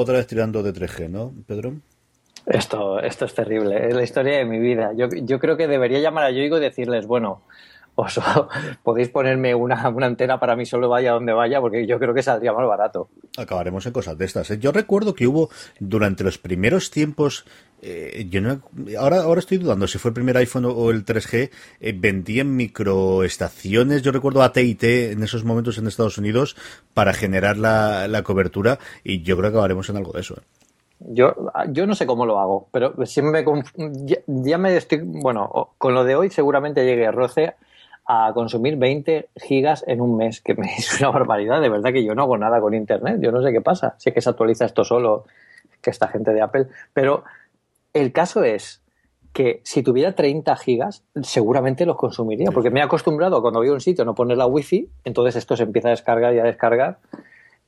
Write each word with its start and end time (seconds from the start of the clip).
Otra 0.00 0.16
vez 0.16 0.26
tirando 0.26 0.62
de 0.62 0.72
3G, 0.72 1.10
¿no, 1.10 1.34
Pedro? 1.46 1.74
Esto, 2.46 3.00
esto 3.00 3.26
es 3.26 3.34
terrible, 3.34 3.86
es 3.86 3.94
la 3.94 4.02
historia 4.02 4.38
de 4.38 4.46
mi 4.46 4.58
vida. 4.58 4.92
Yo, 4.96 5.08
yo 5.10 5.38
creo 5.38 5.58
que 5.58 5.68
debería 5.68 6.00
llamar 6.00 6.24
a 6.24 6.30
Yoigo 6.30 6.56
y 6.56 6.60
decirles, 6.62 7.06
bueno, 7.06 7.42
os, 7.96 8.18
podéis 8.82 9.10
ponerme 9.10 9.54
una, 9.54 9.90
una, 9.90 10.06
antena 10.06 10.40
para 10.40 10.56
mí 10.56 10.64
solo 10.64 10.88
vaya 10.88 11.12
donde 11.12 11.34
vaya, 11.34 11.60
porque 11.60 11.86
yo 11.86 11.98
creo 11.98 12.14
que 12.14 12.22
saldría 12.22 12.54
más 12.54 12.66
barato. 12.66 13.10
Acabaremos 13.36 13.84
en 13.84 13.92
cosas 13.92 14.16
de 14.16 14.24
estas. 14.24 14.50
¿eh? 14.50 14.58
Yo 14.58 14.72
recuerdo 14.72 15.14
que 15.14 15.26
hubo 15.26 15.50
durante 15.80 16.24
los 16.24 16.38
primeros 16.38 16.90
tiempos. 16.90 17.44
Eh, 17.82 18.26
yo 18.28 18.40
no, 18.40 18.60
ahora, 18.98 19.22
ahora 19.22 19.40
estoy 19.40 19.58
dudando 19.58 19.86
si 19.86 19.98
fue 19.98 20.10
el 20.10 20.14
primer 20.14 20.36
iPhone 20.36 20.66
o 20.66 20.90
el 20.90 21.04
3G. 21.04 21.50
Eh, 21.80 21.94
vendían 21.96 22.54
microestaciones, 22.54 24.02
yo 24.02 24.12
recuerdo 24.12 24.42
AT&T 24.42 25.12
en 25.12 25.22
esos 25.22 25.44
momentos 25.44 25.78
en 25.78 25.86
Estados 25.86 26.18
Unidos 26.18 26.56
para 26.94 27.12
generar 27.12 27.56
la, 27.56 28.06
la 28.08 28.22
cobertura 28.22 28.78
y 29.02 29.22
yo 29.22 29.36
creo 29.36 29.50
que 29.50 29.56
acabaremos 29.56 29.88
en 29.88 29.96
algo 29.96 30.12
de 30.12 30.20
eso. 30.20 30.34
¿eh? 30.34 30.60
Yo, 31.00 31.34
yo 31.70 31.86
no 31.86 31.94
sé 31.94 32.06
cómo 32.06 32.26
lo 32.26 32.38
hago, 32.38 32.68
pero 32.70 32.94
siempre 33.06 33.42
ya, 34.04 34.18
ya, 34.26 34.58
me 34.58 34.76
estoy, 34.76 35.00
bueno, 35.02 35.70
con 35.78 35.94
lo 35.94 36.04
de 36.04 36.14
hoy 36.14 36.28
seguramente 36.28 36.84
llegue 36.84 37.06
a 37.06 37.10
roce 37.10 37.54
a 38.04 38.32
consumir 38.34 38.76
20 38.76 39.30
gigas 39.36 39.82
en 39.86 40.02
un 40.02 40.18
mes, 40.18 40.42
que 40.42 40.52
es 40.76 41.00
una 41.00 41.10
barbaridad, 41.10 41.62
de 41.62 41.70
verdad 41.70 41.92
que 41.92 42.04
yo 42.04 42.14
no 42.14 42.24
hago 42.24 42.36
nada 42.36 42.60
con 42.60 42.74
internet, 42.74 43.18
yo 43.20 43.32
no 43.32 43.42
sé 43.42 43.50
qué 43.50 43.62
pasa, 43.62 43.94
sé 43.96 44.12
que 44.12 44.20
se 44.20 44.28
actualiza 44.28 44.66
esto 44.66 44.84
solo, 44.84 45.24
que 45.80 45.88
esta 45.88 46.08
gente 46.08 46.34
de 46.34 46.42
Apple, 46.42 46.66
pero 46.92 47.24
el 47.92 48.12
caso 48.12 48.44
es 48.44 48.82
que 49.32 49.60
si 49.64 49.82
tuviera 49.82 50.14
30 50.14 50.56
gigas, 50.56 51.04
seguramente 51.22 51.86
los 51.86 51.96
consumiría, 51.96 52.50
porque 52.52 52.70
me 52.70 52.80
he 52.80 52.82
acostumbrado 52.82 53.36
a 53.36 53.42
cuando 53.42 53.60
voy 53.60 53.68
a 53.68 53.72
un 53.72 53.80
sitio 53.80 54.04
no 54.04 54.14
poner 54.14 54.36
la 54.36 54.46
wifi, 54.46 54.90
entonces 55.04 55.36
esto 55.36 55.56
se 55.56 55.62
empieza 55.62 55.88
a 55.88 55.92
descargar 55.92 56.34
y 56.34 56.40
a 56.40 56.44
descargar, 56.44 56.98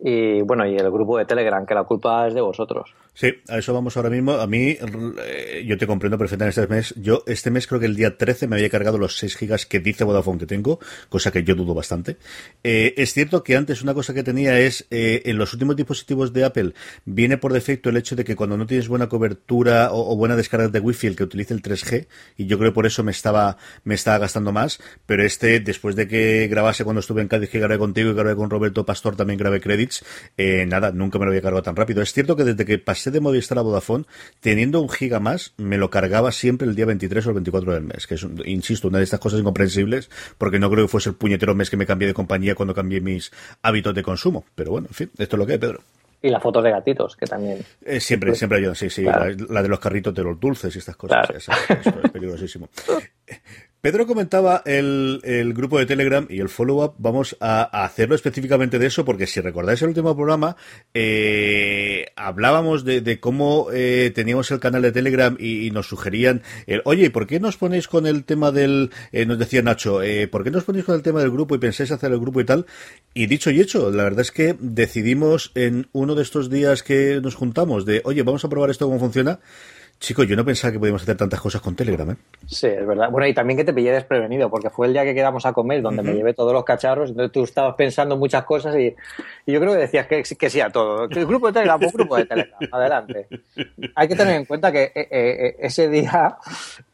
y 0.04 0.42
bueno, 0.42 0.66
y 0.66 0.76
el 0.76 0.90
grupo 0.90 1.16
de 1.16 1.24
Telegram, 1.24 1.64
que 1.64 1.74
la 1.74 1.84
culpa 1.84 2.26
es 2.26 2.34
de 2.34 2.40
vosotros. 2.40 2.92
Sí, 3.14 3.28
a 3.48 3.58
eso 3.58 3.72
vamos 3.72 3.96
ahora 3.96 4.10
mismo. 4.10 4.32
A 4.32 4.46
mí, 4.46 4.76
eh, 5.24 5.64
yo 5.66 5.78
te 5.78 5.86
comprendo 5.86 6.18
perfectamente 6.18 6.60
este 6.60 6.74
mes. 6.74 6.94
Yo, 6.96 7.22
este 7.26 7.50
mes 7.50 7.68
creo 7.68 7.78
que 7.78 7.86
el 7.86 7.94
día 7.94 8.16
13 8.16 8.48
me 8.48 8.56
había 8.56 8.68
cargado 8.68 8.98
los 8.98 9.16
6 9.18 9.36
gigas 9.36 9.66
que 9.66 9.78
dice 9.78 10.02
Vodafone 10.02 10.40
que 10.40 10.46
tengo, 10.46 10.80
cosa 11.08 11.30
que 11.30 11.44
yo 11.44 11.54
dudo 11.54 11.74
bastante. 11.74 12.16
Eh, 12.64 12.94
es 12.96 13.12
cierto 13.12 13.44
que 13.44 13.54
antes 13.54 13.82
una 13.82 13.94
cosa 13.94 14.12
que 14.12 14.24
tenía 14.24 14.58
es, 14.58 14.86
eh, 14.90 15.22
en 15.26 15.38
los 15.38 15.52
últimos 15.52 15.76
dispositivos 15.76 16.32
de 16.32 16.44
Apple, 16.44 16.72
viene 17.04 17.38
por 17.38 17.52
defecto 17.52 17.90
el 17.90 17.96
hecho 17.96 18.16
de 18.16 18.24
que 18.24 18.34
cuando 18.34 18.56
no 18.56 18.66
tienes 18.66 18.88
buena 18.88 19.08
cobertura 19.08 19.90
o, 19.92 20.16
buena 20.16 20.34
descarga 20.34 20.68
de 20.68 20.80
Wi-Fi, 20.80 21.08
el 21.08 21.16
que 21.16 21.24
utilice 21.24 21.54
el 21.54 21.62
3G, 21.62 22.08
y 22.38 22.46
yo 22.46 22.58
creo 22.58 22.72
que 22.72 22.74
por 22.74 22.86
eso 22.86 23.04
me 23.04 23.12
estaba, 23.12 23.56
me 23.84 23.94
estaba 23.94 24.18
gastando 24.18 24.52
más, 24.52 24.80
pero 25.06 25.22
este, 25.22 25.60
después 25.60 25.94
de 25.94 26.08
que 26.08 26.48
grabase 26.48 26.82
cuando 26.82 27.00
estuve 27.00 27.22
en 27.22 27.28
Cádiz, 27.28 27.50
que 27.50 27.60
grabé 27.60 27.78
contigo 27.78 28.10
y 28.10 28.14
grabé 28.14 28.34
con 28.34 28.50
Roberto 28.50 28.84
Pastor, 28.84 29.14
también 29.14 29.38
grabé 29.38 29.60
credits, 30.00 30.68
nada, 30.68 30.92
nunca 30.92 31.18
me 31.18 31.24
lo 31.24 31.30
había 31.30 31.42
cargado 31.42 31.62
tan 31.62 31.76
rápido. 31.76 32.02
Es 32.02 32.12
cierto 32.12 32.36
que 32.36 32.44
desde 32.44 32.64
que 32.64 32.78
pasé 32.78 33.10
de 33.10 33.20
Movistar 33.20 33.58
a 33.58 33.62
Vodafone, 33.62 34.04
teniendo 34.40 34.80
un 34.80 34.88
giga 34.88 35.20
más, 35.20 35.54
me 35.56 35.78
lo 35.78 35.90
cargaba 35.90 36.32
siempre 36.32 36.66
el 36.66 36.74
día 36.74 36.86
23 36.86 37.26
o 37.26 37.30
el 37.30 37.34
24 37.34 37.74
del 37.74 37.84
mes, 37.84 38.06
que 38.06 38.14
es, 38.14 38.26
insisto, 38.44 38.88
una 38.88 38.98
de 38.98 39.04
estas 39.04 39.20
cosas 39.20 39.40
incomprensibles, 39.40 40.10
porque 40.38 40.58
no 40.58 40.70
creo 40.70 40.84
que 40.84 40.88
fuese 40.88 41.10
el 41.10 41.16
puñetero 41.16 41.54
mes 41.54 41.70
que 41.70 41.76
me 41.76 41.86
cambié 41.86 42.08
de 42.08 42.14
compañía 42.14 42.54
cuando 42.54 42.74
cambié 42.74 43.00
mis 43.00 43.30
hábitos 43.62 43.94
de 43.94 44.02
consumo. 44.02 44.44
Pero 44.54 44.72
bueno, 44.72 44.88
en 44.88 44.94
fin, 44.94 45.10
esto 45.18 45.36
es 45.36 45.38
lo 45.38 45.46
que 45.46 45.52
hay, 45.52 45.58
Pedro. 45.58 45.80
Y 46.24 46.30
las 46.30 46.40
fotos 46.40 46.62
de 46.62 46.70
gatitos, 46.70 47.16
que 47.16 47.26
también. 47.26 47.64
Eh, 47.84 47.98
siempre, 47.98 48.32
siempre 48.36 48.58
ayudan, 48.58 48.76
sí, 48.76 48.88
sí. 48.88 49.02
Claro. 49.02 49.24
La, 49.24 49.46
la, 49.48 49.62
de 49.62 49.68
los 49.68 49.80
carritos 49.80 50.14
de 50.14 50.22
los 50.22 50.38
dulces 50.38 50.74
y 50.76 50.78
estas 50.78 50.94
cosas. 50.94 51.26
Claro. 51.26 51.36
Esto 51.36 52.00
es 52.04 52.10
peligrosísimo. 52.12 52.68
Pedro 53.82 54.06
comentaba 54.06 54.62
el, 54.64 55.20
el, 55.24 55.54
grupo 55.54 55.76
de 55.76 55.86
Telegram 55.86 56.24
y 56.30 56.38
el 56.38 56.48
follow-up. 56.48 56.94
Vamos 56.98 57.36
a, 57.40 57.62
a, 57.62 57.84
hacerlo 57.84 58.14
específicamente 58.14 58.78
de 58.78 58.86
eso, 58.86 59.04
porque 59.04 59.26
si 59.26 59.40
recordáis 59.40 59.82
el 59.82 59.88
último 59.88 60.14
programa, 60.14 60.56
eh, 60.94 62.06
hablábamos 62.14 62.84
de, 62.84 63.00
de 63.00 63.18
cómo 63.18 63.70
eh, 63.72 64.12
teníamos 64.14 64.52
el 64.52 64.60
canal 64.60 64.82
de 64.82 64.92
Telegram 64.92 65.36
y, 65.36 65.72
nos 65.72 65.88
sugerían, 65.88 66.42
el, 66.68 66.82
oye, 66.84 67.10
¿por 67.10 67.26
qué 67.26 67.40
nos 67.40 67.56
ponéis 67.56 67.88
con 67.88 68.06
el 68.06 68.22
tema 68.22 68.52
del, 68.52 68.92
eh, 69.10 69.26
nos 69.26 69.40
decía 69.40 69.62
Nacho, 69.62 70.00
eh, 70.00 70.28
¿por 70.28 70.44
qué 70.44 70.52
nos 70.52 70.62
ponéis 70.62 70.84
con 70.84 70.94
el 70.94 71.02
tema 71.02 71.18
del 71.18 71.32
grupo 71.32 71.56
y 71.56 71.58
pensáis 71.58 71.90
hacer 71.90 72.12
el 72.12 72.20
grupo 72.20 72.40
y 72.40 72.44
tal? 72.44 72.66
Y 73.14 73.26
dicho 73.26 73.50
y 73.50 73.60
hecho, 73.60 73.90
la 73.90 74.04
verdad 74.04 74.20
es 74.20 74.30
que 74.30 74.54
decidimos 74.60 75.50
en 75.56 75.88
uno 75.90 76.14
de 76.14 76.22
estos 76.22 76.50
días 76.50 76.84
que 76.84 77.20
nos 77.20 77.34
juntamos 77.34 77.84
de, 77.84 78.00
oye, 78.04 78.22
vamos 78.22 78.44
a 78.44 78.48
probar 78.48 78.70
esto 78.70 78.86
cómo 78.86 79.00
funciona. 79.00 79.40
Chicos, 80.02 80.26
yo 80.26 80.34
no 80.34 80.44
pensaba 80.44 80.72
que 80.72 80.80
podíamos 80.80 81.02
hacer 81.02 81.16
tantas 81.16 81.40
cosas 81.40 81.60
con 81.60 81.76
Telegram, 81.76 82.10
¿eh? 82.10 82.16
Sí, 82.48 82.66
es 82.66 82.84
verdad. 82.84 83.08
Bueno, 83.08 83.24
y 83.28 83.34
también 83.34 83.56
que 83.56 83.62
te 83.62 83.72
pillé 83.72 83.92
desprevenido, 83.92 84.50
porque 84.50 84.68
fue 84.68 84.88
el 84.88 84.92
día 84.92 85.04
que 85.04 85.14
quedamos 85.14 85.46
a 85.46 85.52
comer, 85.52 85.80
donde 85.80 86.02
uh 86.02 86.04
-huh. 86.04 86.08
me 86.08 86.14
llevé 86.14 86.34
todos 86.34 86.52
los 86.52 86.64
cacharros, 86.64 87.10
entonces 87.10 87.30
tú 87.30 87.44
estabas 87.44 87.76
pensando 87.76 88.16
muchas 88.16 88.44
cosas 88.44 88.74
y, 88.76 88.96
y 89.46 89.52
yo 89.52 89.60
creo 89.60 89.74
que 89.74 89.78
decías 89.78 90.08
que, 90.08 90.24
que, 90.24 90.50
sí 90.50 90.60
a 90.60 90.70
todo. 90.70 91.04
El 91.04 91.24
grupo 91.24 91.46
de 91.46 91.52
Telegram, 91.52 91.80
un 91.80 91.92
grupo 91.92 92.16
de 92.16 92.26
Telegram, 92.26 92.58
adelante. 92.72 93.28
Hay 93.94 94.08
que 94.08 94.16
tener 94.16 94.34
en 94.34 94.44
cuenta 94.44 94.72
que 94.72 94.90
eh, 94.92 95.08
eh, 95.08 95.56
ese 95.60 95.88
día 95.88 96.36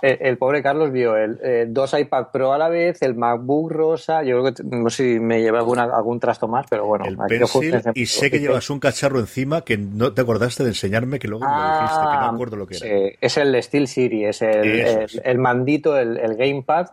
eh, 0.02 0.18
el 0.20 0.36
pobre 0.36 0.62
Carlos 0.62 0.92
vio 0.92 1.16
el, 1.16 1.72
dos 1.72 1.94
iPad 1.98 2.26
Pro 2.30 2.52
a 2.52 2.58
la 2.58 2.68
vez, 2.68 3.00
el 3.00 3.14
MacBook 3.14 3.72
rosa, 3.72 4.22
yo 4.22 4.38
creo 4.42 4.52
que 4.52 4.62
no 4.64 4.90
sé 4.90 5.14
si 5.14 5.18
me 5.18 5.40
llevé 5.40 5.56
alguna, 5.56 5.84
algún 5.84 6.20
trasto 6.20 6.46
más, 6.46 6.66
pero 6.68 6.84
bueno. 6.84 7.06
El 7.06 7.16
pencil, 7.16 7.80
y 7.94 8.04
sé 8.04 8.30
que 8.30 8.38
llevas 8.38 8.68
un 8.68 8.80
cacharro 8.80 9.18
encima 9.18 9.62
que 9.62 9.78
no 9.78 10.12
te 10.12 10.20
acordaste 10.20 10.62
de 10.62 10.70
enseñarme, 10.70 11.18
que 11.18 11.26
luego 11.26 11.44
ah, 11.46 11.48
me 11.48 11.66
lo 11.66 11.80
dijiste, 11.80 12.04
que 12.04 12.16
no 12.20 12.34
acuerdo 12.34 12.56
lo 12.56 12.66
que 12.66 12.76
era. 12.76 12.86
Sí 12.86 12.87
es 13.20 13.36
el 13.36 13.62
Steel 13.62 13.88
City, 13.88 14.24
es 14.24 14.42
el, 14.42 14.80
el, 14.80 15.22
el 15.24 15.38
mandito, 15.38 15.98
el, 15.98 16.16
el, 16.18 16.36
Gamepad 16.36 16.88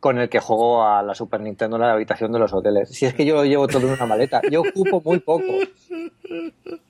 con 0.00 0.18
el 0.18 0.28
que 0.28 0.38
juego 0.38 0.84
a 0.84 1.02
la 1.02 1.14
Super 1.14 1.40
Nintendo 1.40 1.76
en 1.76 1.82
la 1.82 1.92
habitación 1.92 2.32
de 2.32 2.38
los 2.38 2.52
hoteles. 2.52 2.90
Si 2.90 3.06
es 3.06 3.14
que 3.14 3.24
yo 3.24 3.34
lo 3.34 3.44
llevo 3.44 3.66
todo 3.66 3.86
en 3.86 3.94
una 3.94 4.06
maleta, 4.06 4.40
yo 4.50 4.60
ocupo 4.62 5.02
muy 5.04 5.18
poco. 5.18 5.44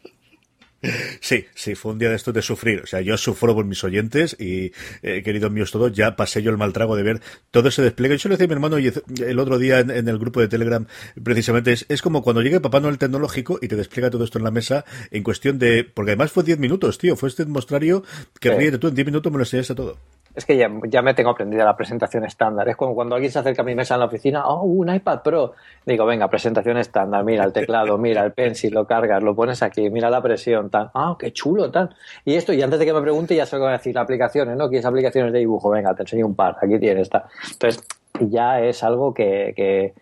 Sí, 1.20 1.46
sí, 1.54 1.74
fue 1.74 1.92
un 1.92 1.98
día 1.98 2.08
de 2.08 2.16
estos 2.16 2.32
de 2.32 2.40
sufrir. 2.40 2.82
O 2.82 2.86
sea, 2.86 3.00
yo 3.00 3.16
sufro 3.16 3.54
por 3.54 3.64
mis 3.64 3.82
oyentes 3.82 4.36
y, 4.38 4.72
eh, 5.02 5.22
queridos 5.24 5.50
míos 5.50 5.72
todos, 5.72 5.92
ya 5.92 6.14
pasé 6.14 6.42
yo 6.42 6.50
el 6.50 6.56
mal 6.56 6.72
trago 6.72 6.94
de 6.94 7.02
ver 7.02 7.20
todo 7.50 7.68
ese 7.68 7.82
despliegue. 7.82 8.16
Yo 8.16 8.28
le 8.28 8.34
decía 8.34 8.44
a 8.44 8.48
mi 8.48 8.54
hermano 8.54 8.78
y 8.78 8.92
el 9.22 9.38
otro 9.38 9.58
día 9.58 9.80
en, 9.80 9.90
en, 9.90 10.08
el 10.08 10.18
grupo 10.18 10.40
de 10.40 10.48
Telegram, 10.48 10.86
precisamente, 11.22 11.72
es, 11.72 11.86
es 11.88 12.00
como 12.00 12.22
cuando 12.22 12.42
llegue 12.42 12.60
Papá 12.60 12.80
Noel 12.80 12.98
tecnológico 12.98 13.58
y 13.60 13.68
te 13.68 13.76
despliega 13.76 14.10
todo 14.10 14.24
esto 14.24 14.38
en 14.38 14.44
la 14.44 14.50
mesa 14.50 14.84
en 15.10 15.22
cuestión 15.24 15.58
de... 15.58 15.84
Porque 15.84 16.12
además 16.12 16.30
fue 16.30 16.44
10 16.44 16.58
minutos, 16.58 16.98
tío. 16.98 17.16
Fue 17.16 17.28
este 17.28 17.44
mostrario 17.46 18.04
que 18.40 18.50
sí. 18.50 18.54
ríete 18.56 18.78
tú, 18.78 18.88
en 18.88 18.94
10 18.94 19.06
minutos 19.06 19.32
me 19.32 19.38
lo 19.38 19.44
enseñaste 19.44 19.74
todo. 19.74 19.98
Es 20.34 20.44
que 20.44 20.56
ya, 20.56 21.02
me 21.02 21.14
tengo 21.14 21.30
aprendida 21.30 21.64
la 21.64 21.76
presentación 21.76 22.24
estándar. 22.24 22.68
Es 22.68 22.76
como 22.76 22.94
cuando 22.94 23.14
alguien 23.14 23.32
se 23.32 23.38
acerca 23.38 23.62
a 23.62 23.64
mi 23.64 23.74
mesa 23.74 23.94
en 23.94 24.00
la 24.00 24.06
oficina, 24.06 24.46
oh, 24.46 24.62
un 24.62 24.94
iPad 24.94 25.22
Pro. 25.22 25.54
Digo, 25.84 26.06
venga, 26.06 26.28
presentación 26.28 26.76
estándar, 26.76 27.24
mira 27.24 27.44
el 27.44 27.52
teclado, 27.52 27.98
mira 27.98 28.24
el 28.24 28.32
pencil, 28.32 28.74
lo 28.74 28.86
cargas, 28.86 29.22
lo 29.22 29.34
pones 29.34 29.62
aquí, 29.62 29.90
mira 29.90 30.10
la 30.10 30.22
presión, 30.22 30.70
tal. 30.70 30.90
Ah, 30.94 31.16
qué 31.18 31.32
chulo, 31.32 31.70
tal. 31.70 31.94
Y 32.24 32.34
esto, 32.34 32.52
y 32.52 32.62
antes 32.62 32.78
de 32.78 32.86
que 32.86 32.92
me 32.92 33.00
pregunte, 33.00 33.34
ya 33.34 33.46
sé 33.46 33.56
cómo 33.56 33.68
decir 33.68 33.98
aplicaciones, 33.98 34.56
¿no? 34.56 34.68
¿Quieres 34.68 34.86
aplicaciones 34.86 35.32
de 35.32 35.40
dibujo? 35.40 35.70
Venga, 35.70 35.94
te 35.94 36.02
enseño 36.02 36.26
un 36.26 36.34
par, 36.34 36.56
aquí 36.62 36.78
tienes, 36.78 37.02
está. 37.02 37.26
Entonces, 37.50 37.84
ya 38.20 38.60
es 38.60 38.82
algo 38.84 39.12
que, 39.12 39.52
que 39.56 39.94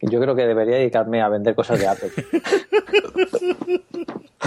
yo 0.00 0.20
creo 0.20 0.34
que 0.34 0.46
debería 0.46 0.76
dedicarme 0.76 1.22
a 1.22 1.28
vender 1.28 1.54
cosas 1.54 1.80
de 1.80 1.88
Apple. 1.88 2.10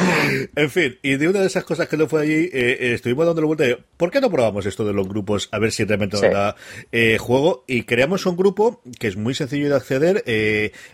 en 0.56 0.70
fin, 0.70 0.98
y 1.02 1.16
de 1.18 1.28
una 1.28 1.42
de 1.42 1.48
esas 1.48 1.66
cosas 1.66 1.90
que 1.90 1.98
no 1.98 2.08
fue 2.08 2.22
allí, 2.22 2.34
eh, 2.34 2.50
eh, 2.54 2.94
estuvimos 2.94 3.26
dando 3.26 3.42
la 3.42 3.48
vuelta 3.48 3.66
de 3.66 3.78
¿por 3.98 4.10
qué 4.10 4.22
no 4.22 4.32
probamos 4.32 4.66
esto 4.66 4.86
de 4.86 4.94
los 4.94 5.08
grupos? 5.08 5.50
A 5.52 5.60
ver 5.60 5.72
si 5.74 5.84
realmente 5.84 6.18
nos 6.22 6.32
da 6.32 6.56
eh, 6.92 7.18
juego. 7.18 7.66
Y 7.68 7.84
creamos 7.84 8.26
un 8.26 8.38
grupo 8.38 8.82
que 9.00 9.08
es 9.08 9.18
muy 9.18 9.34
sencillo 9.34 9.70
de 9.70 9.76
acceder. 9.76 10.24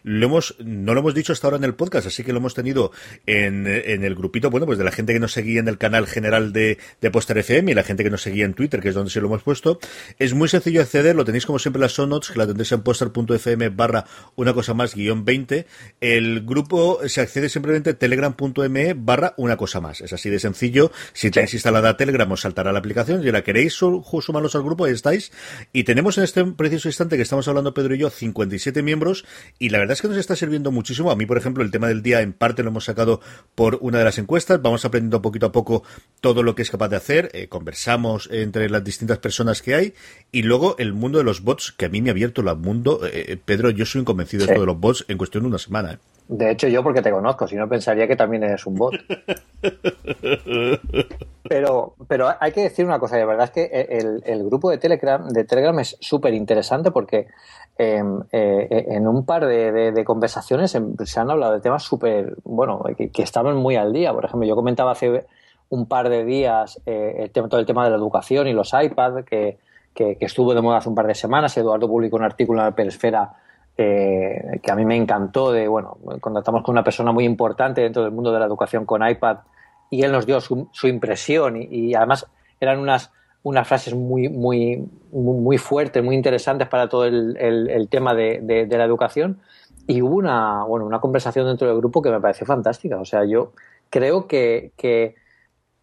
lo 0.04 0.26
hemos, 0.26 0.56
no 0.60 0.94
lo 0.94 1.02
hemos 1.02 1.14
dicho 1.14 1.32
hasta 1.32 1.48
ahora 1.48 1.58
en 1.58 1.64
el 1.64 1.76
podcast, 1.76 2.08
así 2.08 2.24
que 2.24 2.32
lo 2.34 2.40
hemos 2.40 2.56
tenido 2.56 2.92
en, 3.28 3.68
el 3.68 4.16
grupito, 4.16 4.50
bueno, 4.50 4.66
pues 4.66 4.80
de 4.80 4.84
la 4.84 4.92
gente 4.92 5.14
que 5.14 5.20
nos 5.20 5.32
seguía 5.32 5.60
en 5.60 5.68
el 5.68 5.78
canal 5.78 6.08
general 6.08 6.52
de, 6.52 6.80
de 7.00 7.12
Poster 7.12 7.38
FM 7.38 7.72
y 7.72 7.76
la 7.76 7.84
gente 7.84 8.04
que 8.04 8.10
nos 8.10 8.24
seguía 8.24 8.46
en 8.46 8.56
Twitter, 8.56 8.82
que 8.82 8.90
es 8.90 8.96
donde 8.96 9.12
se 9.12 9.22
lo 9.22 9.28
hemos 9.28 9.44
puesto. 9.44 9.80
Es 10.18 10.34
muy 10.34 10.48
sencillo 10.48 10.80
de 10.80 10.84
acceder, 10.84 11.16
lo 11.16 11.26
tenéis 11.26 11.46
como 11.46 11.60
siempre 11.60 11.78
en 11.78 11.84
las 11.84 11.94
show 11.94 12.08
notes, 12.08 12.32
que 12.32 12.40
la 12.40 12.48
tendréis 12.48 12.72
en 12.72 12.82
poster.fm 12.82 13.70
barra 13.70 14.06
una 14.36 14.54
cosa 14.54 14.74
más 14.74 14.96
guion 14.96 15.24
20. 15.24 15.68
El 16.02 16.42
grupo 16.46 17.00
se 17.08 17.22
accede 17.22 17.50
simplemente 17.50 17.94
telegram.me 17.94 18.87
barra 18.96 19.34
una 19.38 19.58
cosa 19.58 19.82
más. 19.82 20.02
Es 20.02 20.14
así 20.14 20.30
de 20.30 20.40
sencillo. 20.40 20.92
Si 21.14 21.32
tenéis 21.32 21.54
instalada 21.54 21.98
Telegram 21.98 22.32
os 22.32 22.42
saltará 22.42 22.72
la 22.72 22.80
aplicación. 22.80 23.24
Si 23.24 23.32
la 23.32 23.44
queréis 23.44 23.74
sumarlos 23.74 24.56
al 24.56 24.64
grupo, 24.64 24.86
ahí 24.86 24.94
estáis. 24.94 25.32
Y 25.74 25.84
tenemos 25.84 26.18
en 26.18 26.24
este 26.24 26.44
preciso 26.46 26.88
instante 26.90 27.16
que 27.16 27.24
estamos 27.24 27.48
hablando 27.48 27.74
Pedro 27.74 27.96
y 27.96 28.00
yo 28.00 28.10
57 28.10 28.82
miembros 28.84 29.26
y 29.60 29.70
la 29.70 29.80
verdad 29.80 29.94
es 29.94 30.02
que 30.02 30.08
nos 30.08 30.18
está 30.18 30.36
sirviendo 30.36 30.72
muchísimo. 30.72 31.12
A 31.12 31.16
mí, 31.16 31.26
por 31.26 31.38
ejemplo, 31.38 31.64
el 31.64 31.72
tema 31.72 31.88
del 31.88 32.02
día 32.02 32.22
en 32.22 32.34
parte 32.34 32.64
lo 32.64 32.70
hemos 32.70 32.86
sacado 32.86 33.22
por 33.56 33.80
una 33.82 34.00
de 34.00 34.04
las 34.04 34.18
encuestas. 34.18 34.62
Vamos 34.62 34.86
aprendiendo 34.86 35.22
poquito 35.22 35.48
a 35.48 35.52
poco 35.52 35.84
todo 36.22 36.44
lo 36.44 36.56
que 36.56 36.62
es 36.62 36.72
capaz 36.72 36.90
de 36.90 36.96
hacer. 36.96 37.30
Eh, 37.34 37.48
conversamos 37.48 38.30
entre 38.32 38.70
las 38.70 38.84
distintas 38.84 39.20
personas 39.20 39.62
que 39.62 39.76
hay 39.76 39.94
y 40.32 40.44
luego 40.44 40.76
el 40.78 40.94
mundo 40.94 41.18
de 41.18 41.24
los 41.24 41.42
bots 41.42 41.72
que 41.72 41.86
a 41.86 41.90
mí 41.90 42.02
me 42.02 42.10
ha 42.10 42.12
abierto 42.12 42.42
el 42.42 42.58
mundo. 42.58 43.02
Eh, 43.06 43.26
eh, 43.30 43.38
Pedro, 43.44 43.70
yo 43.70 43.86
soy 43.86 44.00
un 44.00 44.06
convencido 44.06 44.46
de 44.46 44.52
esto 44.52 44.62
de 44.62 44.68
los 44.68 44.80
bots 44.80 45.06
en 45.08 45.18
cuestión 45.18 45.44
de 45.44 45.50
una 45.50 45.58
semana. 45.58 46.00
De 46.30 46.52
hecho, 46.52 46.68
yo 46.68 46.84
porque 46.84 47.02
te 47.02 47.12
conozco, 47.12 47.48
si 47.48 47.56
no 47.56 47.70
pensaría 47.70 48.08
que 48.08 48.16
también 48.16 48.44
eres 48.44 48.66
un 48.66 48.76
bot. 48.76 48.94
Pero, 51.50 51.96
pero 52.08 52.28
hay 52.40 52.52
que 52.52 52.62
decir 52.62 52.86
una 52.86 53.00
cosa, 53.00 53.16
de 53.16 53.26
verdad 53.26 53.46
es 53.46 53.52
que 53.52 54.22
el, 54.26 54.44
grupo 54.44 54.70
de 54.70 54.78
Telegram, 54.78 55.28
de 55.30 55.44
Telegram 55.46 55.78
es 55.80 55.98
súper 56.02 56.34
interesante 56.34 56.92
porque 56.92 57.28
em, 57.78 58.22
eh, 58.32 58.86
en 58.90 59.08
un 59.08 59.26
par 59.26 59.46
de, 59.46 60.04
conversaciones 60.06 60.76
em, 60.76 60.96
se 61.06 61.20
han 61.20 61.32
hablado 61.32 61.54
de 61.54 61.62
temas 61.62 61.84
súper, 61.84 62.36
bueno, 62.44 62.84
que, 62.98 63.24
estaban 63.24 63.56
muy 63.56 63.76
al 63.76 63.94
día. 63.94 64.14
Por 64.14 64.26
ejemplo, 64.26 64.48
yo 64.48 64.56
comentaba 64.56 64.92
hace 64.92 65.26
un 65.70 65.86
par 65.86 66.10
de 66.10 66.26
días 66.26 66.82
eh, 66.86 67.16
el 67.20 67.32
tema, 67.32 67.48
todo 67.48 67.60
el 67.60 67.66
tema 67.66 67.84
de 67.86 67.92
la 67.92 67.98
educación 67.98 68.48
y 68.48 68.54
los 68.54 68.74
iPads, 68.74 69.26
que, 69.26 69.58
que, 69.94 70.18
estuvo 70.20 70.54
de 70.54 70.62
moda 70.62 70.78
hace 70.78 70.90
un 70.90 70.96
par 70.96 71.08
de 71.08 71.16
semanas. 71.16 71.56
Eduardo 71.58 71.88
publicó 71.88 72.18
un 72.18 72.24
artículo 72.24 72.60
en 72.60 72.66
la 72.66 72.76
Peresfera 72.76 73.34
eh, 73.80 74.60
que 74.64 74.72
a 74.72 74.76
mí 74.76 74.86
me 74.86 74.96
encantó 74.96 75.52
de, 75.52 75.68
bueno, 75.68 75.98
contactamos 76.20 76.64
con 76.64 76.74
una 76.74 76.84
persona 76.84 77.12
muy 77.12 77.26
importante 77.26 77.82
dentro 77.82 78.04
del 78.04 78.12
mundo 78.12 78.32
de 78.32 78.40
la 78.40 78.46
educación 78.46 78.86
con 78.86 79.08
iPad 79.08 79.38
y 79.92 80.02
él 80.02 80.12
nos 80.12 80.26
dio 80.26 80.42
su, 80.42 80.88
impresión 80.88 81.58
y, 81.62 81.94
además 81.94 82.26
eran 82.60 82.80
unas, 82.80 83.12
unas 83.44 83.68
frases 83.68 83.94
muy, 83.94 84.30
muy, 84.30 84.84
muy 85.12 85.58
fuertes, 85.60 86.04
muy 86.04 86.16
interesantes 86.16 86.68
para 86.68 86.90
todo 86.90 87.06
el, 87.06 87.88
tema 87.92 88.16
de, 88.16 88.68
la 88.70 88.84
educación 88.84 89.40
y 89.86 90.02
hubo 90.02 90.16
una, 90.16 90.64
bueno, 90.64 90.86
una 90.86 91.00
conversación 91.00 91.46
dentro 91.46 91.68
del 91.68 91.78
grupo 91.78 92.02
que 92.02 92.10
me 92.10 92.20
pareció 92.20 92.48
fantástica. 92.48 92.98
O 92.98 93.06
sea, 93.06 93.26
yo 93.26 93.54
creo 93.92 94.28
que, 94.28 94.72
que 94.76 95.16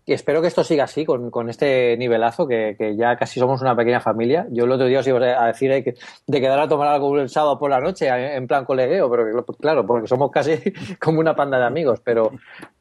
y 0.06 0.12
espero 0.12 0.42
que 0.42 0.48
esto 0.48 0.62
siga 0.64 0.84
así, 0.84 1.04
con, 1.04 1.30
con 1.30 1.48
este 1.48 1.96
nivelazo, 1.96 2.46
que, 2.46 2.76
que, 2.78 2.94
ya 2.94 3.16
casi 3.16 3.40
somos 3.40 3.62
una 3.62 3.74
pequeña 3.74 4.00
familia. 4.00 4.46
Yo 4.50 4.64
el 4.64 4.72
otro 4.72 4.86
día 4.86 5.00
os 5.00 5.06
iba 5.06 5.18
a 5.18 5.46
decir 5.46 5.70
que, 5.82 5.94
de 6.26 6.40
quedar 6.40 6.60
a 6.60 6.68
tomar 6.68 6.88
algo 6.88 7.18
el 7.18 7.30
sábado 7.30 7.58
por 7.58 7.70
la 7.70 7.80
noche, 7.80 8.08
en 8.08 8.46
plan 8.46 8.66
colegueo, 8.66 9.10
pero 9.10 9.44
claro, 9.58 9.86
porque 9.86 10.06
somos 10.06 10.30
casi 10.30 10.58
como 11.00 11.20
una 11.20 11.34
panda 11.34 11.58
de 11.58 11.64
amigos. 11.64 12.00
Pero, 12.04 12.32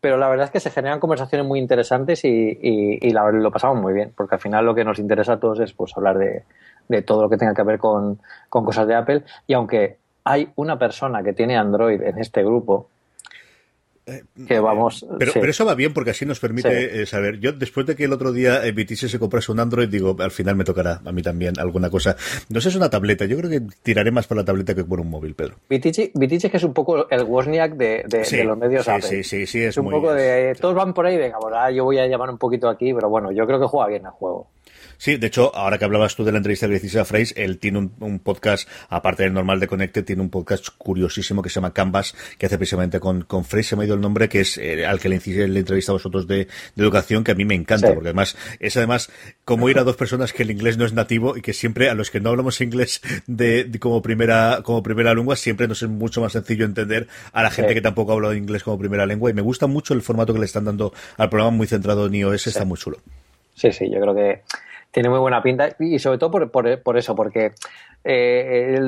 pero 0.02 0.18
la 0.18 0.28
verdad 0.28 0.46
es 0.46 0.52
que 0.52 0.60
se 0.60 0.70
generan 0.70 1.00
conversaciones 1.00 1.48
muy 1.48 1.60
interesantes 1.60 2.26
y, 2.26 2.60
y, 2.62 3.10
la, 3.12 3.32
lo 3.32 3.52
pasamos 3.52 3.82
muy 3.82 3.94
bien, 3.94 4.12
porque 4.16 4.36
al 4.36 4.42
final 4.42 4.66
lo 4.66 4.76
que 4.76 4.84
nos 4.84 5.00
interesa 5.00 5.34
a 5.34 5.40
todos 5.40 5.62
es 5.62 5.72
pues 5.74 5.96
hablar 5.96 6.18
de, 6.18 6.44
de 6.90 7.02
todo 7.04 7.22
lo 7.22 7.30
que 7.30 7.38
tenga 7.38 7.54
que 7.54 7.64
ver 7.64 7.80
con, 7.80 8.20
con 8.50 8.66
cosas 8.66 8.86
de 8.86 8.96
Apple. 8.96 9.24
Y 9.48 9.54
aunque 9.54 9.98
hay 10.26 10.50
una 10.56 10.78
persona 10.78 11.24
que 11.24 11.32
tiene 11.32 11.58
Android 11.58 12.02
en 12.02 12.20
este 12.20 12.44
grupo, 12.44 12.90
eh, 12.90 12.93
que 14.48 14.60
vamos. 14.60 15.06
Pero, 15.18 15.32
pero, 15.34 15.50
eso 15.50 15.66
va 15.66 15.76
bien 15.76 15.94
porque 15.94 16.12
así 16.12 16.26
nos 16.26 16.40
permite 16.40 17.02
eh, 17.02 17.06
saber. 17.06 17.40
Yo, 17.40 17.54
después 17.54 17.86
de 17.86 17.96
que 17.96 18.04
el 18.06 18.14
otro 18.14 18.34
día 18.34 18.60
Vitice 18.74 19.08
se 19.08 19.20
comprase 19.20 19.52
un 19.52 19.60
Android, 19.60 19.88
digo, 19.88 20.16
al 20.20 20.32
final 20.32 20.56
me 20.56 20.64
tocará 20.64 21.02
a 21.06 21.12
mí 21.12 21.22
también 21.22 21.58
alguna 21.60 21.90
cosa. 21.90 22.16
No 22.50 22.60
sé, 22.60 22.70
es 22.70 22.76
una 22.76 22.90
tableta. 22.90 23.26
Yo 23.26 23.38
creo 23.38 23.50
que 23.50 23.62
tiraré 23.82 24.12
más 24.12 24.28
por 24.28 24.38
la 24.38 24.46
tableta 24.46 24.76
que 24.76 24.84
por 24.84 25.00
un 25.00 25.10
móvil, 25.10 25.36
Pedro. 25.36 25.56
Vitice, 25.70 26.12
que 26.50 26.58
es 26.58 26.64
un 26.64 26.74
poco 26.74 27.10
el 27.10 27.24
Wozniak 27.24 27.74
de, 27.76 28.04
de, 28.08 28.44
los 28.44 28.58
medios 28.58 28.86
sí, 28.86 28.92
Sí, 29.02 29.24
sí, 29.24 29.48
sí, 29.48 29.64
es, 29.64 29.78
un 29.78 29.90
poco 29.90 30.14
de. 30.14 30.56
Todos 30.60 30.76
van 30.76 30.94
por 30.94 31.06
ahí, 31.06 31.18
venga, 31.18 31.38
bueno, 31.40 31.70
yo 31.72 31.84
voy 31.84 32.00
a 32.00 32.08
llamar 32.08 32.30
un 32.30 32.38
poquito 32.38 32.68
aquí, 32.70 32.94
pero 32.94 33.10
bueno, 33.10 33.32
yo 33.32 33.46
creo 33.46 33.60
que 33.60 33.68
juega 33.68 33.88
bien 33.88 34.06
el 34.06 34.12
juego. 34.12 34.48
Sí, 34.98 35.18
de 35.18 35.28
hecho, 35.28 35.56
ahora 35.56 35.78
que 35.78 35.86
hablabas 35.86 36.16
tú 36.16 36.24
de 36.24 36.32
la 36.32 36.38
entrevista 36.38 36.68
que 36.68 36.72
le 36.72 36.78
hiciste 36.78 37.00
a 37.00 37.06
Freys, 37.06 37.34
él 37.36 37.58
tiene 37.60 37.90
un, 38.00 38.20
podcast, 38.20 38.70
aparte 38.90 39.24
del 39.24 39.34
normal 39.34 39.60
de 39.60 39.68
Connected, 39.68 40.06
tiene 40.06 40.22
un 40.22 40.30
podcast 40.30 40.68
curiosísimo 40.78 41.42
que 41.42 41.50
se 41.50 41.56
llama 41.56 41.74
Canvas, 41.74 42.16
que 42.38 42.46
hace 42.46 42.58
precisamente 42.58 43.00
con, 43.00 43.24
con 43.24 43.44
Freys, 43.44 43.68
se 43.68 43.76
me 43.76 43.84
ha 43.84 43.86
ido 43.86 43.96
el 43.96 44.02
nombre, 44.02 44.30
que 44.30 44.42
es 44.42 44.58
eh, 44.58 44.86
al 44.86 45.00
que 45.00 45.10
le 45.10 45.20
la 45.48 45.60
entrevista 45.60 45.92
a 45.92 45.94
vosotros 45.94 46.28
de, 46.28 46.48
educación, 46.76 47.24
que 47.24 47.32
a 47.32 47.36
mí 47.36 47.46
me 47.46 47.56
encanta, 47.56 47.94
porque 47.94 48.10
además 48.10 48.36
es 48.60 48.76
además 48.78 49.10
como 49.46 49.70
ir 49.70 49.80
a 49.80 49.84
dos 49.84 49.96
personas 49.96 50.34
que 50.34 50.44
el 50.44 50.52
inglés 50.52 50.78
no 50.78 50.86
es 50.86 50.94
nativo 50.94 51.38
y 51.38 51.42
que 51.42 51.54
siempre 51.54 51.90
a 51.90 51.94
los 51.94 52.12
que 52.12 52.20
no 52.20 52.30
hablamos 52.30 52.62
inglés 52.62 53.02
de, 53.28 53.70
como 53.80 54.02
primera 54.02 54.62
como 54.64 54.84
primera 54.84 55.14
lengua, 55.14 55.36
siempre 55.36 55.68
nos 55.68 55.82
es 55.82 55.90
mucho 55.90 56.22
más 56.22 56.34
sencillo 56.34 56.66
entender 56.66 57.08
a 57.32 57.44
la 57.44 57.52
gente 57.52 57.74
que 57.74 57.82
tampoco 57.82 58.14
habla 58.14 58.36
inglés 58.36 58.64
como 58.64 58.78
primera 58.78 59.06
lengua. 59.06 59.30
Y 59.30 59.34
me 59.34 59.42
gusta 59.42 59.68
mucho 59.68 59.94
el 59.94 60.02
formato 60.02 60.34
que 60.34 60.40
le 60.40 60.46
están 60.46 60.66
dando 60.66 60.94
al 61.18 61.30
programa 61.30 61.56
muy 61.56 61.68
centrado 61.68 62.06
en 62.08 62.16
iOS, 62.16 62.48
está 62.48 62.66
muy 62.66 62.78
chulo. 62.78 62.98
Sí, 63.56 63.72
sí, 63.72 63.90
yo 63.90 64.00
creo 64.02 64.16
que 64.16 64.42
tiene 64.94 65.10
muy 65.10 65.18
buena 65.18 65.42
pinta 65.42 65.76
y 65.80 65.98
sobre 65.98 66.20
todo 66.20 66.30
por, 66.30 66.52
por, 66.84 66.98
eso, 66.98 67.16
porque 67.16 67.54
eh, 68.04 68.80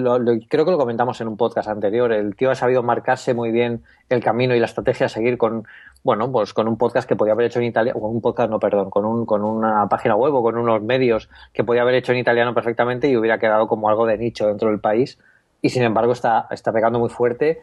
creo 0.47 0.63
que 0.63 0.71
lo 0.71 0.77
comentamos 0.77 1.19
en 1.19 1.27
un 1.27 1.35
podcast 1.35 1.67
anterior, 1.67 2.13
el 2.13 2.35
tío 2.35 2.51
ha 2.51 2.55
sabido 2.55 2.83
marcarse 2.83 3.33
muy 3.33 3.51
bien 3.51 3.81
el 4.09 4.23
camino 4.23 4.55
y 4.55 4.59
la 4.59 4.67
estrategia 4.67 5.07
a 5.07 5.09
seguir 5.09 5.39
con, 5.39 5.65
bueno, 6.03 6.31
pues 6.31 6.53
con 6.53 6.67
un 6.67 6.77
podcast 6.77 7.09
que 7.09 7.15
podía 7.15 7.33
haber 7.33 7.47
hecho 7.47 7.57
en 7.57 7.65
italiano, 7.65 7.99
con 7.99 8.11
un 8.11 8.21
podcast, 8.21 8.51
no, 8.51 8.59
perdón, 8.59 8.91
con, 8.91 9.03
un, 9.03 9.25
con 9.25 9.43
una 9.43 9.89
página 9.89 10.15
web 10.15 10.35
o 10.35 10.43
con 10.43 10.59
unos 10.59 10.79
medios 10.83 11.27
que 11.53 11.63
podía 11.63 11.81
haber 11.81 11.95
hecho 11.95 12.11
en 12.11 12.19
italiano 12.19 12.53
perfectamente 12.53 13.09
y 13.09 13.17
hubiera 13.17 13.39
quedado 13.39 13.67
como 13.67 13.89
algo 13.89 14.05
de 14.05 14.19
nicho 14.19 14.45
dentro 14.45 14.69
del 14.69 14.79
país 14.79 15.17
y 15.63 15.69
sin 15.69 15.81
embargo 15.81 16.13
está, 16.13 16.45
está 16.51 16.71
pegando 16.71 16.99
muy 16.99 17.09
fuerte, 17.09 17.61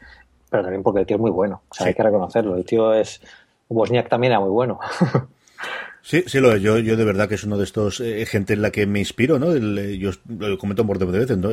pero 0.51 0.65
también 0.65 0.83
porque 0.83 0.99
el 0.99 1.07
tío 1.07 1.15
es 1.15 1.21
muy 1.21 1.31
bueno, 1.31 1.63
o 1.69 1.75
sea, 1.75 1.87
hay 1.87 1.95
que 1.95 2.03
reconocerlo, 2.03 2.57
el 2.57 2.65
tío 2.65 2.93
es, 2.93 3.23
Bosniak 3.69 4.09
también 4.09 4.33
era 4.33 4.41
muy 4.41 4.51
bueno. 4.51 4.81
Sí, 6.05 6.25
sí, 6.27 6.41
lo, 6.41 6.57
yo, 6.57 6.81
yo 6.81 6.97
de 6.97 7.05
verdad 7.05 7.29
que 7.29 7.37
es 7.37 7.45
uno 7.45 7.57
de 7.57 7.63
estos 7.63 8.01
eh, 8.01 8.27
gente 8.27 8.55
en 8.55 8.63
la 8.63 8.73
que 8.73 8.87
me 8.87 8.99
inspiro, 8.99 9.39
¿no? 9.39 9.55
Eh, 9.55 9.99
yo 9.99 10.11
lo 10.27 10.59
comento 10.59 10.85
por 10.85 10.99
de 10.99 11.07
veces, 11.07 11.39
¿no? 11.39 11.51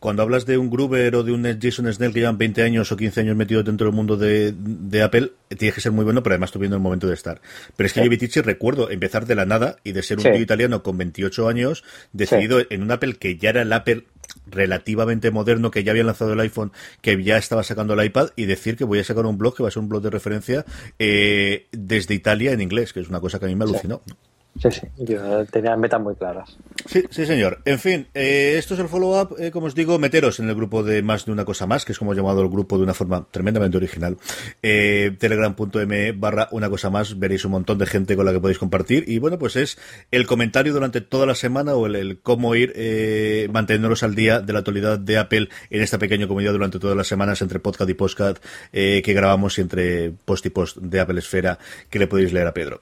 cuando 0.00 0.22
hablas 0.22 0.44
de 0.44 0.58
un 0.58 0.68
Gruber 0.70 1.14
o 1.14 1.22
de 1.22 1.30
un 1.30 1.44
Jason 1.60 1.92
Snell 1.92 2.12
que 2.12 2.18
llevan 2.18 2.36
20 2.36 2.62
años 2.62 2.90
o 2.90 2.96
15 2.96 3.20
años 3.20 3.36
metidos 3.36 3.64
dentro 3.64 3.86
del 3.86 3.94
mundo 3.94 4.16
de, 4.16 4.52
de 4.56 5.02
Apple, 5.02 5.30
tienes 5.56 5.74
que 5.74 5.80
ser 5.80 5.92
muy 5.92 6.04
bueno, 6.04 6.22
pero 6.22 6.34
además 6.34 6.50
tú 6.50 6.58
viendo 6.58 6.76
el 6.76 6.82
momento 6.82 7.06
de 7.06 7.14
estar. 7.14 7.40
Pero 7.76 7.86
es 7.86 7.92
que 7.92 8.02
yo, 8.02 8.10
Vitici, 8.10 8.40
recuerdo 8.40 8.90
empezar 8.90 9.24
de 9.24 9.36
la 9.36 9.46
nada 9.46 9.76
y 9.84 9.92
de 9.92 10.02
ser 10.02 10.18
un 10.18 10.24
tío 10.24 10.40
italiano 10.40 10.82
con 10.82 10.98
28 10.98 11.48
años, 11.48 11.84
decidido 12.12 12.60
en 12.68 12.82
un 12.82 12.90
Apple 12.90 13.14
que 13.14 13.36
ya 13.36 13.50
era 13.50 13.62
el 13.62 13.72
Apple 13.72 14.04
relativamente 14.46 15.30
moderno 15.30 15.70
que 15.70 15.84
ya 15.84 15.92
había 15.92 16.04
lanzado 16.04 16.32
el 16.32 16.40
iPhone, 16.40 16.72
que 17.00 17.22
ya 17.22 17.36
estaba 17.36 17.62
sacando 17.62 17.94
el 17.94 18.04
iPad 18.04 18.30
y 18.36 18.46
decir 18.46 18.76
que 18.76 18.84
voy 18.84 18.98
a 18.98 19.04
sacar 19.04 19.26
un 19.26 19.38
blog 19.38 19.56
que 19.56 19.62
va 19.62 19.68
a 19.68 19.72
ser 19.72 19.82
un 19.82 19.88
blog 19.88 20.02
de 20.02 20.10
referencia 20.10 20.64
eh, 20.98 21.66
desde 21.72 22.14
Italia 22.14 22.52
en 22.52 22.60
inglés, 22.60 22.92
que 22.92 23.00
es 23.00 23.08
una 23.08 23.20
cosa 23.20 23.38
que 23.38 23.46
a 23.46 23.48
mí 23.48 23.54
me 23.54 23.64
alucinó. 23.64 24.02
Sí, 24.06 24.14
sí, 24.58 24.68
yo 24.98 25.44
tenía 25.46 25.76
metas 25.76 26.00
muy 26.00 26.14
claras. 26.14 26.56
Sí, 26.86 27.04
sí, 27.10 27.26
señor. 27.26 27.60
En 27.64 27.78
fin, 27.78 28.06
eh, 28.14 28.56
esto 28.58 28.74
es 28.74 28.80
el 28.80 28.88
follow-up. 28.88 29.36
Eh, 29.38 29.50
como 29.50 29.66
os 29.66 29.74
digo, 29.74 29.98
meteros 29.98 30.40
en 30.40 30.48
el 30.48 30.54
grupo 30.54 30.82
de 30.82 31.02
Más 31.02 31.26
de 31.26 31.32
una 31.32 31.44
cosa 31.44 31.66
más, 31.66 31.84
que 31.84 31.92
es 31.92 31.98
como 31.98 32.12
he 32.12 32.16
llamado 32.16 32.42
el 32.42 32.48
grupo 32.48 32.76
de 32.76 32.84
una 32.84 32.94
forma 32.94 33.26
tremendamente 33.30 33.76
original. 33.76 34.16
Eh, 34.62 35.14
Telegram.me 35.18 36.12
barra 36.12 36.48
una 36.52 36.70
cosa 36.70 36.90
más, 36.90 37.18
veréis 37.18 37.44
un 37.44 37.52
montón 37.52 37.78
de 37.78 37.86
gente 37.86 38.16
con 38.16 38.24
la 38.24 38.32
que 38.32 38.40
podéis 38.40 38.58
compartir. 38.58 39.04
Y 39.06 39.18
bueno, 39.18 39.38
pues 39.38 39.56
es 39.56 39.78
el 40.10 40.26
comentario 40.26 40.72
durante 40.72 41.00
toda 41.00 41.26
la 41.26 41.34
semana 41.34 41.74
o 41.74 41.86
el, 41.86 42.20
cómo 42.22 42.54
ir 42.54 42.72
eh, 42.74 43.48
manteniéndonos 43.52 44.02
al 44.02 44.14
día 44.14 44.40
de 44.40 44.52
la 44.52 44.60
actualidad 44.60 44.98
de 44.98 45.18
Apple 45.18 45.48
en 45.70 45.82
esta 45.82 45.98
pequeña 45.98 46.26
comunidad 46.26 46.52
durante 46.52 46.78
todas 46.78 46.96
las 46.96 47.06
semanas 47.06 47.42
entre 47.42 47.60
podcast 47.60 47.90
y 47.90 47.94
podcast 47.94 48.44
eh, 48.72 49.02
que 49.04 49.12
grabamos 49.12 49.58
y 49.58 49.60
entre 49.60 50.10
post 50.24 50.46
y 50.46 50.50
post 50.50 50.78
de 50.78 51.00
Apple 51.00 51.18
Esfera 51.18 51.58
que 51.90 51.98
le 51.98 52.06
podéis 52.06 52.32
leer 52.32 52.46
a 52.46 52.54
Pedro. 52.54 52.80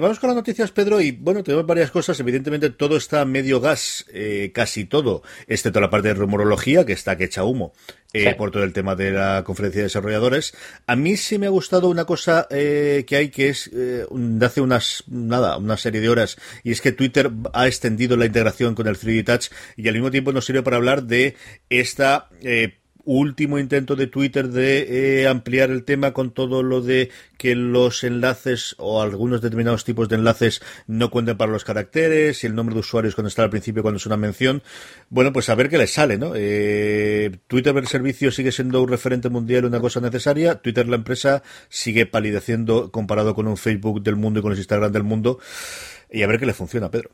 vamos 0.00 0.18
con 0.18 0.28
las 0.28 0.36
noticias, 0.36 0.70
Pedro 0.70 0.87
y 1.00 1.12
bueno, 1.12 1.42
tenemos 1.42 1.66
varias 1.66 1.90
cosas. 1.90 2.18
Evidentemente 2.20 2.70
todo 2.70 2.96
está 2.96 3.24
medio 3.24 3.60
gas, 3.60 4.06
eh, 4.12 4.50
casi 4.54 4.84
todo, 4.84 5.22
excepto 5.46 5.80
la 5.80 5.90
parte 5.90 6.08
de 6.08 6.14
rumorología, 6.14 6.86
que 6.86 6.94
está 6.94 7.16
que 7.16 7.24
echa 7.24 7.44
humo. 7.44 7.72
Eh, 8.14 8.34
por 8.36 8.50
todo 8.50 8.64
el 8.64 8.72
tema 8.72 8.96
de 8.96 9.10
la 9.10 9.44
conferencia 9.44 9.80
de 9.80 9.88
desarrolladores. 9.88 10.54
A 10.86 10.96
mí 10.96 11.18
sí 11.18 11.38
me 11.38 11.44
ha 11.44 11.50
gustado 11.50 11.90
una 11.90 12.06
cosa 12.06 12.46
eh, 12.50 13.04
que 13.06 13.16
hay 13.16 13.28
que 13.28 13.50
es 13.50 13.70
de 13.70 14.46
hace 14.46 14.62
unas 14.62 15.04
nada 15.08 15.58
una 15.58 15.76
serie 15.76 16.00
de 16.00 16.08
horas 16.08 16.38
y 16.64 16.72
es 16.72 16.80
que 16.80 16.92
Twitter 16.92 17.30
ha 17.52 17.66
extendido 17.66 18.16
la 18.16 18.24
integración 18.24 18.74
con 18.74 18.86
el 18.86 18.96
3D 18.96 19.26
Touch 19.26 19.50
y 19.76 19.88
al 19.88 19.94
mismo 19.94 20.10
tiempo 20.10 20.32
nos 20.32 20.46
sirve 20.46 20.62
para 20.62 20.78
hablar 20.78 21.02
de 21.02 21.36
esta 21.68 22.30
último 23.08 23.58
intento 23.58 23.96
de 23.96 24.06
Twitter 24.06 24.48
de 24.48 25.22
eh, 25.22 25.28
ampliar 25.28 25.70
el 25.70 25.84
tema 25.84 26.12
con 26.12 26.30
todo 26.30 26.62
lo 26.62 26.82
de 26.82 27.10
que 27.38 27.54
los 27.54 28.04
enlaces 28.04 28.74
o 28.76 29.00
algunos 29.00 29.40
determinados 29.40 29.84
tipos 29.84 30.10
de 30.10 30.16
enlaces 30.16 30.60
no 30.86 31.10
cuenten 31.10 31.38
para 31.38 31.50
los 31.50 31.64
caracteres 31.64 32.44
y 32.44 32.46
el 32.46 32.54
nombre 32.54 32.74
de 32.74 32.80
usuarios 32.80 33.14
cuando 33.14 33.28
está 33.28 33.44
al 33.44 33.50
principio 33.50 33.80
cuando 33.80 33.96
es 33.96 34.04
una 34.04 34.18
mención. 34.18 34.62
Bueno, 35.08 35.32
pues 35.32 35.48
a 35.48 35.54
ver 35.54 35.70
qué 35.70 35.78
les 35.78 35.90
sale, 35.90 36.18
¿no? 36.18 36.32
Eh, 36.36 37.30
Twitter 37.46 37.74
el 37.78 37.86
servicio 37.86 38.30
sigue 38.30 38.52
siendo 38.52 38.82
un 38.82 38.90
referente 38.90 39.30
mundial, 39.30 39.64
una 39.64 39.80
cosa 39.80 40.00
necesaria. 40.00 40.56
Twitter 40.56 40.86
la 40.86 40.96
empresa 40.96 41.42
sigue 41.70 42.04
palideciendo 42.04 42.92
comparado 42.92 43.34
con 43.34 43.48
un 43.48 43.56
Facebook 43.56 44.02
del 44.02 44.16
mundo 44.16 44.40
y 44.40 44.42
con 44.42 44.50
los 44.50 44.58
Instagram 44.58 44.92
del 44.92 45.04
mundo 45.04 45.38
y 46.10 46.22
a 46.22 46.26
ver 46.26 46.38
qué 46.38 46.46
le 46.46 46.54
funciona, 46.54 46.90
Pedro. 46.90 47.10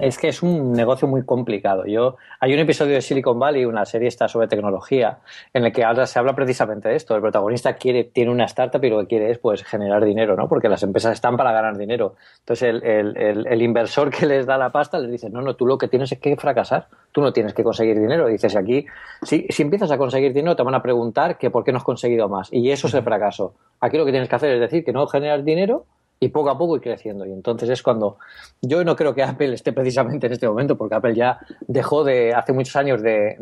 Es 0.00 0.18
que 0.18 0.28
es 0.28 0.42
un 0.42 0.72
negocio 0.72 1.08
muy 1.08 1.24
complicado. 1.24 1.86
Yo 1.86 2.16
hay 2.38 2.52
un 2.52 2.60
episodio 2.60 2.94
de 2.94 3.00
Silicon 3.00 3.38
Valley, 3.38 3.64
una 3.64 3.84
serie 3.84 4.08
está 4.08 4.28
sobre 4.28 4.46
tecnología, 4.46 5.18
en 5.54 5.64
el 5.64 5.72
que 5.72 5.84
ahora 5.84 6.06
se 6.06 6.18
habla 6.18 6.34
precisamente 6.34 6.88
de 6.88 6.96
esto. 6.96 7.14
El 7.14 7.22
protagonista 7.22 7.74
quiere 7.74 8.04
tiene 8.04 8.30
una 8.30 8.44
startup 8.44 8.82
y 8.84 8.90
lo 8.90 9.00
que 9.00 9.06
quiere 9.06 9.30
es 9.30 9.38
pues 9.38 9.64
generar 9.64 10.04
dinero, 10.04 10.36
¿no? 10.36 10.48
Porque 10.48 10.68
las 10.68 10.82
empresas 10.82 11.12
están 11.12 11.36
para 11.36 11.52
ganar 11.52 11.76
dinero. 11.76 12.16
Entonces 12.40 12.82
el, 12.82 13.16
el, 13.16 13.62
inversor 13.62 14.10
que 14.10 14.26
les 14.26 14.46
da 14.46 14.58
la 14.58 14.70
pasta 14.70 14.98
les 14.98 15.10
dice 15.10 15.30
no, 15.30 15.40
no, 15.40 15.54
tú 15.54 15.66
lo 15.66 15.78
que 15.78 15.88
tienes 15.88 16.12
es 16.12 16.18
que 16.18 16.36
fracasar. 16.36 16.88
Tú 17.12 17.20
no 17.22 17.32
tienes 17.32 17.54
que 17.54 17.64
conseguir 17.64 17.98
dinero. 17.98 18.26
dices 18.28 18.56
aquí, 18.56 18.86
si, 19.22 19.46
si 19.48 19.62
empiezas 19.62 19.90
a 19.90 19.98
conseguir 19.98 20.32
dinero 20.32 20.56
te 20.56 20.62
van 20.62 20.74
a 20.74 20.82
preguntar 20.82 21.38
que 21.38 21.50
por 21.50 21.64
qué 21.64 21.72
no 21.72 21.78
has 21.78 21.84
conseguido 21.84 22.28
más. 22.28 22.48
Y 22.52 22.70
eso 22.70 22.86
es 22.86 22.94
el 22.94 23.02
fracaso. 23.02 23.54
Aquí 23.80 23.96
lo 23.96 24.04
que 24.04 24.12
tienes 24.12 24.28
que 24.28 24.36
hacer 24.36 24.52
es 24.52 24.60
decir 24.60 24.84
que 24.84 24.92
no 24.92 25.06
generas 25.06 25.44
dinero 25.44 25.86
y 26.20 26.28
poco 26.28 26.50
a 26.50 26.58
poco 26.58 26.76
ir 26.76 26.82
creciendo. 26.82 27.24
Y 27.24 27.32
entonces 27.32 27.68
es 27.70 27.82
cuando 27.82 28.18
yo 28.60 28.84
no 28.84 28.94
creo 28.94 29.14
que 29.14 29.22
Apple 29.22 29.54
esté 29.54 29.72
precisamente 29.72 30.26
en 30.26 30.34
este 30.34 30.46
momento, 30.46 30.76
porque 30.76 30.94
Apple 30.94 31.14
ya 31.14 31.40
dejó 31.66 32.04
de, 32.04 32.34
hace 32.34 32.52
muchos 32.52 32.76
años 32.76 33.00
de, 33.02 33.36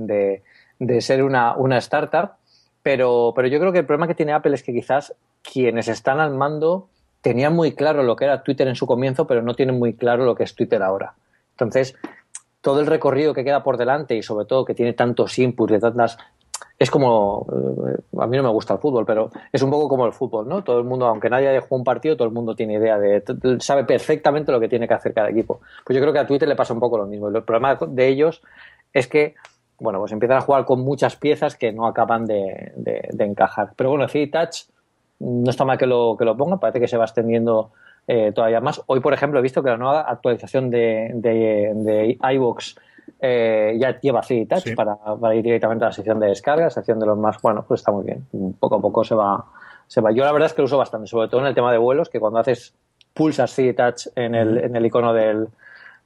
de, 0.79 1.01
ser 1.01 1.25
una, 1.25 1.57
una, 1.57 1.79
startup, 1.79 2.31
pero, 2.83 3.33
pero 3.35 3.49
yo 3.49 3.59
creo 3.59 3.73
que 3.73 3.81
el 3.81 3.87
problema 3.87 4.07
que 4.07 4.15
tiene 4.15 4.33
Apple 4.33 4.55
es 4.55 4.63
que 4.63 4.73
quizás 4.73 5.13
quienes 5.43 5.89
están 5.89 6.21
al 6.21 6.33
mando 6.35 6.89
tenían 7.21 7.53
muy 7.53 7.73
claro 7.73 8.05
lo 8.05 8.15
que 8.15 8.25
era 8.25 8.45
Twitter 8.45 8.69
en 8.69 8.77
su 8.77 8.87
comienzo, 8.87 9.27
pero 9.27 9.43
no 9.43 9.55
tienen 9.55 9.79
muy 9.79 9.95
claro 9.95 10.25
lo 10.25 10.37
que 10.37 10.45
es 10.45 10.55
Twitter 10.55 10.83
ahora. 10.83 11.15
Entonces, 11.51 11.97
todo 12.61 12.81
el 12.81 12.87
recorrido 12.87 13.35
que 13.35 13.45
queda 13.45 13.65
por 13.65 13.77
delante 13.77 14.15
y 14.15 14.23
sobre 14.23 14.47
todo 14.47 14.65
que 14.65 14.75
tiene 14.75 14.93
tantos 14.93 15.37
inputs 15.39 15.73
de 15.73 15.81
tantas 15.81 16.17
es 16.79 16.91
como, 16.91 17.47
eh, 17.89 18.01
a 18.19 18.27
mí 18.27 18.37
no 18.37 18.43
me 18.45 18.49
gusta 18.51 18.75
el 18.75 18.81
fútbol, 18.81 19.05
pero 19.05 19.31
es 19.53 19.63
un 19.63 19.71
poco 19.71 19.89
como 19.89 20.07
el 20.07 20.13
fútbol, 20.13 20.49
¿no? 20.49 20.63
Todo 20.63 20.79
el 20.79 20.85
mundo, 20.85 21.07
aunque 21.07 21.29
nadie 21.29 21.49
haya 21.49 21.61
jugado 21.61 21.77
un 21.77 21.85
partido, 21.85 22.17
todo 22.17 22.29
el 22.29 22.35
mundo 22.35 22.55
tiene 22.55 22.75
idea 22.75 22.99
de, 22.99 23.23
sabe 23.61 23.85
perfectamente 23.85 24.53
lo 24.53 24.61
que 24.61 24.69
tiene 24.69 24.87
que 24.87 24.95
hacer 24.95 25.13
cada 25.13 25.31
equipo. 25.31 25.61
Pues 25.85 25.97
yo 25.97 26.01
creo 26.01 26.13
que 26.13 26.21
a 26.21 26.27
Twitter 26.27 26.49
le 26.49 26.57
pasa 26.57 26.75
un 26.75 26.81
poco 26.81 26.99
lo 26.99 27.07
mismo. 27.07 27.29
El 27.29 27.43
problema 27.43 27.77
de 27.89 28.09
ellos 28.09 28.43
es 28.93 29.09
que, 29.09 29.35
bueno, 29.81 29.99
pues 29.99 30.13
empiezan 30.13 30.39
a 30.39 30.43
jugar 30.43 30.65
con 30.65 30.81
muchas 30.81 31.17
piezas 31.17 31.57
que 31.57 31.73
no 31.73 31.87
acaban 31.87 32.27
de, 32.27 32.73
encajar. 33.19 33.73
Pero 33.75 33.91
bueno, 33.91 34.07
sí, 34.09 34.29
Touch 34.29 34.69
no 35.21 35.51
está 35.51 35.65
mal 35.65 35.79
que 35.79 35.87
lo, 35.87 36.17
que 36.17 36.25
lo 36.25 36.37
ponga, 36.37 36.59
parece 36.59 36.79
que 36.79 36.87
se 36.89 36.97
va 36.97 37.05
extendiendo 37.05 37.73
eh, 38.07 38.33
todavía 38.33 38.61
más. 38.61 38.83
Hoy, 38.87 39.01
por 39.01 39.13
ejemplo, 39.13 39.41
he 39.41 39.43
visto 39.43 39.63
que 39.63 39.71
la 39.71 39.77
nueva 39.77 40.03
actualización 40.03 40.71
de, 40.71 41.11
de, 41.15 41.73
de 41.75 42.17
eh, 43.21 43.77
ya 43.79 43.99
lleva 44.01 44.21
así 44.21 44.47
Touch 44.47 44.75
para, 44.75 44.97
ir 45.35 45.43
directamente 45.43 45.85
a 45.85 45.89
la 45.89 45.93
sección 45.93 46.21
de 46.21 46.29
descarga, 46.29 46.71
sección 46.71 47.01
de 47.01 47.07
los 47.07 47.19
más, 47.19 47.41
bueno, 47.43 47.65
pues 47.67 47.81
está 47.81 47.91
muy 47.91 48.05
bien. 48.05 48.27
Poco 48.59 48.77
a 48.77 48.81
poco 48.81 49.05
se 49.05 49.15
va, 49.15 49.45
se 49.87 50.01
va. 50.01 50.13
Yo 50.13 50.25
la 50.25 50.33
verdad 50.33 50.47
es 50.47 50.55
que 50.55 50.63
lo 50.63 50.67
uso 50.67 50.79
bastante, 50.79 51.09
sobre 51.09 51.29
todo 51.29 51.41
en 51.41 51.49
el 51.49 51.55
tema 51.55 51.73
de 51.73 51.79
vuelos, 51.79 52.09
que 52.09 52.21
cuando 52.21 52.39
haces 52.39 52.75
pulsas 53.15 53.51
CD 53.51 53.75
Touch 53.75 54.09
en 54.15 54.35
el, 54.35 54.59
en 54.59 54.77
el 54.77 54.87
icono 54.87 55.13
del, 55.13 55.49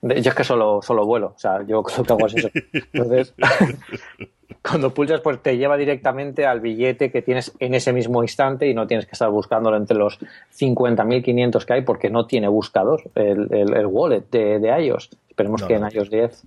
yo 0.02 0.30
es 0.30 0.34
que 0.34 0.44
solo, 0.44 0.80
solo 0.82 1.06
vuelo, 1.06 1.34
o 1.36 1.38
sea, 1.38 1.62
yo 1.62 1.76
lo 1.76 1.82
que 1.84 2.12
hago 2.12 2.26
es 2.26 2.34
eso. 2.34 2.50
Entonces, 2.92 3.34
cuando 4.62 4.94
pulsas, 4.94 5.20
pues 5.20 5.40
te 5.42 5.56
lleva 5.56 5.76
directamente 5.76 6.46
al 6.46 6.60
billete 6.60 7.12
que 7.12 7.20
tienes 7.20 7.52
en 7.60 7.74
ese 7.74 7.92
mismo 7.92 8.22
instante 8.22 8.66
y 8.66 8.74
no 8.74 8.86
tienes 8.86 9.06
que 9.06 9.12
estar 9.12 9.30
buscándolo 9.30 9.76
entre 9.76 9.96
los 9.96 10.18
50.500 10.58 11.64
que 11.64 11.72
hay 11.74 11.82
porque 11.82 12.10
no 12.10 12.26
tiene 12.26 12.48
buscador 12.48 13.02
el, 13.14 13.48
el, 13.52 13.86
wallet 13.86 14.24
de, 14.30 14.58
de, 14.58 14.84
iOS. 14.86 15.10
Esperemos 15.28 15.62
que 15.62 15.74
en 15.74 15.88
iOS 15.92 16.10
10 16.10 16.42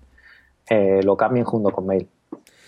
eh, 0.70 1.02
lo 1.04 1.16
cambien 1.16 1.46
junto 1.46 1.72
con 1.72 1.86
Mail. 1.86 2.08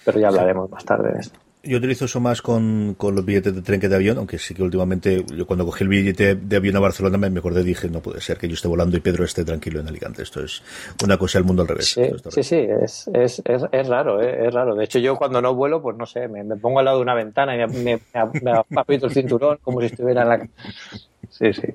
Pero 0.06 0.20
ya 0.20 0.28
hablaremos 0.30 0.70
más 0.70 0.86
tarde 0.86 1.14
de 1.14 1.20
esto. 1.20 1.40
Yo 1.64 1.80
utilizo 1.80 2.06
eso 2.06 2.22
más 2.22 2.42
con, 2.42 2.96
los 2.98 3.26
billetes 3.26 3.54
de 3.54 3.62
tren 3.62 3.82
que 3.82 3.90
de 3.90 3.96
avión, 3.96 4.18
aunque 4.18 4.38
sí 4.38 4.54
que 4.54 4.64
últimamente, 4.64 5.26
yo 5.36 5.46
cuando 5.46 5.66
cogí 5.66 5.84
el 5.84 5.90
billete 5.90 6.36
de 6.36 6.56
avión 6.56 6.78
a 6.78 6.80
Barcelona 6.80 7.18
me, 7.18 7.40
acordé 7.40 7.62
y 7.62 7.66
dije, 7.66 7.90
no 7.90 8.00
puede 8.00 8.22
ser 8.22 8.38
que 8.38 8.48
yo 8.48 8.54
esté 8.54 8.70
volando 8.70 8.96
y 8.96 9.02
Pedro 9.02 9.26
esté 9.26 9.44
tranquilo 9.44 9.82
en 9.82 9.88
Alicante. 9.90 10.24
Esto 10.24 10.42
es 10.42 10.64
una 11.04 11.18
cosa 11.18 11.40
del 11.40 11.46
mundo 11.46 11.64
al 11.64 11.68
revés. 11.68 11.88
Sí, 12.30 12.44
sí, 12.44 12.56
es, 12.56 13.10
es, 13.14 13.42
es, 13.46 13.88
raro, 13.88 14.22
eh, 14.22 14.48
es 14.48 14.54
raro. 14.54 14.76
De 14.76 14.86
hecho, 14.86 15.00
yo 15.00 15.18
cuando 15.18 15.42
no 15.42 15.56
vuelo, 15.56 15.82
pues 15.82 15.98
no 15.98 16.06
sé, 16.06 16.30
me, 16.30 16.44
pongo 16.56 16.80
al 16.80 16.86
lado 16.86 16.98
de 16.98 17.04
una 17.04 17.16
ventana 17.16 17.56
y 17.56 17.68
me, 17.68 17.84
me, 17.84 18.02
el 18.88 19.12
cinturón 19.12 19.58
como 19.62 19.82
si 19.82 19.88
estuviera 19.88 20.22
en 20.22 20.30
la, 20.30 20.48
Sí, 21.30 21.54
sí. 21.54 21.68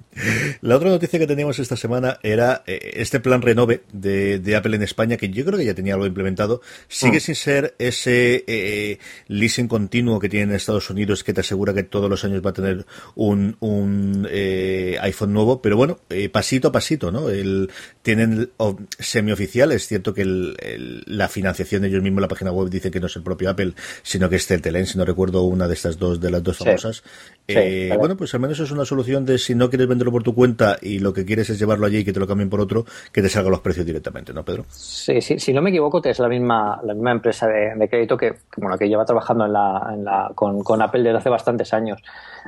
La 0.61 0.77
otra 0.77 0.89
noticia 0.89 1.19
que 1.19 1.27
teníamos 1.27 1.59
esta 1.59 1.77
semana 1.77 2.19
era 2.23 2.63
eh, 2.67 2.93
este 2.95 3.21
plan 3.21 3.43
Renove 3.43 3.83
de, 3.93 4.57
Apple 4.57 4.77
en 4.77 4.83
España, 4.83 5.17
que 5.17 5.29
yo 5.29 5.45
creo 5.45 5.59
que 5.59 5.65
ya 5.65 5.75
tenía 5.75 5.95
algo 5.95 6.07
implementado. 6.07 6.63
Sigue 6.89 7.19
mm. 7.19 7.21
sin 7.21 7.35
ser 7.35 7.75
ese 7.79 8.45
eh, 8.47 8.99
leasing 9.29 9.69
continuo 9.69 10.19
que 10.19 10.29
tiene 10.29 10.51
en 10.51 10.57
Estados 10.57 10.89
Unidos, 10.91 11.23
que 11.23 11.33
te 11.33 11.43
asegura 11.43 11.75
que 11.75 11.83
todos 11.83 12.09
los 12.09 12.25
años 12.25 12.45
va 12.45 12.51
a 12.51 12.55
tener 12.55 12.87
un, 13.15 13.57
un 13.61 14.27
eh, 14.31 14.97
iPhone 15.01 15.33
nuevo, 15.33 15.61
pero 15.63 15.77
bueno, 15.77 15.99
pasito 16.33 16.69
a 16.69 16.73
pasito, 16.73 17.13
¿no? 17.13 17.29
El, 17.29 17.71
tienen 18.03 18.51
semioficial, 18.99 19.73
es 19.73 19.87
cierto 19.87 20.15
que 20.15 20.25
la 20.25 21.29
financiación 21.29 21.83
de 21.83 21.89
ellos 21.89 22.03
mismos, 22.03 22.23
la 22.23 22.29
página 22.29 22.53
web 22.53 22.69
dice 22.69 22.91
que 22.91 23.01
no 23.01 23.07
es 23.07 23.17
el 23.17 23.23
propio 23.23 23.51
Apple, 23.51 23.75
sino 24.03 24.29
que 24.29 24.37
es 24.37 24.47
Teltelén, 24.47 24.87
si 24.87 24.99
no 24.99 25.05
recuerdo 25.05 25.43
una 25.43 25.69
de 25.69 25.75
estas 25.75 25.99
dos, 25.99 26.21
de 26.21 26.31
las 26.31 26.43
dos 26.43 26.59
famosas. 26.59 27.03
bueno, 27.47 28.17
pues 28.17 28.35
al 28.35 28.41
menos 28.41 28.59
es 28.61 28.71
una 28.71 28.85
solución 28.85 29.25
de 29.25 29.39
si 29.45 29.55
no 29.55 29.69
quieres 29.69 29.89
venderlo 29.89 30.13
por 30.13 30.23
tu 30.23 30.35
cuenta 30.35 30.77
y 30.81 30.99
lo 30.99 31.13
que 31.13 31.25
quieres 31.25 31.51
es 31.51 31.59
llevarlo 31.59 31.87
allí 31.87 31.99
y 31.99 32.05
que 32.05 32.13
te 32.13 32.21
lo 32.21 32.27
cambien 32.27 32.51
por 32.51 32.61
otro, 32.61 32.85
que 33.13 33.23
te 33.23 33.29
salgan 33.29 33.53
los 33.53 33.61
precios 33.61 33.85
directamente, 33.85 34.33
¿no, 34.33 34.45
Pedro? 34.45 34.65
Sí, 34.69 35.21
sí, 35.21 35.39
si 35.39 35.53
no 35.53 35.63
me 35.63 35.71
equivoco, 35.71 36.01
es 36.05 36.19
la 36.19 36.29
misma, 36.29 36.81
la 36.83 36.95
misma 36.95 37.13
empresa 37.13 37.47
de, 37.47 37.89
crédito 37.89 38.17
que, 38.17 38.35
bueno, 38.57 38.77
que 38.79 38.89
lleva 38.89 39.05
trabajando 39.05 39.47
en 39.47 39.53
la, 39.53 39.91
en 39.93 40.05
la, 40.05 40.33
con, 40.35 40.63
con, 40.63 40.81
Apple 40.83 41.03
desde 41.03 41.19
hace 41.19 41.29
bastantes 41.31 41.73
años. 41.73 42.03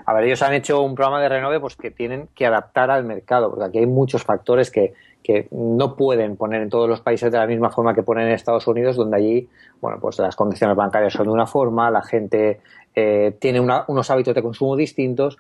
A 0.06 0.14
ver, 0.14 0.24
ellos 0.24 0.42
han 0.42 0.54
hecho 0.54 0.82
un 0.82 0.94
programa 0.94 1.20
de 1.20 1.28
renove 1.28 1.60
pues, 1.60 1.76
que 1.76 1.90
tienen 1.90 2.28
que 2.34 2.46
adaptar 2.46 2.90
al 2.90 3.04
mercado, 3.04 3.50
porque 3.50 3.64
aquí 3.64 3.78
hay 3.78 3.86
muchos 3.86 4.22
factores 4.22 4.70
que, 4.70 4.94
que 5.22 5.48
no 5.50 5.96
pueden 5.96 6.36
poner 6.36 6.62
en 6.62 6.68
todos 6.68 6.88
los 6.88 7.00
países 7.00 7.32
de 7.32 7.38
la 7.38 7.46
misma 7.46 7.70
forma 7.70 7.94
que 7.94 8.02
ponen 8.02 8.26
en 8.26 8.34
Estados 8.34 8.66
Unidos, 8.66 8.96
donde 8.96 9.16
allí, 9.16 9.48
bueno, 9.80 9.98
pues 10.00 10.18
las 10.18 10.36
condiciones 10.36 10.76
bancarias 10.76 11.14
son 11.14 11.26
de 11.26 11.32
una 11.32 11.46
forma, 11.46 11.90
la 11.90 12.02
gente 12.02 12.60
eh, 12.94 13.34
tiene 13.40 13.60
unos 13.60 14.10
hábitos 14.10 14.34
de 14.34 14.42
consumo 14.42 14.76
distintos 14.76 15.36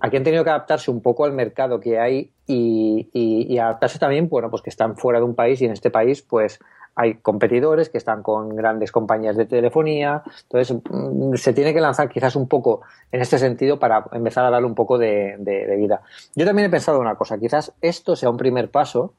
aquí 0.00 0.16
han 0.16 0.24
tenido 0.24 0.44
que 0.44 0.50
adaptarse 0.50 0.90
un 0.90 1.00
poco 1.00 1.24
al 1.24 1.32
mercado 1.32 1.80
que 1.80 1.98
hay 1.98 2.30
y, 2.46 3.58
adaptarse 3.58 3.98
también, 3.98 4.28
bueno, 4.28 4.50
pues 4.50 4.62
que 4.62 4.70
están 4.70 4.96
fuera 4.96 5.18
de 5.18 5.24
un 5.24 5.34
país 5.34 5.60
y 5.62 5.64
en 5.64 5.72
este 5.72 5.90
país, 5.90 6.22
pues 6.22 6.58
hay 6.96 7.14
competidores 7.14 7.88
que 7.88 7.98
están 7.98 8.22
con 8.22 8.54
grandes 8.54 8.92
compañías 8.92 9.36
de 9.36 9.46
telefonía. 9.46 10.22
Entonces, 10.42 10.76
mm, 10.90 11.34
se 11.34 11.52
tiene 11.52 11.72
que 11.72 11.80
lanzar 11.80 12.08
quizás 12.08 12.36
un 12.36 12.46
poco 12.46 12.82
en 13.10 13.20
este 13.20 13.38
sentido 13.38 13.78
para 13.78 14.04
empezar 14.12 14.44
a 14.44 14.50
darle 14.50 14.66
un 14.66 14.74
poco 14.74 14.98
de, 14.98 15.36
de 15.38 15.76
vida. 15.76 16.02
Yo 16.34 16.44
también 16.44 16.68
he 16.68 16.70
pensado 16.70 17.00
una 17.00 17.16
cosa, 17.16 17.38
quizás 17.38 17.72
esto 17.80 18.16
sea 18.16 18.30
un 18.30 18.36
primer 18.36 18.70
paso 18.70 19.14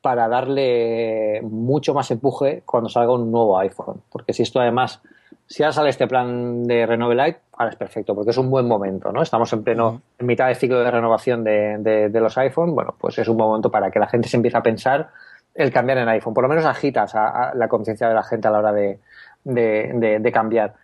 para 0.00 0.28
darle 0.28 1.40
mucho 1.42 1.92
más 1.92 2.10
empuje 2.10 2.62
cuando 2.64 2.88
salga 2.88 3.12
un 3.12 3.30
nuevo 3.30 3.58
iPhone. 3.58 4.02
Porque 4.10 4.32
si 4.32 4.42
esto 4.42 4.60
además 4.60 5.00
si 5.48 5.62
ahora 5.62 5.72
sale 5.72 5.88
este 5.88 6.06
plan 6.06 6.64
de 6.64 6.84
Renove 6.84 7.14
Light, 7.14 7.38
ahora 7.54 7.70
es 7.70 7.76
perfecto, 7.76 8.14
porque 8.14 8.32
es 8.32 8.36
un 8.36 8.50
buen 8.50 8.68
momento, 8.68 9.10
¿no? 9.10 9.22
Estamos 9.22 9.50
en 9.54 9.64
pleno, 9.64 10.02
en 10.18 10.26
mitad 10.26 10.46
de 10.46 10.54
ciclo 10.54 10.78
de 10.80 10.90
renovación 10.90 11.42
de, 11.42 12.10
los 12.12 12.36
iPhone, 12.36 12.74
bueno, 12.74 12.94
pues 12.98 13.18
es 13.18 13.26
un 13.28 13.38
momento 13.38 13.70
para 13.70 13.90
que 13.90 13.98
la 13.98 14.08
gente 14.08 14.28
se 14.28 14.36
empiece 14.36 14.58
a 14.58 14.62
pensar 14.62 15.08
el 15.54 15.72
cambiar 15.72 15.98
en 15.98 16.08
iPhone. 16.10 16.34
Por 16.34 16.42
lo 16.42 16.50
menos 16.50 16.66
agitas 16.66 17.14
a, 17.14 17.52
la 17.54 17.66
conciencia 17.66 18.08
de 18.08 18.14
la 18.14 18.22
gente 18.22 18.46
a 18.46 18.50
la 18.50 18.58
hora 18.58 18.72
de, 18.72 20.30
cambiar. 20.34 20.74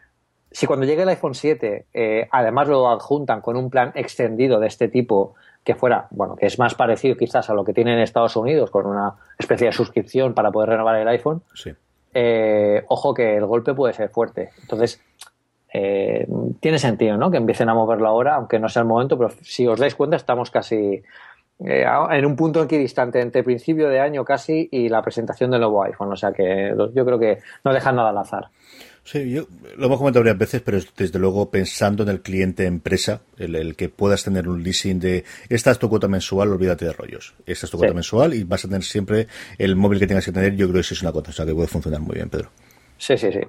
Si 0.51 0.67
cuando 0.67 0.87
llegue 0.87 1.03
el 1.03 1.11
iPhone 1.11 1.35
7, 1.35 1.87
eh, 1.93 2.29
además 2.31 2.67
lo 2.67 2.89
adjuntan 2.89 3.43
con 3.43 3.57
un 3.57 3.69
plan 3.69 3.93
extendido 3.95 4.61
de 4.61 4.69
este 4.69 4.89
tipo, 4.89 5.35
que 5.63 5.75
fuera, 5.75 6.07
bueno, 6.11 6.37
que 6.37 6.47
es 6.47 6.59
más 6.59 6.75
parecido 6.75 7.17
quizás 7.17 7.51
a 7.51 7.55
lo 7.55 7.65
que 7.65 7.75
tienen 7.75 7.95
en 7.95 8.01
Estados 8.01 8.35
Unidos, 8.35 8.71
con 8.71 8.87
una 8.87 9.15
especie 9.39 9.67
de 9.67 9.73
suscripción 9.73 10.33
para 10.33 10.51
poder 10.51 10.71
renovar 10.71 10.97
el 10.97 11.09
iPhone, 11.09 11.43
sí 11.53 11.75
eh, 12.15 12.85
ojo 12.89 13.13
que 13.13 13.37
el 13.37 13.45
golpe 13.47 13.75
puede 13.75 13.93
ser 13.93 14.09
fuerte. 14.09 14.51
Entonces, 14.63 15.01
eh, 15.73 16.27
tiene 16.61 16.79
sentido, 16.79 17.17
¿no? 17.17 17.31
Que 17.31 17.39
empiecen 17.39 17.69
a 17.69 17.75
moverlo 17.75 18.09
ahora, 18.09 18.37
aunque 18.37 18.61
no 18.61 18.69
sea 18.69 18.83
el 18.83 18.89
momento, 18.89 19.19
pero 19.19 19.31
si 19.43 19.67
os 19.67 19.81
dais 19.81 19.97
cuenta, 19.97 20.17
estamos 20.17 20.53
casi 20.53 21.03
eh, 21.67 21.85
en 22.11 22.27
un 22.27 22.37
punto 22.37 22.63
equidistante 22.63 23.21
entre 23.21 23.43
principio 23.43 23.89
de 23.89 24.01
año 24.01 24.25
casi 24.25 24.69
y 24.71 24.89
la 24.89 25.03
presentación 25.03 25.51
del 25.51 25.61
nuevo 25.61 25.83
iPhone. 25.83 26.13
O 26.13 26.17
sea 26.17 26.33
que 26.33 26.73
yo 26.95 27.05
creo 27.05 27.19
que 27.19 27.39
no 27.65 27.73
dejan 27.73 27.97
nada 27.97 28.11
al 28.11 28.19
azar. 28.19 28.49
Sí, 29.05 29.31
yo 29.31 29.47
lo 29.77 29.87
hemos 29.87 29.99
comentado 29.99 30.23
varias 30.23 30.39
veces, 30.39 30.63
pero 30.63 30.79
desde 30.97 31.19
luego 31.19 31.51
pensando 31.51 32.05
en 32.05 32.09
el 32.09 32.23
cliente 32.23 32.65
empresa, 32.65 33.21
el, 33.37 33.77
que 33.77 33.91
puedas 33.91 34.25
tener 34.25 34.49
un 34.49 34.63
leasing 34.63 34.99
de 34.99 35.25
esta 35.51 35.71
es 35.71 35.79
tu 35.79 35.91
cuota 35.91 36.09
mensual, 36.09 36.51
olvídate 36.51 36.87
de 36.87 36.93
rollos. 36.95 37.35
Esta 37.45 37.67
es 37.67 37.71
tu 37.71 37.77
cuota 37.77 37.93
mensual 37.93 38.33
y 38.33 38.45
vas 38.45 38.65
a 38.65 38.69
tener 38.69 38.83
siempre 38.83 39.27
el 39.59 39.77
móvil 39.77 39.99
que 39.99 40.07
tengas 40.07 40.25
que 40.25 40.33
tener. 40.33 40.57
Yo 40.57 40.67
creo 40.67 40.75
que 40.75 40.81
eso 40.81 40.95
es 40.95 41.03
una 41.03 41.13
cosa, 41.13 41.31
o 41.31 41.33
sea 41.35 41.45
que 41.45 41.55
puede 41.55 41.69
funcionar 41.69 42.01
muy 42.01 42.15
bien, 42.15 42.31
Pedro. 42.31 42.49
Sí, 42.97 43.19
sí, 43.19 43.31
sí. 43.31 43.41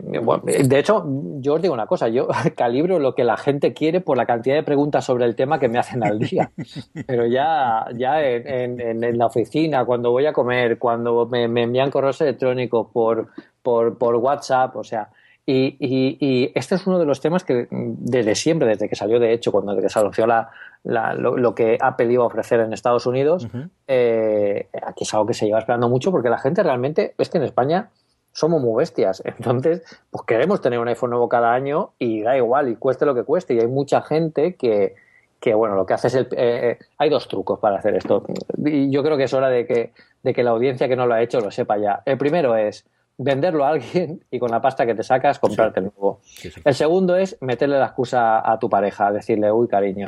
de 0.63 0.79
hecho, 0.79 1.05
yo 1.39 1.53
os 1.53 1.61
digo 1.61 1.73
una 1.73 1.85
cosa, 1.85 2.09
yo 2.09 2.27
calibro 2.57 2.99
lo 2.99 3.15
que 3.15 3.23
la 3.23 3.37
gente 3.37 3.73
quiere 3.73 4.01
por 4.01 4.17
la 4.17 4.25
cantidad 4.25 4.55
de 4.55 4.63
preguntas 4.63 5.05
sobre 5.05 5.23
el 5.23 5.35
tema 5.35 5.59
que 5.59 5.69
me 5.69 5.79
hacen 5.79 6.03
al 6.03 6.19
día. 6.19 6.51
Pero 7.07 7.25
ya, 7.27 7.85
ya 7.95 8.21
en, 8.21 9.17
la 9.17 9.27
oficina, 9.27 9.85
cuando 9.85 10.11
voy 10.11 10.25
a 10.25 10.33
comer, 10.33 10.77
cuando 10.77 11.25
me, 11.27 11.45
envían 11.45 11.91
correos 11.91 12.19
electrónicos 12.19 12.87
por, 12.91 13.29
por, 13.61 13.97
por 13.97 14.15
WhatsApp, 14.15 14.75
o 14.75 14.83
sea, 14.83 15.09
y, 15.47 15.77
y, 15.79 16.51
este 16.55 16.75
es 16.75 16.87
uno 16.87 16.97
de 16.97 17.05
los 17.05 17.21
temas 17.21 17.43
que 17.43 17.67
desde 17.69 18.33
siempre, 18.33 18.67
desde 18.67 18.89
que 18.89 18.95
salió 18.95 19.19
de 19.19 19.31
hecho, 19.31 19.51
cuando 19.51 19.79
se 19.87 19.99
anunció 19.99 20.25
la, 20.25 20.49
lo, 20.83 21.53
que 21.53 21.77
Apple 21.79 22.11
iba 22.11 22.23
a 22.23 22.27
ofrecer 22.27 22.59
en 22.61 22.73
Estados 22.73 23.05
Unidos, 23.05 23.47
eh, 23.87 24.67
aquí 24.81 25.03
es 25.03 25.13
algo 25.13 25.27
que 25.27 25.35
se 25.35 25.45
lleva 25.45 25.59
esperando 25.59 25.87
mucho 25.87 26.11
porque 26.11 26.29
la 26.29 26.39
gente 26.39 26.63
realmente 26.63 27.13
es 27.17 27.29
que 27.29 27.37
en 27.37 27.43
España 27.43 27.89
somos 28.31 28.61
muy 28.61 28.77
bestias. 28.77 29.21
Entonces, 29.25 29.83
pues 30.11 30.23
queremos 30.25 30.61
tener 30.61 30.79
un 30.79 30.87
iPhone 30.87 31.11
nuevo 31.11 31.29
cada 31.29 31.53
año 31.53 31.91
y 31.99 32.21
da 32.21 32.35
igual, 32.35 32.69
y 32.69 32.75
cueste 32.75 33.05
lo 33.05 33.15
que 33.15 33.23
cueste. 33.23 33.53
Y 33.53 33.59
hay 33.59 33.67
mucha 33.67 34.01
gente 34.01 34.55
que, 34.55 34.95
que 35.39 35.53
bueno, 35.53 35.75
lo 35.75 35.85
que 35.85 35.93
hace 35.93 36.07
es 36.07 36.15
el... 36.15 36.25
Eh, 36.31 36.71
eh, 36.71 36.79
hay 36.97 37.09
dos 37.09 37.27
trucos 37.27 37.59
para 37.59 37.77
hacer 37.77 37.95
esto. 37.95 38.23
Y 38.63 38.91
yo 38.91 39.03
creo 39.03 39.15
que 39.15 39.23
es 39.23 39.33
hora 39.33 39.49
de 39.49 39.65
que, 39.65 39.91
de 40.23 40.33
que 40.33 40.43
la 40.43 40.51
audiencia 40.51 40.87
que 40.87 40.95
no 40.95 41.07
lo 41.07 41.13
ha 41.13 41.21
hecho 41.21 41.39
lo 41.39 41.49
sepa 41.49 41.77
ya. 41.77 42.01
El 42.05 42.17
primero 42.17 42.55
es 42.55 42.85
venderlo 43.17 43.65
a 43.65 43.69
alguien 43.69 44.23
y 44.31 44.39
con 44.39 44.51
la 44.51 44.61
pasta 44.61 44.85
que 44.85 44.95
te 44.95 45.03
sacas 45.03 45.39
comprarte 45.39 45.79
el 45.79 45.85
nuevo. 45.85 46.21
El 46.63 46.73
segundo 46.73 47.15
es 47.15 47.37
meterle 47.41 47.79
la 47.79 47.85
excusa 47.85 48.49
a 48.49 48.59
tu 48.59 48.69
pareja, 48.69 49.11
decirle, 49.11 49.51
uy, 49.51 49.67
cariño, 49.67 50.07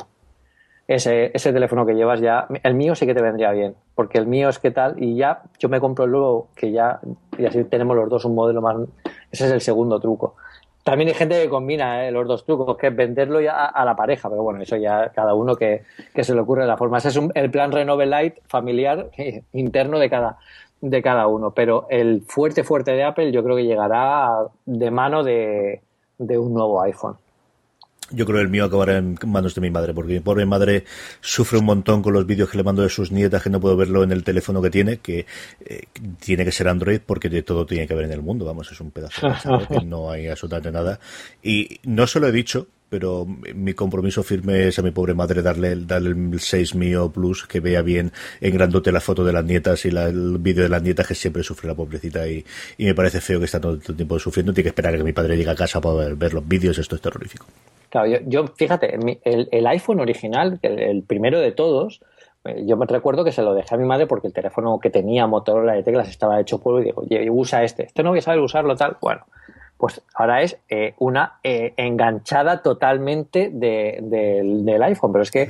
ese, 0.87 1.31
ese 1.33 1.51
teléfono 1.51 1.85
que 1.85 1.93
llevas 1.93 2.21
ya, 2.21 2.47
el 2.63 2.73
mío 2.73 2.95
sí 2.95 3.05
que 3.05 3.13
te 3.13 3.21
vendría 3.21 3.51
bien, 3.51 3.75
porque 3.93 4.17
el 4.17 4.27
mío 4.27 4.49
es 4.49 4.59
que 4.59 4.71
tal, 4.71 5.01
y 5.01 5.15
ya 5.15 5.43
yo 5.59 5.67
me 5.69 5.79
compro 5.79 6.05
el 6.05 6.11
nuevo, 6.11 6.49
que 6.55 6.71
ya, 6.71 6.99
y 7.37 7.45
así 7.45 7.63
tenemos 7.65 7.95
los 7.95 8.09
dos 8.09 8.25
un 8.25 8.35
modelo 8.35 8.61
más, 8.61 8.77
ese 9.31 9.47
es 9.47 9.51
el 9.51 9.61
segundo 9.61 9.99
truco. 9.99 10.35
También 10.87 11.09
hay 11.09 11.15
gente 11.15 11.43
que 11.43 11.49
combina 11.49 12.07
¿eh? 12.07 12.11
los 12.11 12.25
dos 12.25 12.45
trucos, 12.45 12.77
que 12.77 12.87
es 12.87 12.95
venderlo 12.95 13.41
ya 13.41 13.65
a, 13.65 13.83
la 13.83 13.93
pareja, 13.93 14.29
pero 14.29 14.41
bueno, 14.41 14.61
eso 14.61 14.77
ya 14.77 15.11
cada 15.13 15.33
uno 15.33 15.57
que, 15.57 15.83
se 16.15 16.33
le 16.33 16.39
ocurre 16.39 16.61
de 16.61 16.69
la 16.69 16.77
forma. 16.77 16.99
Ese 16.99 17.09
es 17.09 17.19
el 17.35 17.51
plan 17.51 17.73
Renove 17.73 18.05
Light 18.05 18.35
familiar 18.47 19.09
interno 19.51 19.99
de 19.99 20.09
cada, 20.09 20.37
de 20.81 21.01
cada 21.01 21.27
uno, 21.27 21.51
pero 21.51 21.88
el 21.89 22.22
fuerte, 22.22 22.63
fuerte 22.63 22.91
de 22.91 23.03
Apple 23.03 23.31
yo 23.31 23.43
creo 23.43 23.55
que 23.55 23.65
llegará 23.65 24.48
de 24.65 24.91
mano 24.91 25.24
de, 25.24 25.81
un 26.19 26.53
nuevo 26.53 26.81
iPhone. 26.81 27.15
Yo 28.09 28.25
creo 28.25 28.37
que 28.37 28.43
el 28.43 28.49
mío 28.49 28.65
acabará 28.65 28.97
en 28.97 29.17
manos 29.25 29.53
de 29.55 29.61
mi 29.61 29.69
madre, 29.69 29.93
porque 29.93 30.13
mi 30.13 30.19
pobre 30.19 30.45
madre 30.45 30.85
sufre 31.21 31.59
un 31.59 31.65
montón 31.65 32.01
con 32.01 32.13
los 32.13 32.25
vídeos 32.25 32.49
que 32.49 32.57
le 32.57 32.63
mando 32.63 32.81
de 32.81 32.89
sus 32.89 33.11
nietas, 33.11 33.43
que 33.43 33.49
no 33.49 33.59
puedo 33.59 33.75
verlo 33.75 34.03
en 34.03 34.11
el 34.11 34.23
teléfono 34.23 34.61
que 34.61 34.69
tiene, 34.69 34.97
que 34.97 35.25
eh, 35.65 35.83
tiene 36.19 36.45
que 36.45 36.51
ser 36.51 36.67
Android 36.67 37.01
porque 37.05 37.29
de 37.29 37.43
todo 37.43 37.65
tiene 37.65 37.87
que 37.87 37.95
ver 37.95 38.05
en 38.05 38.13
el 38.13 38.21
mundo, 38.21 38.45
vamos, 38.45 38.71
es 38.71 38.79
un 38.79 38.91
pedazo 38.91 39.27
de 39.27 39.67
que 39.67 39.85
no 39.85 40.09
hay 40.09 40.27
absolutamente 40.27 40.71
nada. 40.71 40.99
Y 41.43 41.79
no 41.83 42.07
se 42.07 42.19
lo 42.19 42.27
he 42.27 42.31
dicho, 42.31 42.67
pero 42.89 43.25
mi 43.25 43.73
compromiso 43.73 44.23
firme 44.23 44.67
es 44.67 44.79
a 44.79 44.81
mi 44.81 44.91
pobre 44.91 45.13
madre 45.13 45.41
darle, 45.41 45.75
darle 45.75 46.11
el 46.11 46.39
6 46.39 46.75
mío 46.75 47.11
plus, 47.11 47.45
que 47.45 47.59
vea 47.59 47.81
bien 47.81 48.11
en 48.39 48.53
grandote 48.53 48.91
la 48.91 49.01
foto 49.01 49.25
de 49.25 49.33
las 49.33 49.43
nietas 49.43 49.85
y 49.85 49.89
el 49.89 50.37
vídeo 50.39 50.63
de 50.63 50.69
las 50.69 50.81
nietas 50.81 51.07
que 51.07 51.15
siempre 51.15 51.43
sufre 51.43 51.67
la 51.67 51.75
pobrecita 51.75 52.27
y, 52.27 52.45
me 52.77 52.95
parece 52.95 53.19
feo 53.19 53.39
que 53.39 53.45
está 53.45 53.59
todo 53.59 53.73
el 53.73 53.81
tiempo 53.81 54.17
sufriendo. 54.19 54.53
Tiene 54.53 54.63
que 54.63 54.69
esperar 54.69 54.93
a 54.93 54.97
que 54.97 55.03
mi 55.03 55.13
padre 55.13 55.35
llegue 55.35 55.49
a 55.49 55.55
casa 55.55 55.81
para 55.81 56.13
ver, 56.13 56.33
los 56.33 56.47
vídeos, 56.47 56.77
esto 56.77 56.95
es 56.95 57.01
terrorífico. 57.01 57.45
Claro, 57.89 58.20
yo, 58.25 58.48
fíjate, 58.48 58.98
el, 59.24 59.67
iPhone 59.67 60.00
original, 60.00 60.60
el, 60.62 61.03
primero 61.03 61.39
de 61.39 61.51
todos, 61.51 62.01
eh, 62.44 62.63
yo 62.65 62.77
me 62.77 62.86
recuerdo 62.86 63.24
que 63.24 63.32
se 63.32 63.41
lo 63.41 63.53
dejé 63.53 63.75
a 63.75 63.77
mi 63.77 63.86
madre 63.86 64.08
porque 64.08 64.27
el 64.27 64.34
teléfono 64.34 64.79
que 64.79 64.89
tenía 64.89 65.27
Motorola 65.27 65.74
de 65.74 65.84
teclas 65.84 66.10
estaba 66.10 66.39
hecho 66.39 66.60
polvo 66.60 66.82
y 66.82 66.86
digo, 66.86 67.01
oye, 67.01 67.29
usa 67.29 67.63
este. 67.63 67.84
Este 67.84 68.03
no 68.03 68.10
voy 68.10 68.20
a 68.20 68.22
saber 68.22 68.41
usarlo 68.41 68.75
tal. 68.75 68.98
Bueno, 69.01 69.25
pues 69.77 70.01
ahora 70.15 70.41
es 70.41 70.60
eh, 70.70 70.96
una 71.00 71.39
eh, 71.44 71.74
enganchada 71.77 72.62
totalmente 72.62 73.50
del 73.51 74.84
iPhone. 74.84 75.12
Pero 75.12 75.22
es 75.22 75.32
que, 75.32 75.50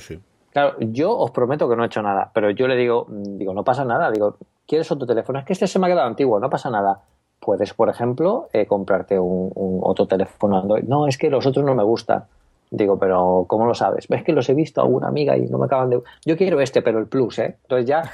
claro, 0.51 0.75
yo 0.79 1.17
os 1.17 1.31
prometo 1.31 1.69
que 1.69 1.75
no 1.75 1.83
he 1.83 1.87
hecho 1.87 2.01
nada, 2.01 2.29
pero 2.33 2.51
yo 2.51 2.67
le 2.67 2.75
digo, 2.75 3.05
mm, 3.07 3.37
digo, 3.37 3.53
no 3.53 3.63
pasa 3.63 3.85
nada, 3.85 4.11
digo, 4.11 4.37
¿quieres 4.67 4.91
otro 4.91 5.07
teléfono? 5.07 5.39
Es 5.39 5.45
que 5.45 5.53
este 5.53 5.67
se 5.67 5.79
me 5.79 5.87
ha 5.87 5.89
quedado 5.89 6.07
antiguo, 6.07 6.39
no 6.39 6.49
pasa 6.49 6.69
nada. 6.69 7.01
Puedes, 7.39 7.73
por 7.73 7.89
ejemplo, 7.89 8.49
eh, 8.53 8.65
comprarte 8.65 9.17
un, 9.19 9.51
otro 9.81 10.05
teléfono 10.07 10.57
Android. 10.57 10.83
No, 10.83 11.07
es 11.07 11.17
que 11.17 11.29
los 11.29 11.45
otros 11.45 11.65
no 11.65 11.75
me 11.75 11.83
gustan. 11.83 12.23
Digo, 12.69 12.99
pero 12.99 13.45
¿cómo 13.47 13.65
lo 13.65 13.73
sabes? 13.73 14.07
Es 14.09 14.23
que 14.23 14.33
los 14.33 14.49
he 14.49 14.53
visto 14.53 14.81
a 14.81 14.83
alguna 14.83 15.07
amiga 15.07 15.37
y 15.37 15.47
no 15.47 15.57
me 15.57 15.65
acaban 15.65 15.89
de... 15.89 16.01
Yo 16.25 16.35
quiero 16.35 16.59
este, 16.59 16.81
pero 16.81 16.99
el 16.99 17.07
Plus, 17.07 17.39
¿eh? 17.39 17.55
Entonces 17.63 17.87
ya 17.87 18.11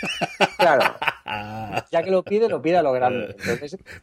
Claro. 0.58 0.94
Ya 1.90 2.02
que 2.02 2.10
lo 2.10 2.22
pide, 2.22 2.48
lo 2.48 2.60
pide 2.60 2.78
a 2.78 2.82
lo 2.82 2.92
grande. 2.92 3.36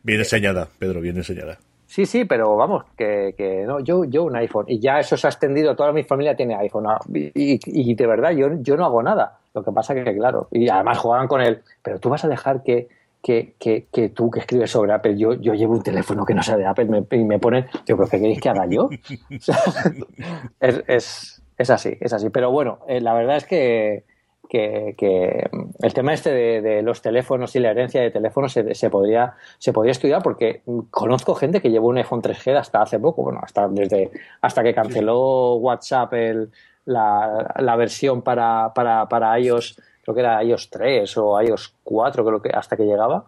bien 0.03 0.19
enseñada, 0.19 0.67
Pedro, 0.77 1.01
bien 1.01 1.17
enseñada. 1.17 1.57
Sí, 1.85 2.05
sí, 2.05 2.25
pero 2.25 2.55
vamos, 2.57 2.83
que, 2.97 3.63
no, 3.65 3.79
yo, 3.79 4.03
yo 4.03 4.23
un 4.23 4.35
iPhone. 4.35 4.65
Y 4.67 4.79
ya 4.79 4.99
eso 4.99 5.15
se 5.15 5.27
ha 5.27 5.29
extendido, 5.29 5.75
toda 5.75 5.93
mi 5.93 6.03
familia 6.03 6.35
tiene 6.35 6.55
iPhone. 6.55 6.85
Ah, 6.87 6.99
y, 7.13 7.95
de 7.95 8.07
verdad, 8.07 8.31
yo, 8.31 8.49
yo 8.59 8.75
no 8.75 8.85
hago 8.85 9.01
nada. 9.01 9.37
Lo 9.53 9.63
que 9.63 9.71
pasa 9.71 9.95
que, 9.95 10.03
claro, 10.15 10.47
y 10.51 10.67
además 10.69 10.97
juegan 10.97 11.27
con 11.27 11.41
él, 11.41 11.61
pero 11.81 11.99
tú 11.99 12.09
vas 12.09 12.23
a 12.25 12.27
dejar 12.27 12.61
que, 12.61 12.89
que, 13.27 13.87
que, 13.91 14.09
tú 14.09 14.31
que 14.31 14.39
escribes 14.39 14.71
sobre 14.71 14.93
Apple, 14.93 15.17
yo, 15.17 15.33
yo 15.33 15.53
llevo 15.53 15.73
un 15.73 15.83
teléfono 15.83 16.25
que 16.25 16.33
no 16.33 16.41
sea 16.41 16.55
de 16.55 16.65
Apple 16.65 16.87
y 17.11 17.25
me 17.25 17.39
ponen, 17.39 17.65
yo, 17.85 17.97
¿pero 17.97 18.07
qué 18.07 18.21
queréis 18.21 18.39
que 18.39 18.47
haga 18.47 18.65
yo? 18.67 18.89
es, 20.61 20.83
es, 20.87 21.43
es, 21.57 21.69
así, 21.69 21.97
es 21.99 22.13
así. 22.13 22.29
Pero 22.29 22.51
bueno, 22.51 22.79
eh, 22.87 23.01
la 23.01 23.13
verdad 23.13 23.35
es 23.35 23.43
que 23.43 24.05
que, 24.47 25.49
el 25.81 25.93
tema 25.93 26.13
este 26.13 26.31
de, 26.31 26.81
los 26.81 27.01
teléfonos 27.01 27.53
y 27.57 27.59
la 27.59 27.71
herencia 27.71 28.01
de 28.01 28.11
teléfonos 28.11 28.53
se, 28.53 28.73
se, 28.75 28.89
podría, 28.89 29.33
se 29.57 29.73
podría 29.73 29.91
estudiar 29.91 30.23
porque 30.23 30.61
conozco 30.89 31.35
gente 31.35 31.61
que 31.61 31.69
llevó 31.69 31.89
un 31.89 31.97
iPhone 31.97 32.21
3G 32.21 32.55
hasta 32.57 32.81
hace 32.81 32.97
poco, 32.97 33.23
bueno, 33.23 33.41
hasta, 33.43 33.67
desde, 33.67 34.09
hasta 34.39 34.63
que 34.63 34.73
canceló 34.73 35.55
WhatsApp 35.55 36.13
el, 36.13 36.49
la, 36.85 37.53
la, 37.59 37.75
versión 37.75 38.21
para, 38.21 38.71
para, 38.73 39.09
para 39.09 39.37
iOS, 39.37 39.81
creo 40.07 40.15
que 40.15 40.21
era 40.21 40.43
iOS 40.43 40.69
3 40.69 41.17
o 41.17 41.41
iOS 41.41 41.73
4, 41.83 42.25
creo 42.25 42.41
que 42.41 42.49
hasta 42.49 42.77
que 42.77 42.83
llegaba. 42.83 43.25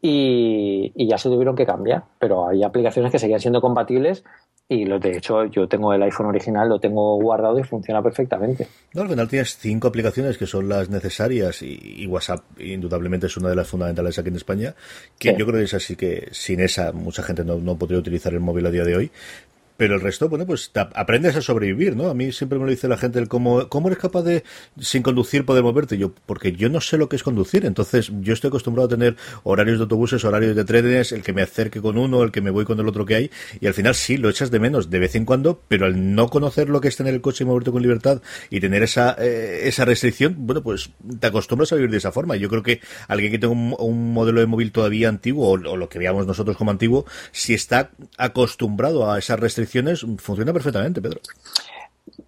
Y, 0.00 0.92
y, 0.94 1.08
ya 1.08 1.18
se 1.18 1.28
tuvieron 1.28 1.56
que 1.56 1.66
cambiar, 1.66 2.04
pero 2.18 2.48
hay 2.48 2.62
aplicaciones 2.62 3.10
que 3.10 3.18
seguían 3.18 3.40
siendo 3.40 3.60
compatibles 3.60 4.22
y 4.68 4.84
lo, 4.84 4.98
de 4.98 5.16
hecho, 5.16 5.44
yo 5.44 5.68
tengo 5.68 5.92
el 5.92 6.02
iPhone 6.02 6.26
original, 6.26 6.68
lo 6.68 6.78
tengo 6.78 7.16
guardado 7.16 7.58
y 7.58 7.62
funciona 7.62 8.02
perfectamente. 8.02 8.66
No, 8.94 9.02
al 9.02 9.08
final 9.08 9.28
tienes 9.28 9.56
cinco 9.56 9.88
aplicaciones 9.88 10.38
que 10.38 10.46
son 10.46 10.68
las 10.68 10.90
necesarias 10.90 11.62
y, 11.62 12.06
WhatsApp 12.06 12.42
indudablemente 12.58 13.26
es 13.26 13.36
una 13.36 13.48
de 13.48 13.56
las 13.56 13.68
fundamentales 13.68 14.18
aquí 14.18 14.28
en 14.28 14.36
España, 14.36 14.74
que 15.18 15.36
yo 15.36 15.46
creo 15.46 15.58
que 15.58 15.64
es 15.64 15.74
así 15.74 15.96
que 15.96 16.28
sin 16.32 16.60
esa 16.60 16.92
mucha 16.92 17.22
gente 17.22 17.44
no, 17.44 17.56
no 17.56 17.76
podría 17.76 17.98
utilizar 17.98 18.32
el 18.32 18.40
móvil 18.40 18.66
a 18.66 18.70
día 18.70 18.84
de 18.84 18.96
hoy, 18.96 19.10
pero 19.76 19.96
el 19.96 20.00
resto, 20.00 20.28
bueno, 20.28 20.46
pues 20.46 20.70
aprendes 20.94 21.36
a 21.36 21.42
sobrevivir, 21.42 21.96
¿no? 21.96 22.08
A 22.08 22.14
mí 22.14 22.32
siempre 22.32 22.58
me 22.58 22.64
lo 22.64 22.70
dice 22.70 22.88
la 22.88 22.96
gente, 22.96 23.18
el 23.18 23.28
cómo, 23.28 23.68
cómo 23.68 23.88
eres 23.88 23.98
capaz 23.98 24.22
de, 24.22 24.42
sin 24.80 25.02
conducir, 25.02 25.44
poder 25.44 25.62
moverte. 25.62 25.98
Yo, 25.98 26.12
porque 26.24 26.52
yo 26.52 26.68
no 26.68 26.80
sé 26.80 26.96
lo 26.96 27.08
que 27.08 27.16
es 27.16 27.22
conducir. 27.22 27.66
Entonces, 27.66 28.10
yo 28.20 28.32
estoy 28.32 28.48
acostumbrado 28.48 28.86
a 28.86 28.90
tener 28.90 29.16
horarios 29.42 29.78
de 29.78 29.82
autobuses, 29.82 30.24
horarios 30.24 30.56
de 30.56 30.64
trenes, 30.64 31.12
el 31.12 31.22
que 31.22 31.32
me 31.32 31.42
acerque 31.42 31.80
con 31.82 31.98
uno, 31.98 32.22
el 32.22 32.32
que 32.32 32.40
me 32.40 32.50
voy 32.50 32.64
con 32.64 32.80
el 32.80 32.88
otro 32.88 33.04
que 33.04 33.16
hay. 33.16 33.30
Y 33.60 33.66
al 33.66 33.74
final 33.74 33.94
sí, 33.94 34.16
lo 34.16 34.30
echas 34.30 34.50
de 34.50 34.60
menos 34.60 34.88
de 34.88 34.98
vez 34.98 35.14
en 35.14 35.26
cuando, 35.26 35.60
pero 35.68 35.86
al 35.86 36.14
no 36.14 36.28
conocer 36.28 36.70
lo 36.70 36.80
que 36.80 36.88
es 36.88 36.96
tener 36.96 37.12
el 37.12 37.20
coche 37.20 37.44
y 37.44 37.46
moverte 37.46 37.70
con 37.70 37.82
libertad 37.82 38.22
y 38.48 38.60
tener 38.60 38.82
esa, 38.82 39.16
eh, 39.18 39.60
esa 39.64 39.84
restricción, 39.84 40.34
bueno, 40.38 40.62
pues 40.62 40.90
te 41.20 41.26
acostumbras 41.26 41.72
a 41.72 41.76
vivir 41.76 41.90
de 41.90 41.98
esa 41.98 42.12
forma. 42.12 42.36
Yo 42.36 42.48
creo 42.48 42.62
que 42.62 42.80
alguien 43.08 43.30
que 43.30 43.38
tenga 43.38 43.52
un, 43.52 44.14
modelo 44.16 44.40
de 44.40 44.46
móvil 44.46 44.72
todavía 44.72 45.08
antiguo, 45.08 45.48
o, 45.48 45.52
o, 45.52 45.76
lo 45.76 45.88
que 45.88 45.98
veamos 45.98 46.26
nosotros 46.26 46.56
como 46.56 46.70
antiguo, 46.70 47.04
si 47.32 47.52
está 47.52 47.90
acostumbrado 48.16 49.10
a 49.10 49.18
esa 49.18 49.36
restricción 49.36 49.65
funciona 49.66 50.52
perfectamente, 50.52 51.00
Pedro. 51.00 51.20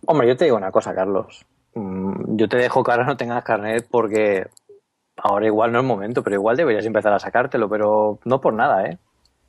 Hombre, 0.06 0.28
yo 0.28 0.36
te 0.36 0.44
digo 0.44 0.56
una 0.56 0.70
cosa, 0.70 0.94
Carlos. 0.94 1.44
Mm, 1.74 2.36
yo 2.36 2.48
te 2.48 2.56
dejo 2.56 2.82
que 2.82 2.90
ahora 2.90 3.04
no 3.04 3.16
tengas 3.16 3.44
carnet 3.44 3.86
porque 3.90 4.46
ahora 5.16 5.46
igual 5.46 5.72
no 5.72 5.80
es 5.80 5.84
momento, 5.84 6.22
pero 6.22 6.36
igual 6.36 6.56
deberías 6.56 6.86
empezar 6.86 7.12
a 7.12 7.18
sacártelo, 7.18 7.68
pero 7.68 8.18
no 8.24 8.40
por 8.40 8.54
nada, 8.54 8.86
¿eh? 8.86 8.98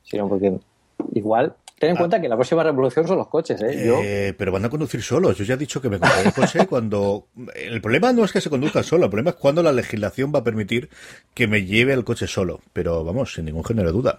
Sino 0.02 0.28
porque 0.28 0.58
igual 1.12 1.54
Ten 1.80 1.88
en 1.88 1.96
ah. 1.96 1.98
cuenta 1.98 2.20
que 2.20 2.28
la 2.28 2.36
próxima 2.36 2.62
revolución 2.62 3.08
son 3.08 3.16
los 3.16 3.28
coches, 3.28 3.58
¿eh? 3.62 3.70
¿eh? 3.72 4.34
Pero 4.36 4.52
van 4.52 4.66
a 4.66 4.68
conducir 4.68 5.02
solos. 5.02 5.38
Yo 5.38 5.44
ya 5.44 5.54
he 5.54 5.56
dicho 5.56 5.80
que 5.80 5.88
me 5.88 5.98
compraré 5.98 6.28
el 6.28 6.34
coche 6.34 6.66
cuando... 6.68 7.28
El 7.54 7.80
problema 7.80 8.12
no 8.12 8.22
es 8.22 8.32
que 8.32 8.42
se 8.42 8.50
conduzca 8.50 8.82
solo, 8.82 9.04
el 9.04 9.10
problema 9.10 9.30
es 9.30 9.36
cuando 9.36 9.62
la 9.62 9.72
legislación 9.72 10.30
va 10.32 10.40
a 10.40 10.44
permitir 10.44 10.90
que 11.32 11.46
me 11.46 11.64
lleve 11.64 11.94
el 11.94 12.04
coche 12.04 12.26
solo. 12.26 12.60
Pero 12.74 13.02
vamos, 13.02 13.32
sin 13.32 13.46
ningún 13.46 13.64
género 13.64 13.88
de 13.88 13.92
duda. 13.94 14.18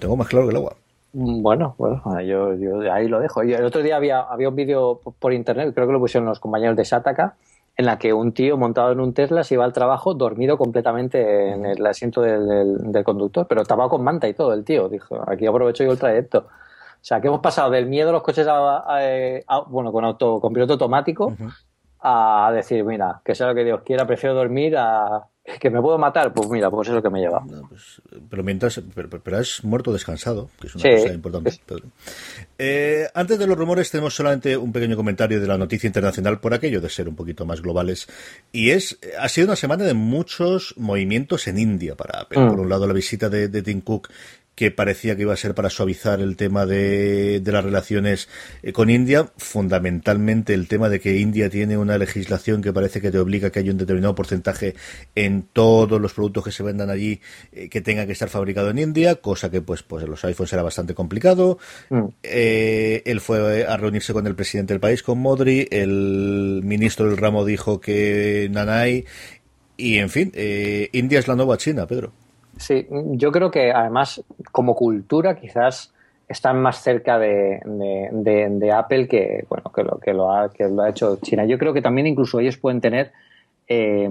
Tengo 0.00 0.16
más 0.16 0.26
claro 0.26 0.46
que 0.46 0.50
el 0.50 0.56
agua. 0.56 0.76
Mm, 1.16 1.40
bueno, 1.40 1.74
bueno, 1.78 2.02
yo, 2.20 2.52
yo 2.52 2.92
ahí 2.92 3.08
lo 3.08 3.20
dejo. 3.20 3.40
el 3.40 3.64
otro 3.64 3.82
día 3.82 3.96
había, 3.96 4.20
había 4.20 4.50
un 4.50 4.54
vídeo 4.54 5.00
por 5.18 5.32
internet, 5.32 5.72
creo 5.74 5.86
que 5.86 5.92
lo 5.94 5.98
pusieron 5.98 6.28
los 6.28 6.40
compañeros 6.40 6.76
de 6.76 6.84
Sataka, 6.84 7.36
en 7.74 7.86
la 7.86 7.98
que 7.98 8.12
un 8.12 8.32
tío 8.32 8.58
montado 8.58 8.92
en 8.92 9.00
un 9.00 9.14
Tesla 9.14 9.42
se 9.42 9.54
iba 9.54 9.64
al 9.64 9.72
trabajo 9.72 10.12
dormido 10.12 10.58
completamente 10.58 11.52
en 11.52 11.64
el 11.64 11.86
asiento 11.86 12.20
del, 12.20 12.92
del, 12.92 13.04
conductor, 13.04 13.46
pero 13.48 13.62
estaba 13.62 13.88
con 13.88 14.04
manta 14.04 14.28
y 14.28 14.34
todo 14.34 14.52
el 14.52 14.62
tío. 14.62 14.90
Dijo, 14.90 15.18
aquí 15.26 15.46
aprovecho 15.46 15.84
yo 15.84 15.92
el 15.92 15.98
trayecto. 15.98 16.40
O 16.40 17.04
sea, 17.08 17.22
que 17.22 17.28
hemos 17.28 17.40
pasado 17.40 17.70
del 17.70 17.86
miedo 17.86 18.10
a 18.10 18.12
los 18.12 18.22
coches 18.22 18.46
a, 18.50 19.42
bueno, 19.68 19.92
con 19.92 20.04
auto, 20.04 20.38
con 20.38 20.52
piloto 20.52 20.74
automático 20.74 21.34
a 22.00 22.50
decir, 22.52 22.84
mira, 22.84 23.22
que 23.24 23.34
sea 23.34 23.46
lo 23.46 23.54
que 23.54 23.64
Dios 23.64 23.80
quiera, 23.82 24.06
prefiero 24.06 24.34
dormir 24.34 24.76
a 24.76 25.26
que 25.60 25.70
me 25.70 25.80
puedo 25.80 25.96
matar, 25.96 26.32
pues 26.32 26.48
mira, 26.48 26.70
pues 26.70 26.88
es 26.88 26.94
lo 26.94 27.02
que 27.02 27.10
me 27.10 27.20
lleva. 27.20 27.44
Pues, 27.68 28.02
pero 28.28 28.42
mientras, 28.42 28.80
pero, 28.94 29.38
has 29.38 29.62
muerto 29.64 29.92
descansado, 29.92 30.50
que 30.60 30.66
es 30.66 30.74
una 30.74 30.96
cosa 30.96 31.14
importante. 31.14 31.60
Eh, 32.58 33.08
antes 33.14 33.38
de 33.38 33.46
los 33.46 33.56
rumores 33.56 33.90
tenemos 33.90 34.14
solamente 34.14 34.56
un 34.56 34.72
pequeño 34.72 34.96
comentario 34.96 35.40
de 35.40 35.46
la 35.46 35.58
noticia 35.58 35.86
internacional 35.86 36.40
por 36.40 36.54
aquello 36.54 36.80
de 36.80 36.88
ser 36.88 37.08
un 37.08 37.14
poquito 37.14 37.44
más 37.44 37.60
globales 37.60 38.08
y 38.50 38.70
es 38.70 38.98
ha 39.18 39.28
sido 39.28 39.48
una 39.48 39.56
semana 39.56 39.84
de 39.84 39.94
muchos 39.94 40.74
movimientos 40.78 41.46
en 41.48 41.58
India 41.58 41.94
para 41.94 42.22
mm. 42.22 42.48
Por 42.48 42.60
un 42.60 42.68
lado 42.68 42.86
la 42.86 42.94
visita 42.94 43.28
de, 43.28 43.48
de 43.48 43.62
Tim 43.62 43.82
Cook 43.82 44.08
que 44.56 44.70
parecía 44.70 45.14
que 45.14 45.22
iba 45.22 45.34
a 45.34 45.36
ser 45.36 45.54
para 45.54 45.68
suavizar 45.68 46.20
el 46.20 46.34
tema 46.34 46.64
de, 46.64 47.40
de 47.40 47.52
las 47.52 47.62
relaciones 47.62 48.28
eh, 48.62 48.72
con 48.72 48.88
India, 48.88 49.30
fundamentalmente 49.36 50.54
el 50.54 50.66
tema 50.66 50.88
de 50.88 50.98
que 50.98 51.18
India 51.18 51.50
tiene 51.50 51.76
una 51.76 51.98
legislación 51.98 52.62
que 52.62 52.72
parece 52.72 53.02
que 53.02 53.10
te 53.10 53.18
obliga 53.18 53.48
a 53.48 53.50
que 53.52 53.58
haya 53.58 53.70
un 53.70 53.76
determinado 53.76 54.14
porcentaje 54.14 54.74
en 55.14 55.42
todos 55.42 56.00
los 56.00 56.14
productos 56.14 56.42
que 56.42 56.52
se 56.52 56.62
vendan 56.62 56.88
allí 56.88 57.20
eh, 57.52 57.68
que 57.68 57.82
tenga 57.82 58.06
que 58.06 58.12
estar 58.12 58.30
fabricado 58.30 58.70
en 58.70 58.78
India, 58.78 59.16
cosa 59.16 59.50
que 59.50 59.60
pues, 59.60 59.82
pues 59.82 60.04
en 60.04 60.10
los 60.10 60.24
iPhones 60.24 60.54
era 60.54 60.62
bastante 60.62 60.94
complicado. 60.94 61.58
Mm. 61.90 62.04
Eh, 62.22 63.02
él 63.04 63.20
fue 63.20 63.66
a 63.66 63.76
reunirse 63.76 64.14
con 64.14 64.26
el 64.26 64.34
presidente 64.34 64.72
del 64.72 64.80
país, 64.80 65.02
con 65.02 65.18
Modri, 65.18 65.68
el 65.70 66.62
ministro 66.64 67.06
del 67.06 67.18
ramo 67.18 67.44
dijo 67.44 67.78
que 67.78 68.48
Nanay, 68.50 69.04
y 69.76 69.98
en 69.98 70.08
fin, 70.08 70.32
India 70.92 71.18
es 71.18 71.28
la 71.28 71.36
nueva 71.36 71.58
China, 71.58 71.86
Pedro. 71.86 72.25
Sí, 72.56 72.86
yo 72.90 73.30
creo 73.32 73.50
que 73.50 73.70
además 73.70 74.22
como 74.50 74.74
cultura 74.74 75.36
quizás 75.36 75.92
están 76.28 76.60
más 76.60 76.82
cerca 76.82 77.18
de, 77.18 77.60
Apple 78.74 79.06
que 79.06 79.44
bueno 79.48 79.70
que 79.72 79.82
lo 79.84 79.98
que 79.98 80.12
lo 80.12 80.32
ha 80.32 80.52
que 80.52 80.68
lo 80.68 80.82
ha 80.82 80.90
hecho 80.90 81.18
China. 81.22 81.44
Yo 81.44 81.58
creo 81.58 81.72
que 81.72 81.82
también 81.82 82.06
incluso 82.06 82.40
ellos 82.40 82.56
pueden 82.56 82.80
tener 82.80 83.12
eh, 83.68 84.08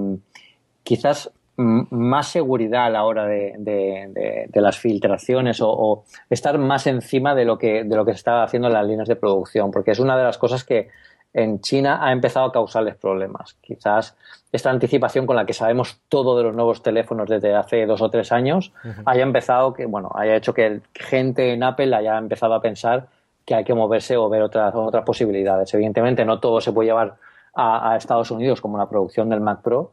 quizás 0.83 1.31
más 1.57 2.27
seguridad 2.27 2.85
a 2.85 2.89
la 2.89 3.05
hora 3.05 3.25
de, 3.25 4.49
las 4.53 4.77
filtraciones 4.77 5.61
o, 5.61 5.69
o, 5.69 6.03
estar 6.29 6.57
más 6.57 6.85
encima 6.85 7.33
de 7.33 7.45
lo 7.45 7.57
que 7.57 7.83
de 7.83 7.95
lo 7.95 8.05
que 8.05 8.11
se 8.11 8.17
está 8.17 8.43
haciendo 8.43 8.67
en 8.67 8.73
las 8.73 8.85
líneas 8.85 9.07
de 9.07 9.15
producción, 9.15 9.71
porque 9.71 9.91
es 9.91 9.99
una 9.99 10.17
de 10.17 10.23
las 10.23 10.37
cosas 10.37 10.63
que 10.63 10.89
en 11.35 11.59
China 11.59 11.99
ha 12.01 12.13
empezado 12.13 12.45
a 12.45 12.51
causarles 12.51 12.95
problemas. 12.95 13.57
Quizás 13.61 14.15
esta 14.53 14.69
anticipación 14.69 15.27
con 15.27 15.35
la 15.35 15.45
que 15.45 15.51
sabemos 15.51 15.99
todo 16.07 16.37
de 16.37 16.43
los 16.43 16.55
nuevos 16.55 16.81
teléfonos 16.81 17.27
desde 17.27 17.53
hace 17.53 17.85
dos 17.85 18.01
o 18.01 18.09
tres 18.09 18.31
años 18.31 18.71
haya 19.05 19.23
empezado 19.23 19.73
que, 19.73 19.85
bueno, 19.85 20.09
haya 20.15 20.37
hecho 20.37 20.53
que 20.53 20.79
gente 20.93 21.51
en 21.51 21.61
Apple 21.63 21.93
haya 21.93 22.17
empezado 22.17 22.53
a 22.53 22.61
pensar 22.61 23.07
que 23.45 23.53
hay 23.53 23.65
que 23.65 23.73
moverse 23.73 24.15
o 24.15 24.29
ver 24.29 24.43
otras, 24.43 24.73
otras 24.73 25.03
posibilidades. 25.03 25.73
Evidentemente, 25.73 26.23
no 26.23 26.39
todo 26.39 26.61
se 26.61 26.71
puede 26.71 26.87
llevar 26.87 27.15
a 27.53 27.95
Estados 27.97 28.31
Unidos 28.31 28.59
como 28.59 28.77
la 28.77 28.89
producción 28.89 29.29
del 29.29 29.39
Mac 29.39 29.61
Pro, 29.61 29.91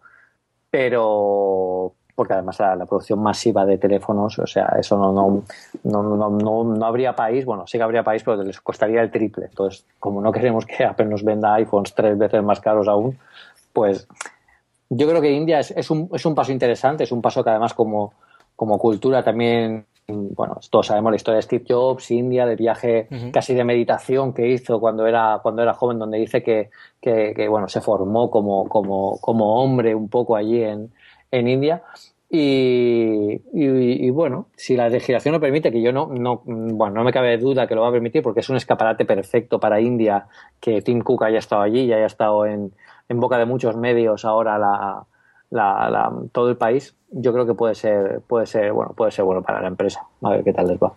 pero, 0.73 1.93
porque 2.15 2.35
además 2.35 2.59
la, 2.61 2.87
producción 2.87 3.23
masiva 3.23 3.65
de 3.65 3.79
teléfonos, 3.79 4.39
o 4.39 4.47
sea, 4.47 4.77
eso 4.79 4.97
no, 4.99 5.13
no, 5.13 5.43
no, 5.85 6.31
no, 6.31 6.65
no 6.65 6.87
habría 6.87 7.15
país, 7.15 7.45
bueno, 7.45 7.67
sí 7.67 7.79
que 7.79 7.85
habría 7.85 8.03
país, 8.03 8.23
pero 8.23 8.43
les 8.43 8.61
costaría 8.61 9.01
el 9.01 9.11
triple. 9.11 9.47
Entonces, 9.47 9.87
como 9.99 10.21
no 10.21 10.31
queremos 10.31 10.67
que 10.67 10.85
Apple 10.85 11.07
nos 11.07 11.25
venda 11.25 11.55
iPhones 11.55 11.95
tres 11.95 12.19
veces 12.19 12.43
más 12.43 12.61
caros 12.61 12.89
aún, 12.89 13.19
pues 13.73 14.07
yo 14.91 15.09
creo 15.09 15.23
que 15.23 15.33
India 15.33 15.61
es, 15.61 15.71
es, 15.71 15.91
un, 15.91 16.11
es 16.13 16.27
un 16.27 16.35
paso 16.35 16.53
interesante, 16.53 17.05
es 17.05 17.13
un 17.13 17.23
paso 17.23 17.43
que 17.43 17.51
además 17.51 17.73
como, 17.73 18.13
como 18.55 18.79
cultura 18.79 19.23
también, 19.23 19.87
bueno, 20.07 20.61
todos 20.71 20.89
sabemos 20.89 21.13
la 21.13 21.17
historia 21.17 21.37
de 21.37 21.43
Steve 21.43 21.65
Jobs, 21.67 22.11
India, 22.11 22.45
de 22.45 22.57
viaje 22.57 23.09
casi 23.33 23.55
de 23.55 23.65
meditación 23.65 24.35
que 24.35 24.49
hizo 24.49 24.81
cuando 24.81 25.07
era, 25.07 25.41
cuando 25.43 25.63
era 25.63 25.73
joven, 25.73 25.99
donde 25.99 26.19
dice 26.19 26.43
que, 26.43 26.69
que, 27.01 27.33
que 27.35 27.49
bueno, 27.49 27.69
se 27.69 27.81
formó 27.81 28.31
como, 28.31 28.69
como, 28.69 29.19
como 29.19 29.63
hombre 29.63 29.95
un 29.95 30.09
poco 30.09 30.37
allí 30.37 30.63
en, 30.63 30.93
en 31.33 31.49
India. 31.49 31.83
Y, 32.35 34.09
bueno, 34.11 34.47
si 34.57 34.75
la 34.75 34.89
legislación 34.89 35.35
lo 35.35 35.41
permite, 35.41 35.71
que 35.71 35.83
yo 35.83 35.93
no, 35.93 36.07
no, 36.07 36.43
bueno, 36.47 36.95
no 36.95 37.05
me 37.05 37.13
cabe 37.13 37.37
duda 37.37 37.67
que 37.67 37.75
lo 37.75 37.83
va 37.83 37.89
a 37.89 37.93
permitir 37.93 38.23
porque 38.23 38.41
es 38.41 38.49
un 38.49 38.57
escaparate 38.57 39.05
perfecto 39.05 39.61
para 39.61 39.81
India 39.81 40.29
que 40.59 40.81
Tim 40.81 41.01
Cook 41.01 41.25
haya 41.25 41.39
estado 41.39 41.61
allí 41.61 41.81
y 41.81 41.93
haya 41.93 42.07
estado 42.07 42.47
en, 42.47 42.73
en 43.11 43.21
boca 43.21 43.37
de 43.37 43.45
muchos 43.45 43.77
medios 43.77 44.25
ahora 44.25 44.59
la, 44.59 45.05
la, 45.51 46.13
todo 46.33 46.49
el 46.49 46.57
país, 46.57 46.97
yo 47.11 47.33
creo 47.33 47.47
que 47.47 47.55
puede 47.55 47.75
ser, 47.75 48.23
puede 48.27 48.47
ser, 48.47 48.73
bueno, 48.73 48.93
puede 48.97 49.11
ser 49.11 49.25
bueno 49.25 49.43
para 49.43 49.61
la 49.61 49.69
empresa. 49.69 50.07
A 50.23 50.31
ver 50.31 50.45
qué 50.45 50.53
tal 50.53 50.69
les 50.69 50.79
va. 50.79 50.95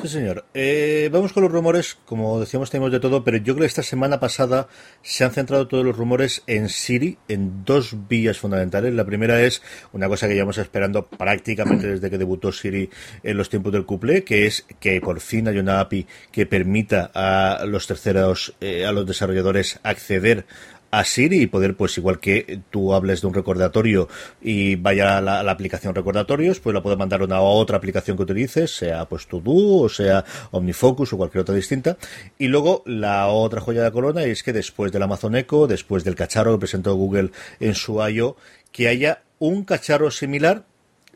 Sí, 0.00 0.08
señor. 0.08 0.46
Eh, 0.54 1.10
vamos 1.12 1.32
con 1.32 1.42
los 1.42 1.52
rumores. 1.52 1.98
Como 2.06 2.40
decíamos, 2.40 2.70
tenemos 2.70 2.90
de 2.90 3.00
todo, 3.00 3.22
pero 3.22 3.36
yo 3.36 3.54
creo 3.54 3.64
que 3.64 3.66
esta 3.66 3.82
semana 3.82 4.18
pasada 4.18 4.68
se 5.02 5.24
han 5.24 5.32
centrado 5.32 5.68
todos 5.68 5.84
los 5.84 5.96
rumores 5.96 6.42
en 6.46 6.70
Siri, 6.70 7.18
en 7.28 7.64
dos 7.64 8.08
vías 8.08 8.38
fundamentales. 8.38 8.94
La 8.94 9.04
primera 9.04 9.42
es 9.42 9.62
una 9.92 10.08
cosa 10.08 10.26
que 10.26 10.34
llevamos 10.34 10.56
esperando 10.56 11.06
prácticamente 11.06 11.86
desde 11.86 12.08
que 12.08 12.16
debutó 12.16 12.50
Siri 12.50 12.88
en 13.22 13.36
los 13.36 13.50
tiempos 13.50 13.72
del 13.72 13.84
couple, 13.84 14.24
que 14.24 14.46
es 14.46 14.64
que 14.80 15.00
por 15.02 15.20
fin 15.20 15.48
hay 15.48 15.58
una 15.58 15.80
API 15.80 16.06
que 16.32 16.46
permita 16.46 17.10
a 17.12 17.66
los 17.66 17.86
terceros, 17.86 18.54
eh, 18.60 18.86
a 18.86 18.92
los 18.92 19.06
desarrolladores 19.06 19.80
acceder 19.82 20.46
a 20.90 21.04
Siri 21.04 21.42
y 21.42 21.46
poder, 21.46 21.76
pues 21.76 21.96
igual 21.98 22.18
que 22.18 22.60
tú 22.70 22.94
hables 22.94 23.20
de 23.20 23.26
un 23.26 23.34
recordatorio 23.34 24.08
y 24.40 24.76
vaya 24.76 25.18
a 25.18 25.20
la, 25.20 25.50
aplicación 25.50 25.94
recordatorios, 25.94 26.60
pues 26.60 26.74
la 26.74 26.82
puedes 26.82 26.98
mandar 26.98 27.22
a 27.22 27.24
una 27.24 27.40
otra 27.40 27.76
aplicación 27.76 28.16
que 28.16 28.22
utilices, 28.24 28.74
sea 28.76 29.06
pues 29.06 29.26
Do 29.28 29.40
o 29.44 29.88
sea 29.88 30.24
OmniFocus 30.50 31.12
o 31.12 31.16
cualquier 31.16 31.42
otra 31.42 31.54
distinta. 31.54 31.96
Y 32.38 32.48
luego 32.48 32.82
la 32.86 33.28
otra 33.28 33.60
joya 33.60 33.80
de 33.80 33.86
la 33.86 33.92
corona 33.92 34.24
es 34.24 34.42
que 34.42 34.52
después 34.52 34.92
del 34.92 35.02
Amazon 35.02 35.36
Echo, 35.36 35.66
después 35.66 36.04
del 36.04 36.14
cacharro 36.14 36.52
que 36.52 36.60
presentó 36.60 36.94
Google 36.94 37.30
en 37.60 37.74
su 37.74 38.00
I.O., 38.06 38.36
que 38.72 38.88
haya 38.88 39.22
un 39.38 39.64
cacharro 39.64 40.10
similar 40.10 40.64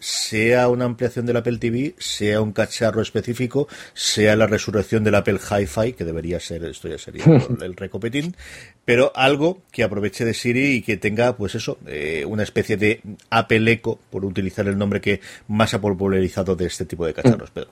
sea 0.04 0.68
una 0.68 0.84
ampliación 0.84 1.24
del 1.24 1.38
Apple 1.38 1.56
TV, 1.56 1.94
sea 1.96 2.42
un 2.42 2.52
cacharro 2.52 3.00
específico, 3.00 3.68
sea 3.94 4.36
la 4.36 4.46
resurrección 4.46 5.02
del 5.02 5.14
Apple 5.14 5.38
Hi-Fi, 5.38 5.94
que 5.94 6.04
debería 6.04 6.38
ser, 6.40 6.62
esto 6.64 6.88
ya 6.88 6.98
sería 6.98 7.24
el 7.62 7.74
recopetín, 7.74 8.36
pero 8.84 9.12
algo 9.16 9.62
que 9.72 9.82
aproveche 9.82 10.26
de 10.26 10.34
Siri 10.34 10.74
y 10.74 10.82
que 10.82 10.98
tenga, 10.98 11.38
pues 11.38 11.54
eso, 11.54 11.78
eh, 11.86 12.26
una 12.26 12.42
especie 12.42 12.76
de 12.76 13.00
Apple 13.30 13.72
Echo, 13.72 13.98
por 14.10 14.26
utilizar 14.26 14.68
el 14.68 14.76
nombre 14.76 15.00
que 15.00 15.22
más 15.48 15.72
ha 15.72 15.80
popularizado 15.80 16.54
de 16.54 16.66
este 16.66 16.84
tipo 16.84 17.06
de 17.06 17.14
cacharros, 17.14 17.50
Pedro. 17.50 17.70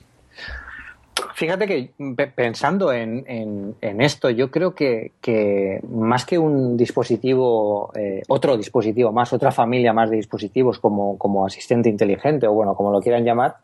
Fíjate 1.35 1.66
que 1.66 1.90
pensando 2.35 2.92
en, 2.92 3.76
esto, 3.80 4.30
yo 4.30 4.50
creo 4.50 4.74
que, 4.74 5.80
más 5.88 6.24
que 6.24 6.38
un 6.38 6.76
dispositivo, 6.76 7.90
eh, 7.94 8.22
otro 8.28 8.56
dispositivo 8.56 9.12
más, 9.12 9.32
otra 9.32 9.52
familia 9.52 9.92
más 9.92 10.11
de 10.11 10.16
dispositivos 10.16 10.78
como, 10.78 11.18
como 11.18 11.46
asistente 11.46 11.88
inteligente 11.88 12.46
o 12.46 12.52
bueno, 12.52 12.74
como 12.74 12.92
lo 12.92 13.00
quieran 13.00 13.24
llamar, 13.24 13.56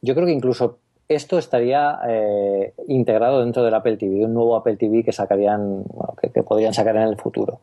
yo 0.00 0.14
creo 0.14 0.26
que 0.26 0.32
incluso 0.32 0.78
esto 1.08 1.38
estaría 1.38 1.98
eh, 2.08 2.74
integrado 2.88 3.40
dentro 3.40 3.62
del 3.62 3.74
Apple 3.74 3.96
TV, 3.96 4.24
un 4.24 4.34
nuevo 4.34 4.56
Apple 4.56 4.76
TV 4.76 5.04
que 5.04 5.12
sacarían, 5.12 5.84
que, 6.20 6.42
podrían 6.42 6.74
sacar 6.74 6.96
en 6.96 7.02
el 7.02 7.16
futuro. 7.16 7.60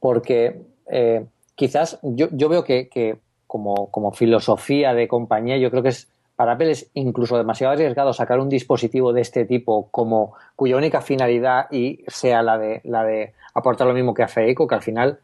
Porque 0.00 0.62
eh, 0.90 1.24
quizás 1.54 1.98
yo, 2.02 2.28
yo 2.30 2.48
veo 2.48 2.64
que, 2.64 2.88
que 2.88 3.18
como, 3.46 3.90
como 3.90 4.12
filosofía 4.12 4.94
de 4.94 5.08
compañía, 5.08 5.56
yo 5.56 5.70
creo 5.70 5.82
que 5.82 5.88
es 5.88 6.08
para 6.38 6.52
Apple 6.52 6.70
es 6.70 6.88
incluso 6.94 7.36
demasiado 7.36 7.72
arriesgado 7.72 8.12
sacar 8.12 8.38
un 8.38 8.48
dispositivo 8.48 9.12
de 9.12 9.22
este 9.22 9.44
tipo 9.44 9.88
como 9.90 10.34
cuya 10.54 10.76
única 10.76 11.00
finalidad 11.00 11.66
y 11.72 12.04
sea 12.06 12.44
la 12.44 12.56
de 12.56 12.80
la 12.84 13.02
de 13.02 13.34
aportar 13.54 13.88
lo 13.88 13.92
mismo 13.92 14.14
que 14.14 14.22
hace 14.22 14.48
Echo, 14.48 14.68
que 14.68 14.76
al 14.76 14.82
final, 14.82 15.18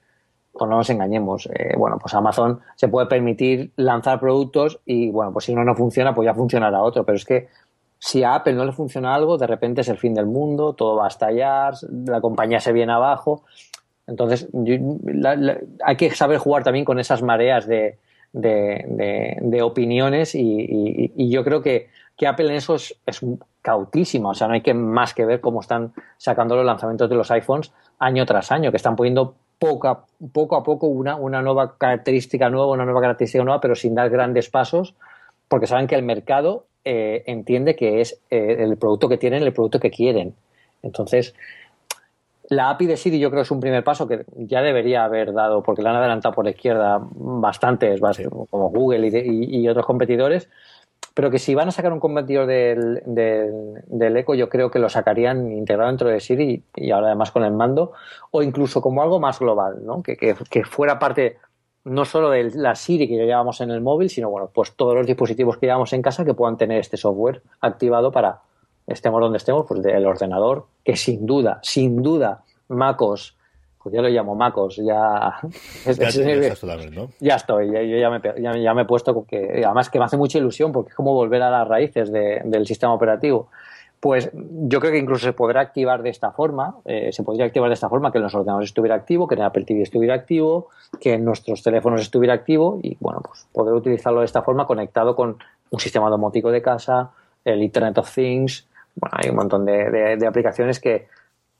pues 0.52 0.68
no 0.68 0.76
nos 0.76 0.90
engañemos, 0.90 1.46
eh, 1.54 1.74
bueno, 1.78 1.98
pues 2.00 2.12
Amazon 2.14 2.58
se 2.74 2.88
puede 2.88 3.06
permitir 3.06 3.70
lanzar 3.76 4.18
productos 4.18 4.80
y 4.86 5.12
bueno, 5.12 5.32
pues 5.32 5.44
si 5.44 5.52
uno 5.52 5.62
no 5.62 5.76
funciona, 5.76 6.12
pues 6.16 6.26
ya 6.26 6.34
funcionará 6.34 6.82
otro, 6.82 7.04
pero 7.04 7.14
es 7.14 7.24
que 7.24 7.46
si 8.00 8.24
a 8.24 8.34
Apple 8.34 8.54
no 8.54 8.64
le 8.64 8.72
funciona 8.72 9.14
algo, 9.14 9.38
de 9.38 9.46
repente 9.46 9.82
es 9.82 9.88
el 9.88 9.98
fin 9.98 10.14
del 10.14 10.26
mundo, 10.26 10.72
todo 10.72 10.96
va 10.96 11.04
a 11.04 11.08
estallar, 11.08 11.74
la 12.08 12.20
compañía 12.20 12.58
se 12.58 12.72
viene 12.72 12.92
abajo. 12.92 13.44
Entonces, 14.08 14.48
hay 15.84 15.96
que 15.96 16.10
saber 16.10 16.38
jugar 16.38 16.64
también 16.64 16.84
con 16.84 16.98
esas 16.98 17.22
mareas 17.22 17.68
de, 17.68 17.98
de, 18.34 19.38
de, 19.40 19.62
opiniones 19.62 20.34
y, 20.34 21.30
yo 21.30 21.44
creo 21.44 21.62
que, 21.62 21.88
que, 22.16 22.26
Apple 22.26 22.48
en 22.48 22.56
eso 22.56 22.74
es, 22.74 22.94
es 23.06 23.20
cautísima, 23.62 24.30
o 24.30 24.34
sea, 24.34 24.48
no 24.48 24.54
hay 24.54 24.60
que 24.60 24.74
más 24.74 25.14
que 25.14 25.24
ver 25.24 25.40
cómo 25.40 25.60
están 25.60 25.92
sacando 26.18 26.56
los 26.56 26.66
lanzamientos 26.66 27.08
de 27.08 27.16
los 27.16 27.30
iPhones 27.30 27.72
año 27.98 28.26
tras 28.26 28.50
año, 28.52 28.70
que 28.70 28.76
están 28.76 28.96
poniendo 28.96 29.34
poco 29.58 29.88
a, 29.88 30.62
poco, 30.62 30.86
una 30.88 31.42
nueva 31.42 31.78
característica 31.78 32.50
nueva, 32.50 32.72
una 32.72 32.84
nueva 32.84 33.00
característica 33.00 33.44
nueva, 33.44 33.60
pero 33.60 33.74
sin 33.74 33.94
dar 33.94 34.10
grandes 34.10 34.50
pasos, 34.50 34.94
porque 35.48 35.66
saben 35.66 35.86
que 35.86 35.94
el 35.94 36.02
mercado 36.02 36.66
eh, 36.84 37.22
entiende 37.26 37.76
que 37.76 38.00
es 38.00 38.20
eh, 38.30 38.56
el 38.58 38.76
producto 38.76 39.08
que 39.08 39.16
tienen, 39.16 39.42
el 39.42 39.52
producto 39.52 39.80
que 39.80 39.90
quieren. 39.90 40.34
Entonces, 40.82 41.34
la 42.48 42.70
API 42.70 42.86
de 42.86 42.96
Siri 42.96 43.18
yo 43.18 43.30
creo 43.30 43.42
que 43.42 43.46
es 43.46 43.50
un 43.50 43.60
primer 43.60 43.82
paso 43.84 44.06
que 44.06 44.24
ya 44.36 44.60
debería 44.62 45.04
haber 45.04 45.32
dado, 45.32 45.62
porque 45.62 45.82
la 45.82 45.90
han 45.90 45.96
adelantado 45.96 46.34
por 46.34 46.44
la 46.44 46.50
izquierda 46.50 47.00
bastantes, 47.00 48.00
como 48.50 48.68
Google 48.70 49.08
y, 49.08 49.68
otros 49.68 49.86
competidores. 49.86 50.48
pero 51.14 51.30
que 51.30 51.38
si 51.38 51.54
van 51.54 51.68
a 51.68 51.72
sacar 51.72 51.92
un 51.92 52.00
competidor 52.00 52.46
del, 52.46 53.02
del, 53.06 54.16
Echo, 54.16 54.34
yo 54.34 54.48
creo 54.48 54.70
que 54.70 54.78
lo 54.78 54.88
sacarían 54.88 55.52
integrado 55.52 55.88
dentro 55.88 56.08
de 56.08 56.20
Siri 56.20 56.64
y 56.74 56.90
ahora 56.90 57.08
además 57.08 57.30
con 57.30 57.44
el 57.44 57.52
mando, 57.52 57.92
o 58.30 58.42
incluso 58.42 58.80
como 58.82 59.02
algo 59.02 59.20
más 59.20 59.38
global, 59.38 59.84
¿no? 59.84 60.02
que, 60.02 60.16
que, 60.16 60.34
que 60.50 60.64
fuera 60.64 60.98
parte 60.98 61.38
no 61.84 62.04
solo 62.06 62.30
de 62.30 62.50
la 62.54 62.74
Siri 62.74 63.06
que 63.06 63.14
llevamos 63.14 63.60
en 63.60 63.70
el 63.70 63.80
móvil, 63.80 64.08
sino 64.08 64.30
bueno, 64.30 64.50
pues 64.52 64.72
todos 64.72 64.94
los 64.94 65.06
dispositivos 65.06 65.58
que 65.58 65.66
llevamos 65.66 65.92
en 65.92 66.02
casa 66.02 66.24
que 66.24 66.34
puedan 66.34 66.56
tener 66.56 66.80
este 66.80 66.96
software 66.96 67.42
activado 67.60 68.10
para 68.10 68.40
estemos 68.86 69.20
donde 69.20 69.38
estemos, 69.38 69.64
pues 69.66 69.82
del 69.82 70.06
ordenador, 70.06 70.66
que 70.84 70.96
sin 70.96 71.26
duda, 71.26 71.60
sin 71.62 72.02
duda, 72.02 72.42
MacOS, 72.68 73.36
pues 73.82 73.94
yo 73.94 74.00
lo 74.00 74.08
llamo 74.08 74.34
MacOS, 74.34 74.76
ya, 74.76 75.34
ya, 77.20 77.36
estoy, 77.36 77.70
ya, 77.70 77.82
yo 77.82 77.98
ya 77.98 78.10
me, 78.10 78.20
ya, 78.62 78.74
me 78.74 78.82
he 78.82 78.84
puesto, 78.86 79.24
que 79.26 79.62
además 79.64 79.90
que 79.90 79.98
me 79.98 80.06
hace 80.06 80.16
mucha 80.16 80.38
ilusión 80.38 80.72
porque 80.72 80.90
es 80.90 80.94
como 80.94 81.12
volver 81.12 81.42
a 81.42 81.50
las 81.50 81.68
raíces 81.68 82.10
del 82.10 82.66
sistema 82.66 82.94
operativo. 82.94 83.48
Pues 84.00 84.30
yo 84.34 84.80
creo 84.80 84.92
que 84.92 84.98
incluso 84.98 85.24
se 85.24 85.32
podrá 85.32 85.62
activar 85.62 86.02
de 86.02 86.10
esta 86.10 86.30
forma, 86.30 86.76
eh, 86.84 87.10
se 87.12 87.22
podría 87.22 87.46
activar 87.46 87.70
de 87.70 87.74
esta 87.74 87.88
forma 87.88 88.12
que 88.12 88.18
en 88.18 88.24
los 88.24 88.34
ordenadores 88.34 88.68
estuviera 88.68 88.96
activo, 88.96 89.26
que 89.26 89.34
en 89.34 89.42
Apple 89.42 89.64
TV 89.64 89.82
estuviera 89.82 90.14
activo, 90.14 90.68
que 91.00 91.14
en 91.14 91.24
nuestros 91.24 91.62
teléfonos 91.62 92.02
estuviera 92.02 92.34
activo 92.34 92.80
y 92.82 92.98
bueno, 93.00 93.22
pues 93.22 93.46
poder 93.52 93.72
utilizarlo 93.72 94.20
de 94.20 94.26
esta 94.26 94.42
forma 94.42 94.66
conectado 94.66 95.16
con 95.16 95.38
un 95.70 95.80
sistema 95.80 96.10
domótico 96.10 96.50
de 96.50 96.60
casa, 96.60 97.12
el 97.44 97.62
Internet 97.62 97.96
of 97.96 98.14
Things, 98.14 98.66
bueno, 98.96 99.16
hay 99.18 99.30
un 99.30 99.36
montón 99.36 99.64
de, 99.64 100.26
aplicaciones 100.26 100.80
que 100.80 101.08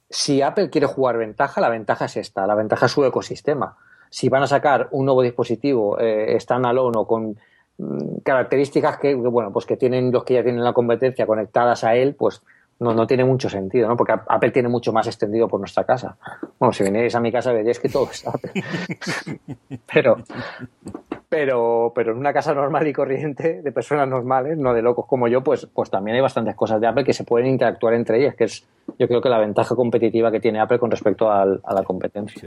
si 0.09 0.43
Apple 0.43 0.71
quiere 0.71 0.87
jugar 0.87 1.17
ventaja, 1.17 1.61
la 1.61 1.69
ventaja 1.69 2.05
es 2.05 2.17
esta, 2.17 2.47
la 2.47 2.55
ventaja 2.55 2.87
es 2.87 2.93
su 2.93 3.05
ecosistema. 3.05 3.77
Si 4.11 4.29
van 4.29 4.43
a 4.43 4.47
sacar 4.47 4.89
un 4.93 5.07
nuevo 5.07 5.23
dispositivo 5.23 5.99
eh, 5.99 6.37
standalone 6.39 6.97
o 6.97 7.07
con 7.07 7.37
Mm, 7.77 8.19
características 8.23 8.99
que, 8.99 9.15
bueno, 9.15 9.53
pues 9.53 9.67
que 9.67 9.77
tienen 9.77 10.13
los 10.13 10.25
que 10.25 10.35
ya 10.35 10.43
tienen 10.45 10.63
la 10.63 10.73
competencia 10.73 11.27
conectadas 11.27 11.83
a 11.83 11.97
él, 11.97 12.15
pues 12.15 12.43
no, 12.79 12.95
no 12.95 13.07
tiene 13.07 13.25
mucho 13.25 13.49
sentido, 13.49 13.89
¿no? 13.89 13.97
Porque 13.97 14.13
Apple 14.13 14.51
tiene 14.53 14.69
mucho 14.69 14.93
más 14.93 15.07
extendido 15.09 15.49
por 15.49 15.59
nuestra 15.59 15.85
casa. 15.85 16.17
Bueno, 16.59 16.73
si 16.73 16.85
vinierais 16.85 17.15
a 17.15 17.21
mi 17.21 17.33
casa 17.33 17.53
veréis 17.53 17.81
que 17.81 17.89
todo 17.89 18.09
es 18.11 18.27
Apple. 18.27 18.53
pero, 19.93 20.19
pero, 21.35 21.91
pero 21.93 22.13
en 22.13 22.19
una 22.19 22.33
casa 22.33 22.55
normal 22.55 22.87
y 22.87 22.93
corriente, 22.93 23.61
de 23.61 23.73
personas 23.73 24.07
normales, 24.07 24.57
no 24.57 24.73
de 24.73 24.83
locos 24.83 25.05
como 25.07 25.27
yo, 25.27 25.43
pues, 25.43 25.67
pues 25.67 25.91
también 25.91 26.15
hay 26.15 26.23
bastantes 26.23 26.55
cosas 26.55 26.81
de 26.81 26.87
Apple 26.87 27.03
que 27.03 27.13
se 27.13 27.25
pueden 27.25 27.49
interactuar 27.49 27.95
entre 27.95 28.21
ellas, 28.21 28.37
que 28.37 28.45
es 28.45 28.65
yo 29.01 29.09
creo 29.09 29.21
que 29.21 29.29
la 29.29 29.41
ventaja 29.41 29.75
competitiva 29.75 30.31
que 30.31 30.39
tiene 30.39 30.61
Apple 30.61 30.79
con 30.79 30.93
respecto 30.93 31.29
a 31.29 31.45
la 31.45 31.83
competencia. 31.83 32.41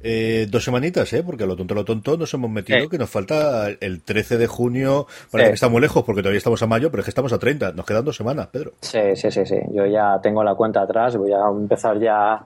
Eh, 0.00 0.46
dos 0.48 0.62
semanitas, 0.62 1.12
¿eh? 1.12 1.24
Porque 1.24 1.42
a 1.42 1.46
lo 1.46 1.56
tonto, 1.56 1.74
lo 1.74 1.84
tonto 1.84 2.16
nos 2.16 2.32
hemos 2.34 2.50
metido 2.50 2.88
que 2.88 2.98
nos 2.98 3.10
falta 3.10 3.68
el 3.68 4.02
13 4.02 4.38
de 4.38 4.46
junio. 4.46 5.06
Parece 5.30 5.50
que 5.50 5.54
está 5.54 5.68
muy 5.68 5.80
lejos 5.80 6.04
porque 6.04 6.22
todavía 6.22 6.38
estamos 6.38 6.62
a 6.62 6.66
mayo, 6.66 6.90
pero 6.90 7.00
es 7.00 7.06
que 7.06 7.10
estamos 7.10 7.32
a 7.32 7.38
30. 7.38 7.72
Nos 7.72 7.86
quedan 7.86 8.04
dos 8.04 8.16
semanas, 8.16 8.48
Pedro. 8.48 8.72
Sí, 8.80 9.00
sí, 9.14 9.30
sí, 9.30 9.44
sí. 9.44 9.56
Yo 9.72 9.86
ya 9.86 10.20
tengo 10.22 10.44
la 10.44 10.54
cuenta 10.54 10.82
atrás. 10.82 11.16
Voy 11.16 11.32
a 11.32 11.48
empezar 11.50 11.98
ya 11.98 12.44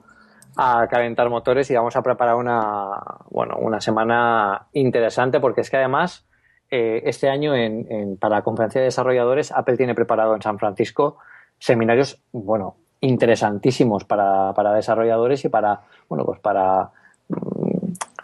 a 0.56 0.86
calentar 0.88 1.28
motores 1.28 1.70
y 1.70 1.74
vamos 1.74 1.96
a 1.96 2.02
preparar 2.02 2.36
una, 2.36 2.88
bueno, 3.30 3.56
una 3.58 3.80
semana 3.80 4.68
interesante 4.72 5.40
porque 5.40 5.60
es 5.60 5.70
que 5.70 5.76
además 5.76 6.26
eh, 6.70 7.02
este 7.04 7.28
año 7.28 7.54
en, 7.54 8.16
para 8.18 8.36
la 8.36 8.42
conferencia 8.42 8.80
de 8.80 8.86
desarrolladores 8.86 9.52
Apple 9.52 9.76
tiene 9.76 9.94
preparado 9.94 10.34
en 10.34 10.42
San 10.42 10.58
Francisco 10.58 11.18
seminarios, 11.58 12.22
bueno, 12.32 12.76
interesantísimos 13.00 14.04
para, 14.04 14.52
para 14.54 14.72
desarrolladores 14.72 15.44
y 15.44 15.48
para, 15.48 15.82
bueno, 16.08 16.24
pues 16.24 16.40
para 16.40 16.90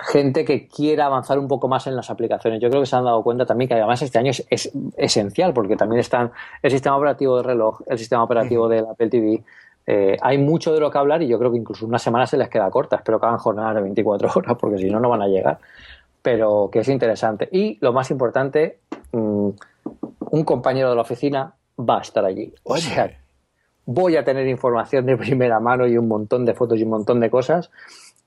gente 0.02 0.44
que 0.44 0.68
quiera 0.68 1.06
avanzar 1.06 1.38
un 1.38 1.48
poco 1.48 1.68
más 1.68 1.86
en 1.86 1.96
las 1.96 2.10
aplicaciones. 2.10 2.60
Yo 2.60 2.68
creo 2.68 2.82
que 2.82 2.86
se 2.86 2.96
han 2.96 3.04
dado 3.04 3.22
cuenta 3.22 3.46
también 3.46 3.68
que 3.68 3.74
además 3.74 4.02
este 4.02 4.18
año 4.18 4.30
es, 4.30 4.72
esencial 4.96 5.52
porque 5.52 5.76
también 5.76 6.00
están 6.00 6.32
el 6.62 6.70
sistema 6.70 6.96
operativo 6.96 7.38
de 7.38 7.42
reloj, 7.42 7.80
el 7.86 7.98
sistema 7.98 8.24
operativo 8.24 8.68
de 8.68 8.80
Apple 8.80 9.08
TV. 9.08 9.42
Eh, 9.86 10.16
hay 10.20 10.38
mucho 10.38 10.72
de 10.72 10.80
lo 10.80 10.90
que 10.90 10.98
hablar 10.98 11.22
y 11.22 11.28
yo 11.28 11.38
creo 11.38 11.50
que 11.50 11.58
incluso 11.58 11.86
una 11.86 11.98
semana 11.98 12.26
se 12.26 12.36
les 12.36 12.48
queda 12.48 12.70
corta. 12.70 12.96
Espero 12.96 13.18
que 13.18 13.26
hagan 13.26 13.38
jornadas 13.38 13.74
de 13.76 13.82
24 13.82 14.30
horas 14.36 14.56
porque 14.58 14.78
si 14.78 14.90
no, 14.90 15.00
no 15.00 15.08
van 15.08 15.22
a 15.22 15.28
llegar. 15.28 15.58
Pero 16.22 16.68
que 16.70 16.80
es 16.80 16.88
interesante. 16.88 17.48
Y 17.50 17.78
lo 17.80 17.92
más 17.92 18.10
importante, 18.10 18.78
mm, 19.12 19.48
un 20.30 20.44
compañero 20.44 20.90
de 20.90 20.94
la 20.94 21.02
oficina 21.02 21.54
va 21.78 21.98
a 21.98 22.02
estar 22.02 22.24
allí. 22.24 22.52
O 22.64 22.76
sea, 22.76 23.10
voy 23.86 24.16
a 24.16 24.24
tener 24.24 24.46
información 24.46 25.06
de 25.06 25.16
primera 25.18 25.60
mano 25.60 25.86
y 25.86 25.96
un 25.98 26.08
montón 26.08 26.44
de 26.44 26.54
fotos 26.54 26.78
y 26.78 26.84
un 26.84 26.90
montón 26.90 27.20
de 27.20 27.30
cosas 27.30 27.70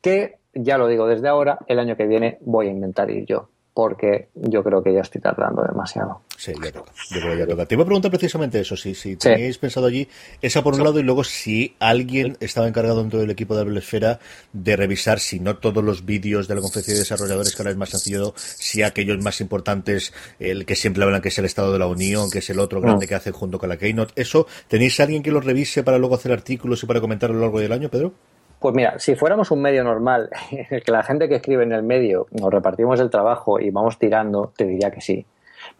que 0.01 0.37
ya 0.55 0.77
lo 0.77 0.87
digo 0.87 1.07
desde 1.07 1.27
ahora, 1.27 1.59
el 1.67 1.79
año 1.79 1.95
que 1.95 2.07
viene 2.07 2.37
voy 2.41 2.67
a 2.67 2.71
intentar 2.71 3.09
ir 3.09 3.25
yo, 3.25 3.49
porque 3.75 4.29
yo 4.35 4.63
creo 4.63 4.81
que 4.81 4.93
ya 4.93 5.01
estoy 5.01 5.19
tardando 5.19 5.61
demasiado. 5.61 6.21
Sí, 6.37 6.53
ya 6.63 6.71
toca. 6.71 6.93
Yo 7.11 7.19
creo 7.19 7.33
que 7.33 7.39
ya 7.39 7.45
toca. 7.45 7.65
Te 7.65 7.75
iba 7.75 7.83
a 7.83 7.85
preguntar 7.85 8.09
precisamente 8.09 8.61
eso, 8.61 8.77
si, 8.77 8.95
si 8.95 9.17
tenéis 9.17 9.57
pensado 9.57 9.85
allí, 9.85 10.07
esa 10.41 10.63
por 10.63 10.75
un 10.75 10.83
lado, 10.85 10.97
y 10.97 11.03
luego 11.03 11.25
si 11.25 11.75
alguien 11.79 12.37
estaba 12.39 12.69
encargado 12.69 13.01
dentro 13.01 13.19
del 13.19 13.31
equipo 13.31 13.53
de 13.53 13.63
Apple 13.63 13.77
Esfera 13.77 14.19
de 14.53 14.77
revisar, 14.77 15.19
si 15.19 15.41
no 15.41 15.57
todos 15.57 15.83
los 15.83 16.05
vídeos 16.05 16.47
de 16.47 16.55
la 16.55 16.61
conferencia 16.61 16.93
de 16.93 17.01
desarrolladores, 17.01 17.53
que 17.53 17.61
ahora 17.61 17.71
es 17.71 17.77
más 17.77 17.89
sencillo, 17.89 18.33
si 18.37 18.81
aquellos 18.81 19.21
más 19.21 19.41
importantes, 19.41 20.13
el 20.39 20.65
que 20.65 20.77
siempre 20.77 21.03
hablan 21.03 21.21
que 21.21 21.27
es 21.27 21.37
el 21.37 21.43
Estado 21.43 21.73
de 21.73 21.79
la 21.79 21.87
Unión, 21.87 22.31
que 22.31 22.39
es 22.39 22.49
el 22.49 22.59
otro 22.59 22.79
grande 22.79 23.07
que 23.07 23.15
hacen 23.15 23.33
junto 23.33 23.59
con 23.59 23.67
la 23.67 23.75
Keynote, 23.75 24.13
¿eso 24.15 24.47
tenéis 24.69 24.97
alguien 25.01 25.21
que 25.21 25.31
lo 25.31 25.41
revise 25.41 25.83
para 25.83 25.97
luego 25.97 26.15
hacer 26.15 26.31
artículos 26.31 26.81
y 26.81 26.85
para 26.85 27.01
comentar 27.01 27.29
a 27.29 27.33
lo 27.33 27.41
largo 27.41 27.59
del 27.59 27.73
año, 27.73 27.89
Pedro? 27.89 28.13
Pues 28.59 28.73
mira, 28.73 28.99
si 28.99 29.15
fuéramos 29.15 29.51
un 29.51 29.61
medio 29.61 29.83
normal, 29.83 30.29
en 30.51 30.67
el 30.69 30.83
que 30.83 30.91
la 30.91 31.03
gente 31.03 31.27
que 31.27 31.35
escribe 31.35 31.63
en 31.63 31.71
el 31.71 31.83
medio 31.83 32.27
nos 32.31 32.51
repartimos 32.51 32.99
el 32.99 33.09
trabajo 33.09 33.59
y 33.59 33.69
vamos 33.69 33.97
tirando, 33.99 34.51
te 34.55 34.65
diría 34.65 34.91
que 34.91 35.01
sí. 35.01 35.25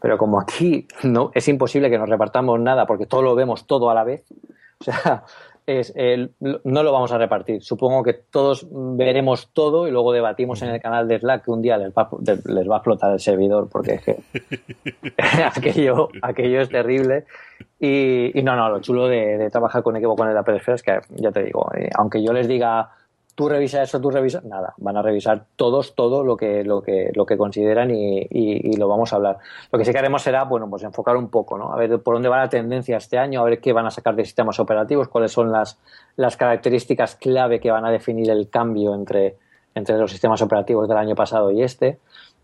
Pero 0.01 0.17
como 0.17 0.39
aquí 0.39 0.88
no 1.03 1.31
es 1.33 1.47
imposible 1.47 1.89
que 1.89 1.97
nos 1.97 2.09
repartamos 2.09 2.59
nada 2.59 2.85
porque 2.85 3.05
todo 3.05 3.21
lo 3.21 3.35
vemos 3.35 3.65
todo 3.67 3.89
a 3.89 3.93
la 3.93 4.03
vez, 4.03 4.23
o 4.79 4.83
sea, 4.83 5.23
es, 5.67 5.93
no 6.39 6.84
lo 6.84 6.91
vamos 6.91 7.12
a 7.12 7.17
repartir. 7.17 7.62
Supongo 7.63 8.04
que 8.04 8.13
todos 8.13 8.67
veremos 8.71 9.51
todo 9.54 9.88
y 9.88 9.91
luego 9.91 10.12
debatimos 10.13 10.62
en 10.62 10.69
el 10.69 10.82
canal 10.82 11.08
de 11.08 11.19
Slack 11.19 11.45
que 11.45 11.51
un 11.51 11.62
día 11.62 11.78
les 11.78 11.91
va, 11.91 12.10
les 12.21 12.69
va 12.69 12.75
a 12.75 12.78
explotar 12.78 13.12
el 13.12 13.19
servidor 13.19 13.67
porque 13.69 13.95
es 13.95 14.01
que 14.04 14.17
aquello, 15.56 16.10
aquello 16.21 16.62
es 16.62 16.69
terrible. 16.69 17.25
Y, 17.80 18.32
no, 18.43 18.56
no, 18.56 18.69
lo 18.69 18.80
chulo 18.80 19.08
de, 19.08 19.49
trabajar 19.51 19.84
con 19.84 19.95
equipo 19.95 20.15
con 20.15 20.30
el 20.30 20.38
Apple 20.38 20.62
es 20.65 20.84
que, 20.84 20.99
ya 21.10 21.32
te 21.32 21.43
digo, 21.43 21.69
eh, 21.75 21.89
aunque 21.95 22.23
yo 22.23 22.32
les 22.32 22.47
diga 22.47 22.89
tú 23.36 23.50
revisa 23.50 23.84
eso, 23.84 24.00
tú 24.00 24.10
revisa, 24.10 24.41
nada, 24.45 24.74
van 24.78 24.95
a 24.95 25.02
revisar 25.02 25.45
todos 25.58 25.93
todo 25.93 26.24
lo 26.24 26.38
que, 26.38 26.63
lo 26.63 26.82
que, 26.82 27.12
lo 27.13 27.26
que 27.26 27.38
consideran 27.38 27.91
y, 27.91 28.76
lo 28.78 28.88
vamos 28.88 29.12
a 29.12 29.17
hablar. 29.17 29.38
Lo 29.71 29.78
que 29.78 29.86
sí 29.86 29.91
que 29.91 30.00
haremos 30.00 30.21
será, 30.21 30.45
bueno, 30.45 30.69
pues 30.69 30.84
enfocar 30.84 31.17
un 31.17 31.30
poco, 31.30 31.58
¿no? 31.58 31.71
A 31.71 31.76
ver 31.76 32.02
por 32.02 32.15
dónde 32.15 32.30
va 32.30 32.38
la 32.39 32.50
tendencia 32.50 32.98
este 32.98 33.17
año, 33.17 33.41
a 33.41 33.43
ver 33.43 33.60
qué 33.60 33.74
van 33.74 33.86
a 33.86 33.91
sacar 33.91 34.15
de 34.15 34.24
sistemas 34.24 34.60
operativos, 34.60 35.10
cuáles 35.10 35.34
son 35.34 35.52
las, 35.52 35.78
las 36.15 36.38
características 36.38 37.15
clave 37.15 37.60
que 37.60 37.71
van 37.71 37.86
a 37.86 37.91
definir 37.91 38.30
el 38.30 38.50
cambio 38.50 38.95
entre, 38.95 39.36
entre 39.76 39.98
los 39.98 40.12
sistemas 40.12 40.41
operativos 40.41 40.88
del 40.88 40.98
año 40.98 41.15
pasado 41.15 41.52
y 41.52 41.62
este. 41.62 42.00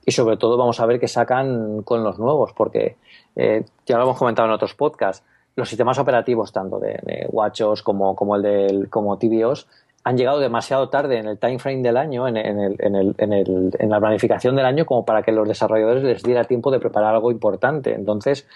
Y 0.05 0.11
sobre 0.11 0.35
todo 0.35 0.57
vamos 0.57 0.79
a 0.79 0.85
ver 0.85 0.99
qué 0.99 1.07
sacan 1.07 1.83
con 1.83 2.03
los 2.03 2.19
nuevos, 2.19 2.53
porque 2.53 2.97
eh, 3.35 3.63
ya 3.85 3.97
lo 3.97 4.03
hemos 4.03 4.17
comentado 4.17 4.47
en 4.47 4.53
otros 4.53 4.73
podcasts, 4.73 5.25
los 5.55 5.69
sistemas 5.69 5.99
operativos, 5.99 6.51
tanto 6.51 6.79
de, 6.79 6.99
de 7.03 7.27
WatchOS 7.29 7.83
como, 7.83 8.15
como 8.15 8.35
el 8.35 8.41
del 8.41 8.89
como 8.89 9.17
TVOS, 9.17 9.67
han 10.03 10.17
llegado 10.17 10.39
demasiado 10.39 10.89
tarde 10.89 11.17
en 11.17 11.27
el 11.27 11.37
time 11.37 11.59
frame 11.59 11.81
del 11.81 11.97
año, 11.97 12.27
en, 12.27 12.37
el, 12.37 12.75
en, 12.79 12.95
el, 12.95 13.15
en, 13.17 13.33
el, 13.33 13.71
en, 13.77 13.89
la 13.89 13.99
planificación 13.99 14.55
del 14.55 14.65
año, 14.65 14.85
como 14.85 15.05
para 15.05 15.21
que 15.21 15.31
los 15.31 15.47
desarrolladores 15.47 16.03
les 16.03 16.23
diera 16.23 16.43
tiempo 16.45 16.71
de 16.71 16.79
preparar 16.79 17.13
algo 17.13 17.31
importante. 17.31 17.93
Entonces, 17.93 18.47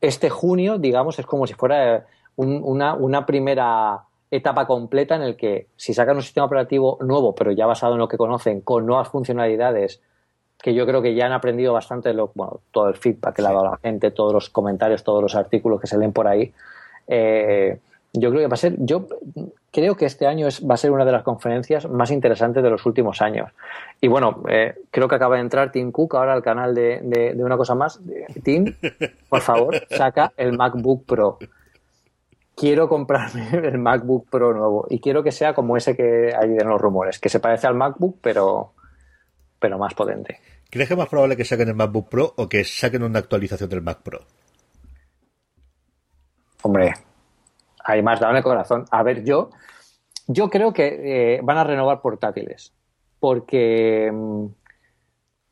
este 0.00 0.30
junio, 0.30 0.78
digamos, 0.78 1.18
es 1.18 1.26
como 1.26 1.46
si 1.46 1.54
fuera 1.54 2.06
una, 2.36 2.94
una 2.94 3.26
primera 3.26 4.04
etapa 4.30 4.66
completa 4.66 5.16
en 5.16 5.22
el 5.22 5.36
que 5.36 5.68
si 5.76 5.94
sacan 5.94 6.16
un 6.16 6.22
sistema 6.22 6.46
operativo 6.46 6.98
nuevo, 7.00 7.34
pero 7.34 7.52
ya 7.52 7.66
basado 7.66 7.92
en 7.94 7.98
lo 7.98 8.08
que 8.08 8.16
conocen, 8.16 8.60
con 8.62 8.86
nuevas 8.86 9.08
funcionalidades, 9.08 10.00
que 10.62 10.74
yo 10.74 10.86
creo 10.86 11.02
que 11.02 11.14
ya 11.14 11.26
han 11.26 11.32
aprendido 11.32 11.72
bastante 11.72 12.12
lo, 12.14 12.32
bueno, 12.34 12.60
todo 12.70 12.88
el 12.88 12.96
feedback 12.96 13.36
que 13.36 13.42
le 13.42 13.48
ha 13.48 13.52
dado 13.52 13.64
la 13.66 13.76
gente, 13.76 14.10
todos 14.10 14.32
los 14.32 14.48
comentarios, 14.48 15.04
todos 15.04 15.22
los 15.22 15.34
artículos 15.34 15.80
que 15.80 15.86
se 15.86 15.98
leen 15.98 16.12
por 16.12 16.26
ahí. 16.26 16.52
Eh, 17.06 17.78
yo 18.18 18.30
creo 18.30 18.42
que 18.42 18.48
va 18.48 18.54
a 18.54 18.58
ser, 18.58 18.74
yo 18.78 19.06
creo 19.70 19.96
que 19.96 20.06
este 20.06 20.26
año 20.26 20.46
es, 20.46 20.66
va 20.66 20.74
a 20.74 20.78
ser 20.78 20.90
una 20.90 21.04
de 21.04 21.12
las 21.12 21.22
conferencias 21.22 21.88
más 21.88 22.10
interesantes 22.10 22.62
de 22.62 22.70
los 22.70 22.84
últimos 22.86 23.20
años. 23.22 23.52
Y 24.00 24.08
bueno, 24.08 24.42
eh, 24.48 24.74
creo 24.90 25.08
que 25.08 25.14
acaba 25.14 25.36
de 25.36 25.42
entrar 25.42 25.72
Tim 25.72 25.92
Cook 25.92 26.14
ahora 26.16 26.32
al 26.32 26.42
canal 26.42 26.74
de, 26.74 27.00
de, 27.02 27.44
una 27.44 27.56
cosa 27.56 27.74
más. 27.74 28.00
Tim, 28.42 28.74
por 29.28 29.42
favor, 29.42 29.76
saca 29.90 30.32
el 30.36 30.56
MacBook 30.56 31.04
Pro. 31.04 31.38
Quiero 32.54 32.88
comprarme 32.88 33.48
el 33.52 33.78
MacBook 33.78 34.28
Pro 34.30 34.54
nuevo 34.54 34.86
y 34.88 34.98
quiero 34.98 35.22
que 35.22 35.32
sea 35.32 35.54
como 35.54 35.76
ese 35.76 35.94
que 35.94 36.32
hay 36.34 36.56
en 36.56 36.68
los 36.68 36.80
rumores, 36.80 37.18
que 37.18 37.28
se 37.28 37.40
parece 37.40 37.66
al 37.66 37.74
MacBook, 37.74 38.18
pero, 38.22 38.72
pero 39.58 39.78
más 39.78 39.94
potente. 39.94 40.40
¿Crees 40.70 40.88
que 40.88 40.94
es 40.94 40.98
más 40.98 41.08
probable 41.08 41.36
que 41.36 41.44
saquen 41.44 41.68
el 41.68 41.74
MacBook 41.74 42.08
Pro 42.08 42.34
o 42.36 42.48
que 42.48 42.64
saquen 42.64 43.02
una 43.02 43.18
actualización 43.18 43.68
del 43.68 43.82
Mac 43.82 44.00
Pro? 44.02 44.20
Hombre, 46.62 46.94
hay 47.86 48.02
más 48.02 48.20
dado 48.20 48.42
corazón. 48.42 48.84
A 48.90 49.02
ver, 49.02 49.24
yo, 49.24 49.50
yo 50.26 50.50
creo 50.50 50.72
que 50.72 51.36
eh, 51.36 51.40
van 51.42 51.58
a 51.58 51.64
renovar 51.64 52.00
portátiles. 52.00 52.72
Porque 53.20 54.10
mm, 54.12 54.46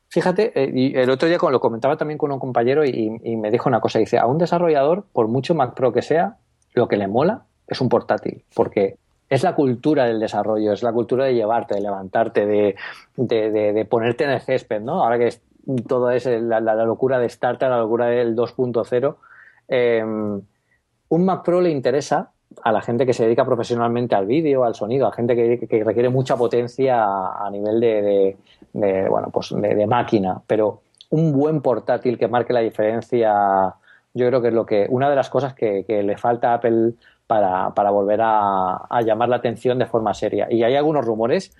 fíjate, 0.09 0.51
eh, 0.53 0.91
el 1.01 1.09
otro 1.09 1.27
día 1.27 1.37
lo 1.49 1.59
comentaba 1.59 1.97
también 1.97 2.17
con 2.17 2.31
un 2.31 2.39
compañero 2.39 2.85
y, 2.85 3.09
me 3.37 3.51
dijo 3.51 3.69
una 3.69 3.79
cosa, 3.79 3.99
dice, 3.99 4.17
a 4.17 4.27
un 4.27 4.37
desarrollador, 4.37 5.05
por 5.13 5.27
mucho 5.27 5.55
Mac 5.55 5.73
Pro 5.73 5.93
que 5.93 6.01
sea, 6.01 6.37
lo 6.73 6.87
que 6.87 6.97
le 6.97 7.07
mola 7.07 7.45
es 7.67 7.79
un 7.79 7.89
portátil, 7.89 8.43
porque 8.53 8.97
es 9.29 9.43
la 9.43 9.55
cultura 9.55 10.05
del 10.05 10.19
desarrollo, 10.19 10.73
es 10.73 10.83
la 10.83 10.91
cultura 10.91 11.25
de 11.25 11.33
llevarte, 11.33 11.75
de 11.75 11.81
levantarte, 11.81 12.45
de, 12.45 12.75
de, 13.15 13.85
ponerte 13.89 14.25
en 14.25 14.31
el 14.31 14.41
césped, 14.41 14.81
¿no? 14.81 15.03
Ahora 15.03 15.17
que 15.17 15.33
todo 15.87 16.11
es 16.11 16.25
la, 16.25 16.59
locura 16.59 17.17
de 17.17 17.29
Starter, 17.29 17.69
la 17.69 17.79
locura 17.79 18.07
del 18.07 18.35
2.0, 18.35 19.15
em, 19.67 20.41
un 21.15 21.25
Mac 21.25 21.43
Pro 21.43 21.61
le 21.61 21.69
interesa 21.69 22.31
a 22.61 22.71
la 22.71 22.81
gente 22.81 23.05
que 23.05 23.13
se 23.13 23.23
dedica 23.23 23.45
profesionalmente 23.45 24.15
al 24.15 24.25
vídeo, 24.25 24.65
al 24.65 24.75
sonido, 24.75 25.07
a 25.07 25.13
gente 25.13 25.35
que, 25.35 25.83
requiere 25.83 26.09
mucha 26.09 26.35
potencia 26.35 27.03
a, 27.03 27.49
nivel 27.51 27.79
de, 27.79 28.37
bueno, 29.09 29.29
pues 29.31 29.53
de, 29.55 29.87
máquina, 29.87 30.41
pero 30.45 30.81
un 31.09 31.31
buen 31.31 31.61
portátil 31.61 32.17
que 32.17 32.27
marque 32.27 32.53
la 32.53 32.59
diferencia, 32.59 33.73
yo 34.13 34.27
creo 34.27 34.41
que 34.41 34.49
es 34.49 34.53
lo 34.53 34.65
que 34.65 34.87
una 34.89 35.09
de 35.09 35.15
las 35.15 35.29
cosas 35.29 35.53
que, 35.53 35.85
que 35.85 36.03
le 36.03 36.17
falta 36.17 36.51
a 36.51 36.55
Apple 36.55 36.93
para, 37.27 37.73
para 37.73 37.91
volver 37.91 38.19
a, 38.21 39.01
llamar 39.05 39.29
la 39.29 39.37
atención 39.37 39.79
de 39.79 39.85
forma 39.85 40.13
seria. 40.13 40.47
Y 40.49 40.63
hay 40.63 40.75
algunos 40.75 41.05
rumores 41.05 41.55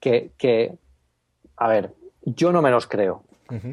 que, 0.00 0.32
que 0.36 0.76
a 1.56 1.68
ver, 1.68 1.92
yo 2.22 2.52
no 2.52 2.62
me 2.62 2.70
los 2.70 2.86
creo, 2.86 3.22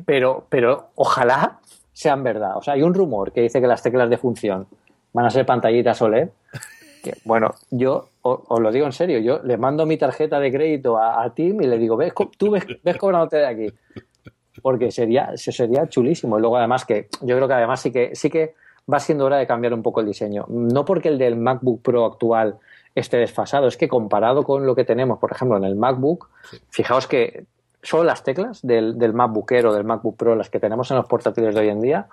pero, 0.05 0.45
pero 0.49 0.89
ojalá 0.95 1.59
sean 1.93 2.23
verdad. 2.23 2.57
O 2.57 2.61
sea, 2.61 2.75
hay 2.75 2.83
un 2.83 2.93
rumor 2.93 3.31
que 3.31 3.41
dice 3.41 3.61
que 3.61 3.67
las 3.67 3.81
teclas 3.81 4.09
de 4.09 4.17
función 4.17 4.67
van 5.15 5.25
a 5.25 5.29
ser 5.29 5.45
pantallitas 5.45 6.01
OLED. 6.01 6.29
Que, 7.05 7.13
bueno, 7.23 7.53
yo 7.69 8.09
os, 8.23 8.59
lo 8.59 8.71
digo 8.71 8.87
en 8.87 8.91
serio, 8.91 9.19
yo 9.19 9.39
le 9.43 9.57
mando 9.57 9.85
mi 9.85 9.95
tarjeta 9.95 10.39
de 10.39 10.51
crédito 10.51 10.97
a, 10.97 11.31
Tim 11.35 11.61
y 11.61 11.67
le 11.67 11.77
digo, 11.77 11.95
ves, 11.95 12.13
tú 12.35 12.49
ves, 12.49 12.65
ves 12.83 12.97
cobrándote 12.97 13.37
de 13.37 13.45
aquí. 13.45 13.67
Porque 14.63 14.89
sería, 14.89 15.37
sería 15.37 15.87
chulísimo. 15.87 16.39
Y 16.39 16.41
luego 16.41 16.57
además 16.57 16.83
que, 16.83 17.09
yo 17.21 17.35
creo 17.35 17.47
que 17.47 17.53
además 17.53 17.79
sí 17.79 17.91
que, 17.91 18.15
sí 18.15 18.31
que 18.31 18.55
va 18.91 18.99
siendo 18.99 19.25
hora 19.25 19.37
de 19.37 19.45
cambiar 19.45 19.75
un 19.75 19.83
poco 19.83 19.99
el 19.99 20.07
diseño. 20.07 20.45
No 20.49 20.83
porque 20.83 21.09
el 21.09 21.19
del 21.19 21.35
MacBook 21.35 21.83
Pro 21.83 22.05
actual 22.05 22.57
esté 22.95 23.17
desfasado, 23.17 23.67
es 23.67 23.77
que 23.77 23.87
comparado 23.87 24.41
con 24.41 24.65
lo 24.65 24.73
que 24.73 24.83
tenemos, 24.83 25.19
por 25.19 25.31
ejemplo, 25.31 25.57
en 25.57 25.63
el 25.63 25.75
MacBook, 25.75 26.27
fijaos 26.71 27.05
que 27.05 27.45
son 27.83 28.07
las 28.07 28.23
teclas 28.23 28.65
del, 28.65 28.97
del 28.97 29.13
MacBook 29.13 29.51
Air 29.51 29.67
o 29.67 29.73
del 29.75 29.83
MacBook 29.83 30.17
Pro, 30.17 30.35
las 30.35 30.49
que 30.49 30.59
tenemos 30.59 30.89
en 30.89 30.97
los 30.97 31.05
portátiles 31.05 31.53
de 31.53 31.61
hoy 31.61 31.69
en 31.69 31.81
día, 31.81 32.07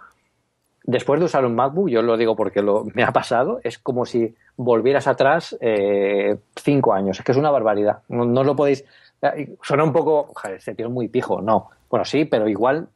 después 0.85 1.21
de 1.21 1.27
usar 1.27 1.45
un 1.45 1.55
MacBook, 1.55 1.89
yo 1.89 2.03
lo 2.03 2.17
digo 2.17 2.35
porque 2.37 2.63
lo, 2.63 2.85
me 2.95 3.03
ha 3.03 3.13
pasado, 3.13 3.61
es 3.63 3.79
como 3.79 4.05
si 4.05 4.35
volvieras 4.57 5.07
atrás 5.07 5.57
eh, 5.61 6.37
cinco 6.57 6.93
años. 6.93 7.19
Es 7.19 7.25
que 7.25 7.33
es 7.33 7.39
una 7.39 7.51
barbaridad. 7.51 8.01
No, 8.09 8.45
lo 8.45 8.57
podéis. 8.57 8.85
Eh, 9.21 9.57
suena 9.63 9.85
un 9.85 9.93
poco. 9.93 10.29
Joder, 10.35 10.57
este 10.57 10.75
tío 10.75 10.91
muy 10.91 11.09
pijo. 11.09 11.41
No. 11.41 11.71
Bueno, 11.89 12.05
sí, 12.05 12.25
pero 12.25 12.49
igual 12.49 12.89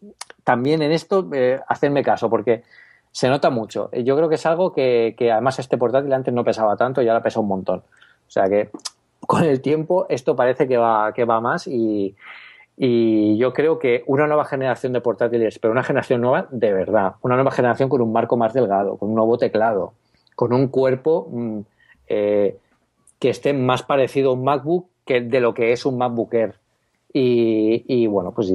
también 0.43 0.83
en 0.83 0.93
esto, 0.93 1.29
eh, 1.33 1.61
hacerme 1.69 2.03
caso, 2.03 2.31
porque 2.31 2.63
se 3.11 3.29
nota 3.29 3.51
mucho. 3.51 3.91
Yo 3.93 4.17
creo 4.17 4.29
que 4.29 4.37
es 4.37 4.47
algo 4.47 4.73
que, 4.73 5.15
además 5.33 5.59
este 5.59 5.79
portátil 5.79 6.13
antes 6.13 6.33
no 6.33 6.45
pesaba 6.45 6.77
tanto 6.77 7.03
y 7.03 7.09
ahora 7.09 7.23
pesa 7.23 7.41
un 7.41 7.49
montón. 7.49 7.79
O 7.81 8.31
sea 8.31 8.45
que 8.45 8.71
con 9.21 9.45
el 9.45 9.61
tiempo 9.61 10.07
esto 10.09 10.37
parece 10.37 10.69
que 10.69 10.77
va, 10.77 11.13
que 11.13 11.25
va 11.25 11.41
más 11.41 11.67
y, 11.67 12.15
yo 12.79 13.53
creo 13.53 13.79
que 13.79 14.05
una 14.07 14.27
nueva 14.27 14.45
generación 14.45 14.93
de 14.93 15.01
portátiles, 15.01 15.59
pero 15.59 15.73
una 15.73 15.83
generación 15.83 16.21
nueva 16.21 16.47
de 16.51 16.73
verdad, 16.73 17.15
una 17.23 17.35
nueva 17.35 17.51
generación 17.51 17.89
con 17.89 18.03
un 18.03 18.13
marco 18.13 18.37
más 18.37 18.53
delgado, 18.53 18.97
con 18.99 19.09
un 19.11 19.15
nuevo 19.15 19.39
teclado, 19.39 19.95
con 20.35 20.53
un 20.53 20.69
cuerpo 20.69 21.29
mm, 21.31 21.61
eh, 22.09 22.57
que 23.19 23.31
esté 23.31 23.53
más 23.55 23.83
parecido 23.83 24.31
a 24.31 24.35
un 24.35 24.45
MacBook 24.45 24.89
que 25.07 25.23
de 25.23 25.41
lo 25.41 25.55
que 25.55 25.73
es 25.73 25.87
un 25.87 25.97
MacBook 25.97 26.35
Air. 26.35 26.55
Y, 27.19 28.07
bueno, 28.09 28.31
pues 28.33 28.53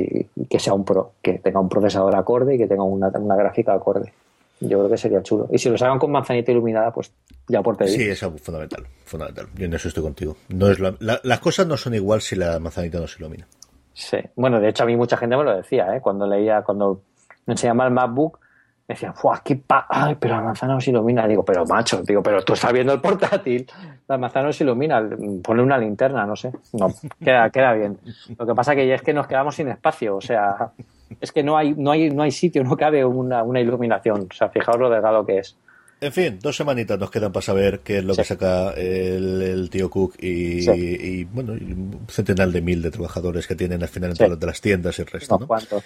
que 0.47 0.60
sea 0.60 0.75
un 0.75 0.86
Pro, 0.86 1.13
que 1.23 1.39
tenga 1.39 1.60
un 1.60 1.67
procesador 1.67 2.15
acorde 2.15 2.53
y 2.53 2.57
que 2.60 2.67
tenga 2.67 2.84
una, 2.84 3.10
gráfica 3.10 3.73
acorde. 3.73 4.13
Yo 4.60 4.77
creo 4.77 4.89
que 4.91 4.97
sería 4.97 5.23
chulo. 5.23 5.47
Y 5.51 5.57
si 5.57 5.67
los 5.67 5.81
hagan 5.81 5.97
con 5.97 6.12
manzanita 6.12 6.51
iluminada, 6.51 6.93
pues 6.93 7.12
ya 7.47 7.63
por. 7.63 7.75
Sí, 7.88 8.03
es 8.03 8.19
fundamental, 8.19 8.86
fundamental. 9.03 9.47
Yo 9.55 9.65
en 9.65 9.73
eso 9.73 9.88
estoy 9.88 10.03
contigo. 10.03 10.38
No 10.49 10.69
es 10.69 10.77
las 10.79 11.39
cosas 11.39 11.65
no 11.65 11.75
son 11.75 11.95
igual 11.95 12.21
si 12.21 12.36
la 12.36 12.60
manzanita 12.60 12.99
no 12.99 13.07
se 13.07 13.17
ilumina. 13.17 13.47
Sí. 13.93 14.17
Bueno, 14.36 14.60
de 14.60 14.69
hecho 14.69 14.84
a 14.84 14.86
mí 14.86 14.95
mucha 14.95 15.17
gente 15.17 15.38
me 15.38 15.43
lo 15.43 15.56
decía, 15.56 15.95
¿eh? 15.95 16.01
Cuando 16.01 16.25
leía, 16.25 16.62
cuando 16.62 17.01
me 17.45 17.54
enseñaba 17.54 17.86
el 17.86 17.91
MacBook, 17.91 18.39
me 18.88 18.95
decían, 18.95 19.13
¡fuah, 19.13 19.41
qué 19.43 19.56
pa 19.56 19.86
Ay, 19.89 20.15
pero 20.19 20.36
la 20.36 20.41
manzana 20.41 20.73
no 20.73 20.82
se 20.82 20.91
ilumina! 20.91 21.27
Digo, 21.27 21.45
pero 21.45 21.65
macho, 21.65 22.01
digo, 22.01 22.21
pero 22.21 22.41
tú 22.43 22.54
estás 22.54 22.73
viendo 22.73 22.93
el 22.93 22.99
portátil, 22.99 23.65
la 24.08 24.17
manzana 24.17 24.47
no 24.47 24.54
se 24.54 24.63
ilumina, 24.63 25.01
pone 25.43 25.62
una 25.62 25.77
linterna, 25.77 26.25
no 26.25 26.36
sé. 26.36 26.51
No, 26.73 26.88
queda, 27.23 27.49
queda 27.49 27.73
bien. 27.73 27.97
Lo 28.38 28.45
que 28.45 28.56
pasa 28.56 28.75
que 28.75 28.88
ya 28.88 28.95
es 28.95 29.01
que 29.01 29.13
nos 29.13 29.27
quedamos 29.27 29.56
sin 29.56 29.67
espacio, 29.69 30.15
o 30.17 30.21
sea, 30.21 30.71
es 31.19 31.32
que 31.32 31.43
no 31.43 31.58
hay, 31.58 31.73
no 31.73 31.91
hay, 31.91 32.10
no 32.10 32.23
hay 32.23 32.32
sitio, 32.32 32.63
no 32.63 32.75
cabe 32.77 33.04
una, 33.06 33.43
una 33.43 33.60
iluminación. 33.60 34.27
O 34.30 34.34
sea, 34.34 34.49
fijaos 34.49 34.80
lo 34.80 34.89
delgado 34.89 35.25
que 35.25 35.39
es. 35.39 35.58
En 36.04 36.12
fin, 36.12 36.40
dos 36.42 36.58
semanitas 36.58 36.98
nos 36.98 37.12
quedan 37.12 37.32
para 37.32 37.46
saber 37.46 37.82
qué 37.82 38.00
es 38.00 38.04
lo 38.04 38.16
que 38.16 38.24
saca 38.24 38.72
el, 38.72 39.70
tío 39.72 39.88
Cook 39.88 40.16
y, 40.20 41.24
bueno, 41.26 41.54
un 41.54 42.08
centenar 42.10 42.50
de 42.50 42.60
mil 42.60 42.82
de 42.82 42.90
trabajadores 42.90 43.46
que 43.46 43.54
tienen 43.54 43.84
al 43.84 43.88
final 43.88 44.10
en 44.10 44.18
todas 44.18 44.44
las 44.44 44.60
tiendas 44.62 44.98
y 44.98 45.04
el 45.04 45.08
resto. 45.08 45.38
¿no? 45.38 45.46
¿Cuántos? 45.46 45.84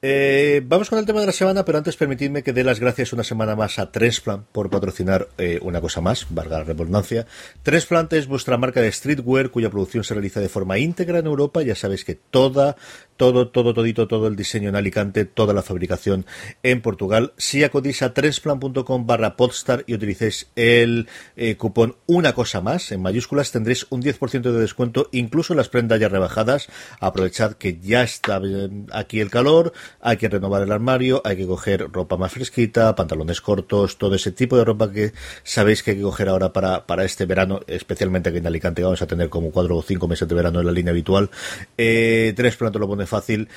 Eh, 0.00 0.62
vamos 0.64 0.88
con 0.90 1.00
el 1.00 1.06
tema 1.06 1.18
de 1.20 1.26
la 1.26 1.32
semana, 1.32 1.64
pero 1.64 1.78
antes 1.78 1.96
permitidme 1.96 2.44
que 2.44 2.52
dé 2.52 2.62
las 2.62 2.78
gracias 2.78 3.12
una 3.12 3.24
semana 3.24 3.56
más 3.56 3.80
a 3.80 3.90
Transplant 3.90 4.46
por 4.46 4.70
patrocinar 4.70 5.28
eh, 5.38 5.58
una 5.60 5.80
cosa 5.80 6.00
más, 6.00 6.26
valga 6.30 6.58
la 6.58 6.64
redundancia. 6.64 7.26
Transplant 7.64 8.12
es 8.12 8.28
vuestra 8.28 8.56
marca 8.56 8.80
de 8.80 8.92
streetwear 8.92 9.50
cuya 9.50 9.70
producción 9.70 10.04
se 10.04 10.14
realiza 10.14 10.38
de 10.38 10.48
forma 10.48 10.78
íntegra 10.78 11.18
en 11.18 11.26
Europa. 11.26 11.62
Ya 11.62 11.74
sabéis 11.74 12.04
que 12.04 12.14
toda, 12.14 12.76
todo, 13.16 13.48
todo, 13.48 13.74
todito, 13.74 14.06
todo 14.06 14.28
el 14.28 14.36
diseño 14.36 14.68
en 14.68 14.76
Alicante, 14.76 15.24
toda 15.24 15.52
la 15.52 15.62
fabricación 15.62 16.26
en 16.62 16.80
Portugal. 16.80 17.32
Si 17.36 17.64
acudís 17.64 18.02
a 18.02 18.14
transplant.com 18.14 19.04
barra 19.04 19.34
podstar 19.36 19.82
y 19.88 19.94
utilicéis 19.94 20.48
el 20.54 21.08
eh, 21.34 21.56
cupón 21.56 21.96
una 22.06 22.34
cosa 22.34 22.60
más 22.60 22.92
en 22.92 23.02
mayúsculas, 23.02 23.50
tendréis 23.50 23.84
un 23.90 24.00
10% 24.00 24.42
de 24.42 24.60
descuento, 24.60 25.08
incluso 25.10 25.54
en 25.54 25.56
las 25.56 25.68
prendas 25.68 25.98
ya 25.98 26.08
rebajadas. 26.08 26.68
Aprovechad 27.00 27.54
que 27.54 27.80
ya 27.80 28.04
está 28.04 28.40
aquí 28.92 29.18
el 29.18 29.30
calor 29.30 29.72
hay 30.00 30.16
que 30.16 30.28
renovar 30.28 30.62
el 30.62 30.72
armario, 30.72 31.22
hay 31.24 31.36
que 31.36 31.46
coger 31.46 31.90
ropa 31.90 32.16
más 32.16 32.32
fresquita, 32.32 32.94
pantalones 32.94 33.40
cortos, 33.40 33.98
todo 33.98 34.14
ese 34.14 34.32
tipo 34.32 34.56
de 34.56 34.64
ropa 34.64 34.90
que 34.90 35.12
sabéis 35.42 35.82
que 35.82 35.92
hay 35.92 35.96
que 35.96 36.02
coger 36.02 36.28
ahora 36.28 36.52
para, 36.52 36.86
para 36.86 37.04
este 37.04 37.26
verano, 37.26 37.60
especialmente 37.66 38.28
aquí 38.28 38.38
en 38.38 38.46
Alicante 38.46 38.82
vamos 38.82 39.02
a 39.02 39.06
tener 39.06 39.28
como 39.28 39.50
cuatro 39.50 39.76
o 39.76 39.82
cinco 39.82 40.08
meses 40.08 40.28
de 40.28 40.34
verano 40.34 40.60
en 40.60 40.66
la 40.66 40.72
línea 40.72 40.92
habitual. 40.92 41.30
Eh, 41.76 42.32
tres 42.36 42.56
pronto 42.56 42.78
lo 42.78 42.88
pone 42.88 43.06
fácil 43.06 43.48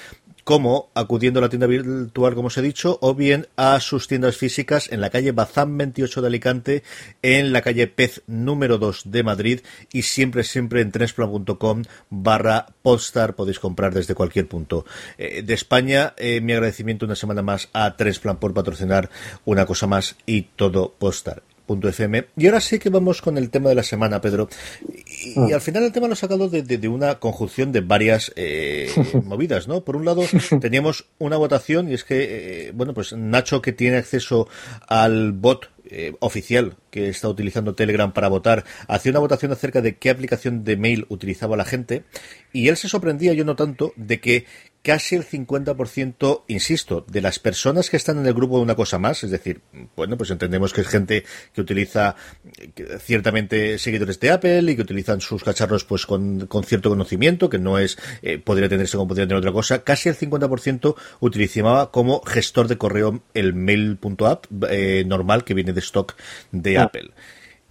como 0.44 0.90
acudiendo 0.96 1.40
a 1.40 1.44
la 1.44 1.50
tienda 1.50 1.68
virtual, 1.68 2.36
como 2.36 2.48
os 2.48 2.58
he 2.58 2.62
dicho, 2.62 2.98
o 3.02 3.16
bien 3.16 3.48
a 3.56 3.80
sus 3.80 4.08
tiendas 4.08 4.38
físicas 4.38 4.92
en 4.92 5.02
la 5.02 5.10
calle 5.10 5.32
Bazán 5.32 5.78
28 5.78 6.22
de 6.22 6.28
Alicante, 6.28 6.84
en 7.22 7.54
la 7.54 7.62
calle 7.62 7.88
Pez 7.88 8.22
número 8.28 8.78
2 8.78 9.04
de 9.06 9.24
Madrid 9.24 9.60
y 9.92 10.04
siempre, 10.04 10.44
siempre 10.44 10.82
en 10.82 10.92
trensplan.com 10.92 11.84
barra 12.10 12.68
Podstar 12.82 13.36
podéis 13.36 13.60
comprar 13.60 13.94
desde 13.94 14.16
cualquier 14.16 14.48
punto 14.48 14.86
eh, 15.18 15.42
de 15.44 15.54
España. 15.54 16.14
Eh, 16.18 16.42
mi 16.42 16.54
agradecimiento 16.54 17.06
una 17.06 17.16
semana 17.16 17.42
más 17.42 17.70
a 17.74 17.96
Trensplan 17.96 18.38
por 18.38 18.54
patrocinar 18.54 19.10
una 19.46 19.66
cosa 19.66 19.88
más 19.88 20.16
y 20.26 20.44
todo 20.56 20.94
Podstar. 20.98 21.44
FM. 21.68 22.26
Y 22.38 22.48
ahora 22.48 22.62
sí 22.62 22.80
que 22.80 22.90
vamos 22.90 23.22
con 23.22 23.38
el 23.38 23.50
tema 23.50 23.70
de 23.70 23.76
la 23.76 23.84
semana, 23.84 24.22
Pedro. 24.22 24.50
Y, 25.08 25.40
ah. 25.52 25.56
al 25.56 25.62
final 25.62 25.84
el 25.84 25.92
tema 25.92 26.08
lo 26.08 26.14
he 26.14 26.18
sacado 26.18 26.50
de, 26.50 26.88
una 26.88 27.20
conjunción 27.20 27.72
de 27.72 27.82
varias 27.82 28.32
eh, 28.36 28.90
movidas, 29.26 29.68
¿no? 29.68 29.84
Por 29.84 29.96
un 29.96 30.06
lado, 30.06 30.24
teníamos 30.60 31.06
una 31.20 31.38
votación 31.38 31.90
y 31.90 31.94
es 31.94 32.04
que, 32.04 32.68
eh, 32.68 32.72
bueno, 32.74 32.94
pues 32.94 33.14
Nacho 33.14 33.62
que 33.62 33.72
tiene 33.72 33.98
acceso 33.98 34.48
al 34.88 35.32
bot 35.32 35.70
eh, 35.94 36.14
oficial 36.20 36.78
que 36.90 37.10
está 37.10 37.28
utilizando 37.28 37.76
Telegram 37.76 38.14
para 38.14 38.30
votar, 38.30 38.64
hacía 38.88 39.12
una 39.12 39.20
votación 39.20 39.52
acerca 39.52 39.82
de 39.82 39.98
qué 39.98 40.10
aplicación 40.10 40.64
de 40.64 40.78
mail 40.78 41.06
utilizaba 41.10 41.58
la 41.58 41.66
gente 41.66 42.04
y 42.54 42.70
él 42.70 42.78
se 42.78 42.88
sorprendía, 42.88 43.34
yo 43.34 43.44
no 43.44 43.58
tanto, 43.58 43.92
de 43.98 44.22
que 44.22 44.46
casi 44.82 45.16
el 45.16 45.26
50%, 45.26 46.44
insisto, 46.48 47.06
de 47.08 47.22
las 47.22 47.40
personas 47.40 47.90
que 47.90 47.98
están 47.98 48.18
en 48.18 48.26
el 48.26 48.34
grupo 48.34 48.58
de 48.58 48.64
una 48.64 48.76
cosa 48.76 48.98
más, 48.98 49.24
es 49.24 49.32
decir, 49.32 49.62
bueno, 49.96 50.18
pues 50.18 50.32
entendemos 50.32 50.74
que 50.74 50.82
es 50.82 50.88
gente 50.88 51.24
que 51.54 51.62
utiliza 51.62 52.16
ciertamente 53.00 53.78
seguidores 53.78 54.20
de 54.20 54.32
Apple 54.32 54.72
y 54.72 54.76
que 54.76 54.82
utilizan 54.82 55.22
sus 55.22 55.44
cacharros 55.44 55.86
pues 55.86 56.06
con, 56.06 56.48
cierto 56.66 56.90
conocimiento, 56.90 57.50
que 57.50 57.60
no 57.60 57.78
es, 57.78 57.98
eh, 58.22 58.40
podría 58.40 58.70
tenerse 58.70 58.98
como 58.98 59.10
podría 59.10 59.28
tener 59.28 59.38
otra 59.38 59.52
cosa, 59.52 59.84
casi 59.84 60.10
el 60.10 60.18
50% 60.18 60.96
utilizaba 61.20 61.92
como 61.92 62.22
gestor 62.22 62.68
de 62.68 62.78
correo 62.78 63.22
el 63.34 63.54
mail.app 63.54 64.46
eh, 64.70 65.04
normal 65.06 65.44
que 65.44 65.54
viene 65.54 65.74
de 65.74 65.80
stock 65.80 66.16
de 66.52 66.78
ah. 66.78 66.84
Apple. 66.84 67.12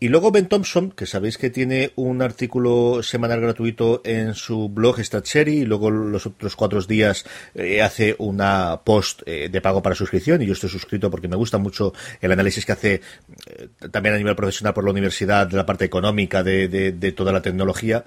Y 0.02 0.08
luego 0.08 0.30
Ben 0.30 0.48
Thompson, 0.48 0.92
que 0.92 1.04
sabéis 1.04 1.36
que 1.36 1.50
tiene 1.50 1.92
un 1.94 2.22
artículo 2.22 3.02
semanal 3.02 3.38
gratuito 3.42 4.00
en 4.02 4.32
su 4.34 4.70
blog 4.70 4.98
Cherry, 5.02 5.58
y 5.58 5.64
luego 5.66 5.90
los 5.90 6.24
otros 6.24 6.56
cuatro 6.56 6.80
días 6.80 7.26
eh, 7.54 7.82
hace 7.82 8.16
una 8.16 8.80
post 8.82 9.20
eh, 9.26 9.50
de 9.52 9.60
pago 9.60 9.82
para 9.82 9.94
suscripción, 9.94 10.40
y 10.40 10.46
yo 10.46 10.54
estoy 10.54 10.70
suscrito 10.70 11.10
porque 11.10 11.28
me 11.28 11.36
gusta 11.36 11.58
mucho 11.58 11.92
el 12.22 12.32
análisis 12.32 12.64
que 12.64 12.72
hace 12.72 12.94
eh, 12.94 13.68
también 13.90 14.14
a 14.14 14.18
nivel 14.18 14.34
profesional 14.34 14.72
por 14.72 14.84
la 14.84 14.90
universidad, 14.90 15.46
de 15.46 15.58
la 15.58 15.66
parte 15.66 15.84
económica 15.84 16.42
de, 16.42 16.68
de, 16.68 16.92
de 16.92 17.12
toda 17.12 17.30
la 17.30 17.42
tecnología. 17.42 18.06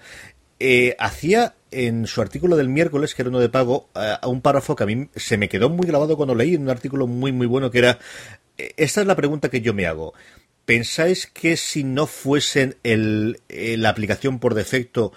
hacía 0.98 1.54
en 1.70 2.08
su 2.08 2.22
artículo 2.22 2.58
del 2.58 2.70
miércoles, 2.70 3.14
que 3.14 3.22
era 3.22 3.30
uno 3.30 3.40
de 3.40 3.50
pago, 3.50 3.90
un 4.26 4.42
párrafo 4.42 4.76
que 4.76 4.84
a 4.84 4.88
mí 4.88 5.10
se 5.16 5.38
me 5.38 5.48
quedó 5.48 5.70
muy 5.70 5.86
grabado 5.86 6.18
cuando 6.18 6.34
leí, 6.34 6.56
en 6.56 6.64
un 6.64 6.70
artículo 6.72 7.06
muy, 7.06 7.32
muy 7.32 7.46
bueno, 7.46 7.70
que 7.70 7.78
era, 7.78 8.00
esta 8.58 9.02
es 9.02 9.08
la 9.08 9.16
pregunta 9.16 9.50
que 9.50 9.62
yo 9.62 9.76
me 9.76 9.86
hago. 9.86 10.16
¿Pensáis 10.66 11.28
que 11.28 11.58
si 11.58 11.84
no 11.84 12.08
fuesen 12.08 12.78
el, 12.84 13.42
la 13.50 13.90
aplicación 13.90 14.40
por 14.40 14.54
defecto, 14.54 15.12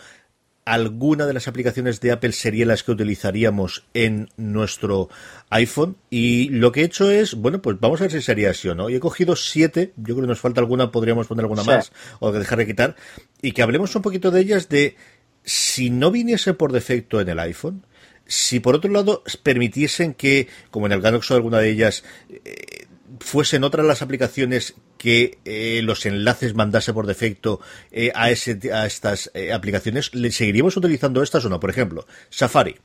alguna 0.66 1.26
de 1.26 1.32
las 1.32 1.46
aplicaciones 1.46 2.00
de 2.00 2.10
Apple 2.10 2.32
sería 2.32 2.66
las 2.66 2.82
que 2.82 2.90
utilizaríamos 2.90 3.86
en 3.94 4.28
nuestro 4.36 5.08
iPhone. 5.48 5.96
Y 6.10 6.48
lo 6.48 6.72
que 6.72 6.80
he 6.80 6.84
hecho 6.84 7.08
es, 7.08 7.34
bueno, 7.34 7.62
pues 7.62 7.78
vamos 7.78 8.00
a 8.00 8.04
ver 8.04 8.10
si 8.10 8.20
sería 8.20 8.50
así 8.50 8.68
o 8.68 8.74
no. 8.74 8.90
Y 8.90 8.96
he 8.96 9.00
cogido 9.00 9.36
siete, 9.36 9.92
yo 9.96 10.16
creo 10.16 10.22
que 10.22 10.26
nos 10.26 10.40
falta 10.40 10.60
alguna, 10.60 10.90
podríamos 10.90 11.28
poner 11.28 11.44
alguna 11.44 11.62
más, 11.62 11.92
o 12.18 12.32
dejar 12.32 12.58
de 12.58 12.66
quitar, 12.66 12.96
y 13.40 13.52
que 13.52 13.62
hablemos 13.62 13.94
un 13.94 14.02
poquito 14.02 14.32
de 14.32 14.40
ellas 14.40 14.68
de 14.68 14.96
si 15.44 15.90
no 15.90 16.10
viniese 16.10 16.52
por 16.52 16.72
defecto 16.72 17.20
en 17.20 17.28
el 17.28 17.38
iPhone, 17.38 17.86
si 18.26 18.58
por 18.58 18.74
otro 18.74 18.90
lado 18.90 19.22
permitiesen 19.44 20.14
que, 20.14 20.48
como 20.72 20.86
en 20.86 20.92
el 20.92 21.00
Galaxy 21.00 21.32
alguna 21.32 21.60
de 21.60 21.70
ellas, 21.70 22.02
eh, 22.28 22.85
fuesen 23.20 23.64
otras 23.64 23.86
las 23.86 24.02
aplicaciones 24.02 24.74
que 24.98 25.38
eh, 25.44 25.80
los 25.82 26.06
enlaces 26.06 26.54
mandase 26.54 26.92
por 26.92 27.06
defecto 27.06 27.60
eh, 27.90 28.12
a, 28.14 28.30
ese, 28.30 28.58
a 28.72 28.86
estas 28.86 29.30
eh, 29.34 29.52
aplicaciones, 29.52 30.14
¿le 30.14 30.30
seguiríamos 30.30 30.76
utilizando 30.76 31.22
estas 31.22 31.44
o 31.44 31.48
no? 31.48 31.60
Por 31.60 31.70
ejemplo, 31.70 32.06
Safari. 32.30 32.76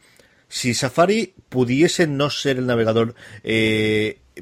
Si 0.47 0.73
Safari 0.73 1.33
pudiese 1.49 2.07
no 2.07 2.29
ser 2.29 2.57
el 2.57 2.67
navegador 2.67 3.15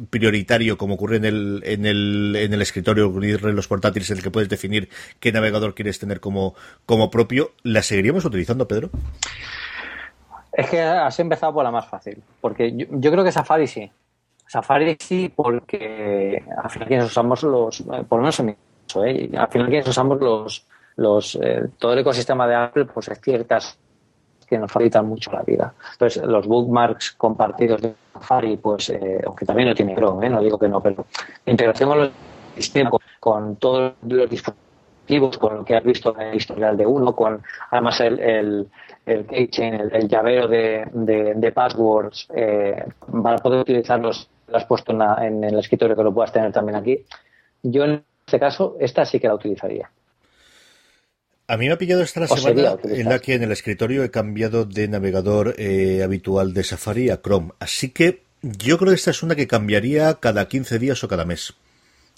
prioritario 0.09 0.77
como 0.77 0.95
ocurre 0.95 1.17
en 1.17 1.25
el, 1.25 1.61
en 1.65 1.85
el, 1.85 2.35
en 2.35 2.53
el 2.53 2.61
escritorio 2.61 3.13
en 3.21 3.55
los 3.55 3.67
portátiles 3.67 4.09
en 4.09 4.17
el 4.17 4.23
que 4.23 4.31
puedes 4.31 4.49
definir 4.49 4.89
qué 5.19 5.31
navegador 5.31 5.75
quieres 5.75 5.99
tener 5.99 6.19
como, 6.19 6.55
como 6.87 7.11
propio, 7.11 7.51
¿la 7.61 7.83
seguiríamos 7.83 8.25
utilizando, 8.25 8.67
Pedro? 8.67 8.89
Es 10.51 10.69
que 10.69 10.81
has 10.81 11.19
empezado 11.19 11.53
por 11.53 11.63
la 11.63 11.71
más 11.71 11.87
fácil, 11.87 12.21
porque 12.41 12.73
yo 12.75 13.11
creo 13.11 13.23
que 13.23 13.31
Safari 13.31 13.67
sí. 13.67 13.91
Safari 14.49 14.97
sí, 14.99 15.31
porque 15.33 16.43
al 16.57 16.69
final 16.71 16.87
quienes 16.87 17.05
usamos 17.05 17.43
los, 17.43 17.81
eh, 17.81 18.03
por 18.09 18.17
lo 18.17 18.23
menos 18.23 18.39
en 18.39 18.45
mi 18.47 18.55
caso, 18.87 19.05
¿eh? 19.05 19.29
al 19.37 19.47
final 19.47 19.67
quienes 19.67 19.87
usamos 19.87 20.19
los, 20.19 20.65
los 20.95 21.35
eh, 21.35 21.69
todo 21.77 21.93
el 21.93 21.99
ecosistema 21.99 22.47
de 22.47 22.55
Apple, 22.55 22.85
pues 22.85 23.09
hay 23.09 23.17
ciertas 23.17 23.77
que 24.49 24.57
nos 24.57 24.71
facilitan 24.71 25.07
mucho 25.07 25.31
la 25.31 25.43
vida. 25.43 25.71
Entonces, 25.91 26.23
los 26.23 26.47
bookmarks 26.47 27.11
compartidos 27.11 27.81
de 27.81 27.93
Safari, 28.13 28.57
pues, 28.57 28.89
eh, 28.89 29.21
aunque 29.23 29.45
también 29.45 29.69
lo 29.69 29.75
tiene 29.75 29.95
Chrome, 29.95 30.25
¿eh? 30.25 30.29
no 30.31 30.41
digo 30.41 30.57
que 30.57 30.67
no, 30.67 30.81
pero 30.81 31.05
la 31.45 31.51
integración 31.51 31.89
con 31.89 31.99
los 31.99 32.11
sistemas, 32.55 32.93
con, 33.19 33.55
todos 33.57 33.93
los 34.01 34.29
dispositivos, 34.29 35.37
con 35.37 35.57
lo 35.57 35.63
que 35.63 35.75
has 35.75 35.83
visto 35.83 36.15
en 36.19 36.29
el 36.29 36.35
historial 36.35 36.75
de 36.75 36.87
uno, 36.87 37.15
con 37.15 37.41
además 37.69 37.99
el, 38.01 38.19
el, 38.19 38.67
el 39.05 39.25
keychain, 39.27 39.75
el, 39.75 40.07
llavero 40.07 40.47
de, 40.47 40.87
de, 40.93 41.35
de 41.35 41.51
passwords, 41.51 42.27
eh, 42.33 42.83
para 43.21 43.37
poder 43.37 43.59
utilizarlos 43.59 44.27
lo 44.49 44.57
has 44.57 44.65
puesto 44.65 44.91
en, 44.91 45.43
el 45.43 45.59
escritorio 45.59 45.95
que 45.95 46.03
lo 46.03 46.13
puedas 46.13 46.31
tener 46.31 46.51
también 46.51 46.75
aquí. 46.75 47.05
Yo 47.63 47.85
en 47.85 48.03
este 48.25 48.39
caso, 48.39 48.77
esta 48.79 49.05
sí 49.05 49.19
que 49.19 49.27
la 49.27 49.35
utilizaría. 49.35 49.89
A 51.47 51.57
mí 51.57 51.65
me 51.67 51.73
ha 51.73 51.77
pillado 51.77 52.03
esta 52.03 52.19
la 52.19 52.27
semana 52.27 52.77
en 52.83 53.09
la 53.09 53.19
que 53.19 53.33
en 53.33 53.43
el 53.43 53.51
escritorio 53.51 54.03
he 54.03 54.11
cambiado 54.11 54.65
de 54.65 54.87
navegador 54.87 55.55
eh, 55.57 56.03
habitual 56.03 56.53
de 56.53 56.63
Safari 56.63 57.09
a 57.09 57.21
Chrome. 57.21 57.53
Así 57.59 57.89
que 57.89 58.21
yo 58.41 58.77
creo 58.77 58.91
que 58.91 58.95
esta 58.95 59.11
es 59.11 59.23
una 59.23 59.35
que 59.35 59.47
cambiaría 59.47 60.13
cada 60.15 60.47
15 60.47 60.77
días 60.77 61.03
o 61.03 61.07
cada 61.07 61.25
mes. 61.25 61.55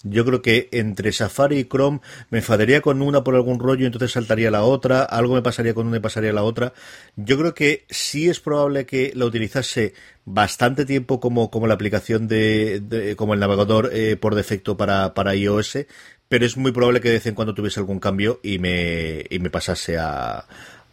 Yo 0.04 0.24
creo 0.24 0.42
que 0.42 0.68
entre 0.72 1.12
Safari 1.12 1.58
y 1.58 1.64
Chrome 1.64 2.00
me 2.30 2.38
enfadaría 2.38 2.80
con 2.80 3.02
una 3.02 3.22
por 3.22 3.34
algún 3.34 3.60
rollo 3.60 3.82
y 3.82 3.86
entonces 3.86 4.12
saltaría 4.12 4.50
la 4.50 4.64
otra, 4.64 5.02
algo 5.02 5.34
me 5.34 5.42
pasaría 5.42 5.74
con 5.74 5.86
una 5.86 5.98
y 5.98 6.00
pasaría 6.00 6.32
la 6.32 6.42
otra. 6.42 6.72
Yo 7.16 7.38
creo 7.38 7.54
que 7.54 7.84
sí 7.88 8.28
es 8.28 8.40
probable 8.40 8.84
que 8.86 9.12
la 9.14 9.26
utilizase 9.26 9.94
bastante 10.24 10.84
tiempo 10.84 11.20
como, 11.20 11.50
como 11.50 11.66
la 11.66 11.74
aplicación 11.74 12.28
de, 12.28 13.14
como 13.16 13.34
el 13.34 13.40
navegador 13.40 13.90
eh, 13.92 14.16
por 14.16 14.34
defecto 14.34 14.76
para, 14.76 15.14
para 15.14 15.34
iOS, 15.34 15.86
pero 16.28 16.46
es 16.46 16.56
muy 16.56 16.72
probable 16.72 17.00
que 17.00 17.08
de 17.08 17.14
vez 17.14 17.26
en 17.26 17.34
cuando 17.34 17.54
tuviese 17.54 17.80
algún 17.80 18.00
cambio 18.00 18.40
y 18.42 18.58
me, 18.58 19.24
y 19.28 19.38
me 19.38 19.50
pasase 19.50 19.98
a, 19.98 20.44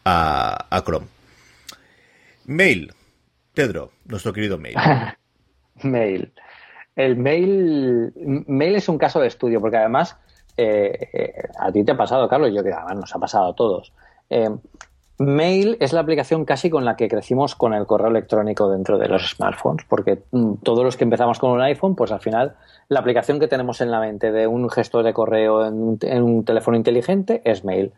a, 0.03 0.68
a 0.70 0.84
Chrome. 0.84 1.07
Mail. 2.45 2.93
Pedro, 3.53 3.91
nuestro 4.05 4.34
querido 4.34 4.57
Mail. 4.57 4.76
mail. 5.84 6.32
El 6.99 7.15
mail, 7.15 8.11
mail 8.47 8.75
es 8.75 8.89
un 8.89 8.97
caso 8.97 9.21
de 9.21 9.27
estudio, 9.27 9.61
porque 9.61 9.77
además 9.77 10.17
eh, 10.57 11.07
eh, 11.13 11.33
a 11.57 11.71
ti 11.71 11.85
te 11.85 11.93
ha 11.93 11.97
pasado, 11.97 12.27
Carlos, 12.27 12.51
yo 12.53 12.61
que 12.61 12.73
además 12.73 12.97
nos 12.97 13.15
ha 13.15 13.19
pasado 13.19 13.45
a 13.45 13.55
todos. 13.55 13.93
Eh, 14.29 14.49
mail 15.17 15.77
es 15.79 15.93
la 15.93 16.01
aplicación 16.01 16.43
casi 16.43 16.69
con 16.69 16.83
la 16.83 16.97
que 16.97 17.07
crecimos 17.07 17.55
con 17.55 17.73
el 17.73 17.85
correo 17.85 18.09
electrónico 18.09 18.69
dentro 18.69 18.97
de 18.97 19.07
los 19.07 19.29
smartphones, 19.29 19.85
porque 19.87 20.23
mm, 20.31 20.55
todos 20.55 20.83
los 20.83 20.97
que 20.97 21.05
empezamos 21.05 21.39
con 21.39 21.51
un 21.51 21.61
iPhone, 21.61 21.95
pues 21.95 22.11
al 22.11 22.19
final 22.19 22.57
la 22.89 22.99
aplicación 22.99 23.39
que 23.39 23.47
tenemos 23.47 23.79
en 23.79 23.91
la 23.91 24.01
mente 24.01 24.33
de 24.33 24.47
un 24.47 24.69
gestor 24.69 25.05
de 25.05 25.13
correo 25.13 25.65
en 25.65 26.21
un 26.21 26.43
teléfono 26.43 26.75
inteligente 26.75 27.41
es 27.45 27.63
mail. 27.63 27.93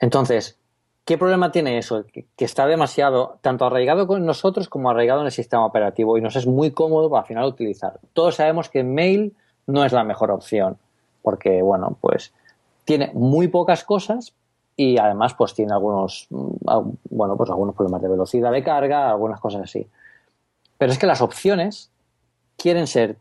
Entonces, 0.00 0.58
¿Qué 1.06 1.16
problema 1.16 1.52
tiene 1.52 1.78
eso? 1.78 2.04
Que, 2.04 2.26
está 2.36 2.66
demasiado, 2.66 3.38
tanto 3.40 3.64
arraigado 3.64 4.08
con 4.08 4.26
nosotros 4.26 4.68
como 4.68 4.90
arraigado 4.90 5.20
en 5.20 5.26
el 5.26 5.32
sistema 5.32 5.64
operativo 5.64 6.18
y 6.18 6.20
nos 6.20 6.34
es 6.34 6.48
muy 6.48 6.72
cómodo 6.72 7.08
para 7.08 7.20
al 7.20 7.28
final 7.28 7.44
utilizar. 7.44 8.00
Todos 8.12 8.34
sabemos 8.34 8.68
que 8.68 8.82
mail 8.82 9.36
no 9.68 9.84
es 9.84 9.92
la 9.92 10.02
mejor 10.02 10.32
opción 10.32 10.78
porque, 11.22 11.62
bueno, 11.62 11.96
pues 12.00 12.34
tiene 12.84 13.12
muy 13.14 13.46
pocas 13.46 13.84
cosas 13.84 14.34
y 14.74 14.98
además 14.98 15.34
pues 15.34 15.54
tiene 15.54 15.72
algunos, 15.72 16.26
mm, 16.30 16.90
bueno, 17.10 17.36
pues 17.36 17.50
algunos 17.50 17.76
problemas 17.76 18.02
de 18.02 18.08
velocidad 18.08 18.50
de 18.50 18.64
carga, 18.64 19.08
algunas 19.08 19.38
cosas 19.38 19.62
así. 19.62 19.86
Pero 20.76 20.90
es 20.90 20.98
que 20.98 21.06
las 21.06 21.20
opciones 21.20 21.92
quieren 22.56 22.88
ser 22.88 23.16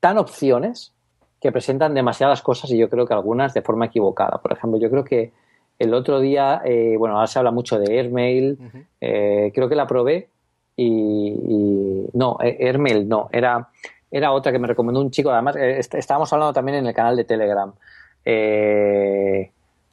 tan 0.00 0.18
opciones 0.18 0.92
que 1.40 1.50
presentan 1.50 1.94
demasiadas 1.94 2.42
cosas 2.42 2.70
y 2.72 2.76
yo 2.76 2.90
creo 2.90 3.06
que 3.06 3.14
algunas 3.14 3.54
de 3.54 3.62
forma 3.62 3.86
equivocada. 3.86 4.36
Por 4.42 4.52
ejemplo, 4.52 4.78
yo 4.78 4.90
creo 4.90 5.04
que 5.04 5.32
el 5.78 5.94
otro 5.94 6.20
día, 6.20 6.62
eh, 6.64 6.96
bueno, 6.98 7.16
ahora 7.16 7.26
se 7.26 7.38
habla 7.38 7.50
mucho 7.50 7.78
de 7.78 7.98
Airmail, 7.98 8.58
eh, 9.00 9.52
creo 9.54 9.68
que 9.68 9.74
la 9.74 9.86
probé 9.86 10.28
y, 10.76 12.06
no, 12.12 12.38
eh, 12.42 12.56
Airmail 12.60 13.08
no, 13.08 13.28
era, 13.32 13.68
era 14.10 14.32
otra 14.32 14.52
que 14.52 14.58
me 14.58 14.68
recomendó 14.68 15.00
un 15.00 15.10
chico, 15.10 15.30
además 15.30 15.56
estábamos 15.56 16.32
hablando 16.32 16.52
también 16.52 16.78
en 16.78 16.86
el 16.86 16.94
canal 16.94 17.16
de 17.16 17.24
Telegram. 17.24 17.72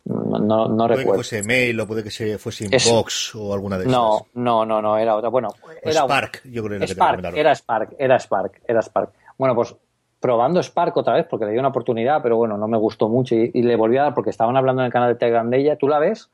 no, 0.05 0.39
no, 0.39 0.67
no 0.67 0.75
puede 0.75 0.87
recuerdo. 0.87 1.11
que 1.11 1.27
fuese 1.27 1.43
Mail 1.43 1.79
o 1.79 1.87
puede 1.87 2.03
que 2.03 2.11
se 2.11 2.37
fuese 2.37 2.65
Inbox 2.65 3.35
o 3.35 3.53
alguna 3.53 3.77
de 3.77 3.83
esas. 3.83 3.93
No, 3.93 4.27
no, 4.35 4.65
no, 4.65 4.81
no, 4.81 4.97
era 4.97 5.15
otra. 5.17 5.29
Bueno, 5.29 5.49
era 5.81 6.03
Spark, 6.03 6.41
yo 6.45 6.63
creo 6.63 6.79
que 6.79 6.87
Spark, 6.87 7.35
era 7.35 7.53
Spark, 7.55 7.95
era 7.97 8.19
Spark, 8.19 8.61
era 8.67 8.81
Spark. 8.81 9.11
Bueno, 9.37 9.55
pues 9.55 9.75
probando 10.23 10.63
Spark 10.63 10.95
otra 10.95 11.15
vez 11.15 11.27
porque 11.29 11.45
le 11.45 11.51
di 11.51 11.57
una 11.57 11.67
oportunidad, 11.67 12.21
pero 12.23 12.37
bueno, 12.37 12.57
no 12.57 12.69
me 12.69 12.77
gustó 12.77 13.09
mucho 13.09 13.35
y, 13.35 13.61
le 13.61 13.75
volví 13.75 13.97
a 13.97 14.03
dar 14.03 14.13
porque 14.13 14.29
estaban 14.29 14.55
hablando 14.55 14.81
en 14.81 14.85
el 14.85 14.91
canal 14.91 15.09
de 15.09 15.19
Telegram 15.19 15.49
de 15.49 15.57
ella, 15.57 15.75
tú 15.75 15.89
la 15.89 15.99
ves 15.99 16.31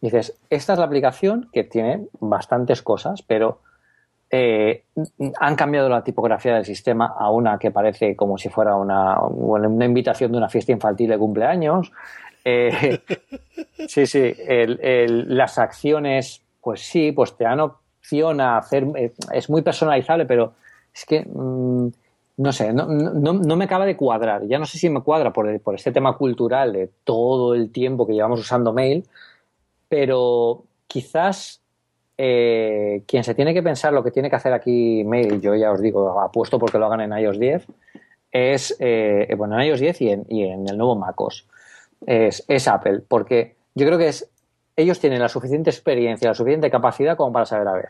dices, 0.00 0.38
esta 0.48 0.74
es 0.74 0.78
la 0.78 0.84
aplicación 0.84 1.48
que 1.52 1.64
tiene 1.64 2.06
bastantes 2.20 2.82
cosas, 2.82 3.22
pero 3.22 3.62
eh, 4.30 4.84
han 5.40 5.56
cambiado 5.56 5.88
la 5.88 6.04
tipografía 6.04 6.54
del 6.54 6.64
sistema 6.64 7.16
a 7.18 7.28
una 7.32 7.58
que 7.58 7.72
parece 7.72 8.14
como 8.14 8.38
si 8.38 8.48
fuera 8.48 8.76
una, 8.76 9.18
una 9.20 9.84
invitación 9.84 10.30
de 10.30 10.38
una 10.38 10.48
fiesta 10.48 10.70
infantil 10.70 11.10
de 11.10 11.18
cumpleaños. 11.18 11.90
Eh, 12.44 13.00
sí, 13.88 14.06
sí, 14.06 14.36
las 14.76 15.58
acciones, 15.58 16.42
pues 16.60 16.80
sí, 16.80 17.10
pues 17.10 17.36
te 17.36 17.42
dan 17.42 17.58
opción 17.58 18.40
a 18.40 18.58
hacer, 18.58 18.86
eh, 18.94 19.14
es 19.32 19.50
muy 19.50 19.62
personalizable, 19.62 20.26
pero 20.26 20.52
es 20.94 21.04
que... 21.04 21.26
Mm, 21.28 21.88
no 22.38 22.52
sé, 22.52 22.72
no, 22.72 22.86
no, 22.86 23.32
no, 23.32 23.56
me 23.56 23.64
acaba 23.64 23.86
de 23.86 23.96
cuadrar. 23.96 24.46
Ya 24.46 24.58
no 24.58 24.66
sé 24.66 24.78
si 24.78 24.90
me 24.90 25.02
cuadra 25.02 25.32
por, 25.32 25.60
por 25.60 25.74
este 25.74 25.92
tema 25.92 26.16
cultural 26.16 26.72
de 26.72 26.90
todo 27.04 27.54
el 27.54 27.70
tiempo 27.70 28.06
que 28.06 28.12
llevamos 28.12 28.40
usando 28.40 28.72
mail, 28.72 29.06
pero 29.88 30.64
quizás 30.86 31.62
eh, 32.18 33.02
quien 33.06 33.24
se 33.24 33.34
tiene 33.34 33.54
que 33.54 33.62
pensar 33.62 33.92
lo 33.92 34.02
que 34.04 34.10
tiene 34.10 34.28
que 34.28 34.36
hacer 34.36 34.52
aquí 34.52 35.02
mail, 35.04 35.40
yo 35.40 35.54
ya 35.54 35.72
os 35.72 35.80
digo, 35.80 36.20
apuesto 36.20 36.58
porque 36.58 36.78
lo 36.78 36.86
hagan 36.86 37.00
en 37.00 37.18
iOS 37.18 37.38
10, 37.38 37.66
es, 38.32 38.76
eh, 38.80 39.34
bueno, 39.36 39.58
en 39.58 39.68
iOS 39.68 39.80
10 39.80 40.00
y 40.02 40.08
en, 40.10 40.26
y 40.28 40.44
en 40.44 40.68
el 40.68 40.76
nuevo 40.76 40.94
MacOS, 40.94 41.46
es, 42.06 42.44
es 42.48 42.68
Apple, 42.68 43.02
porque 43.08 43.56
yo 43.74 43.86
creo 43.86 43.98
que 43.98 44.08
es, 44.08 44.28
ellos 44.76 45.00
tienen 45.00 45.20
la 45.20 45.28
suficiente 45.28 45.70
experiencia, 45.70 46.28
la 46.28 46.34
suficiente 46.34 46.70
capacidad 46.70 47.16
como 47.16 47.32
para 47.32 47.46
saber 47.46 47.68
a 47.68 47.72
ver 47.72 47.88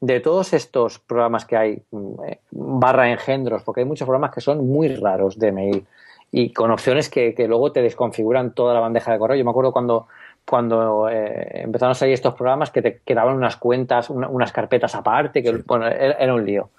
de 0.00 0.20
todos 0.20 0.52
estos 0.54 0.98
programas 0.98 1.44
que 1.44 1.56
hay, 1.56 1.82
mm, 1.90 2.24
eh, 2.24 2.40
barra 2.50 3.10
engendros, 3.10 3.62
porque 3.62 3.80
hay 3.82 3.86
muchos 3.86 4.06
programas 4.06 4.32
que 4.32 4.40
son 4.40 4.66
muy 4.66 4.88
raros 4.96 5.38
de 5.38 5.52
mail 5.52 5.86
y 6.32 6.52
con 6.52 6.70
opciones 6.70 7.08
que, 7.10 7.34
luego 7.48 7.72
te 7.72 7.82
desconfiguran 7.82 8.54
toda 8.54 8.72
la 8.72 8.80
bandeja 8.80 9.12
de 9.12 9.18
correo. 9.18 9.36
Yo 9.36 9.44
me 9.44 9.50
acuerdo 9.50 9.72
cuando, 9.72 10.06
cuando 10.48 11.08
eh, 11.08 11.62
empezaron 11.64 11.92
a 11.92 11.94
salir 11.94 12.14
estos 12.14 12.34
programas 12.34 12.70
que 12.70 12.82
te 12.82 13.00
quedaban 13.04 13.36
unas 13.36 13.56
cuentas, 13.56 14.10
unas 14.10 14.52
carpetas 14.52 14.94
aparte, 14.94 15.42
que 15.42 15.52
bueno, 15.66 15.88
era, 15.88 16.32
un 16.32 16.46
lío. 16.46 16.70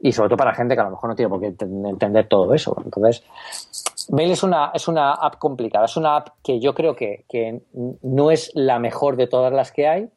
y 0.00 0.12
sobre 0.12 0.30
todo 0.30 0.38
para 0.38 0.54
gente 0.54 0.74
que 0.74 0.80
a 0.80 0.84
lo 0.84 0.90
mejor 0.90 1.10
no 1.10 1.16
tiene 1.16 1.28
por 1.28 1.40
qué 1.40 1.48
entender 1.48 2.28
todo 2.28 2.54
eso. 2.54 2.76
Entonces, 2.82 3.22
Mail 4.10 4.30
es 4.30 4.42
una, 4.42 4.70
es 4.72 4.88
una 4.88 5.12
app 5.12 5.36
complicada, 5.36 5.84
es 5.84 5.96
una 5.96 6.16
app 6.16 6.28
que 6.42 6.58
yo 6.60 6.74
creo 6.74 6.96
que, 6.96 7.24
que 7.28 7.60
no 8.02 8.30
es 8.30 8.50
la 8.54 8.78
mejor 8.78 9.16
de 9.16 9.26
todas 9.26 9.52
las 9.52 9.70
que 9.70 9.86
hay, 9.86 10.08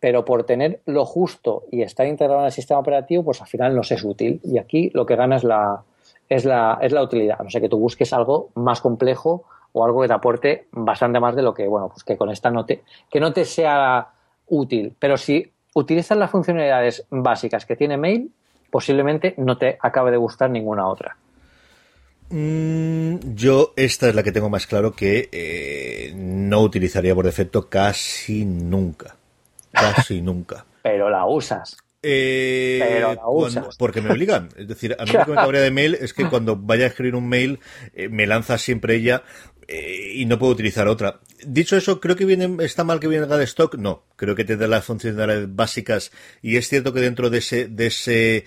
pero 0.00 0.24
por 0.24 0.44
tener 0.44 0.80
lo 0.86 1.04
justo 1.04 1.64
y 1.70 1.82
estar 1.82 2.06
integrado 2.06 2.40
en 2.40 2.46
el 2.46 2.52
sistema 2.52 2.80
operativo, 2.80 3.24
pues 3.24 3.40
al 3.40 3.48
final 3.48 3.74
nos 3.74 3.90
es 3.90 4.04
útil. 4.04 4.40
Y 4.44 4.58
aquí 4.58 4.90
lo 4.94 5.06
que 5.06 5.16
gana 5.16 5.36
es 5.36 5.44
la, 5.44 7.02
utilidad. 7.02 7.38
No 7.40 7.50
sé, 7.50 7.60
que 7.60 7.68
tú 7.68 7.78
busques 7.78 8.12
algo 8.12 8.50
más 8.54 8.80
complejo 8.80 9.44
o 9.72 9.84
algo 9.84 10.02
que 10.02 10.08
te 10.08 10.14
aporte 10.14 10.66
bastante 10.70 11.20
más 11.20 11.34
de 11.34 11.42
lo 11.42 11.52
que, 11.52 11.66
bueno, 11.66 11.88
pues 11.88 12.04
que 12.04 12.16
con 12.16 12.30
esta 12.30 12.50
no 12.50 12.64
te, 12.64 12.82
que 13.10 13.20
no 13.20 13.32
te 13.32 13.44
sea 13.44 14.08
útil. 14.46 14.94
Pero 14.98 15.16
si 15.16 15.50
utilizas 15.74 16.16
las 16.16 16.30
funcionalidades 16.30 17.04
básicas 17.10 17.66
que 17.66 17.76
tiene 17.76 17.96
Mail, 17.96 18.32
posiblemente 18.70 19.34
no 19.36 19.58
te 19.58 19.78
acabe 19.80 20.10
de 20.12 20.16
gustar 20.16 20.50
ninguna 20.50 20.86
otra. 20.86 21.16
Mm, 22.30 23.34
yo 23.34 23.72
esta 23.76 24.08
es 24.08 24.14
la 24.14 24.22
que 24.22 24.32
tengo 24.32 24.50
más 24.50 24.66
claro 24.66 24.92
que 24.92 25.28
eh, 25.32 26.12
no 26.14 26.60
utilizaría 26.60 27.14
por 27.14 27.24
defecto 27.24 27.68
casi 27.68 28.44
nunca. 28.44 29.17
Casi 29.80 30.20
nunca. 30.20 30.64
Pero 30.82 31.10
la 31.10 31.26
usas. 31.26 31.76
Eh, 32.02 32.78
Pero 32.80 33.14
la 33.14 33.28
usas. 33.28 33.76
porque 33.76 34.00
me 34.00 34.10
obligan. 34.10 34.48
Es 34.56 34.68
decir, 34.68 34.96
a 34.98 35.04
mí 35.04 35.12
lo 35.12 35.24
que 35.24 35.30
me 35.30 35.36
cabría 35.36 35.60
de 35.60 35.70
mail 35.70 35.96
es 36.00 36.14
que 36.14 36.28
cuando 36.28 36.56
vaya 36.56 36.84
a 36.84 36.88
escribir 36.88 37.14
un 37.14 37.28
mail, 37.28 37.60
eh, 37.94 38.08
me 38.08 38.26
lanza 38.26 38.56
siempre 38.58 38.94
ella 38.94 39.24
eh, 39.66 40.12
y 40.14 40.24
no 40.26 40.38
puedo 40.38 40.52
utilizar 40.52 40.88
otra. 40.88 41.20
Dicho 41.44 41.76
eso, 41.76 42.00
creo 42.00 42.16
que 42.16 42.24
viene, 42.24 42.64
está 42.64 42.84
mal 42.84 43.00
que 43.00 43.08
venga 43.08 43.36
de 43.36 43.44
stock. 43.44 43.74
No, 43.76 44.04
creo 44.16 44.34
que 44.34 44.44
te 44.44 44.56
da 44.56 44.68
las 44.68 44.84
funcionalidades 44.84 45.54
básicas 45.54 46.12
y 46.40 46.56
es 46.56 46.68
cierto 46.68 46.92
que 46.92 47.00
dentro 47.00 47.30
de 47.30 47.38
ese, 47.38 47.66
de 47.68 47.88
ese, 47.88 48.44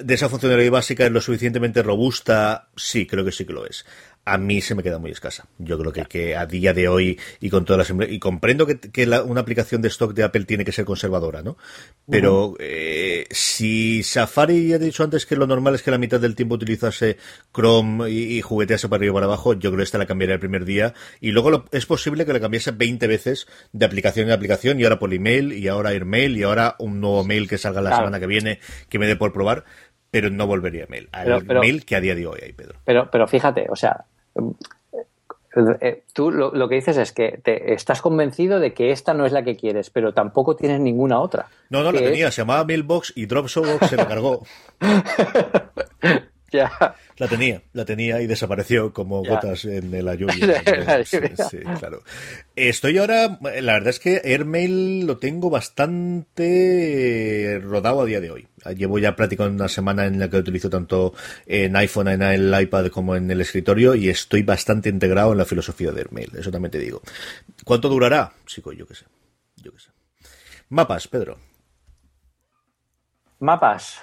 de 0.00 0.14
esa 0.14 0.28
funcionalidad 0.28 0.70
básica 0.70 1.06
es 1.06 1.12
lo 1.12 1.20
suficientemente 1.20 1.82
robusta. 1.82 2.68
Sí, 2.76 3.06
creo 3.06 3.24
que 3.24 3.32
sí 3.32 3.44
que 3.44 3.52
lo 3.52 3.66
es 3.66 3.86
a 4.26 4.38
mí 4.38 4.60
se 4.62 4.74
me 4.74 4.82
queda 4.82 4.98
muy 4.98 5.10
escasa. 5.10 5.46
Yo 5.58 5.78
creo 5.78 5.92
que, 5.92 6.04
que 6.06 6.34
a 6.36 6.46
día 6.46 6.72
de 6.72 6.88
hoy 6.88 7.20
y 7.40 7.50
con 7.50 7.64
todas 7.64 7.90
las 7.90 8.08
y 8.10 8.18
comprendo 8.18 8.66
que, 8.66 8.78
que 8.80 9.06
una 9.06 9.40
aplicación 9.42 9.82
de 9.82 9.88
stock 9.88 10.14
de 10.14 10.22
Apple 10.24 10.44
tiene 10.46 10.64
que 10.64 10.72
ser 10.72 10.84
conservadora, 10.86 11.42
¿no? 11.42 11.58
Pero 12.08 12.54
eh, 12.58 13.26
si 13.30 14.02
Safari 14.02 14.68
ya 14.68 14.76
he 14.76 14.78
dicho 14.78 15.04
antes 15.04 15.26
que 15.26 15.36
lo 15.36 15.46
normal 15.46 15.74
es 15.74 15.82
que 15.82 15.90
la 15.90 15.98
mitad 15.98 16.20
del 16.20 16.34
tiempo 16.34 16.54
utilizase 16.54 17.18
Chrome 17.54 18.10
y, 18.10 18.38
y 18.38 18.40
juguetease 18.40 18.88
para 18.88 18.98
arriba 19.00 19.12
y 19.12 19.14
para 19.14 19.26
abajo, 19.26 19.52
yo 19.54 19.70
creo 19.70 19.76
que 19.78 19.82
esta 19.84 19.98
la 19.98 20.06
cambiaría 20.06 20.34
el 20.34 20.40
primer 20.40 20.64
día 20.64 20.94
y 21.20 21.30
luego 21.32 21.50
lo, 21.50 21.64
es 21.72 21.84
posible 21.86 22.24
que 22.24 22.32
la 22.32 22.40
cambiase 22.40 22.70
20 22.70 23.06
veces 23.06 23.46
de 23.72 23.84
aplicación 23.84 24.26
en 24.28 24.32
aplicación 24.32 24.80
y 24.80 24.84
ahora 24.84 24.98
por 24.98 25.12
email 25.12 25.52
y 25.52 25.68
ahora 25.68 25.90
AirMail 25.90 26.36
y 26.36 26.42
ahora 26.44 26.76
un 26.78 27.00
nuevo 27.00 27.24
mail 27.24 27.48
que 27.48 27.58
salga 27.58 27.80
la 27.82 27.90
Claro. 27.90 28.04
semana 28.04 28.20
que 28.20 28.26
viene 28.26 28.58
que 28.88 28.98
me 28.98 29.06
dé 29.06 29.16
por 29.16 29.32
probar. 29.32 29.64
Pero 30.10 30.30
no 30.30 30.46
volvería 30.46 30.84
a 30.84 30.86
mail. 30.86 31.08
Al 31.10 31.24
Pero- 31.24 31.40
pero- 31.44 31.60
mail 31.60 31.84
que 31.84 31.96
a 31.96 32.00
día 32.00 32.14
de 32.14 32.24
hoy 32.24 32.38
hay, 32.40 32.52
Pedro. 32.52 32.78
Pero, 32.84 33.08
pero 33.10 33.26
fíjate, 33.26 33.66
o 33.68 33.74
sea, 33.74 34.04
tú 36.12 36.30
lo, 36.32 36.52
lo 36.52 36.68
que 36.68 36.74
dices 36.76 36.96
es 36.96 37.12
que 37.12 37.40
te, 37.42 37.72
estás 37.74 38.02
convencido 38.02 38.58
de 38.58 38.74
que 38.74 38.90
esta 38.90 39.14
no 39.14 39.24
es 39.24 39.32
la 39.32 39.44
que 39.44 39.56
quieres, 39.56 39.90
pero 39.90 40.12
tampoco 40.12 40.56
tienes 40.56 40.80
ninguna 40.80 41.20
otra. 41.20 41.46
No, 41.70 41.82
no, 41.82 41.92
la 41.92 42.00
es- 42.00 42.04
tenía, 42.10 42.30
se 42.30 42.42
llamaba 42.42 42.64
Mailbox 42.64 43.12
y 43.16 43.26
Dropbox 43.26 43.88
se 43.88 43.96
la 43.96 44.08
cargó. 44.08 44.44
Ya. 46.54 46.70
La 47.16 47.26
tenía, 47.28 47.62
la 47.72 47.84
tenía 47.84 48.20
y 48.22 48.26
desapareció 48.28 48.92
como 48.92 49.22
Ya. 49.22 49.30
gotas 49.30 49.64
en 49.64 49.90
la 50.04 50.12
Sí, 50.16 50.16
lluvia. 50.16 51.34
sí, 51.34 51.58
claro. 51.78 52.02
Estoy 52.54 52.98
ahora, 52.98 53.38
la 53.40 53.72
verdad 53.72 53.88
es 53.88 53.98
que 53.98 54.20
Airmail 54.24 55.04
lo 55.06 55.16
tengo 55.18 55.50
bastante 55.50 57.60
rodado 57.62 58.02
a 58.02 58.04
día 58.04 58.20
de 58.20 58.30
hoy. 58.30 58.46
Llevo 58.76 58.98
ya 59.00 59.16
prácticamente 59.16 59.60
una 59.62 59.68
semana 59.68 60.06
en 60.06 60.18
la 60.20 60.28
que 60.30 60.36
lo 60.36 60.42
utilizo 60.42 60.70
tanto 60.70 61.12
en 61.46 61.74
iPhone, 61.76 62.06
en 62.08 62.22
el 62.22 62.54
iPad 62.60 62.86
como 62.88 63.16
en 63.16 63.28
el 63.30 63.40
escritorio 63.40 63.94
y 63.96 64.08
estoy 64.08 64.42
bastante 64.42 64.88
integrado 64.88 65.32
en 65.32 65.38
la 65.38 65.44
filosofía 65.44 65.90
de 65.92 66.00
Airmail, 66.02 66.30
eso 66.38 66.50
también 66.52 66.70
te 66.70 66.78
digo. 66.78 67.02
¿Cuánto 67.64 67.88
durará? 67.88 68.32
Chico, 68.46 68.72
yo 68.72 68.86
qué 68.86 68.94
sé. 68.94 69.06
Yo 69.62 69.72
qué 69.72 69.80
sé. 69.80 69.90
Mapas, 70.68 71.08
Pedro. 71.08 71.36
Mapas. 73.40 73.98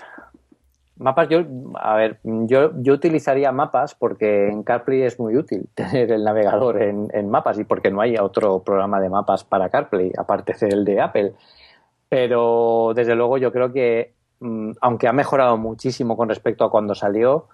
Mapas, 1.02 1.28
yo, 1.30 1.40
a 1.76 1.96
ver, 1.96 2.20
yo, 2.24 2.72
yo 2.78 2.94
utilizaría 2.94 3.52
mapas 3.52 3.96
porque 3.96 4.48
en 4.50 4.64
CarPlay 4.64 5.02
es 5.02 5.20
muy 5.20 5.36
útil 5.36 5.68
tener 5.76 6.12
el 6.12 6.24
navegador 6.24 6.82
en, 6.82 7.08
en 7.14 7.30
mapas 7.30 7.58
y 7.60 7.64
porque 7.64 7.90
no 7.92 8.02
hay 8.02 8.16
otro 8.18 8.60
programa 8.64 9.02
de 9.02 9.10
mapas 9.10 9.44
para 9.44 9.70
CarPlay, 9.70 10.12
aparte 10.18 10.54
del 10.66 10.86
de 10.86 11.02
Apple. 11.02 11.34
Pero 12.10 12.92
desde 12.96 13.16
luego 13.16 13.38
yo 13.38 13.52
creo 13.52 13.72
que, 13.72 14.14
mm, 14.40 14.72
aunque 14.82 15.08
ha 15.08 15.14
mejorado 15.14 15.58
muchísimo 15.58 16.18
con 16.18 16.30
respecto 16.30 16.64
a 16.66 16.70
cuando 16.72 16.94
salió, 16.94 17.48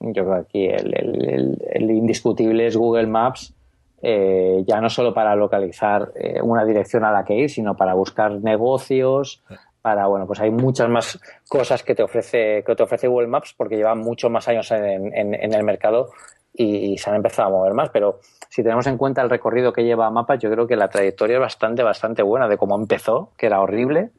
yo 0.00 0.24
creo 0.24 0.34
que 0.34 0.40
aquí 0.40 0.66
el, 0.66 1.58
el- 1.70 1.90
indiscutible 1.90 2.66
es 2.66 2.76
Google 2.76 3.06
Maps, 3.06 3.54
eh, 4.02 4.64
ya 4.66 4.80
no 4.80 4.90
solo 4.90 5.14
para 5.14 5.36
localizar 5.36 6.10
eh, 6.16 6.40
una 6.42 6.64
dirección 6.64 7.04
a 7.04 7.12
la 7.12 7.24
que 7.24 7.34
ir, 7.36 7.50
sino 7.50 7.76
para 7.76 7.94
buscar 7.94 8.32
negocios, 8.32 9.42
para, 9.82 10.06
bueno, 10.06 10.26
pues 10.26 10.40
hay 10.40 10.50
muchas 10.50 10.88
más 10.88 11.20
cosas 11.48 11.82
que 11.82 11.94
te 11.94 12.04
ofrece, 12.04 12.62
que 12.64 12.74
te 12.74 12.82
ofrece 12.84 13.08
Google 13.08 13.26
Maps 13.26 13.54
porque 13.56 13.76
llevan 13.76 13.98
muchos 13.98 14.30
más 14.30 14.46
años 14.48 14.70
en, 14.70 15.12
el 15.34 15.64
mercado 15.64 16.10
y, 16.54 16.96
se 16.98 17.10
han 17.10 17.16
empezado 17.16 17.48
a 17.48 17.50
mover 17.50 17.74
más. 17.74 17.90
Pero 17.90 18.20
si 18.48 18.62
tenemos 18.62 18.86
en 18.86 18.96
cuenta 18.96 19.22
el 19.22 19.28
recorrido 19.28 19.72
que 19.72 19.82
lleva 19.82 20.10
Mapas, 20.10 20.38
yo 20.38 20.50
creo 20.50 20.66
que 20.68 20.76
la 20.76 20.88
trayectoria 20.88 21.34
es 21.34 21.40
bastante, 21.40 21.82
bastante 21.82 22.22
buena 22.22 22.48
de 22.48 22.56
cómo 22.56 22.76
empezó, 22.76 23.32
que 23.36 23.46
era 23.46 23.60
horrible, 23.60 24.10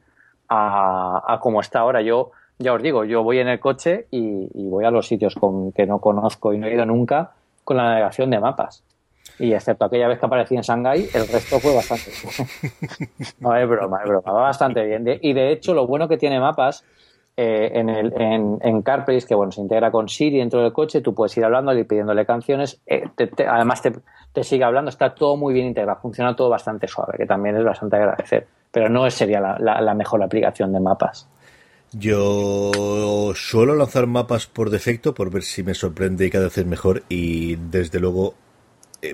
a, 0.48 1.22
a 1.26 1.40
cómo 1.40 1.60
está 1.60 1.80
ahora. 1.80 2.02
Yo, 2.02 2.32
ya 2.58 2.74
os 2.74 2.82
digo, 2.82 3.04
yo 3.04 3.22
voy 3.22 3.38
en 3.38 3.48
el 3.48 3.58
coche 3.58 4.06
y, 4.10 4.50
y 4.52 4.68
voy 4.68 4.84
a 4.84 4.90
los 4.90 5.06
sitios 5.06 5.34
con, 5.34 5.72
que 5.72 5.86
no 5.86 5.98
conozco 5.98 6.52
y 6.52 6.58
no 6.58 6.66
he 6.66 6.74
ido 6.74 6.84
nunca 6.84 7.32
con 7.64 7.78
la 7.78 7.84
navegación 7.84 8.28
de 8.30 8.38
mapas. 8.38 8.84
Y 9.38 9.52
excepto 9.52 9.84
aquella 9.86 10.08
vez 10.08 10.18
que 10.20 10.26
aparecí 10.26 10.54
en 10.54 10.62
Shanghái, 10.62 11.08
el 11.12 11.26
resto 11.28 11.58
fue 11.58 11.74
bastante. 11.74 12.10
no 13.40 13.56
es 13.56 13.68
broma, 13.68 14.00
es 14.02 14.08
broma, 14.08 14.32
va 14.32 14.42
bastante 14.42 14.84
bien. 14.84 15.04
De- 15.04 15.18
y 15.20 15.32
de 15.32 15.52
hecho, 15.52 15.74
lo 15.74 15.86
bueno 15.86 16.08
que 16.08 16.16
tiene 16.16 16.38
mapas 16.38 16.84
eh, 17.36 17.70
en, 17.74 17.88
el, 17.88 18.12
en, 18.20 18.58
en 18.62 18.82
CarPlay 18.82 19.16
es 19.16 19.26
que 19.26 19.34
bueno, 19.34 19.50
se 19.50 19.60
integra 19.60 19.90
con 19.90 20.08
Siri 20.08 20.38
dentro 20.38 20.62
del 20.62 20.72
coche, 20.72 21.00
tú 21.00 21.14
puedes 21.14 21.36
ir 21.36 21.44
hablando 21.44 21.76
y 21.76 21.82
pidiéndole 21.84 22.24
canciones. 22.24 22.80
eh, 22.86 23.04
te- 23.16 23.26
te- 23.26 23.46
además, 23.46 23.82
te, 23.82 23.92
te 24.32 24.44
sigue 24.44 24.62
hablando, 24.64 24.88
está 24.88 25.14
todo 25.14 25.36
muy 25.36 25.52
bien 25.52 25.66
integrado, 25.66 25.98
funciona 26.00 26.36
todo 26.36 26.48
bastante 26.48 26.86
suave, 26.86 27.14
que 27.18 27.26
también 27.26 27.56
es 27.56 27.64
bastante 27.64 27.96
agradecer. 27.96 28.46
Pero 28.70 28.88
no 28.88 29.04
es- 29.06 29.14
sería 29.14 29.40
la, 29.40 29.58
la- 29.58 29.80
la 29.80 29.94
mejor 29.94 30.22
aplicación 30.22 30.72
de 30.72 30.78
mapas. 30.80 31.28
Yo 31.92 33.32
suelo 33.34 33.74
lanzar 33.76 34.06
mapas 34.06 34.46
por 34.46 34.70
defecto 34.70 35.14
por 35.14 35.30
ver 35.30 35.42
si 35.42 35.62
me 35.62 35.74
sorprende 35.74 36.26
y 36.26 36.30
cada 36.30 36.44
vez 36.44 36.58
es 36.58 36.66
mejor 36.66 37.02
y 37.08 37.54
desde 37.56 38.00
luego 38.00 38.34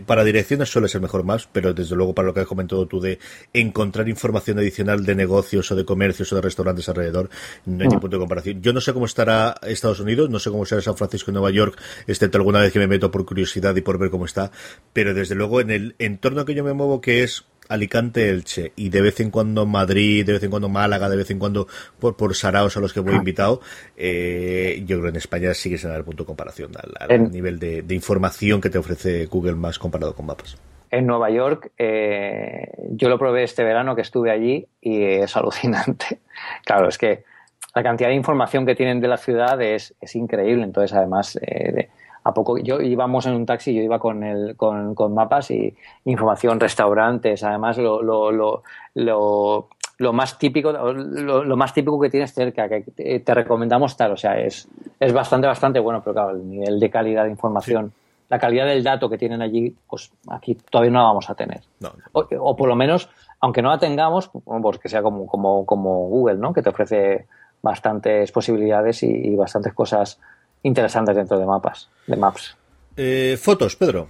para 0.07 0.25
direcciones 0.25 0.69
suele 0.69 0.89
ser 0.89 1.01
mejor 1.01 1.25
más, 1.25 1.49
pero 1.51 1.75
desde 1.75 1.97
luego 1.97 2.15
para 2.15 2.27
lo 2.27 2.35
que 2.35 2.41
has 2.41 2.47
comentado 2.47 2.87
tú 2.87 3.01
de 3.01 3.19
encontrar 3.53 4.09
información 4.09 4.59
adicional 4.59 5.05
de 5.05 5.15
negocios 5.15 5.71
o 5.71 5.77
de 5.77 5.85
comercios 5.85 6.33
o 6.33 6.37
de 6.37 6.43
restaurantes 6.43 6.89
alrededor, 6.89 7.31
no 7.67 7.83
hay 7.83 7.89
ni 7.89 7.99
punto 7.99 8.17
de 8.17 8.21
comparación. 8.21 8.63
Yo 8.63 8.73
no 8.73 8.81
sé 8.81 8.93
cómo 8.93 9.07
estará 9.07 9.57
Estados 9.63 10.01
Unidos, 10.01 10.31
no 10.31 10.39
sé 10.39 10.51
cómo 10.51 10.65
será 10.67 10.81
San 10.81 10.97
Francisco 10.97 11.31
y 11.31 11.35
Nueva 11.35 11.51
York, 11.51 11.81
excepto 12.07 12.39
alguna 12.39 12.61
vez 12.61 12.73
que 12.73 12.79
me 12.79 12.87
meto 12.87 13.11
por 13.11 13.25
curiosidad 13.25 13.75
y 13.77 13.81
por 13.81 13.99
ver 13.99 14.11
cómo 14.11 14.25
está, 14.25 14.51
pero 14.93 15.15
desde 15.15 15.35
luego 15.35 15.61
en 15.61 15.71
el 15.71 15.95
entorno 15.99 16.45
que 16.45 16.55
yo 16.55 16.65
me 16.65 16.73
muevo 16.73 17.01
que 17.01 17.23
es 17.23 17.45
Alicante, 17.71 18.29
Elche 18.29 18.73
y 18.77 18.89
de 18.91 19.01
vez 19.01 19.21
en 19.21 19.31
cuando 19.31 19.65
Madrid, 19.67 20.27
de 20.27 20.35
vez 20.35 20.43
en 20.43 20.51
cuando 20.51 20.69
Málaga, 20.69 21.09
de 21.09 21.17
vez 21.17 21.31
en 21.31 21.39
cuando 21.39 21.67
por, 21.99 22.17
por 22.17 22.35
Saraos 22.35 22.77
a 22.77 22.81
los 22.81 22.93
que 22.93 23.01
voy 23.01 23.15
invitado, 23.15 23.61
eh, 23.97 24.83
yo 24.87 24.97
creo 24.99 25.05
que 25.05 25.09
en 25.11 25.17
España 25.17 25.55
sigue 25.55 25.79
sin 25.79 25.91
dar 25.91 26.05
punto 26.05 26.25
de 26.25 26.27
comparación 26.27 26.73
al, 26.77 26.93
al 26.99 27.11
En- 27.11 27.31
nivel 27.31 27.59
de, 27.59 27.83
de 27.83 27.95
información 27.95 28.61
que 28.61 28.71
te 28.71 28.79
ofrece 28.79 29.27
Google 29.27 29.55
más 29.55 29.79
comparado 29.79 30.15
con 30.15 30.27
mapas. 30.27 30.57
En 30.91 31.07
Nueva 31.07 31.31
York, 31.31 31.71
eh, 31.79 32.73
yo 32.91 33.09
lo 33.09 33.19
probé 33.19 33.45
este 33.45 33.63
verano 33.63 33.95
que 33.95 34.03
estuve 34.03 34.31
allí 34.33 34.67
y 34.81 35.03
es 35.05 35.37
alucinante. 35.37 36.19
Claro, 36.65 36.89
es 36.89 36.99
que 36.99 37.23
la 37.75 37.83
cantidad 37.83 38.09
de 38.09 38.15
información 38.17 38.65
que 38.67 38.75
tienen 38.75 39.01
de 39.01 39.07
la 39.09 39.17
ciudad 39.19 39.61
es, 39.63 39.95
es 40.01 40.17
increíble. 40.17 40.65
Entonces, 40.65 40.97
además, 40.97 41.37
eh, 41.43 41.73
de- 41.73 41.89
a 42.23 42.35
poco 42.35 42.59
yo 42.59 42.81
íbamos 42.81 43.27
en 43.27 43.35
un 43.35 43.47
taxi, 43.47 43.75
yo 43.75 43.83
iba 43.83 43.99
con 43.99 44.23
el, 44.23 44.57
con, 44.57 44.95
con 44.95 45.15
mapas 45.15 45.51
y 45.51 45.75
información, 46.05 46.61
restaurantes. 46.61 47.43
Además, 47.45 47.79
lo, 47.79 48.03
lo, 48.03 48.31
lo, 48.31 48.63
lo, 48.95 49.69
lo 49.99 50.13
más 50.13 50.39
típico, 50.39 50.73
lo, 50.73 51.45
lo 51.45 51.57
más 51.57 51.73
típico 51.73 51.99
que 52.01 52.11
tienes 52.11 52.33
cerca, 52.33 52.69
que 52.69 52.83
te, 52.83 53.21
te 53.21 53.35
recomendamos 53.35 53.97
tal. 53.97 54.13
O 54.13 54.17
sea, 54.17 54.39
es, 54.39 54.69
es 54.99 55.13
bastante, 55.13 55.47
bastante 55.47 55.81
bueno, 55.81 56.01
pero 56.03 56.15
claro, 56.15 56.31
el 56.31 56.49
nivel 56.49 56.79
de 56.79 56.91
calidad 56.91 57.25
de 57.25 57.31
información, 57.31 57.93
la 58.29 58.39
calidad 58.39 58.67
del 58.67 58.85
dato 58.85 59.09
que 59.09 59.19
tienen 59.19 59.43
allí, 59.43 59.75
pues 59.89 60.13
aquí 60.29 60.55
todavía 60.55 60.93
no 60.93 60.99
la 60.99 61.07
vamos 61.07 61.31
a 61.31 61.35
tener. 61.35 61.63
No. 61.81 61.91
O, 62.13 62.27
o 62.39 62.57
por 62.57 62.69
lo 62.69 62.77
menos, 62.77 63.09
aunque 63.41 63.63
no 63.63 63.71
la 63.71 63.79
tengamos, 63.79 64.31
pues 64.45 64.79
que 64.79 64.89
sea 64.89 65.03
como, 65.03 65.27
como, 65.27 65.65
como 65.65 66.09
Google, 66.09 66.39
¿no? 66.39 66.53
Que 66.53 66.63
te 66.63 66.69
ofrece 66.69 67.27
bastantes 67.63 68.31
posibilidades 68.33 69.03
y, 69.03 69.11
y 69.11 69.37
bastantes 69.37 69.75
cosas 69.75 70.21
interesantes 70.63 71.17
dentro 71.17 71.39
de 71.39 71.47
mapas, 71.47 71.89
de 72.07 72.17
maps. 72.17 72.57
Eh, 72.97 73.39
fotos, 73.41 73.77
Pedro. 73.77 74.09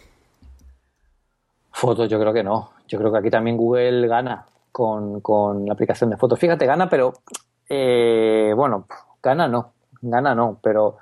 Fotos, 1.71 2.09
yo 2.09 2.19
creo 2.19 2.33
que 2.33 2.43
no. 2.43 2.73
Yo 2.89 2.99
creo 2.99 3.13
que 3.13 3.19
aquí 3.19 3.31
también 3.31 3.57
Google 3.57 4.07
gana 4.09 4.47
con, 4.73 5.21
con 5.21 5.67
la 5.67 5.73
aplicación 5.73 6.11
de 6.11 6.17
fotos. 6.17 6.39
Fíjate, 6.39 6.67
gana, 6.67 6.89
pero 6.89 7.15
eh, 7.69 8.53
bueno, 8.57 8.87
gana 9.23 9.47
no. 9.47 9.73
gana 10.03 10.35
no, 10.35 10.59
pero, 10.63 10.99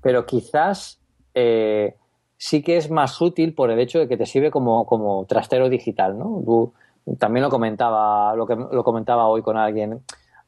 pero 0.00 0.24
quizás 0.24 1.00
eh, 1.34 1.96
sí 2.36 2.62
que 2.62 2.76
es 2.76 2.90
más 2.90 3.20
útil 3.20 3.54
por 3.54 3.70
el 3.70 3.80
hecho 3.80 3.98
de 3.98 4.08
que 4.08 4.16
te 4.16 4.26
sirve 4.26 4.50
como, 4.50 4.86
como 4.86 5.24
trastero 5.26 5.68
digital, 5.68 6.18
¿no? 6.18 6.42
Tú, 6.44 6.72
también 7.18 7.42
lo 7.42 7.50
comentaba, 7.50 8.34
lo 8.34 8.46
que 8.46 8.54
lo 8.54 8.84
comentaba 8.84 9.26
hoy 9.26 9.42
con 9.42 9.56
alguien. 9.56 9.92
Al 9.92 10.00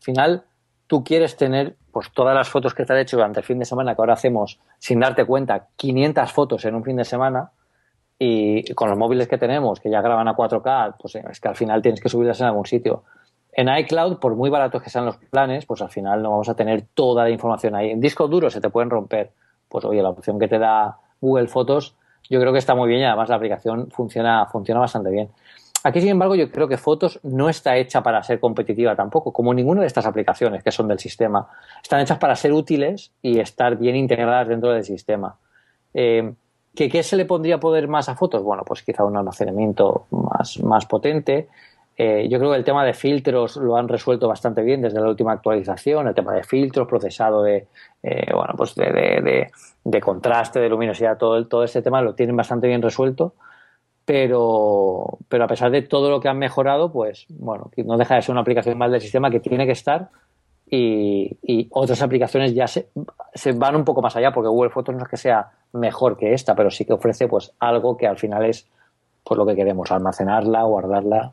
final, 0.03 0.45
tú 0.87 1.05
quieres 1.05 1.37
tener 1.37 1.77
pues 1.97 2.13
todas 2.13 2.35
las 2.35 2.51
fotos 2.51 2.75
que 2.75 2.85
te 2.85 2.93
has 2.93 2.99
hecho 2.99 3.17
durante 3.17 3.41
el 3.41 3.47
fin 3.47 3.59
de 3.59 3.65
semana, 3.65 3.95
que 3.95 4.03
ahora 4.03 4.13
hacemos 4.13 4.61
sin 4.79 5.01
darte 5.01 5.25
cuenta 5.25 5.69
500 5.77 6.31
fotos 6.31 6.63
en 6.67 6.75
un 6.75 6.85
fin 6.85 6.95
de 6.95 7.07
semana, 7.07 7.53
y 8.19 8.71
con 8.75 8.91
los 8.91 8.99
móviles 8.99 9.29
que 9.29 9.39
tenemos, 9.39 9.81
que 9.81 9.89
ya 9.89 10.03
graban 10.03 10.29
a 10.29 10.37
4K, 10.37 10.97
pues 11.01 11.15
es 11.15 11.41
que 11.41 11.49
al 11.49 11.57
final 11.57 11.81
tienes 11.81 12.03
que 12.03 12.11
subirlas 12.11 12.39
en 12.43 12.49
algún 12.49 12.67
sitio. 12.67 13.05
En 13.51 13.75
iCloud, 13.75 14.19
por 14.19 14.37
muy 14.37 14.51
baratos 14.51 14.83
que 14.83 14.91
sean 14.91 15.07
los 15.07 15.17
planes, 15.17 15.65
pues 15.65 15.81
al 15.81 15.89
final 15.89 16.23
no 16.23 16.33
vamos 16.33 16.51
a 16.51 16.55
tener 16.55 16.85
toda 16.93 17.25
la 17.25 17.31
información 17.31 17.75
ahí. 17.75 17.91
En 17.93 18.01
disco 18.03 18.29
duro 18.29 18.51
se 18.51 18.61
te 18.61 18.69
pueden 18.69 18.91
romper. 18.91 19.31
Pues 19.67 19.87
oye, 19.87 20.03
la 20.03 20.11
opción 20.11 20.39
que 20.39 20.49
te 20.49 20.59
da 20.59 20.99
Google 21.23 21.49
Fotos, 21.49 21.97
yo 22.29 22.39
creo 22.39 22.53
que 22.53 22.59
está 22.59 22.75
muy 22.75 22.91
bien 22.91 23.01
y 23.01 23.05
además 23.05 23.31
la 23.31 23.37
aplicación 23.37 23.91
funciona, 23.91 24.45
funciona 24.45 24.81
bastante 24.81 25.09
bien. 25.09 25.31
Aquí, 25.87 26.01
sin 26.01 26.11
embargo, 26.11 26.35
yo 26.35 26.51
creo 26.51 26.67
que 26.67 26.79
Fotos 26.79 27.21
no 27.23 27.49
está 27.49 27.77
hecha 27.77 28.03
para 28.03 28.21
ser 28.25 28.41
competitiva 28.41 28.97
tampoco, 28.97 29.33
como 29.33 29.55
ninguna 29.55 29.83
de 29.83 29.87
estas 29.87 30.05
aplicaciones 30.05 30.65
que 30.65 30.73
son 30.73 30.89
del 30.89 30.99
sistema. 30.99 31.47
Están 31.81 32.01
hechas 32.01 32.19
para 32.19 32.35
ser 32.35 32.53
útiles 32.53 33.13
y 33.23 33.39
estar 33.39 33.77
bien 33.79 33.95
integradas 33.95 34.49
dentro 34.49 34.73
del 34.73 34.83
sistema. 34.83 35.37
Eh, 35.95 36.35
¿Que, 36.75 36.89
¿Qué 36.89 37.05
se 37.05 37.15
le 37.17 37.25
pondría 37.25 37.61
poder 37.61 37.87
más 37.87 38.09
a 38.09 38.17
fotos? 38.17 38.43
Bueno, 38.43 38.65
pues 38.67 38.83
quizá 38.83 39.05
un 39.05 39.17
almacenamiento 39.17 40.07
más, 40.11 40.61
más 40.61 40.87
potente. 40.87 41.51
Eh, 41.97 42.27
yo 42.29 42.41
creo 42.41 42.51
que 42.51 42.59
el 42.59 42.65
tema 42.65 42.85
de 42.85 42.93
filtros 42.93 43.57
lo 43.57 43.77
han 43.77 43.87
resuelto 43.87 44.27
bastante 44.27 44.63
bien 44.63 44.83
desde 44.83 45.01
la 45.01 45.09
última 45.09 45.35
actualización. 45.35 46.09
El 46.09 46.17
tema 46.17 46.35
de 46.35 46.43
filtros, 46.43 46.89
procesado 46.89 47.45
de, 47.45 47.69
eh, 48.03 48.33
bueno, 48.35 48.55
pues 48.57 48.75
de, 48.75 49.49
de, 49.85 50.01
contraste, 50.01 50.59
de 50.59 50.69
luminosidad, 50.69 51.17
todo, 51.17 51.47
todo 51.47 51.63
ese 51.63 51.81
tema 51.81 52.03
lo 52.03 52.17
tienen 52.17 52.35
bastante 52.35 52.67
bien 52.67 52.83
resuelto. 52.83 53.35
Pero, 54.07 55.19
pero 55.29 55.45
a 55.45 55.49
pesar 55.49 55.71
de 55.71 55.83
todo 55.83 56.09
lo 56.09 56.21
que 56.21 56.29
han 56.29 56.39
mejorado, 56.39 56.91
pues 56.91 57.27
bueno, 57.29 57.71
no 57.85 57.99
deja 57.99 58.15
de 58.15 58.23
ser 58.23 58.33
una 58.33 58.41
aplicación 58.41 58.79
más 58.79 58.91
del 58.91 59.01
sistema 59.03 59.31
que 59.31 59.41
tiene 59.41 59.67
que 59.67 59.73
estar 59.73 60.11
y, 60.69 61.69
otras 61.71 62.03
aplicaciones 62.03 62.55
ya 62.55 62.67
se, 62.67 62.89
se, 63.35 63.53
van 63.53 63.77
un 63.77 63.85
poco 63.85 64.03
más 64.03 64.17
allá 64.17 64.33
porque 64.33 64.49
Google 64.49 64.71
Fotos 64.71 64.95
no 64.95 65.03
es 65.03 65.09
que 65.09 65.17
sea 65.17 65.51
mejor 65.73 66.17
que 66.17 66.33
esta, 66.33 66.55
pero 66.55 66.71
sí 66.71 66.85
que 66.85 66.93
ofrece 66.93 67.29
pues 67.29 67.53
algo 67.61 67.97
que 67.97 68.07
al 68.07 68.19
final 68.19 68.45
es 68.45 68.67
pues 69.23 69.39
lo 69.39 69.47
que 69.47 69.55
queremos, 69.55 69.91
almacenarla, 69.91 70.63
guardarla 70.63 71.33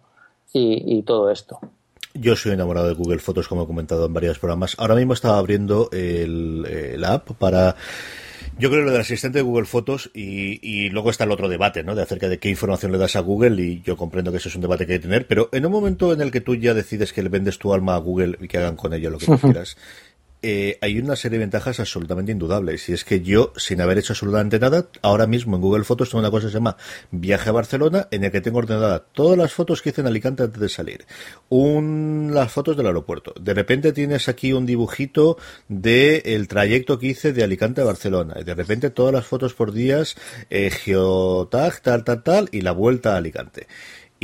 y, 0.51 1.01
todo 1.03 1.32
esto. 1.32 1.59
Yo 2.13 2.36
soy 2.36 2.51
enamorado 2.51 2.88
de 2.88 2.93
Google 2.93 3.17
Fotos, 3.17 3.47
como 3.47 3.63
he 3.63 3.67
comentado 3.67 4.05
en 4.05 4.13
varios 4.13 4.38
programas. 4.38 4.76
Ahora 4.78 4.93
mismo 4.93 5.13
estaba 5.13 5.39
abriendo 5.39 5.89
el, 5.91 7.01
la 7.01 7.13
app 7.13 7.32
para 7.39 7.76
yo 8.58 8.70
creo 8.70 8.84
lo 8.84 8.91
del 8.91 9.01
asistente 9.01 9.39
de 9.39 9.43
Google 9.43 9.66
Fotos 9.66 10.12
y, 10.14 10.60
y, 10.62 10.89
luego 10.89 11.10
está 11.10 11.24
el 11.24 11.32
otro 11.32 11.49
debate, 11.49 11.84
¿no? 11.84 11.95
De 11.95 12.04
acerca 12.04 12.30
de 12.30 12.39
qué 12.39 12.49
información 12.49 12.91
le 12.91 12.97
das 12.97 13.16
a 13.16 13.22
Google 13.22 13.62
y 13.62 13.82
yo 13.82 13.97
comprendo 13.97 14.32
que 14.32 14.38
eso 14.38 14.49
es 14.49 14.56
un 14.56 14.62
debate 14.62 14.86
que 14.86 14.93
hay 14.93 14.99
que 14.99 15.04
tener, 15.04 15.28
pero 15.28 15.49
en 15.51 15.66
un 15.66 15.72
momento 15.72 16.14
en 16.14 16.22
el 16.22 16.32
que 16.32 16.41
tú 16.41 16.56
ya 16.56 16.74
decides 16.74 17.14
que 17.14 17.24
le 17.24 17.30
vendes 17.30 17.58
tu 17.58 17.74
alma 17.74 17.95
a 17.95 17.99
Google 17.99 18.38
y 18.39 18.47
que 18.47 18.58
hagan 18.58 18.76
con 18.76 18.93
ella 18.93 19.10
lo 19.10 19.18
que 19.18 19.26
tú 19.26 19.38
quieras, 19.41 19.78
eh, 20.44 20.78
hay 20.82 21.00
una 21.00 21.16
serie 21.16 21.39
de 21.39 21.46
ventajas 21.46 21.80
absolutamente 21.80 22.32
indudables. 22.32 22.89
Y 22.89 22.94
es 22.94 23.06
que 23.06 23.22
yo, 23.22 23.54
sin 23.56 23.82
haber 23.82 23.98
hecho 23.98 24.14
absolutamente 24.14 24.60
nada, 24.60 24.88
ahora 25.02 25.26
mismo 25.26 25.56
en 25.56 25.62
Google 25.62 25.86
Fotos 25.86 26.10
tengo 26.10 26.20
una 26.20 26.30
cosa 26.30 26.48
que 26.48 26.52
se 26.52 26.58
llama 26.58 26.78
Viaje 27.12 27.50
a 27.50 27.54
Barcelona, 27.54 28.08
en 28.12 28.26
el 28.26 28.32
que 28.32 28.41
tengo 28.41 28.60
ordenada 28.60 29.00
todas 29.00 29.38
las 29.38 29.54
fotos 29.54 29.82
que 29.82 29.89
hice 29.89 30.02
en 30.02 30.08
Alicante 30.08 30.44
antes 30.44 30.60
de 30.60 30.70
salir. 30.70 31.06
Un, 31.50 32.32
las 32.34 32.52
fotos 32.52 32.76
del 32.76 32.88
aeropuerto. 32.88 33.34
De 33.39 33.54
repente 33.54 33.94
tienes 33.94 34.28
aquí 34.28 34.54
un 34.54 34.66
dibujito 34.66 35.38
de 35.70 36.18
el 36.26 36.48
trayecto 36.48 37.00
que 37.00 37.08
hice 37.08 37.32
de 37.32 37.44
Alicante 37.44 37.82
a 37.82 37.86
Barcelona. 37.86 38.36
Y 38.39 38.44
de 38.44 38.54
repente 38.54 38.89
todas 38.89 39.14
las 39.14 39.26
fotos 39.26 39.54
por 39.54 39.72
días, 39.72 40.16
eh, 40.50 40.70
geotag, 40.70 41.82
tal, 41.82 42.04
tal, 42.04 42.22
tal, 42.22 42.50
y 42.52 42.62
la 42.62 42.74
vuelta 42.74 43.14
a 43.14 43.18
Alicante. 43.18 43.68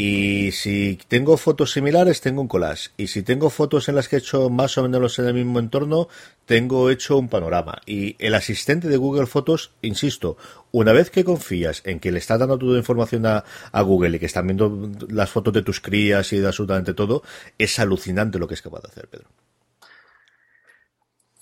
Y 0.01 0.53
si 0.53 0.97
tengo 1.09 1.35
fotos 1.35 1.73
similares, 1.73 2.21
tengo 2.21 2.41
un 2.41 2.47
collage. 2.47 2.91
Y 2.95 3.07
si 3.07 3.21
tengo 3.21 3.49
fotos 3.49 3.89
en 3.89 3.95
las 3.95 4.07
que 4.07 4.15
he 4.15 4.19
hecho 4.19 4.49
más 4.49 4.77
o 4.77 4.87
menos 4.87 5.19
en 5.19 5.25
el 5.25 5.33
mismo 5.33 5.59
entorno, 5.59 6.07
tengo 6.45 6.89
hecho 6.89 7.17
un 7.17 7.27
panorama. 7.27 7.81
Y 7.85 8.15
el 8.17 8.33
asistente 8.33 8.87
de 8.87 8.95
Google 8.95 9.25
Fotos, 9.25 9.73
insisto, 9.81 10.37
una 10.71 10.93
vez 10.93 11.09
que 11.09 11.25
confías 11.25 11.81
en 11.85 11.99
que 11.99 12.13
le 12.13 12.19
estás 12.19 12.39
dando 12.39 12.57
toda 12.57 12.73
la 12.73 12.79
información 12.79 13.25
a, 13.25 13.43
Google 13.81 14.15
y 14.15 14.19
que 14.19 14.27
están 14.27 14.47
viendo 14.47 14.89
las 15.09 15.29
fotos 15.29 15.53
de 15.53 15.63
tus 15.63 15.81
crías 15.81 16.31
y 16.31 16.37
de 16.37 16.47
absolutamente 16.47 16.93
todo, 16.93 17.21
es 17.57 17.77
alucinante 17.77 18.39
lo 18.39 18.47
que 18.47 18.53
es 18.53 18.61
capaz 18.61 18.79
de 18.83 18.87
hacer, 18.87 19.09
Pedro. 19.09 19.27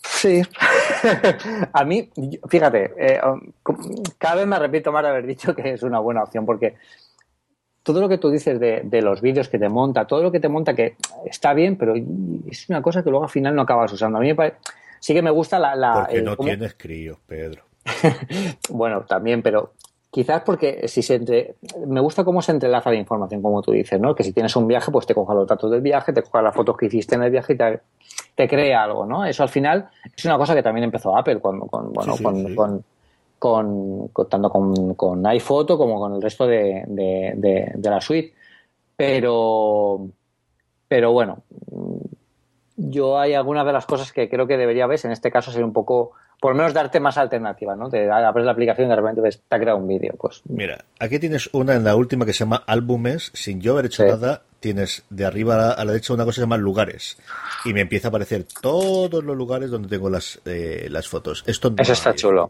Sí. 0.01 0.41
a 1.73 1.85
mí, 1.85 2.09
fíjate, 2.49 2.91
eh, 2.97 3.21
cada 4.17 4.33
vez 4.33 4.47
me 4.47 4.57
repito 4.57 4.91
más 4.91 5.03
de 5.03 5.09
haber 5.09 5.27
dicho 5.27 5.55
que 5.55 5.73
es 5.73 5.83
una 5.83 5.99
buena 5.99 6.23
opción 6.23 6.43
porque 6.43 6.75
todo 7.87 8.01
lo 8.01 8.09
que 8.09 8.17
tú 8.17 8.29
dices 8.29 8.59
de, 8.59 9.01
los 9.01 9.21
vídeos 9.21 9.47
que 9.47 9.57
te 9.57 9.69
monta, 9.69 10.05
todo 10.05 10.21
lo 10.21 10.29
que 10.29 10.41
te 10.41 10.49
monta 10.49 10.73
que 10.73 10.97
está 11.25 11.53
bien, 11.53 11.77
pero 11.77 11.93
es 11.95 12.67
una 12.67 12.81
cosa 12.81 13.01
que 13.01 13.09
luego 13.09 13.23
al 13.23 13.31
final 13.31 13.55
no 13.55 13.61
acabas 13.61 13.93
usando. 13.93 14.17
A 14.17 14.21
mí 14.21 14.33
me 14.33 14.53
sí 14.99 15.13
que 15.13 15.21
me 15.21 15.31
gusta 15.31 15.57
la... 15.57 15.73
la 15.73 15.93
porque 15.93 16.21
no 16.21 16.35
tienes 16.35 16.73
críos, 16.73 17.17
Pedro. 17.25 17.63
bueno, 18.71 19.05
también, 19.07 19.41
pero 19.41 19.71
quizás 20.11 20.41
porque 20.41 20.89
si 20.89 21.01
se 21.01 21.15
entre... 21.15 21.55
me 21.87 22.01
gusta 22.01 22.25
cómo 22.25 22.41
se 22.41 22.51
entrelaza 22.51 22.89
la 22.89 22.97
información, 22.97 23.41
como 23.41 23.61
tú 23.61 23.71
dices, 23.71 24.01
¿no? 24.01 24.13
Que 24.13 24.25
si 24.25 24.33
tienes 24.33 24.53
un 24.57 24.67
viaje, 24.67 24.91
pues 24.91 25.07
te 25.07 25.15
coja 25.15 25.33
los 25.33 25.47
datos 25.47 25.71
del 25.71 25.79
viaje, 25.79 26.11
te 26.11 26.23
coja 26.23 26.41
las 26.41 26.53
fotos 26.53 26.75
que 26.75 26.87
hiciste 26.87 27.15
en 27.15 27.23
el 27.23 27.31
viaje 27.31 27.53
y 27.53 27.55
te, 27.55 27.79
te 28.35 28.49
crea 28.49 28.83
algo, 28.83 29.05
¿no? 29.05 29.23
Eso 29.23 29.43
al 29.43 29.49
final 29.49 29.87
es 30.13 30.25
una 30.25 30.37
cosa 30.37 30.53
que 30.53 30.61
también 30.61 30.83
empezó 30.83 31.17
Apple 31.17 31.39
cuando, 31.39 31.67
con, 31.67 31.93
bueno, 31.93 32.15
con 32.21 32.53
con, 32.53 32.83
tanto 33.39 34.49
con, 34.49 34.95
con, 34.95 35.25
iPhoto 35.25 35.77
como 35.77 35.99
con 35.99 36.15
el 36.15 36.21
resto 36.21 36.47
de, 36.47 36.83
de, 36.87 37.89
la 37.89 38.01
suite. 38.01 38.33
Pero, 38.95 40.07
pero 40.87 41.11
bueno, 41.11 41.43
yo 42.75 43.19
hay 43.19 43.33
algunas 43.33 43.65
de 43.65 43.73
las 43.73 43.85
cosas 43.85 44.11
que 44.11 44.29
creo 44.29 44.47
que 44.47 44.57
debería 44.57 44.87
ver, 44.87 44.99
en 45.03 45.11
este 45.11 45.31
caso 45.31 45.51
ser 45.51 45.63
un 45.63 45.73
poco, 45.73 46.13
por 46.39 46.51
lo 46.51 46.57
menos 46.57 46.73
darte 46.73 46.99
más 46.99 47.17
alternativas, 47.17 47.77
¿no? 47.77 47.89
Te 47.89 48.09
abres 48.09 48.45
la 48.45 48.51
aplicación 48.51 48.87
y 48.87 48.89
de 48.89 48.95
repente 48.95 49.21
te 49.21 49.55
ha 49.55 49.59
creado 49.59 49.77
un 49.77 49.87
vídeo. 49.87 50.15
Pues. 50.19 50.41
Mira, 50.45 50.85
aquí 50.99 51.19
tienes 51.19 51.49
una 51.53 51.75
en 51.75 51.83
la 51.83 51.95
última 51.95 52.25
que 52.25 52.33
se 52.33 52.39
llama 52.39 52.63
álbumes, 52.65 53.31
sin 53.33 53.61
yo 53.61 53.73
haber 53.73 53.85
hecho 53.85 54.05
nada, 54.05 54.41
tienes 54.59 55.03
de 55.09 55.25
arriba 55.25 55.71
a 55.71 55.85
la, 55.85 55.91
derecha 55.91 56.13
una 56.13 56.23
cosa 56.23 56.35
que 56.35 56.41
se 56.41 56.41
llama 56.41 56.57
lugares. 56.57 57.17
Y 57.65 57.73
me 57.73 57.81
empieza 57.81 58.07
a 58.07 58.09
aparecer 58.09 58.45
todos 58.61 59.23
los 59.23 59.37
lugares 59.37 59.69
donde 59.69 59.89
tengo 59.89 60.09
las, 60.09 60.39
eh, 60.45 60.87
las 60.89 61.07
fotos. 61.07 61.43
Esto 61.47 61.73
Eso 61.77 61.93
está 61.93 62.13
chulo 62.15 62.47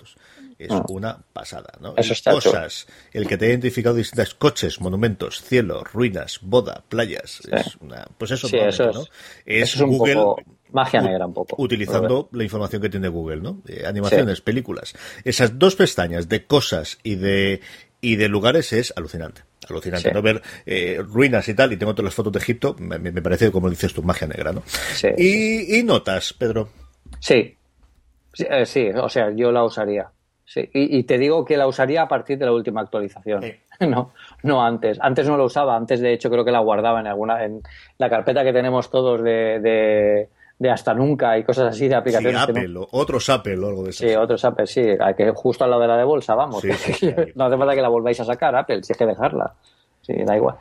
es 0.59 0.71
ah. 0.71 0.83
una 0.89 1.19
pasada, 1.33 1.73
¿no? 1.79 1.95
cosas, 1.95 2.87
el 3.13 3.27
que 3.27 3.37
te 3.37 3.45
ha 3.45 3.49
identificado 3.49 3.95
distintas 3.95 4.33
coches, 4.33 4.81
monumentos, 4.81 5.41
cielo, 5.41 5.83
ruinas, 5.83 6.39
boda, 6.41 6.83
playas, 6.87 7.41
es 7.51 7.75
una, 7.77 8.07
pues 8.17 8.31
eso, 8.31 8.47
eso 8.47 8.91
¿no? 8.91 9.05
es, 9.45 9.79
Google 9.79 10.43
magia 10.71 11.01
negra 11.01 11.25
un 11.25 11.33
poco. 11.33 11.55
Utilizando 11.59 12.29
la 12.31 12.43
información 12.43 12.81
que 12.81 12.89
tiene 12.89 13.07
Google, 13.07 13.41
¿no? 13.41 13.61
animaciones, 13.85 14.41
películas. 14.41 14.93
Esas 15.23 15.57
dos 15.57 15.75
pestañas 15.75 16.27
de 16.27 16.45
cosas 16.45 16.99
y 17.03 17.15
de 17.15 17.61
y 17.99 18.15
de 18.15 18.27
lugares 18.27 18.73
es 18.73 18.93
alucinante. 18.95 19.41
Alucinante, 19.67 20.11
¿no? 20.13 20.21
Ver 20.21 20.41
eh, 20.65 21.01
ruinas 21.03 21.47
y 21.49 21.53
tal, 21.53 21.73
y 21.73 21.77
tengo 21.77 21.93
todas 21.93 22.05
las 22.05 22.13
fotos 22.13 22.31
de 22.31 22.39
Egipto, 22.39 22.75
me, 22.79 22.99
parece, 23.21 23.51
como 23.51 23.69
dices 23.69 23.93
tú, 23.93 24.03
magia 24.03 24.27
negra, 24.27 24.53
¿no? 24.53 24.63
y, 25.17 25.79
y 25.79 25.83
notas, 25.83 26.33
Pedro. 26.33 26.69
Sí. 27.19 27.57
Eh, 28.37 28.65
sí, 28.65 28.89
o 28.89 29.09
sea, 29.09 29.31
yo 29.35 29.51
la 29.51 29.63
usaría. 29.63 30.11
Sí, 30.47 30.69
y, 30.73 31.03
te 31.03 31.17
digo 31.17 31.43
que 31.43 31.57
la 31.57 31.67
usaría 31.67 32.03
a 32.03 32.07
partir 32.07 32.37
de 32.37 32.45
la 32.45 32.53
última 32.53 32.81
actualización. 32.81 33.43
No, 33.79 34.11
no 34.41 34.63
antes. 34.63 34.97
Antes 34.99 35.27
no 35.27 35.37
lo 35.37 35.43
usaba. 35.45 35.75
Antes, 35.75 35.99
de 35.99 36.11
hecho, 36.11 36.31
creo 36.31 36.43
que 36.43 36.49
la 36.49 36.61
guardaba 36.61 36.99
en 36.99 37.05
alguna, 37.05 37.43
en 37.45 37.61
la 37.99 38.09
carpeta 38.09 38.43
que 38.43 38.51
tenemos 38.51 38.89
todos 38.89 39.21
de, 39.21 40.27
de, 40.57 40.71
hasta 40.71 40.95
nunca 40.95 41.37
y 41.37 41.43
cosas 41.43 41.67
así 41.75 41.87
de 41.87 41.93
aplicaciones. 41.93 42.41
Sí, 42.41 42.49
Apple, 42.49 42.73
otros 42.89 43.29
Apple 43.29 43.59
o 43.59 43.67
algo 43.67 43.83
de 43.83 43.91
eso. 43.91 44.03
Sí, 44.03 44.15
otros 44.15 44.43
Apple, 44.45 44.65
sí. 44.65 44.81
Que 45.15 45.31
justo 45.35 45.63
al 45.63 45.69
lado 45.69 45.83
de 45.83 45.89
la 45.89 45.97
de 45.97 46.05
bolsa, 46.05 46.33
vamos. 46.33 46.63
no 47.35 47.45
hace 47.45 47.57
falta 47.57 47.75
que 47.75 47.81
la 47.83 47.89
volváis 47.89 48.19
a 48.19 48.25
sacar, 48.25 48.55
Apple, 48.55 48.81
si 48.81 48.93
es 48.93 48.97
que 48.97 49.05
dejarla. 49.05 49.53
Sí, 50.01 50.13
da 50.25 50.35
igual. 50.35 50.55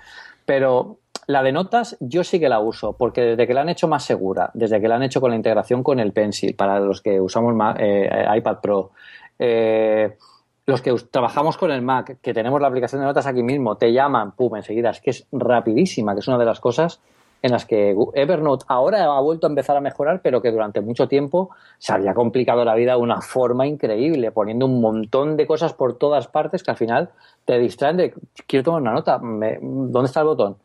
Pero 0.45 0.99
la 1.27 1.43
de 1.43 1.53
notas 1.53 1.97
yo 2.01 2.23
sí 2.23 2.39
que 2.39 2.49
la 2.49 2.61
uso, 2.61 2.93
porque 2.93 3.23
desde 3.23 3.47
que 3.47 3.55
la 3.55 3.63
han 3.63 3.69
hecho 3.69 3.89
más 3.89 4.05
segura, 4.05 4.51
desde 4.53 4.81
que 4.81 4.89
la 4.89 4.97
han 4.97 5.03
hecho 5.03 5.21
con 5.21 5.31
la 5.31 5.37
integración 5.37 5.83
con 5.83 5.99
el 6.01 6.13
Pencil, 6.13 6.55
para 6.55 6.79
los 6.81 7.01
que 7.01 7.21
usamos 7.21 7.55
eh, 7.79 8.27
iPad 8.37 8.59
Pro, 8.61 8.93
eh, 9.39 10.17
los 10.67 10.83
que 10.83 10.93
trabajamos 11.11 11.57
con 11.57 11.71
el 11.71 11.83
Mac, 11.83 12.19
que 12.21 12.35
tenemos 12.35 12.61
la 12.61 12.69
aplicación 12.69 13.01
de 13.01 13.07
notas 13.07 13.27
aquí 13.27 13.43
mismo, 13.43 13.77
te 13.77 13.93
llaman, 13.93 14.33
pum, 14.33 14.57
enseguida, 14.57 14.91
es 14.91 15.01
que 15.01 15.11
es 15.11 15.27
rapidísima, 15.33 16.15
que 16.15 16.21
es 16.21 16.29
una 16.29 16.39
de 16.39 16.45
las 16.45 16.61
cosas 16.61 17.01
en 17.43 17.53
las 17.53 17.67
que 17.67 17.95
Evernote 18.15 18.65
ahora 18.67 19.05
ha 19.05 19.21
vuelto 19.21 19.47
a 19.47 19.51
empezar 19.51 19.77
a 19.77 19.81
mejorar, 19.81 20.21
pero 20.23 20.43
que 20.43 20.51
durante 20.51 20.81
mucho 20.81 21.07
tiempo 21.07 21.51
se 21.79 21.93
había 21.93 22.15
complicado 22.15 22.65
la 22.65 22.75
vida 22.75 22.93
de 22.93 22.99
una 22.99 23.21
forma 23.21 23.67
increíble, 23.67 24.33
poniendo 24.33 24.67
un 24.67 24.81
montón 24.81 25.37
de 25.37 25.47
cosas 25.47 25.73
por 25.73 25.97
todas 25.99 26.27
partes 26.27 26.63
que 26.63 26.71
al 26.71 26.77
final 26.77 27.11
te 27.45 27.59
distraen 27.59 27.99
de, 27.99 28.15
quiero 28.47 28.65
tomar 28.65 28.83
una 28.83 28.93
nota, 28.93 29.21
¿dónde 29.21 30.07
está 30.07 30.21
el 30.21 30.27
botón? 30.27 30.57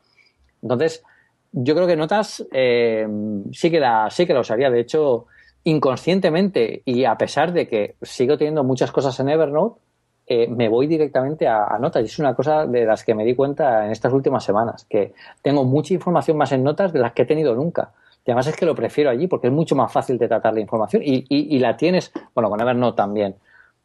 Entonces, 0.62 1.04
yo 1.52 1.76
creo 1.76 1.88
que 1.88 1.96
notas 1.96 2.46
eh, 2.52 3.08
sí, 3.52 3.70
que 3.70 3.80
la, 3.80 4.10
sí 4.10 4.26
que 4.26 4.34
la 4.34 4.40
usaría. 4.40 4.70
De 4.70 4.80
hecho, 4.80 5.26
inconscientemente 5.64 6.82
y 6.86 7.06
a 7.06 7.16
pesar 7.16 7.54
de 7.54 7.68
que 7.68 7.96
sigo 8.02 8.38
teniendo 8.38 8.64
muchas 8.64 8.92
cosas 8.92 9.20
en 9.20 9.30
Evernote, 9.30 9.80
eh, 10.28 10.48
me 10.48 10.70
voy 10.70 10.88
directamente 10.88 11.48
a, 11.48 11.78
notas. 11.80 12.04
Y 12.04 12.06
es 12.06 12.20
una 12.20 12.34
cosa 12.34 12.66
de 12.66 12.86
las 12.86 13.04
que 13.04 13.14
me 13.14 13.26
di 13.26 13.36
cuenta 13.36 13.86
en 13.86 13.92
estas 13.92 14.14
últimas 14.14 14.44
semanas, 14.44 14.86
que 14.90 15.14
tengo 15.42 15.64
mucha 15.64 15.94
información 15.94 16.38
más 16.38 16.52
en 16.52 16.64
notas 16.64 16.94
de 16.94 17.00
las 17.00 17.14
que 17.14 17.24
he 17.24 17.26
tenido 17.26 17.54
nunca. 17.56 17.92
Y 18.26 18.32
además 18.32 18.48
es 18.48 18.56
que 18.56 18.66
lo 18.66 18.76
prefiero 18.76 19.10
allí 19.10 19.28
porque 19.28 19.48
es 19.48 19.54
mucho 19.54 19.76
más 19.76 19.92
fácil 19.92 20.18
de 20.18 20.28
tratar 20.28 20.54
la 20.54 20.60
información 20.60 21.02
y, 21.04 21.26
y, 21.28 21.60
la 21.60 21.76
tienes, 21.76 22.14
bueno, 22.36 22.50
con 22.50 22.62
Evernote 22.62 22.96
también, 22.96 23.36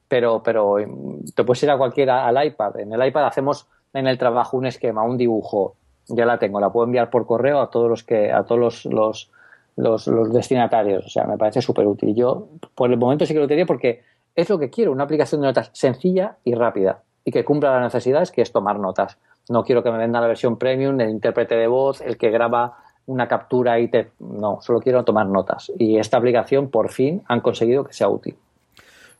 pero, 0.08 0.42
pero 0.42 0.76
mm, 0.76 1.30
te 1.34 1.42
puedes 1.42 1.62
ir 1.62 1.70
a 1.70 1.78
cualquiera 1.78 2.26
al 2.26 2.46
iPad. 2.46 2.80
En 2.80 2.92
el 2.92 3.06
iPad 3.06 3.26
hacemos 3.26 3.66
en 3.92 4.06
el 4.06 4.18
trabajo 4.18 4.56
un 4.56 4.66
esquema, 4.66 5.02
un 5.02 5.16
dibujo, 5.16 5.74
ya 6.08 6.26
la 6.26 6.38
tengo, 6.38 6.60
la 6.60 6.70
puedo 6.70 6.86
enviar 6.86 7.10
por 7.10 7.26
correo 7.26 7.60
a 7.60 7.70
todos 7.70 7.88
los 7.88 8.04
que, 8.04 8.30
a 8.30 8.44
todos 8.44 8.84
los, 8.84 9.30
los, 9.76 10.32
destinatarios. 10.32 11.06
O 11.06 11.08
sea, 11.08 11.24
me 11.24 11.38
parece 11.38 11.62
súper 11.62 11.86
útil. 11.86 12.14
Yo, 12.14 12.48
por 12.74 12.90
el 12.90 12.98
momento 12.98 13.26
sí 13.26 13.34
que 13.34 13.40
lo 13.40 13.46
tenía 13.46 13.66
porque 13.66 14.02
es 14.34 14.50
lo 14.50 14.58
que 14.58 14.70
quiero, 14.70 14.92
una 14.92 15.04
aplicación 15.04 15.40
de 15.40 15.48
notas 15.48 15.70
sencilla 15.72 16.36
y 16.44 16.54
rápida 16.54 17.02
y 17.24 17.30
que 17.30 17.44
cumpla 17.44 17.72
las 17.72 17.82
necesidades 17.82 18.30
que 18.30 18.42
es 18.42 18.52
tomar 18.52 18.78
notas. 18.78 19.18
No 19.48 19.64
quiero 19.64 19.82
que 19.82 19.90
me 19.90 19.98
venda 19.98 20.20
la 20.20 20.26
versión 20.26 20.56
premium, 20.58 21.00
el 21.00 21.10
intérprete 21.10 21.54
de 21.56 21.66
voz, 21.66 22.00
el 22.00 22.16
que 22.16 22.30
graba 22.30 22.78
una 23.06 23.28
captura 23.28 23.78
y 23.78 23.88
te... 23.88 24.10
No, 24.18 24.58
solo 24.60 24.80
quiero 24.80 25.04
tomar 25.04 25.26
notas. 25.26 25.72
Y 25.78 25.98
esta 25.98 26.18
aplicación 26.18 26.68
por 26.70 26.90
fin 26.90 27.22
han 27.26 27.40
conseguido 27.40 27.84
que 27.84 27.92
sea 27.92 28.08
útil. 28.08 28.36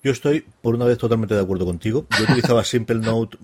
Yo 0.07 0.13
estoy, 0.13 0.45
por 0.63 0.77
una 0.77 0.85
vez, 0.85 0.99
totalmente 0.99 1.35
de 1.35 1.41
acuerdo 1.41 1.67
contigo. 1.67 2.07
Yo 2.17 2.23
utilizaba 2.23 2.63
Simple 2.63 3.01
Note, 3.01 3.39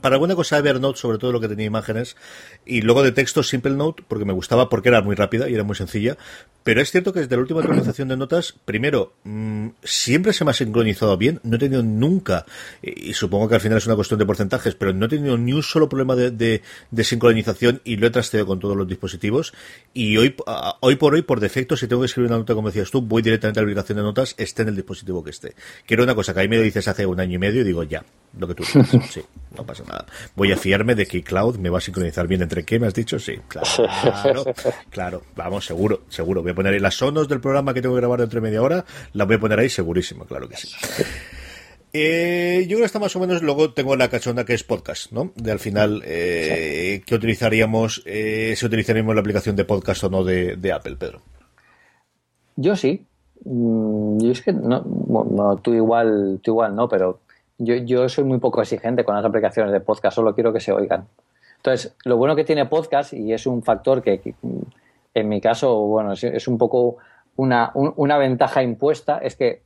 para 0.00 0.14
alguna 0.14 0.34
cosa 0.34 0.56
Evernote, 0.56 0.98
sobre 0.98 1.18
todo 1.18 1.32
lo 1.32 1.38
que 1.38 1.48
tenía 1.48 1.66
imágenes, 1.66 2.16
y 2.64 2.80
luego 2.80 3.02
de 3.02 3.12
texto 3.12 3.42
Simple 3.42 3.72
Note, 3.72 4.04
porque 4.08 4.24
me 4.24 4.32
gustaba, 4.32 4.70
porque 4.70 4.88
era 4.88 5.02
muy 5.02 5.14
rápida 5.14 5.50
y 5.50 5.54
era 5.54 5.64
muy 5.64 5.76
sencilla, 5.76 6.16
pero 6.62 6.80
es 6.80 6.90
cierto 6.90 7.12
que 7.12 7.20
desde 7.20 7.36
la 7.36 7.42
última 7.42 7.60
actualización 7.60 8.08
de 8.08 8.16
notas, 8.16 8.54
primero, 8.64 9.14
mm, 9.24 9.68
siempre 9.84 10.32
se 10.32 10.44
me 10.46 10.50
ha 10.50 10.54
sincronizado 10.54 11.16
bien. 11.18 11.40
No 11.42 11.56
he 11.56 11.58
tenido 11.58 11.82
nunca, 11.82 12.46
y 12.82 13.12
supongo 13.12 13.48
que 13.48 13.56
al 13.56 13.60
final 13.60 13.76
es 13.76 13.86
una 13.86 13.94
cuestión 13.94 14.18
de 14.18 14.24
porcentajes, 14.24 14.74
pero 14.74 14.94
no 14.94 15.06
he 15.06 15.08
tenido 15.08 15.36
ni 15.36 15.52
un 15.52 15.62
solo 15.62 15.90
problema 15.90 16.16
de, 16.16 16.62
sincronización 17.02 17.82
y 17.84 17.96
lo 17.96 18.06
he 18.06 18.10
trasteado 18.10 18.46
con 18.46 18.60
todos 18.60 18.76
los 18.76 18.88
dispositivos. 18.88 19.52
Y 19.92 20.16
hoy, 20.16 20.34
hoy 20.80 20.96
por 20.96 21.12
hoy, 21.12 21.20
por 21.20 21.40
defecto, 21.40 21.76
si 21.76 21.86
tengo 21.86 22.00
que 22.00 22.06
escribir 22.06 22.30
una 22.30 22.38
nota, 22.38 22.54
como 22.54 22.68
decías 22.68 22.90
tú, 22.90 23.02
voy 23.02 23.20
directamente 23.20 23.60
a 23.60 23.62
la 23.62 23.66
aplicación 23.66 23.96
de 23.98 24.04
notas, 24.04 24.34
esté 24.38 24.62
en 24.62 24.68
el 24.68 24.76
dispositivo 24.76 25.22
que 25.22 25.30
esté. 25.30 25.54
Quiero 25.98 26.12
una 26.12 26.14
cosa 26.14 26.32
que 26.32 26.38
ahí 26.38 26.48
me 26.48 26.60
dices 26.60 26.86
hace 26.86 27.04
un 27.06 27.18
año 27.18 27.34
y 27.34 27.38
medio 27.38 27.62
y 27.62 27.64
digo, 27.64 27.82
ya, 27.82 28.04
lo 28.38 28.46
que 28.46 28.54
tú 28.54 28.62
dices. 28.62 28.86
Sí, 29.10 29.20
no 29.56 29.66
pasa 29.66 29.82
nada. 29.82 30.06
Voy 30.36 30.52
a 30.52 30.56
fiarme 30.56 30.94
de 30.94 31.06
que 31.06 31.24
Cloud 31.24 31.56
me 31.56 31.70
va 31.70 31.78
a 31.78 31.80
sincronizar 31.80 32.28
bien 32.28 32.40
entre 32.40 32.64
qué 32.64 32.78
me 32.78 32.86
has 32.86 32.94
dicho, 32.94 33.18
sí, 33.18 33.34
claro, 33.48 34.44
claro, 34.90 35.22
vamos, 35.34 35.66
seguro, 35.66 36.02
seguro. 36.08 36.40
Voy 36.42 36.52
a 36.52 36.54
poner 36.54 36.74
ahí 36.74 36.78
las 36.78 36.94
sonos 36.94 37.26
del 37.26 37.40
programa 37.40 37.74
que 37.74 37.82
tengo 37.82 37.96
que 37.96 38.00
grabar 38.00 38.20
dentro 38.20 38.40
de 38.40 38.46
media 38.46 38.62
hora, 38.62 38.84
las 39.12 39.26
voy 39.26 39.34
a 39.34 39.40
poner 39.40 39.58
ahí 39.58 39.68
segurísimo, 39.68 40.24
claro 40.24 40.48
que 40.48 40.56
sí. 40.56 40.68
Eh, 41.92 42.60
yo 42.68 42.76
creo 42.76 42.78
que 42.82 42.86
está 42.86 43.00
más 43.00 43.16
o 43.16 43.18
menos, 43.18 43.42
luego 43.42 43.72
tengo 43.72 43.96
la 43.96 44.08
cachonda 44.08 44.44
que 44.44 44.54
es 44.54 44.62
podcast, 44.62 45.10
¿no? 45.10 45.32
De 45.34 45.50
al 45.50 45.58
final, 45.58 46.04
eh, 46.06 47.02
¿qué 47.06 47.14
utilizaríamos? 47.16 48.04
Eh, 48.06 48.54
si 48.56 48.64
utilizaríamos 48.64 49.16
la 49.16 49.20
aplicación 49.20 49.56
de 49.56 49.64
podcast 49.64 50.04
o 50.04 50.10
no 50.10 50.22
de, 50.22 50.54
de 50.54 50.70
Apple, 50.70 50.94
Pedro. 50.94 51.22
Yo 52.54 52.76
sí. 52.76 53.07
Mm, 53.44 54.18
yo 54.18 54.32
es 54.32 54.42
que 54.42 54.52
no, 54.52 54.82
bueno, 54.84 55.56
tú 55.56 55.74
igual, 55.74 56.40
tú 56.42 56.52
igual 56.52 56.74
no, 56.74 56.88
pero 56.88 57.20
yo, 57.58 57.74
yo 57.74 58.08
soy 58.08 58.24
muy 58.24 58.38
poco 58.38 58.62
exigente 58.62 59.04
con 59.04 59.14
las 59.14 59.24
aplicaciones 59.24 59.72
de 59.72 59.80
podcast, 59.80 60.14
solo 60.14 60.34
quiero 60.34 60.52
que 60.52 60.60
se 60.60 60.72
oigan. 60.72 61.06
Entonces, 61.56 61.96
lo 62.04 62.16
bueno 62.16 62.36
que 62.36 62.44
tiene 62.44 62.66
podcast, 62.66 63.12
y 63.12 63.32
es 63.32 63.46
un 63.46 63.62
factor 63.62 64.00
que, 64.00 64.34
en 65.14 65.28
mi 65.28 65.40
caso, 65.40 65.76
bueno, 65.86 66.12
es, 66.12 66.48
un 66.48 66.56
poco 66.56 66.98
una, 67.36 67.72
una, 67.74 68.16
ventaja 68.16 68.62
impuesta, 68.62 69.18
es 69.18 69.34
que 69.34 69.62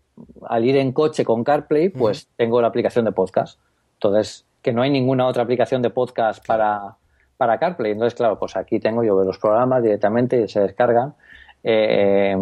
al 0.48 0.64
ir 0.64 0.76
en 0.76 0.92
coche 0.92 1.24
con 1.24 1.44
CarPlay, 1.44 1.90
pues 1.90 2.28
tengo 2.36 2.60
la 2.62 2.68
aplicación 2.68 3.04
de 3.04 3.12
podcast. 3.12 3.58
Entonces, 3.94 4.46
que 4.62 4.72
no 4.72 4.82
hay 4.82 4.90
ninguna 4.90 5.26
otra 5.26 5.42
aplicación 5.42 5.82
de 5.82 5.90
podcast 5.90 6.46
para, 6.46 6.96
para 7.36 7.58
CarPlay. 7.58 7.92
Entonces, 7.92 8.14
claro, 8.14 8.38
pues 8.38 8.56
aquí 8.56 8.80
tengo 8.80 9.04
yo 9.04 9.22
los 9.22 9.38
programas 9.38 9.82
directamente 9.82 10.40
y 10.40 10.48
se 10.48 10.60
descargan. 10.60 11.14
Eh, 11.62 12.36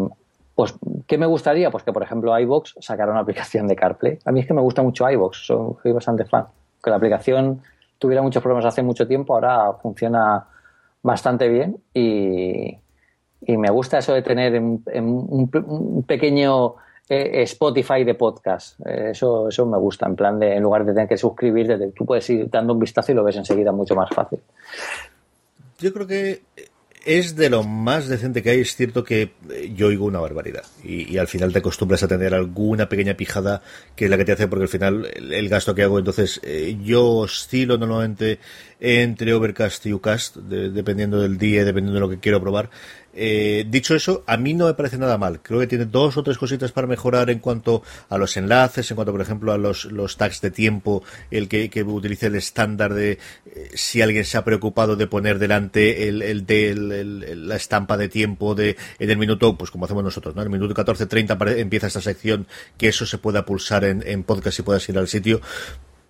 pues, 0.60 0.74
¿qué 1.06 1.16
me 1.16 1.24
gustaría? 1.24 1.70
Pues 1.70 1.84
que, 1.84 1.90
por 1.90 2.02
ejemplo, 2.02 2.38
iBox 2.38 2.74
sacara 2.80 3.10
una 3.10 3.22
aplicación 3.22 3.66
de 3.66 3.74
CarPlay. 3.74 4.18
A 4.26 4.30
mí 4.30 4.40
es 4.40 4.46
que 4.46 4.52
me 4.52 4.60
gusta 4.60 4.82
mucho 4.82 5.08
iBox, 5.08 5.46
soy 5.46 5.92
bastante 5.92 6.26
fan. 6.26 6.48
Que 6.84 6.90
la 6.90 6.96
aplicación 6.96 7.62
tuviera 7.98 8.20
muchos 8.20 8.42
problemas 8.42 8.66
hace 8.66 8.82
mucho 8.82 9.08
tiempo, 9.08 9.32
ahora 9.32 9.72
funciona 9.80 10.44
bastante 11.02 11.48
bien 11.48 11.78
y, 11.94 12.76
me 13.46 13.70
gusta 13.70 14.00
eso 14.00 14.12
de 14.12 14.20
tener 14.20 14.60
un, 14.60 16.04
pequeño 16.06 16.74
eh, 17.08 17.42
Spotify 17.44 18.04
de 18.04 18.12
podcast. 18.12 18.78
Eh, 18.86 19.12
eso, 19.12 19.48
eso 19.48 19.64
me 19.64 19.78
gusta, 19.78 20.04
en 20.04 20.14
plan 20.14 20.38
de, 20.38 20.56
en 20.56 20.62
lugar 20.62 20.84
de 20.84 20.92
tener 20.92 21.08
que 21.08 21.16
suscribirte, 21.16 21.78
tú 21.92 22.04
puedes 22.04 22.28
ir 22.28 22.50
dando 22.50 22.74
un 22.74 22.80
vistazo 22.80 23.12
y 23.12 23.14
lo 23.14 23.24
ves 23.24 23.36
enseguida 23.36 23.72
mucho 23.72 23.94
más 23.94 24.10
fácil. 24.10 24.40
Yo 25.78 25.90
creo 25.94 26.06
que 26.06 26.42
es 27.04 27.36
de 27.36 27.50
lo 27.50 27.62
más 27.62 28.08
decente 28.08 28.42
que 28.42 28.50
hay. 28.50 28.60
Es 28.60 28.76
cierto 28.76 29.04
que 29.04 29.32
eh, 29.50 29.72
yo 29.74 29.88
oigo 29.88 30.04
una 30.04 30.20
barbaridad. 30.20 30.64
Y, 30.84 31.18
al 31.18 31.28
final 31.28 31.52
te 31.52 31.58
acostumbras 31.58 32.02
a 32.02 32.08
tener 32.08 32.34
alguna 32.34 32.88
pequeña 32.88 33.14
pijada 33.14 33.62
que 33.96 34.04
es 34.04 34.10
la 34.10 34.16
que 34.16 34.24
te 34.24 34.32
hace, 34.32 34.48
porque 34.48 34.64
al 34.64 34.68
final 34.68 35.06
el, 35.14 35.48
gasto 35.48 35.74
que 35.74 35.82
hago, 35.82 35.98
entonces 35.98 36.40
eh, 36.42 36.76
yo 36.82 37.06
oscilo 37.06 37.76
normalmente 37.78 38.38
entre 38.80 39.34
Overcast 39.34 39.84
y 39.86 39.92
Ucast, 39.92 40.36
dependiendo 40.36 41.20
del 41.20 41.36
día, 41.36 41.64
dependiendo 41.64 41.94
de 41.94 42.00
lo 42.00 42.08
que 42.08 42.18
quiero 42.18 42.40
probar. 42.40 42.70
Eh, 43.12 43.64
dicho 43.68 43.94
eso, 43.94 44.22
a 44.26 44.36
mí 44.36 44.54
no 44.54 44.66
me 44.66 44.74
parece 44.74 44.98
nada 44.98 45.18
mal. 45.18 45.40
Creo 45.42 45.60
que 45.60 45.66
tiene 45.66 45.84
dos 45.84 46.16
o 46.16 46.22
tres 46.22 46.38
cositas 46.38 46.72
para 46.72 46.86
mejorar 46.86 47.30
en 47.30 47.40
cuanto 47.40 47.82
a 48.08 48.18
los 48.18 48.36
enlaces, 48.36 48.90
en 48.90 48.94
cuanto, 48.94 49.12
por 49.12 49.20
ejemplo, 49.20 49.52
a 49.52 49.58
los, 49.58 49.86
los 49.86 50.16
tags 50.16 50.40
de 50.40 50.50
tiempo, 50.50 51.02
el 51.30 51.48
que, 51.48 51.70
que 51.70 51.82
utilice 51.82 52.26
el 52.26 52.36
estándar 52.36 52.94
de 52.94 53.12
eh, 53.12 53.70
si 53.74 54.02
alguien 54.02 54.24
se 54.24 54.38
ha 54.38 54.44
preocupado 54.44 54.96
de 54.96 55.06
poner 55.06 55.38
delante 55.38 56.08
el, 56.08 56.22
el 56.22 56.46
de 56.46 56.74
la 57.36 57.56
estampa 57.56 57.96
de 57.96 58.08
tiempo 58.08 58.54
de 58.54 58.76
en 58.98 59.10
el 59.10 59.16
minuto, 59.16 59.56
pues 59.56 59.70
como 59.70 59.84
hacemos 59.84 60.04
nosotros, 60.04 60.34
¿no? 60.34 60.42
En 60.42 60.46
el 60.46 60.58
minuto 60.60 60.74
14.30 60.74 61.58
empieza 61.58 61.88
esta 61.88 62.00
sección, 62.00 62.46
que 62.76 62.88
eso 62.88 63.06
se 63.06 63.18
pueda 63.18 63.44
pulsar 63.44 63.84
en, 63.84 64.02
en 64.06 64.22
podcast 64.22 64.58
y 64.58 64.62
puedas 64.62 64.88
ir 64.88 64.98
al 64.98 65.08
sitio 65.08 65.40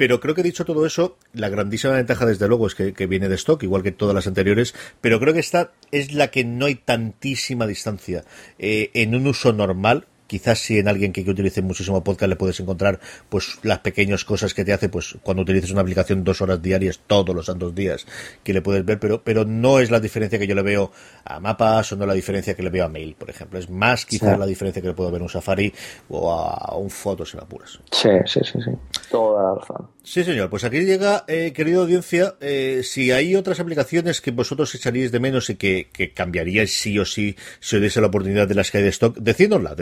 pero 0.01 0.19
creo 0.19 0.35
que 0.35 0.43
dicho 0.43 0.65
todo 0.65 0.87
eso, 0.87 1.19
la 1.35 1.51
grandísima 1.51 1.93
ventaja 1.93 2.25
desde 2.25 2.49
luego 2.49 2.67
es 2.67 2.75
que, 2.75 3.07
viene 3.07 3.29
de 3.29 3.35
stock, 3.35 3.63
igual 3.63 3.83
que 3.83 3.93
todas 3.93 4.15
las 4.15 4.27
anteriores, 4.27 4.75
pero 5.03 5.21
creo 5.21 5.35
que 5.35 5.41
esta 5.41 5.73
es 5.93 6.15
la 6.15 6.29
que 6.29 6.43
no 6.43 6.65
hay 6.65 6.77
tantísima 6.77 7.67
distancia. 7.67 8.25
Eh, 8.59 8.91
en 8.95 9.15
un 9.15 9.27
uso 9.27 9.53
normal 9.53 10.07
quizás 10.31 10.61
si 10.61 10.79
en 10.79 10.87
alguien 10.87 11.13
que, 11.13 11.29
utilice 11.29 11.61
muchísimo 11.61 12.05
podcast 12.05 12.29
le 12.29 12.37
puedes 12.37 12.61
encontrar 12.61 13.01
pues 13.29 13.59
las 13.65 13.81
pequeñas 13.81 14.25
cosas 14.25 14.55
que 14.55 14.65
te 14.65 14.73
hace 14.73 14.89
pues 14.89 15.17
cuando 15.25 15.43
utilices 15.43 15.73
una 15.73 15.81
aplicación 15.81 16.23
dos 16.23 16.41
horas 16.41 16.63
diarias 16.63 17.01
todos 17.05 17.35
los 17.35 17.47
santos 17.47 17.75
días 17.75 18.07
que 18.45 18.53
le 18.53 18.63
puedes 18.63 18.85
ver 18.85 19.01
pero 19.01 19.25
pero 19.25 19.45
no 19.45 19.81
es 19.81 19.91
la 19.91 19.99
diferencia 19.99 20.39
que 20.39 20.47
yo 20.47 20.55
le 20.55 20.63
veo 20.63 20.93
a 21.25 21.41
mapas 21.41 21.91
o 21.93 21.97
no 21.97 22.07
la 22.07 22.15
diferencia 22.15 22.55
que 22.55 22.63
le 22.63 22.71
veo 22.71 22.85
a 22.85 22.89
mail 22.89 23.17
por 23.17 23.29
ejemplo. 23.29 23.59
Es 23.59 23.69
más 23.69 24.07
quizás 24.07 24.39
la 24.39 24.47
diferencia 24.47 24.81
que 24.81 24.89
le 24.89 24.95
puedo 24.95 25.11
ver 25.11 25.21
a 25.21 25.25
un 25.25 25.31
Safari 25.31 25.73
o 26.09 26.33
a, 26.33 26.77
un 26.77 26.91
foto 26.91 27.27
si 27.27 27.37
me 27.37 27.43
apuras. 27.43 27.81
Sí 27.91 28.11
sí 28.27 28.41
sí 28.45 28.59
sí. 28.65 28.71
Toda 29.11 29.43
la 29.43 29.55
razón. 29.57 29.89
Sí, 30.03 30.25
señor. 30.25 30.49
Pues 30.49 30.65
aquí 30.65 30.81
llega, 30.81 31.25
eh, 31.29 31.53
querida 31.53 31.79
audiencia, 31.79 32.35
eh, 32.41 32.81
si 32.85 33.13
hay 33.13 33.37
otras 33.37 33.61
aplicaciones 33.61 34.21
que 34.21 34.31
vosotros 34.31 34.75
echaríais 34.75 35.13
de 35.13 35.21
menos 35.21 35.51
y 35.51 35.57
que, 35.57 35.89
que 35.93 36.13
cambiaríais 36.13 36.73
sí 36.73 36.99
o 36.99 37.05
sí 37.05 37.37
si 37.61 37.77
os 37.77 37.83
diese 37.83 38.01
la 38.01 38.07
oportunidad 38.07 38.49
de 38.49 38.55
las 38.55 38.71
que 38.71 38.79
hay 38.79 38.85
de 38.85 38.91
stock, 38.91 39.17
decídnoslas, 39.19 39.77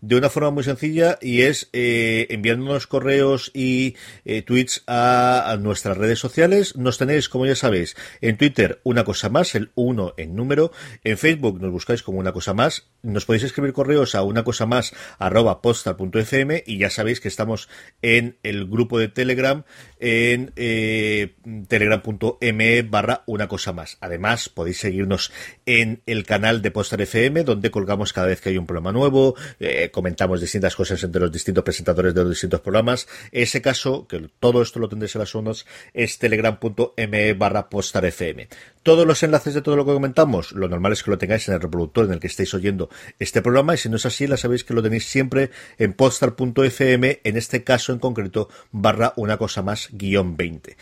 de 0.00 0.16
una 0.16 0.30
forma 0.30 0.50
muy 0.50 0.64
sencilla 0.64 1.18
y 1.20 1.42
es 1.42 1.68
eh, 1.72 2.26
enviándonos 2.30 2.86
correos 2.86 3.50
y 3.54 3.96
eh, 4.24 4.42
tweets 4.42 4.82
a, 4.86 5.50
a, 5.50 5.56
nuestras 5.56 5.96
redes 5.96 6.18
sociales. 6.18 6.76
Nos 6.76 6.98
tenéis, 6.98 7.28
como 7.28 7.46
ya 7.46 7.54
sabéis, 7.54 7.96
en 8.20 8.36
Twitter 8.36 8.80
una 8.84 9.04
cosa 9.04 9.28
más, 9.28 9.54
el 9.54 9.70
1 9.74 10.14
en 10.16 10.34
número. 10.34 10.72
En 11.04 11.18
Facebook 11.18 11.60
nos 11.60 11.70
buscáis 11.70 12.02
como 12.02 12.18
una 12.18 12.32
cosa 12.32 12.54
más. 12.54 12.88
Nos 13.02 13.24
podéis 13.24 13.44
escribir 13.44 13.72
correos 13.72 14.14
a 14.14 14.22
una 14.22 14.44
cosa 14.44 14.66
más 14.66 14.94
arroba 15.18 15.62
postal.fm 15.62 16.64
y 16.66 16.78
ya 16.78 16.90
sabéis 16.90 17.20
que 17.20 17.28
estamos 17.28 17.68
en 18.02 18.38
el 18.42 18.66
grupo 18.66 18.98
de 18.98 19.08
Telegram 19.08 19.64
en 20.00 20.52
eh, 20.56 21.34
telegram.me 21.68 22.82
barra 22.82 23.22
una 23.26 23.48
cosa 23.48 23.72
más. 23.72 23.98
Además, 24.00 24.48
podéis 24.48 24.78
seguirnos 24.78 25.32
en 25.66 26.02
el 26.06 26.24
canal 26.24 26.62
de 26.62 26.70
Postar 26.70 27.00
FM, 27.00 27.44
donde 27.44 27.70
colgamos 27.70 28.12
cada 28.12 28.26
vez 28.26 28.40
que 28.40 28.50
hay 28.50 28.58
un 28.58 28.66
programa 28.66 28.92
nuevo, 28.92 29.34
eh, 29.60 29.90
comentamos 29.90 30.40
distintas 30.40 30.74
cosas 30.74 31.02
entre 31.02 31.20
los 31.20 31.32
distintos 31.32 31.64
presentadores 31.64 32.14
de 32.14 32.22
los 32.22 32.30
distintos 32.30 32.60
programas. 32.60 33.08
ese 33.32 33.62
caso, 33.62 34.06
que 34.06 34.30
todo 34.40 34.62
esto 34.62 34.78
lo 34.78 34.88
tendréis 34.88 35.14
en 35.14 35.20
las 35.20 35.30
zonas, 35.30 35.66
es 35.94 36.18
telegram.me 36.18 37.32
barra 37.34 37.68
Postar 37.68 38.04
FM. 38.04 38.48
Todos 38.82 39.06
los 39.06 39.22
enlaces 39.22 39.54
de 39.54 39.62
todo 39.62 39.76
lo 39.76 39.84
que 39.84 39.92
comentamos, 39.92 40.52
lo 40.52 40.68
normal 40.68 40.92
es 40.92 41.02
que 41.02 41.10
lo 41.10 41.18
tengáis 41.18 41.48
en 41.48 41.54
el 41.54 41.60
reproductor 41.60 42.06
en 42.06 42.12
el 42.12 42.20
que 42.20 42.28
estéis 42.28 42.54
oyendo 42.54 42.88
este 43.18 43.42
programa, 43.42 43.74
y 43.74 43.78
si 43.78 43.88
no 43.88 43.96
es 43.96 44.06
así, 44.06 44.26
la 44.26 44.36
sabéis 44.36 44.64
que 44.64 44.74
lo 44.74 44.82
tenéis 44.82 45.06
siempre 45.06 45.50
en 45.78 45.92
postar.fm, 45.92 47.20
en 47.22 47.36
este 47.36 47.64
caso 47.64 47.92
en 47.92 47.98
concreto, 47.98 48.48
barra 48.72 49.12
una 49.16 49.36
cosa 49.36 49.62
más 49.62 49.87
guion 49.92 50.36
20. 50.36 50.76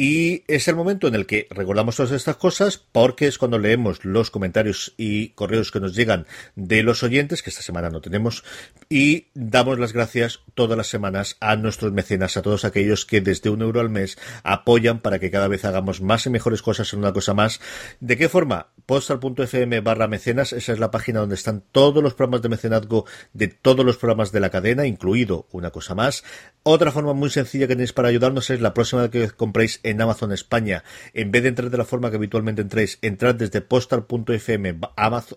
Y 0.00 0.44
es 0.46 0.68
el 0.68 0.76
momento 0.76 1.08
en 1.08 1.16
el 1.16 1.26
que 1.26 1.48
recordamos 1.50 1.96
todas 1.96 2.12
estas 2.12 2.36
cosas 2.36 2.78
porque 2.78 3.26
es 3.26 3.36
cuando 3.36 3.58
leemos 3.58 4.04
los 4.04 4.30
comentarios 4.30 4.94
y 4.96 5.30
correos 5.30 5.72
que 5.72 5.80
nos 5.80 5.96
llegan 5.96 6.24
de 6.54 6.84
los 6.84 7.02
oyentes, 7.02 7.42
que 7.42 7.50
esta 7.50 7.62
semana 7.62 7.90
no 7.90 8.00
tenemos, 8.00 8.44
y 8.88 9.26
damos 9.34 9.80
las 9.80 9.92
gracias 9.92 10.38
todas 10.54 10.78
las 10.78 10.86
semanas 10.86 11.36
a 11.40 11.56
nuestros 11.56 11.92
mecenas, 11.92 12.36
a 12.36 12.42
todos 12.42 12.64
aquellos 12.64 13.06
que 13.06 13.20
desde 13.20 13.50
un 13.50 13.60
euro 13.60 13.80
al 13.80 13.90
mes 13.90 14.18
apoyan 14.44 15.00
para 15.00 15.18
que 15.18 15.32
cada 15.32 15.48
vez 15.48 15.64
hagamos 15.64 16.00
más 16.00 16.26
y 16.26 16.30
mejores 16.30 16.62
cosas 16.62 16.92
en 16.92 17.00
una 17.00 17.12
cosa 17.12 17.34
más. 17.34 17.60
¿De 17.98 18.16
qué 18.16 18.28
forma? 18.28 18.68
postal.fm 18.88 19.80
barra 19.80 20.08
mecenas, 20.08 20.54
esa 20.54 20.72
es 20.72 20.78
la 20.78 20.90
página 20.90 21.20
donde 21.20 21.34
están 21.34 21.62
todos 21.72 22.02
los 22.02 22.14
programas 22.14 22.40
de 22.40 22.48
mecenazgo 22.48 23.04
de 23.34 23.48
todos 23.48 23.84
los 23.84 23.98
programas 23.98 24.32
de 24.32 24.40
la 24.40 24.48
cadena, 24.48 24.86
incluido 24.86 25.46
una 25.52 25.70
cosa 25.70 25.94
más. 25.94 26.24
Otra 26.62 26.90
forma 26.90 27.12
muy 27.12 27.28
sencilla 27.28 27.66
que 27.66 27.74
tenéis 27.74 27.92
para 27.92 28.08
ayudarnos 28.08 28.48
es 28.48 28.62
la 28.62 28.72
próxima 28.72 29.02
vez 29.02 29.10
que 29.10 29.30
compréis 29.30 29.80
en 29.82 30.00
Amazon 30.00 30.32
España, 30.32 30.84
en 31.12 31.30
vez 31.30 31.42
de 31.42 31.50
entrar 31.50 31.68
de 31.68 31.76
la 31.76 31.84
forma 31.84 32.08
que 32.08 32.16
habitualmente 32.16 32.62
entréis, 32.62 32.98
entrad 33.02 33.34
desde 33.34 33.60
postal.fm 33.60 34.78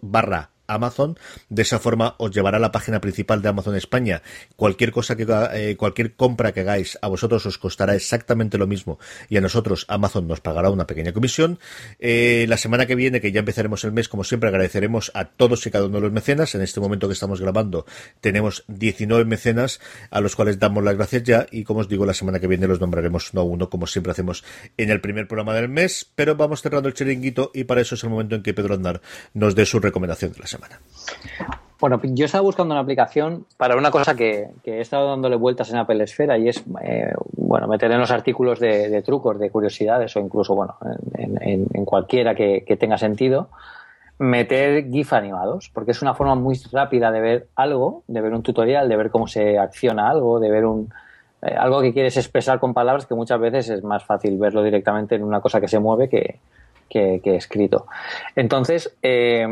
barra 0.02 0.52
Amazon. 0.74 1.18
De 1.50 1.62
esa 1.62 1.80
forma 1.80 2.16
os 2.18 2.32
llevará 2.32 2.58
a 2.58 2.60
la 2.60 2.72
página 2.72 3.02
principal 3.02 3.42
de 3.42 3.50
Amazon 3.50 3.76
España. 3.76 4.22
Cualquier 4.56 4.92
cosa 4.92 5.16
que 5.16 5.26
eh, 5.54 5.76
cualquier 5.78 6.16
compra 6.16 6.52
que 6.52 6.62
hagáis 6.62 6.98
a 7.02 7.08
vosotros 7.08 7.46
os 7.46 7.58
costará 7.58 7.96
exactamente 7.96 8.58
lo 8.58 8.68
mismo 8.68 9.00
y 9.30 9.38
a 9.38 9.42
nosotros 9.42 9.86
Amazon 9.88 10.28
nos 10.28 10.42
pagará 10.42 10.70
una 10.70 10.88
pequeña 10.88 11.14
comisión. 11.14 11.60
Eh, 12.00 12.46
la 12.48 12.58
semana 12.58 12.86
que 12.86 12.96
viene, 12.96 13.22
que 13.22 13.32
ya 13.32 13.40
empezaremos 13.40 13.84
el 13.84 13.92
mes, 13.92 14.10
como 14.10 14.24
siempre, 14.24 14.50
agradeceremos 14.50 15.12
a 15.14 15.26
todos 15.26 15.66
y 15.66 15.72
cada 15.72 15.86
uno 15.86 15.98
de 15.98 16.02
los 16.02 16.12
mecenas. 16.12 16.56
En 16.56 16.62
este 16.62 16.80
momento 16.80 17.08
que 17.08 17.14
estamos 17.14 17.42
grabando 17.42 17.86
tenemos 18.20 18.64
19 18.68 19.26
mecenas 19.26 19.80
a 20.10 20.22
los 20.22 20.36
cuales 20.36 20.60
damos 20.60 20.84
las 20.84 20.96
gracias 20.96 21.24
ya 21.24 21.46
y 21.52 21.64
como 21.64 21.82
os 21.82 21.88
digo, 21.88 22.06
la 22.06 22.14
semana 22.14 22.40
que 22.40 22.48
viene 22.48 22.68
los 22.68 22.80
nombraremos 22.80 23.34
uno 23.34 23.42
a 23.42 23.46
uno 23.46 23.70
como 23.70 23.88
siempre 23.88 24.12
hacemos 24.12 24.44
en 24.78 24.90
el 24.90 25.02
primer 25.02 25.28
programa 25.28 25.54
del 25.54 25.70
mes, 25.70 26.10
pero 26.16 26.36
vamos 26.36 26.62
cerrando 26.62 26.88
el 26.88 26.94
chiringuito 26.94 27.52
y 27.54 27.64
para 27.64 27.82
eso 27.82 27.96
es 27.96 28.04
el 28.04 28.10
momento 28.10 28.36
en 28.36 28.44
que 28.44 28.54
Pedro 28.54 28.76
Andar 28.76 29.02
nos 29.34 29.56
dé 29.56 29.66
su 29.66 29.80
recomendación 29.80 30.34
de 30.34 30.40
la 30.40 30.48
semana. 30.48 30.61
Bueno, 31.82 32.00
yo 32.04 32.26
estaba 32.26 32.44
buscando 32.44 32.76
una 32.76 32.82
aplicación 32.82 33.48
para 33.58 33.76
una 33.76 33.90
cosa 33.90 34.16
que, 34.16 34.52
he 34.64 34.82
estado 34.82 35.10
dándole 35.10 35.36
vueltas 35.36 35.72
en 35.72 35.78
Apple 35.78 36.04
Esfera 36.04 36.38
y 36.38 36.48
es, 36.48 36.64
eh, 36.84 37.12
bueno, 37.36 37.68
meter 37.68 37.92
en 37.92 38.00
los 38.00 38.12
artículos 38.12 38.60
de, 38.60 39.02
trucos, 39.02 39.40
de 39.40 39.50
curiosidades 39.50 40.16
o 40.16 40.20
incluso, 40.20 40.54
bueno, 40.54 40.76
en, 41.18 41.86
cualquiera 41.86 42.36
que, 42.36 42.78
tenga 42.80 43.00
sentido, 43.00 43.50
meter 44.20 44.92
GIF 44.92 45.12
animados, 45.14 45.72
porque 45.74 45.90
es 45.90 46.04
una 46.04 46.14
forma 46.14 46.36
muy 46.36 46.56
rápida 46.72 47.12
de 47.12 47.20
ver 47.20 47.48
algo, 47.56 48.04
de 48.08 48.22
ver 48.22 48.34
un 48.34 48.44
tutorial, 48.44 48.88
de 48.88 48.98
ver 48.98 49.10
cómo 49.10 49.26
se 49.26 49.58
acciona 49.58 50.08
algo, 50.08 50.40
de 50.40 50.52
ver 50.52 50.68
un, 50.68 50.94
eh, 51.42 51.56
algo 51.58 51.82
que 51.82 51.94
quieres 51.94 52.16
expresar 52.16 52.60
con 52.60 52.76
palabras 52.76 53.08
que 53.08 53.16
muchas 53.16 53.40
veces 53.40 53.70
es 53.70 53.84
más 53.84 54.06
fácil 54.06 54.38
verlo 54.38 54.62
directamente 54.62 55.16
en 55.16 55.24
una 55.24 55.42
cosa 55.42 55.60
que 55.60 55.68
se 55.68 55.80
mueve 55.80 56.10
que, 56.10 56.40
que 56.90 57.36
escrito. 57.36 57.88
Entonces, 58.36 58.96
eh, 59.02 59.48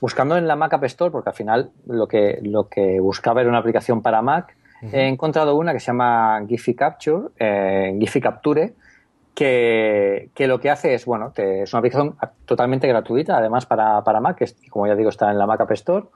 buscando 0.00 0.36
en 0.36 0.46
la 0.48 0.56
Mac 0.56 0.72
App 0.74 0.84
Store, 0.84 1.10
porque 1.10 1.30
al 1.30 1.34
final 1.34 1.70
lo 1.86 2.08
que, 2.08 2.38
lo 2.42 2.68
que 2.68 2.98
buscaba 3.00 3.40
era 3.40 3.50
una 3.50 3.58
aplicación 3.58 4.02
para 4.02 4.22
Mac, 4.22 4.56
he 4.92 5.06
encontrado 5.06 5.56
una 5.56 5.74
que 5.74 5.80
se 5.80 5.88
llama 5.88 6.42
Giphy 6.48 6.74
Capture, 6.74 7.28
eh, 7.38 7.94
Giphy 8.00 8.20
Capture, 8.20 8.72
que, 9.34 10.30
que, 10.34 10.46
lo 10.46 10.58
que 10.58 10.70
hace 10.70 10.94
es, 10.94 11.04
bueno, 11.04 11.32
es 11.36 11.72
una 11.72 11.80
aplicación 11.80 12.16
totalmente 12.46 12.88
gratuita, 12.88 13.36
además 13.36 13.66
para, 13.66 14.02
para 14.02 14.20
Mac, 14.20 14.38
que 14.38 14.46
como 14.70 14.86
ya 14.86 14.94
digo 14.94 15.10
está 15.10 15.30
en 15.30 15.38
la 15.38 15.46
Mac 15.46 15.60
App 15.60 15.72
Store. 15.72 16.06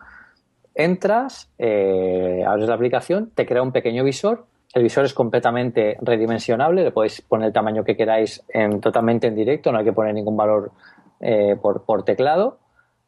Entras, 0.74 1.50
eh, 1.58 2.42
abres 2.46 2.68
la 2.68 2.74
aplicación, 2.74 3.30
te 3.34 3.46
crea 3.46 3.62
un 3.62 3.70
pequeño 3.70 4.02
visor. 4.02 4.46
El 4.72 4.82
visor 4.82 5.04
es 5.04 5.14
completamente 5.14 5.98
redimensionable, 6.00 6.82
le 6.82 6.90
podéis 6.90 7.20
poner 7.20 7.48
el 7.48 7.52
tamaño 7.52 7.84
que 7.84 7.96
queráis 7.96 8.42
en, 8.48 8.80
totalmente 8.80 9.28
en 9.28 9.36
directo, 9.36 9.70
no 9.70 9.78
hay 9.78 9.84
que 9.84 9.92
poner 9.92 10.14
ningún 10.14 10.36
valor 10.36 10.72
eh, 11.20 11.56
por, 11.60 11.84
por 11.84 12.02
teclado 12.02 12.58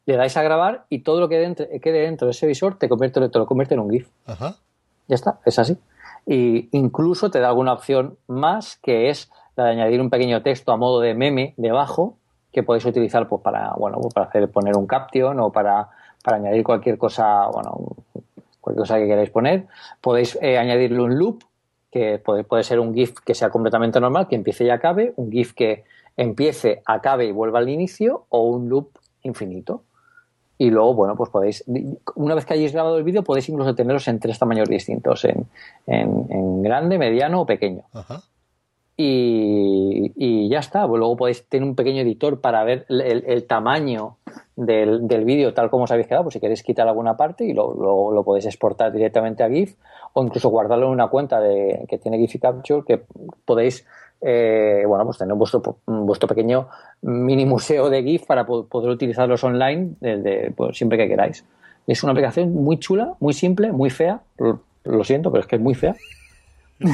le 0.07 0.15
dais 0.15 0.35
a 0.37 0.41
grabar 0.41 0.85
y 0.89 0.99
todo 0.99 1.19
lo 1.19 1.27
que 1.27 1.53
quede 1.83 2.01
dentro 2.01 2.27
de 2.27 2.31
ese 2.31 2.47
visor 2.47 2.79
te, 2.79 2.87
convierte, 2.87 3.27
te 3.27 3.37
lo 3.37 3.45
convierte 3.45 3.73
en 3.73 3.81
un 3.81 3.91
GIF. 3.91 4.07
Ajá. 4.25 4.55
Ya 5.07 5.15
está, 5.15 5.39
es 5.45 5.59
así. 5.59 5.77
Y 6.25 6.69
incluso 6.71 7.29
te 7.29 7.41
da 7.41 7.49
alguna 7.49 7.73
opción 7.73 8.17
más 8.27 8.77
que 8.81 9.09
es 9.09 9.29
la 9.57 9.65
de 9.65 9.71
añadir 9.71 9.99
un 9.99 10.09
pequeño 10.09 10.41
texto 10.43 10.71
a 10.71 10.77
modo 10.77 11.01
de 11.01 11.13
meme 11.13 11.53
debajo 11.57 12.17
que 12.53 12.63
podéis 12.63 12.85
utilizar 12.85 13.27
pues, 13.27 13.41
para, 13.41 13.73
bueno, 13.77 13.97
pues, 14.01 14.13
para 14.13 14.27
hacer, 14.27 14.49
poner 14.49 14.77
un 14.77 14.87
caption 14.87 15.41
o 15.41 15.51
para, 15.51 15.89
para 16.23 16.37
añadir 16.37 16.63
cualquier 16.63 16.97
cosa, 16.97 17.47
bueno, 17.47 17.77
cualquier 18.61 18.83
cosa 18.83 18.97
que 18.97 19.07
queráis 19.07 19.29
poner. 19.29 19.67
Podéis 19.99 20.37
eh, 20.41 20.57
añadirle 20.57 21.01
un 21.01 21.19
loop, 21.19 21.43
que 21.91 22.17
puede, 22.19 22.45
puede 22.45 22.63
ser 22.63 22.79
un 22.79 22.93
GIF 22.93 23.19
que 23.25 23.35
sea 23.35 23.49
completamente 23.49 23.99
normal, 23.99 24.29
que 24.29 24.35
empiece 24.35 24.63
y 24.63 24.69
acabe, 24.69 25.13
un 25.17 25.31
GIF 25.31 25.53
que 25.53 25.83
empiece, 26.15 26.81
acabe 26.85 27.25
y 27.25 27.33
vuelva 27.33 27.59
al 27.59 27.67
inicio, 27.67 28.25
o 28.29 28.43
un 28.43 28.69
loop 28.69 28.91
infinito 29.23 29.83
y 30.57 30.71
luego, 30.71 30.95
bueno, 30.95 31.15
pues 31.15 31.29
podéis, 31.29 31.63
una 32.15 32.33
vez 32.33 32.45
que 32.45 32.55
hayáis 32.55 32.73
grabado 32.73 32.97
el 32.97 33.03
vídeo, 33.03 33.23
podéis 33.23 33.47
incluso 33.49 33.75
tenerlos 33.75 34.07
en 34.07 34.19
tres 34.19 34.39
tamaños 34.39 34.67
distintos, 34.67 35.23
en, 35.25 35.47
en, 35.85 36.63
grande, 36.63 36.97
mediano 36.97 37.41
o 37.41 37.45
pequeño. 37.45 37.83
Y, 38.99 40.13
y, 40.15 40.49
ya 40.49 40.57
está. 40.57 40.87
Luego 40.87 41.15
podéis 41.15 41.47
tener 41.47 41.67
un 41.67 41.75
pequeño 41.75 42.01
editor 42.01 42.41
para 42.41 42.63
ver 42.63 42.87
el, 42.89 43.45
tamaño 43.45 44.17
del, 44.55 45.07
del 45.07 45.23
vídeo 45.23 45.53
tal 45.53 45.69
como 45.69 45.83
os 45.83 45.91
habéis 45.91 46.07
quedado, 46.07 46.23
pues 46.23 46.33
si 46.33 46.39
queréis 46.39 46.63
quitar 46.63 46.87
alguna 46.87 47.15
parte 47.15 47.45
y 47.45 47.53
luego 47.53 48.11
lo, 48.11 48.23
podéis 48.23 48.47
exportar 48.47 48.91
directamente 48.91 49.43
a 49.43 49.49
GIF 49.49 49.75
o 50.13 50.23
incluso 50.23 50.49
guardarlo 50.49 50.87
en 50.87 50.93
una 50.93 51.09
cuenta 51.09 51.39
de, 51.39 51.85
que 51.87 51.99
tiene 51.99 52.17
GIF 52.17 52.41
Capture 52.41 52.83
que 52.83 53.03
podéis 53.45 53.85
eh, 54.21 54.83
bueno, 54.87 55.05
pues 55.05 55.17
tener 55.17 55.35
vuestro, 55.35 56.27
pequeño 56.27 56.67
mini 57.01 57.45
museo 57.45 57.89
de 57.89 58.03
GIF 58.03 58.25
para 58.25 58.45
poder 58.45 58.89
utilizarlos 58.89 59.43
online 59.43 59.91
desde, 59.99 60.51
pues, 60.51 60.77
siempre 60.77 60.97
que 60.97 61.07
queráis. 61.07 61.43
Es 61.85 62.03
una 62.03 62.11
aplicación 62.11 62.53
muy 62.53 62.79
chula, 62.79 63.13
muy 63.19 63.33
simple, 63.33 63.71
muy 63.71 63.89
fea. 63.89 64.21
Lo, 64.83 65.03
siento, 65.03 65.31
pero 65.31 65.41
es 65.41 65.47
que 65.47 65.55
es 65.55 65.61
muy 65.61 65.75
fea. 65.75 65.95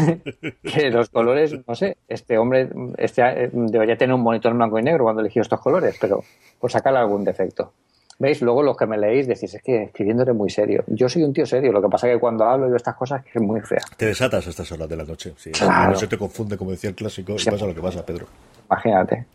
que 0.64 0.90
los 0.92 1.10
colores, 1.10 1.56
no 1.68 1.76
sé, 1.76 1.98
este 2.08 2.38
hombre 2.38 2.70
este, 2.98 3.22
eh, 3.22 3.50
debería 3.52 3.98
tener 3.98 4.14
un 4.14 4.22
monitor 4.22 4.52
en 4.52 4.58
blanco 4.60 4.80
y 4.80 4.84
negro 4.84 5.04
cuando 5.04 5.22
eligió 5.22 5.42
estos 5.42 5.60
colores, 5.60 5.98
pero 6.00 6.24
por 6.60 6.72
sacarle 6.72 7.00
algún 7.00 7.24
defecto. 7.24 7.72
¿Veis? 8.20 8.42
Luego 8.42 8.64
los 8.64 8.78
que 8.78 8.86
me 8.86 8.98
leéis 8.98 9.28
decís, 9.28 9.54
es 9.54 9.62
que 9.62 9.84
escribiendo 9.84 10.24
eres 10.24 10.36
muy 10.36 10.50
serio. 10.50 10.84
Yo 10.88 11.10
soy 11.10 11.24
un 11.24 11.34
tío 11.34 11.46
serio, 11.46 11.72
lo 11.72 11.82
que 11.82 11.90
pasa 11.90 12.08
es 12.08 12.14
que 12.14 12.20
cuando 12.20 12.46
hablo 12.46 12.70
de 12.70 12.78
estas 12.78 12.96
cosas 12.96 13.24
es 13.34 13.42
muy 13.42 13.62
fea. 13.62 13.82
Te 13.98 14.06
desatas 14.06 14.46
a 14.48 14.50
estas 14.50 14.72
horas 14.72 14.88
de 14.88 14.96
la 14.96 15.04
noche. 15.04 15.34
Sí. 15.38 15.52
No 15.62 15.96
se 15.96 16.08
te 16.08 16.18
confunde, 16.18 16.58
como 16.58 16.72
decía 16.72 16.90
el 16.90 16.96
clásico, 16.96 17.34
y 17.34 17.44
pasa 17.44 17.66
lo 17.66 17.74
que 17.74 17.82
pasa, 17.82 18.06
Pedro. 18.06 18.28
Imagínate. 18.70 19.26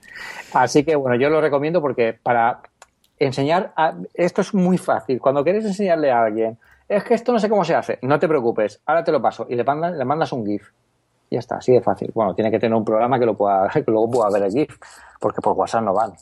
Así 0.52 0.84
que 0.84 0.96
bueno, 0.96 1.16
yo 1.16 1.28
lo 1.28 1.40
recomiendo 1.40 1.80
porque 1.80 2.16
para 2.22 2.60
enseñar, 3.18 3.72
esto 4.14 4.40
es 4.40 4.54
muy 4.54 4.78
fácil. 4.78 5.20
Cuando 5.20 5.42
quieres 5.42 5.64
enseñarle 5.64 6.10
a 6.10 6.22
alguien, 6.22 6.58
es 6.88 7.04
que 7.04 7.14
esto 7.14 7.32
no 7.32 7.38
sé 7.38 7.48
cómo 7.48 7.64
se 7.64 7.74
hace, 7.74 7.98
no 8.02 8.18
te 8.18 8.26
preocupes, 8.26 8.80
ahora 8.86 9.04
te 9.04 9.12
lo 9.12 9.20
paso 9.20 9.46
y 9.48 9.56
le, 9.56 9.64
mandas, 9.64 9.94
le 9.94 10.04
mandas 10.04 10.32
un 10.32 10.46
GIF. 10.46 10.68
Y 11.30 11.34
ya 11.34 11.40
está, 11.40 11.56
así 11.56 11.72
de 11.72 11.82
fácil. 11.82 12.10
Bueno, 12.14 12.34
tiene 12.34 12.50
que 12.50 12.58
tener 12.58 12.74
un 12.74 12.84
programa 12.84 13.18
que, 13.18 13.26
lo 13.26 13.34
pueda, 13.34 13.68
que 13.74 13.84
luego 13.86 14.10
pueda 14.10 14.30
ver 14.30 14.44
el 14.44 14.52
GIF, 14.52 14.78
porque 15.20 15.42
por 15.42 15.52
WhatsApp 15.52 15.82
no 15.82 15.92
van. 15.92 16.12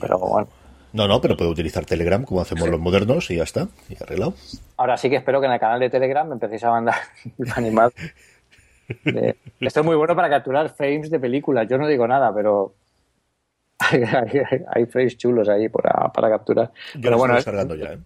Pero 0.00 0.18
bueno. 0.18 0.48
No, 0.92 1.06
no, 1.06 1.20
pero 1.20 1.36
puede 1.36 1.50
utilizar 1.50 1.84
Telegram 1.84 2.24
como 2.24 2.40
hacemos 2.40 2.68
los 2.68 2.80
modernos 2.80 3.30
y 3.30 3.36
ya 3.36 3.44
está, 3.44 3.68
y 3.88 4.02
arreglado. 4.02 4.34
Ahora 4.76 4.96
sí 4.96 5.08
que 5.08 5.16
espero 5.16 5.40
que 5.40 5.46
en 5.46 5.52
el 5.52 5.60
canal 5.60 5.80
de 5.80 5.90
Telegram 5.90 6.26
me 6.26 6.34
empecéis 6.34 6.64
a 6.64 6.70
mandar 6.70 6.96
animados. 7.56 7.94
Esto 9.60 9.80
es 9.80 9.86
muy 9.86 9.96
bueno 9.96 10.16
para 10.16 10.28
capturar 10.28 10.68
frames 10.70 11.10
de 11.10 11.20
películas. 11.20 11.68
Yo 11.68 11.78
no 11.78 11.86
digo 11.86 12.08
nada, 12.08 12.34
pero 12.34 12.74
hay, 13.88 14.86
frames 14.86 15.16
chulos 15.16 15.48
ahí 15.48 15.68
para, 15.68 16.10
capturar. 16.12 16.72
pero 17.00 17.16
bueno, 17.16 17.38
ya, 17.38 17.92
¿eh? 17.92 17.98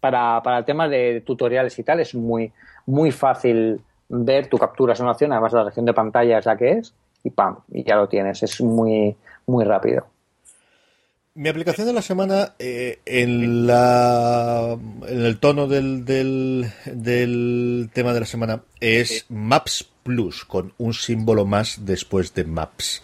para, 0.00 0.42
para 0.42 0.58
el 0.58 0.64
tema 0.64 0.88
de 0.88 1.22
tutoriales 1.24 1.78
y 1.78 1.84
tal 1.84 2.00
es 2.00 2.14
muy, 2.14 2.52
muy 2.86 3.12
fácil 3.12 3.80
ver 4.08 4.48
tu 4.48 4.58
captura 4.58 4.94
una 5.00 5.12
acción, 5.12 5.32
además 5.32 5.52
la 5.52 5.64
región 5.64 5.86
de 5.86 5.94
pantalla 5.94 6.38
es 6.38 6.46
la 6.46 6.56
que 6.56 6.72
es, 6.72 6.94
y 7.24 7.30
pam, 7.30 7.58
y 7.72 7.82
ya 7.84 7.96
lo 7.96 8.08
tienes. 8.08 8.42
Es 8.42 8.60
muy, 8.60 9.16
muy 9.46 9.64
rápido. 9.64 10.06
Mi 11.34 11.48
aplicación 11.48 11.86
de 11.86 11.94
la 11.94 12.02
semana, 12.02 12.56
eh, 12.58 12.98
en, 13.06 13.66
la, 13.66 14.76
en 15.08 15.22
el 15.24 15.38
tono 15.38 15.66
del, 15.66 16.04
del, 16.04 16.70
del, 16.84 17.88
tema 17.94 18.12
de 18.12 18.20
la 18.20 18.26
semana, 18.26 18.64
es 18.80 19.24
Maps 19.30 19.88
Plus, 20.02 20.44
con 20.44 20.74
un 20.76 20.92
símbolo 20.92 21.46
más 21.46 21.86
después 21.86 22.34
de 22.34 22.44
Maps. 22.44 23.00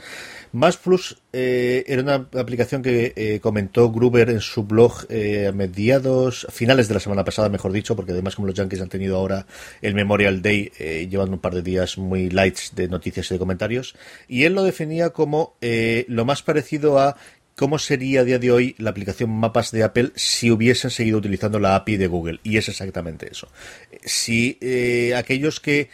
Maps 0.53 0.77
Plus 0.77 1.19
eh, 1.33 1.85
era 1.87 2.03
una 2.03 2.29
aplicación 2.39 2.83
que 2.83 3.13
eh, 3.17 3.41
comentó 3.41 3.91
Gruber 3.91 4.29
en 4.31 4.41
su 4.41 4.65
blog 4.65 5.07
a 5.11 5.53
mediados, 5.53 6.47
finales 6.51 6.89
de 6.89 6.95
la 6.95 7.01
semana 7.01 7.25
pasada, 7.25 7.49
mejor 7.49 7.73
dicho, 7.73 7.97
porque 7.97 8.13
además 8.13 8.35
como 8.35 8.47
los 8.49 8.57
Yankees 8.57 8.81
han 8.81 8.89
tenido 8.89 9.17
ahora 9.17 9.47
el 9.81 9.95
Memorial 9.95 10.41
Day, 10.43 10.71
llevando 11.09 11.35
un 11.35 11.41
par 11.41 11.55
de 11.55 11.63
días 11.63 11.99
muy 11.99 12.31
lights 12.31 12.73
de 12.75 12.89
noticias 12.89 13.31
y 13.31 13.35
de 13.35 13.39
comentarios, 13.39 13.95
y 14.27 14.45
él 14.45 14.55
lo 14.55 14.65
definía 14.65 15.11
como 15.11 15.55
lo 15.61 16.25
más 16.25 16.43
parecido 16.43 16.99
a 16.99 17.17
cómo 17.59 17.81
sería 17.81 18.21
a 18.21 18.25
día 18.25 18.39
de 18.39 18.53
hoy 18.53 18.77
la 18.79 18.91
aplicación 18.91 19.31
Mapas 19.31 19.73
de 19.73 19.83
Apple 19.83 20.13
si 20.15 20.53
hubiesen 20.53 20.93
seguido 20.93 21.19
utilizando 21.19 21.59
la 21.59 21.75
API 21.75 21.97
de 21.97 22.07
Google. 22.07 22.39
Y 22.45 22.57
es 22.57 22.69
exactamente 22.69 23.29
eso. 23.29 23.49
Si 24.05 24.57
eh, 24.61 25.15
aquellos 25.17 25.59
que 25.59 25.91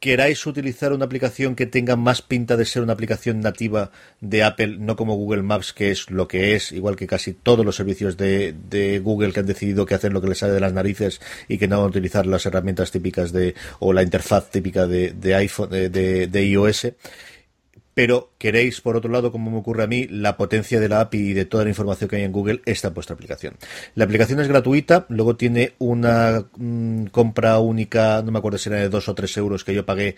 queráis 0.00 0.46
utilizar 0.46 0.92
una 0.92 1.06
aplicación 1.06 1.56
que 1.56 1.64
tenga 1.64 1.96
más 1.96 2.20
pinta 2.20 2.58
de 2.58 2.66
ser 2.66 2.82
una 2.82 2.92
aplicación 2.92 3.40
nativa 3.40 3.90
de 4.20 4.42
Apple, 4.42 4.76
no 4.78 4.96
como 4.96 5.14
Google 5.14 5.42
Maps, 5.42 5.72
que 5.72 5.90
es 5.90 6.10
lo 6.10 6.28
que 6.28 6.54
es, 6.54 6.72
igual 6.72 6.96
que 6.96 7.06
casi 7.06 7.32
todos 7.32 7.64
los 7.64 7.76
servicios 7.76 8.18
de, 8.18 9.00
Google 9.02 9.32
que 9.32 9.40
han 9.40 9.46
decidido 9.46 9.86
que 9.86 9.94
hacen 9.94 10.12
lo 10.12 10.20
que 10.20 10.28
les 10.28 10.38
sale 10.38 10.52
de 10.52 10.60
las 10.60 10.74
narices 10.74 11.22
y 11.48 11.56
que 11.56 11.68
no 11.68 11.78
van 11.78 11.86
a 11.86 11.88
utilizar 11.88 12.26
las 12.26 12.44
herramientas 12.44 12.90
típicas 12.90 13.32
de, 13.32 13.54
o 13.78 13.94
la 13.94 14.02
interfaz 14.02 14.50
típica 14.50 14.86
de, 14.86 15.12
de 15.12 15.34
iPhone, 15.34 15.70
de, 15.70 15.88
de 16.26 16.44
iOS 16.44 16.88
pero 17.94 18.32
queréis, 18.38 18.80
por 18.80 18.96
otro 18.96 19.10
lado, 19.10 19.32
como 19.32 19.50
me 19.50 19.58
ocurre 19.58 19.82
a 19.82 19.86
mí, 19.86 20.06
la 20.08 20.36
potencia 20.36 20.78
de 20.80 20.88
la 20.88 21.00
API 21.00 21.30
y 21.30 21.32
de 21.32 21.44
toda 21.44 21.64
la 21.64 21.70
información 21.70 22.08
que 22.08 22.16
hay 22.16 22.22
en 22.22 22.32
Google 22.32 22.62
está 22.64 22.88
en 22.88 22.94
vuestra 22.94 23.14
aplicación. 23.14 23.56
La 23.94 24.04
aplicación 24.04 24.40
es 24.40 24.48
gratuita, 24.48 25.06
luego 25.08 25.36
tiene 25.36 25.74
una 25.78 26.46
mm, 26.56 27.06
compra 27.06 27.58
única, 27.58 28.22
no 28.22 28.32
me 28.32 28.38
acuerdo 28.38 28.58
si 28.58 28.68
era 28.68 28.78
de 28.78 28.88
dos 28.88 29.08
o 29.08 29.14
tres 29.14 29.36
euros 29.36 29.64
que 29.64 29.74
yo 29.74 29.84
pagué 29.84 30.16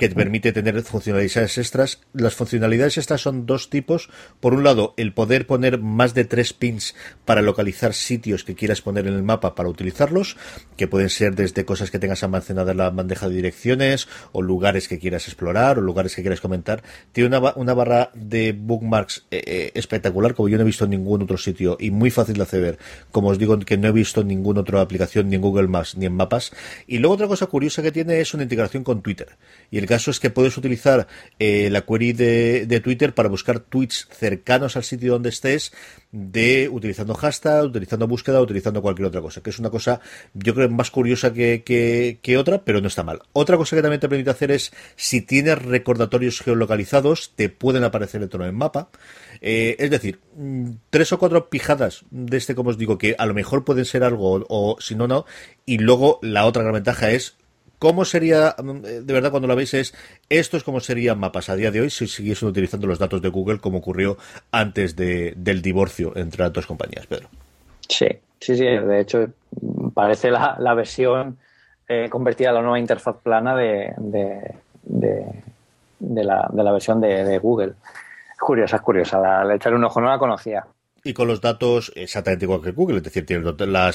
que 0.00 0.08
te 0.08 0.14
permite 0.14 0.52
tener 0.52 0.80
funcionalidades 0.80 1.58
extras. 1.58 2.00
Las 2.14 2.34
funcionalidades 2.34 2.96
extras 2.96 3.20
son 3.20 3.44
dos 3.44 3.68
tipos. 3.68 4.08
Por 4.40 4.54
un 4.54 4.64
lado, 4.64 4.94
el 4.96 5.12
poder 5.12 5.46
poner 5.46 5.78
más 5.78 6.14
de 6.14 6.24
tres 6.24 6.54
pins 6.54 6.94
para 7.26 7.42
localizar 7.42 7.92
sitios 7.92 8.42
que 8.42 8.54
quieras 8.54 8.80
poner 8.80 9.06
en 9.06 9.12
el 9.12 9.22
mapa 9.22 9.54
para 9.54 9.68
utilizarlos, 9.68 10.38
que 10.78 10.88
pueden 10.88 11.10
ser 11.10 11.34
desde 11.34 11.66
cosas 11.66 11.90
que 11.90 11.98
tengas 11.98 12.22
almacenadas 12.22 12.72
en 12.72 12.78
la 12.78 12.88
bandeja 12.88 13.28
de 13.28 13.34
direcciones, 13.34 14.08
o 14.32 14.40
lugares 14.40 14.88
que 14.88 14.98
quieras 14.98 15.28
explorar, 15.28 15.78
o 15.78 15.82
lugares 15.82 16.16
que 16.16 16.22
quieras 16.22 16.40
comentar. 16.40 16.82
Tiene 17.12 17.36
una, 17.36 17.52
una 17.56 17.74
barra 17.74 18.10
de 18.14 18.52
bookmarks 18.52 19.26
eh, 19.30 19.42
eh, 19.46 19.70
espectacular, 19.74 20.32
como 20.32 20.48
yo 20.48 20.56
no 20.56 20.62
he 20.62 20.66
visto 20.66 20.84
en 20.84 20.92
ningún 20.92 21.20
otro 21.20 21.36
sitio, 21.36 21.76
y 21.78 21.90
muy 21.90 22.10
fácil 22.10 22.36
de 22.36 22.42
acceder. 22.44 22.78
Como 23.10 23.28
os 23.28 23.38
digo, 23.38 23.58
que 23.58 23.76
no 23.76 23.88
he 23.88 23.92
visto 23.92 24.22
en 24.22 24.28
ninguna 24.28 24.62
otra 24.62 24.80
aplicación, 24.80 25.28
ni 25.28 25.36
en 25.36 25.42
Google 25.42 25.68
Maps, 25.68 25.94
ni 25.98 26.06
en 26.06 26.14
mapas. 26.14 26.52
Y 26.86 27.00
luego 27.00 27.16
otra 27.16 27.28
cosa 27.28 27.48
curiosa 27.48 27.82
que 27.82 27.92
tiene 27.92 28.18
es 28.22 28.32
una 28.32 28.44
integración 28.44 28.82
con 28.82 29.02
Twitter. 29.02 29.36
Y 29.70 29.78
el 29.78 29.86
caso 29.86 30.10
es 30.10 30.20
que 30.20 30.30
puedes 30.30 30.56
utilizar 30.56 31.06
eh, 31.38 31.68
la 31.70 31.82
query 31.82 32.12
de, 32.12 32.80
Twitter 32.82 33.14
para 33.14 33.28
buscar 33.28 33.60
tweets 33.60 34.08
cercanos 34.10 34.76
al 34.76 34.84
sitio 34.84 35.12
donde 35.12 35.28
estés, 35.28 35.72
de 36.12 36.68
utilizando 36.68 37.14
hashtag, 37.14 37.64
utilizando 37.64 38.08
búsqueda, 38.08 38.40
utilizando 38.40 38.82
cualquier 38.82 39.08
otra 39.08 39.20
cosa, 39.20 39.42
que 39.42 39.50
es 39.50 39.58
una 39.58 39.70
cosa, 39.70 40.00
yo 40.34 40.54
creo, 40.54 40.68
más 40.68 40.90
curiosa 40.90 41.32
que, 41.32 41.62
que, 41.64 42.38
otra, 42.38 42.64
pero 42.64 42.80
no 42.80 42.88
está 42.88 43.02
mal. 43.02 43.20
Otra 43.32 43.56
cosa 43.56 43.76
que 43.76 43.82
también 43.82 44.00
te 44.00 44.08
permite 44.08 44.30
hacer 44.30 44.50
es, 44.50 44.72
si 44.96 45.20
tienes 45.20 45.60
recordatorios 45.62 46.40
geolocalizados, 46.40 47.32
te 47.36 47.48
pueden 47.48 47.84
aparecer 47.84 48.20
dentro 48.20 48.42
del 48.42 48.52
mapa. 48.52 48.88
Eh, 49.42 49.76
es 49.78 49.90
decir, 49.90 50.20
mm, 50.36 50.70
tres 50.90 51.12
o 51.12 51.18
cuatro 51.18 51.48
pijadas 51.48 52.04
de 52.10 52.36
este, 52.36 52.54
como 52.54 52.70
os 52.70 52.78
digo, 52.78 52.98
que 52.98 53.14
a 53.18 53.26
lo 53.26 53.34
mejor 53.34 53.64
pueden 53.64 53.84
ser 53.84 54.02
algo 54.04 54.44
o 54.48 54.76
si 54.80 54.94
no, 54.94 55.06
no. 55.06 55.26
Y 55.64 55.78
luego 55.78 56.18
la 56.22 56.44
otra 56.46 56.62
gran 56.62 56.74
ventaja 56.74 57.10
es 57.10 57.36
¿Cómo 57.80 58.04
sería, 58.04 58.54
de 58.58 59.12
verdad, 59.12 59.30
cuando 59.30 59.48
lo 59.48 59.56
veis, 59.56 59.72
es 59.72 59.94
esto 60.28 60.58
es 60.58 60.64
como 60.64 60.80
serían 60.80 61.18
mapas 61.18 61.48
a 61.48 61.56
día 61.56 61.70
de 61.70 61.80
hoy 61.80 61.88
si 61.88 62.06
siguiesen 62.06 62.50
utilizando 62.50 62.86
los 62.86 62.98
datos 62.98 63.22
de 63.22 63.30
Google 63.30 63.58
como 63.58 63.78
ocurrió 63.78 64.18
antes 64.52 64.96
de, 64.96 65.32
del 65.34 65.62
divorcio 65.62 66.14
entre 66.14 66.44
las 66.44 66.52
dos 66.52 66.66
compañías, 66.66 67.06
Pedro? 67.06 67.28
Sí, 67.88 68.06
sí, 68.38 68.54
sí. 68.54 68.64
De 68.66 69.00
hecho, 69.00 69.30
parece 69.94 70.30
la, 70.30 70.56
la 70.58 70.74
versión 70.74 71.38
eh, 71.88 72.10
convertida 72.10 72.50
a 72.50 72.52
la 72.52 72.60
nueva 72.60 72.78
interfaz 72.78 73.16
plana 73.22 73.56
de, 73.56 73.94
de, 73.96 74.54
de, 74.84 76.22
la, 76.22 76.50
de 76.52 76.62
la, 76.62 76.72
versión 76.72 77.00
de, 77.00 77.38
Google. 77.38 77.72
Curiosa, 78.38 78.76
es 78.76 78.82
curiosa. 78.82 79.18
La, 79.18 79.42
la 79.42 79.54
echarle 79.54 79.78
un 79.78 79.84
ojo, 79.84 80.02
no 80.02 80.10
la 80.10 80.18
conocía 80.18 80.66
y 81.04 81.12
con 81.12 81.28
los 81.28 81.40
datos 81.40 81.92
exactamente 81.94 82.44
igual 82.44 82.62
que 82.62 82.72
Google, 82.72 82.98
es 82.98 83.02
decir, 83.02 83.24
tiene 83.26 83.44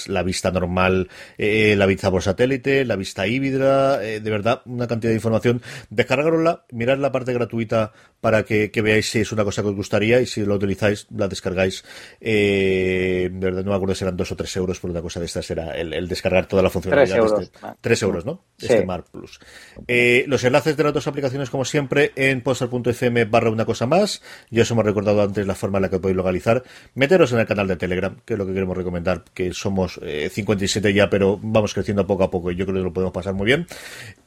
la 0.07 0.23
vista 0.23 0.51
normal, 0.51 1.09
eh, 1.37 1.75
la 1.77 1.85
vista 1.85 2.09
por 2.11 2.21
satélite, 2.21 2.85
la 2.85 2.95
vista 2.95 3.27
híbrida, 3.27 4.03
eh, 4.03 4.19
de 4.19 4.31
verdad, 4.31 4.61
una 4.65 4.87
cantidad 4.87 5.11
de 5.11 5.15
información. 5.15 5.61
Descargarosla, 5.89 6.65
mirad 6.71 6.97
la 6.97 7.11
parte 7.11 7.33
gratuita 7.33 7.91
para 8.21 8.43
que, 8.43 8.71
veáis 8.81 9.09
si 9.09 9.19
es 9.19 9.31
una 9.31 9.43
cosa 9.43 9.61
que 9.61 9.69
os 9.69 9.75
gustaría 9.75 10.19
y 10.19 10.25
si 10.25 10.43
lo 10.43 10.55
utilizáis, 10.55 11.07
la 11.15 11.27
descargáis. 11.27 11.83
Eh, 12.19 13.29
de 13.31 13.39
verdad, 13.39 13.63
no 13.63 13.71
me 13.71 13.75
acuerdo 13.75 13.95
si 13.95 14.03
eran 14.03 14.17
dos 14.17 14.31
o 14.31 14.35
tres 14.35 14.55
euros, 14.55 14.79
por 14.79 14.89
una 14.89 15.01
cosa 15.01 15.19
de 15.19 15.27
estas 15.27 15.49
era 15.51 15.71
el, 15.77 16.07
descargar 16.07 16.47
toda 16.47 16.63
la 16.63 16.69
funcionalidad. 16.69 17.15
Tres 17.15 17.31
euros. 17.31 17.41
Este, 17.43 17.67
tres 17.81 18.01
euros, 18.01 18.25
¿no? 18.25 18.43
Este 18.59 18.85
Mar 18.85 19.05
Plus. 19.11 19.39
Eh, 19.87 20.25
los 20.27 20.43
enlaces 20.43 20.75
de 20.75 20.83
las 20.83 20.93
dos 20.93 21.07
aplicaciones, 21.07 21.49
como 21.49 21.65
siempre, 21.65 22.13
en 22.15 22.41
postal.fm 22.41 23.25
barra 23.25 23.49
una 23.49 23.65
cosa 23.65 23.85
más. 23.85 24.21
Ya 24.49 24.63
os 24.63 24.71
hemos 24.71 24.85
recordado 24.85 25.21
antes 25.21 25.45
la 25.45 25.55
forma 25.55 25.77
en 25.77 25.83
la 25.83 25.89
que 25.89 25.99
podéis 25.99 26.17
localizar 26.17 26.63
meteros 26.95 27.31
en 27.33 27.39
el 27.39 27.45
canal 27.45 27.67
de 27.67 27.75
Telegram, 27.75 28.17
que 28.25 28.33
es 28.33 28.39
lo 28.39 28.45
que 28.45 28.53
queremos 28.53 28.75
recomendar, 28.75 29.23
que 29.33 29.53
somos 29.53 29.99
57 30.01 30.89
eh, 30.89 30.93
ya, 30.93 31.09
pero 31.09 31.39
vamos 31.41 31.73
creciendo 31.73 32.07
poco 32.07 32.23
a 32.23 32.31
poco 32.31 32.51
y 32.51 32.55
yo 32.55 32.65
creo 32.65 32.77
que 32.77 32.83
lo 32.83 32.93
podemos 32.93 33.13
pasar 33.13 33.33
muy 33.33 33.45
bien. 33.45 33.67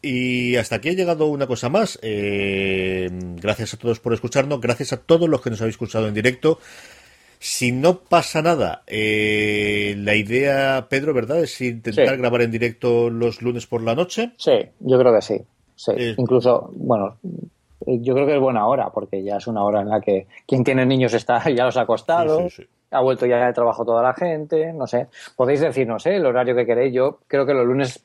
Y 0.03 0.57
hasta 0.57 0.77
aquí 0.77 0.91
ha 0.91 0.93
llegado 0.93 1.27
una 1.27 1.47
cosa 1.47 1.69
más. 1.69 1.99
Eh, 2.03 3.09
gracias 3.37 3.75
a 3.75 3.79
todos 3.79 4.01
por 4.01 4.12
escucharnos, 4.12 4.61
gracias 4.61 4.93
a 4.93 4.99
todos 4.99 5.29
los 5.29 5.41
que 5.41 5.51
nos 5.51 5.61
habéis 5.61 5.75
escuchado 5.75 6.07
en 6.07 6.14
directo. 6.14 6.59
Si 7.41 7.73
no 7.73 8.01
pasa 8.01 8.43
nada, 8.43 8.83
eh, 8.87 9.95
la 9.97 10.16
idea, 10.16 10.89
Pedro, 10.91 11.14
¿verdad? 11.14 11.43
Es 11.43 11.61
intentar 11.61 12.16
grabar 12.16 12.43
en 12.43 12.51
directo 12.51 13.11
los 13.11 13.43
lunes 13.43 13.66
por 13.66 13.83
la 13.83 13.95
noche. 13.95 14.33
Sí, 14.37 14.53
yo 14.81 14.99
creo 14.99 15.14
que 15.14 15.23
sí. 15.23 15.41
sí. 15.77 15.93
Incluso, 16.16 16.71
bueno, 16.75 17.16
yo 17.97 18.14
creo 18.14 18.26
que 18.26 18.34
es 18.34 18.41
buena 18.41 18.66
hora, 18.66 18.91
porque 18.91 19.22
ya 19.22 19.36
es 19.36 19.47
una 19.47 19.64
hora 19.64 19.80
en 19.80 19.89
la 19.89 20.01
que 20.01 20.26
quien 20.47 20.64
tiene 20.64 20.84
niños 20.84 21.14
está 21.14 21.49
ya 21.51 21.64
los 21.64 21.76
ha 21.76 21.82
acostado, 21.82 22.49
ha 22.91 23.01
vuelto 23.01 23.26
ya 23.26 23.47
de 23.47 23.53
trabajo 23.53 23.84
toda 23.84 24.03
la 24.03 24.14
gente, 24.14 24.72
no 24.72 24.86
sé. 24.86 25.09
Podéis 25.36 25.61
decirnos 25.61 26.07
¿eh? 26.07 26.16
el 26.16 26.26
horario 26.26 26.55
que 26.55 26.66
queréis. 26.66 26.93
Yo 26.93 27.18
creo 27.26 27.47
que 27.47 27.55
los 27.55 27.66
lunes 27.66 28.03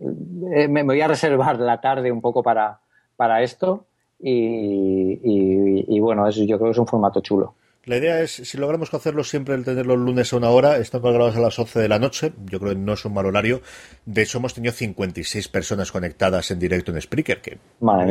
eh, 0.00 0.68
me 0.68 0.82
voy 0.82 1.00
a 1.00 1.08
reservar 1.08 1.58
la 1.60 1.80
tarde 1.80 2.10
un 2.10 2.20
poco 2.20 2.42
para, 2.42 2.80
para 3.16 3.42
esto 3.42 3.84
y, 4.18 5.20
y 5.22 6.00
bueno, 6.00 6.26
eso 6.26 6.44
yo 6.44 6.58
creo 6.58 6.68
que 6.68 6.72
es 6.72 6.78
un 6.78 6.86
formato 6.86 7.20
chulo. 7.20 7.54
La 7.86 7.96
idea 7.96 8.20
es, 8.20 8.32
si 8.32 8.58
logramos 8.58 8.92
hacerlo 8.92 9.24
siempre, 9.24 9.54
el 9.54 9.64
tener 9.64 9.86
los 9.86 9.98
lunes 9.98 10.30
a 10.34 10.36
una 10.36 10.50
hora, 10.50 10.76
están 10.76 11.00
grabados 11.00 11.34
a 11.36 11.40
las 11.40 11.58
11 11.58 11.78
de 11.78 11.88
la 11.88 11.98
noche, 11.98 12.32
yo 12.44 12.60
creo 12.60 12.72
que 12.72 12.78
no 12.78 12.92
es 12.92 13.02
un 13.06 13.14
mal 13.14 13.24
horario. 13.24 13.62
De 14.04 14.20
hecho, 14.20 14.36
hemos 14.36 14.52
tenido 14.52 14.74
56 14.74 15.48
personas 15.48 15.90
conectadas 15.90 16.50
en 16.50 16.58
directo 16.58 16.92
en 16.92 17.00
Spreaker, 17.00 17.40
que 17.40 17.58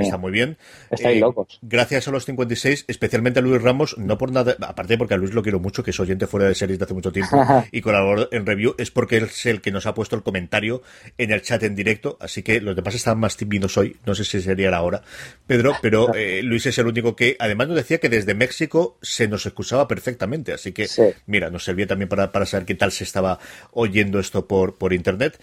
está 0.01 0.17
muy 0.17 0.31
bien. 0.31 0.57
Estáis 0.89 1.17
eh, 1.17 1.19
locos. 1.19 1.59
Gracias 1.61 2.07
a 2.07 2.11
los 2.11 2.25
56, 2.25 2.85
especialmente 2.87 3.41
a 3.41 3.43
Luis 3.43 3.61
Ramos, 3.61 3.95
no 3.99 4.17
por 4.17 4.31
nada, 4.31 4.55
aparte 4.59 4.97
porque 4.97 5.13
a 5.13 5.17
Luis 5.17 5.35
lo 5.35 5.43
quiero 5.43 5.59
mucho, 5.59 5.83
que 5.83 5.91
es 5.91 5.99
oyente 5.99 6.25
fuera 6.25 6.47
de 6.47 6.55
series 6.55 6.79
de 6.79 6.85
hace 6.85 6.95
mucho 6.95 7.11
tiempo 7.11 7.37
y 7.71 7.81
colaboró 7.81 8.27
en 8.31 8.47
review, 8.47 8.73
es 8.79 8.89
porque 8.89 9.17
es 9.17 9.45
el 9.45 9.61
que 9.61 9.71
nos 9.71 9.85
ha 9.85 9.93
puesto 9.93 10.15
el 10.15 10.23
comentario 10.23 10.81
en 11.19 11.29
el 11.29 11.43
chat 11.43 11.61
en 11.61 11.75
directo, 11.75 12.17
así 12.19 12.41
que 12.41 12.59
los 12.59 12.75
demás 12.75 12.95
están 12.95 13.19
más 13.19 13.37
tímidos 13.37 13.77
hoy, 13.77 13.97
no 14.03 14.15
sé 14.15 14.25
si 14.25 14.41
sería 14.41 14.71
la 14.71 14.81
hora, 14.81 15.03
Pedro, 15.45 15.75
pero 15.79 16.11
eh, 16.15 16.41
Luis 16.41 16.65
es 16.65 16.77
el 16.79 16.87
único 16.87 17.15
que, 17.15 17.35
además 17.37 17.67
nos 17.67 17.77
decía 17.77 17.99
que 17.99 18.09
desde 18.09 18.33
México 18.33 18.97
se 19.03 19.27
nos 19.27 19.45
escucha 19.45 19.58
usaba 19.61 19.87
perfectamente. 19.87 20.53
Así 20.53 20.71
que, 20.71 20.87
mira, 21.25 21.49
nos 21.49 21.63
servía 21.63 21.87
también 21.87 22.09
para, 22.09 22.31
para, 22.31 22.45
saber 22.45 22.65
qué 22.65 22.75
tal 22.75 22.91
se 22.91 23.03
estaba 23.03 23.39
oyendo 23.71 24.19
esto 24.19 24.47
por, 24.47 24.77
por 24.77 24.93
Internet. 24.93 25.39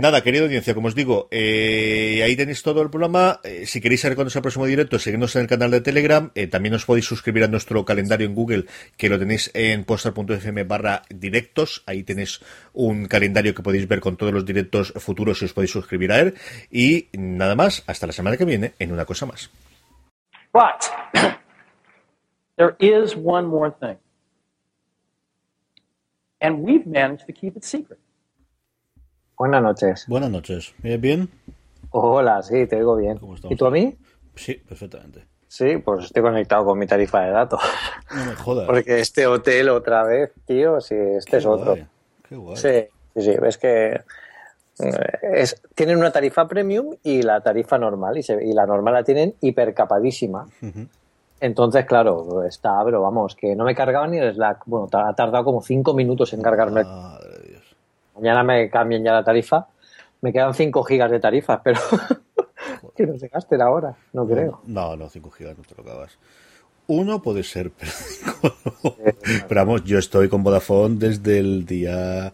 Nada, 0.00 0.22
querido 0.22 0.44
audiencia, 0.44 0.74
como 0.74 0.88
os 0.88 0.94
digo, 0.94 1.28
eh, 1.30 2.20
ahí 2.24 2.36
tenéis 2.36 2.62
todo 2.62 2.82
el 2.82 2.90
programa. 2.90 3.40
Eh, 3.44 3.66
si 3.66 3.80
queréis 3.80 4.00
saber 4.00 4.16
cuándo 4.16 4.28
es 4.28 4.36
el 4.36 4.42
próximo 4.42 4.66
directo, 4.66 4.98
seguidnos 4.98 5.36
en 5.36 5.42
el 5.42 5.48
canal 5.48 5.70
de 5.70 5.80
Telegram. 5.80 6.30
Eh, 6.34 6.46
también 6.46 6.74
os 6.74 6.84
podéis 6.84 7.04
suscribir 7.04 7.44
a 7.44 7.48
nuestro 7.48 7.84
calendario 7.84 8.26
en 8.26 8.34
Google, 8.34 8.66
que 8.96 9.08
lo 9.08 9.18
tenéis 9.18 9.50
en 9.54 9.84
postal.fm 9.84 10.64
barra 10.64 11.02
directos. 11.08 11.82
Ahí 11.86 12.02
tenéis 12.02 12.40
un 12.72 13.06
calendario 13.06 13.54
que 13.54 13.62
podéis 13.62 13.86
ver 13.86 14.00
con 14.00 14.16
todos 14.16 14.32
los 14.32 14.44
directos 14.44 14.92
futuros 14.96 15.40
y 15.42 15.44
os 15.44 15.52
podéis 15.52 15.70
suscribir 15.70 16.12
a 16.12 16.20
él. 16.20 16.34
Y 16.70 17.08
nada 17.12 17.54
más, 17.54 17.84
hasta 17.86 18.06
la 18.06 18.12
semana 18.12 18.36
que 18.36 18.44
viene 18.44 18.72
en 18.78 18.92
una 18.92 19.04
cosa 19.04 19.26
más. 19.26 19.50
There 22.56 22.74
is 22.78 23.14
one 23.16 23.46
more 23.46 23.70
thing. 23.70 23.98
And 26.40 26.62
we've 26.62 26.86
managed 26.86 27.26
to 27.26 27.32
keep 27.32 27.56
it 27.56 27.64
secret. 27.64 27.98
Buenas 29.38 29.62
noches. 29.62 30.06
Buenas 30.08 30.30
noches. 30.30 30.74
bien? 30.82 31.28
Hola, 31.90 32.42
sí, 32.42 32.66
te 32.66 32.76
digo 32.76 32.96
bien. 32.96 33.18
¿Y 33.50 33.56
tú 33.56 33.66
a 33.66 33.70
mí? 33.70 33.96
Sí, 34.34 34.54
perfectamente. 34.54 35.26
Sí, 35.48 35.76
pues 35.78 36.06
estoy 36.06 36.22
conectado 36.22 36.64
con 36.64 36.78
mi 36.78 36.86
tarifa 36.86 37.22
de 37.22 37.30
datos. 37.30 37.60
No 38.14 38.24
me 38.24 38.34
jodas. 38.34 38.66
Porque 38.66 39.00
este 39.00 39.26
hotel 39.26 39.68
otra 39.68 40.04
vez, 40.04 40.32
tío, 40.46 40.80
sí, 40.80 40.94
este 40.94 41.38
es 41.38 41.46
otro. 41.46 41.76
Qué 42.28 42.36
guay. 42.36 42.56
Sí, 42.56 42.88
sí, 43.14 43.22
sí, 43.22 43.36
ves 43.40 43.56
que 43.56 44.00
eh, 44.78 45.18
es, 45.22 45.62
tienen 45.74 45.98
una 45.98 46.10
tarifa 46.10 46.46
premium 46.48 46.96
y 47.02 47.22
la 47.22 47.40
tarifa 47.40 47.78
normal, 47.78 48.18
y, 48.18 48.24
y 48.42 48.52
la 48.52 48.66
normal 48.66 48.94
la 48.94 49.04
tienen 49.04 49.34
hipercapadísima. 49.40 50.46
Entonces, 51.40 51.84
claro, 51.84 52.44
está, 52.44 52.82
pero 52.84 53.02
vamos, 53.02 53.36
que 53.36 53.54
no 53.54 53.64
me 53.64 53.74
cargaba 53.74 54.06
ni 54.06 54.18
el 54.18 54.34
Slack. 54.34 54.62
Bueno, 54.66 54.88
ha 54.92 55.14
tardado 55.14 55.44
como 55.44 55.60
cinco 55.60 55.92
minutos 55.94 56.32
en 56.32 56.42
cargarme. 56.42 56.82
Mañana 58.14 58.42
me 58.42 58.70
cambian 58.70 59.04
ya 59.04 59.12
la 59.12 59.24
tarifa. 59.24 59.66
Me 60.22 60.32
quedan 60.32 60.54
5 60.54 60.82
gigas 60.84 61.10
de 61.10 61.20
tarifa, 61.20 61.62
pero 61.62 61.78
que 62.96 63.06
no 63.06 63.18
se 63.18 63.28
gasten 63.28 63.60
ahora, 63.60 63.94
no 64.12 64.26
creo. 64.26 64.60
No, 64.66 64.96
no, 64.96 65.08
5 65.08 65.30
gigas 65.30 65.56
no 65.58 65.64
te 65.64 65.74
lo 65.76 65.82
acabas. 65.82 66.18
Uno 66.88 67.20
puede 67.20 67.42
ser, 67.42 67.70
pero, 68.82 68.96
pero 69.48 69.60
vamos, 69.60 69.84
yo 69.84 69.98
estoy 69.98 70.28
con 70.28 70.42
Vodafone 70.42 70.96
desde 70.96 71.38
el 71.38 71.66
día 71.66 72.32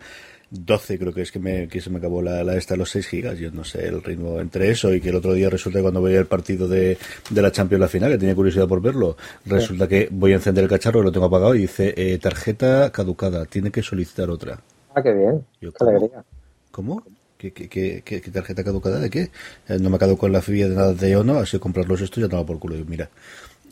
12 0.53 0.98
creo 0.98 1.12
que 1.14 1.22
es 1.22 1.32
que, 1.32 1.38
me, 1.38 1.66
que 1.66 1.80
se 1.80 1.88
me 1.90 1.98
acabó 1.98 2.20
la, 2.22 2.44
la 2.44 2.57
esta 2.57 2.76
los 2.76 2.90
6 2.90 3.07
gigas. 3.07 3.38
Yo 3.38 3.50
no 3.50 3.64
sé 3.64 3.86
el 3.88 4.03
ritmo 4.03 4.38
entre 4.40 4.70
eso 4.70 4.92
y 4.94 5.00
que 5.00 5.09
el 5.09 5.16
otro 5.16 5.32
día 5.32 5.48
resulta 5.50 5.78
que 5.78 5.82
cuando 5.82 6.00
voy 6.00 6.14
al 6.16 6.26
partido 6.26 6.68
de, 6.68 6.98
de 7.30 7.42
la 7.42 7.50
Champions 7.50 7.80
la 7.80 7.88
final, 7.88 8.12
que 8.12 8.18
tenía 8.18 8.34
curiosidad 8.34 8.68
por 8.68 8.82
verlo, 8.82 9.16
resulta 9.46 9.88
que 9.88 10.09
voy 10.11 10.32
a 10.32 10.36
encender 10.36 10.64
el 10.64 10.70
cacharro, 10.70 11.03
lo 11.03 11.11
tengo 11.12 11.26
apagado 11.26 11.55
y 11.55 11.61
dice 11.62 11.94
eh, 11.96 12.18
tarjeta 12.18 12.90
caducada, 12.92 13.46
tiene 13.46 13.70
que 13.70 13.82
solicitar 13.82 14.28
otra. 14.30 14.61
Ah, 14.94 15.03
qué 15.03 15.12
bien. 15.12 15.46
Yo, 15.61 15.72
qué 15.72 15.78
¿cómo? 15.78 15.90
alegría. 15.90 16.24
¿Cómo? 16.70 17.03
¿Qué, 17.38 17.53
qué, 17.53 18.03
qué, 18.05 18.20
tarjeta 18.30 18.62
caducada 18.62 19.00
de 19.00 19.11
qué? 19.11 19.30
Eh, 19.68 19.78
no 19.80 19.90
me 19.90 19.98
caducó 19.98 20.26
en 20.26 20.32
la 20.34 20.42
FIA 20.42 20.68
de 20.68 20.76
nada 20.76 20.94
de 20.94 21.16
Ono, 21.16 21.38
así 21.38 21.53
que 21.57 21.61
comprarlos 21.61 22.00
estos 22.00 22.20
ya 22.20 22.26
estaba 22.26 22.46
por 22.46 22.59
culo. 22.61 22.76
Y 22.76 22.84
mira, 22.84 23.11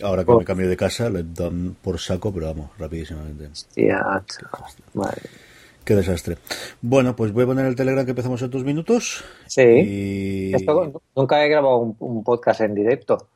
ahora 0.02 0.24
que 0.24 0.32
Oh. 0.32 0.36
me 0.36 0.44
cambio 0.44 0.68
de 0.68 0.76
casa, 0.76 1.10
le 1.10 1.22
dan 1.24 1.76
por 1.82 1.98
saco, 2.00 2.32
pero 2.32 2.46
vamos, 2.46 2.70
rapidísimamente. 2.78 3.50
Chaval. 4.26 4.72
Madre. 4.94 5.22
Qué 5.84 5.94
desastre. 5.94 6.36
Bueno, 6.82 7.16
pues 7.16 7.32
voy 7.32 7.44
a 7.44 7.46
poner 7.46 7.66
el 7.66 7.74
Telegram 7.74 8.04
que 8.04 8.10
empezamos 8.10 8.40
en 8.42 8.50
dos 8.50 8.64
minutos. 8.64 9.24
Sí. 9.46 9.62
Y... 9.62 10.54
Esto, 10.54 11.02
nunca 11.16 11.44
he 11.44 11.48
grabado 11.48 11.78
un, 11.78 11.96
un 11.98 12.22
podcast 12.22 12.60
en 12.60 12.74
directo. 12.74 13.28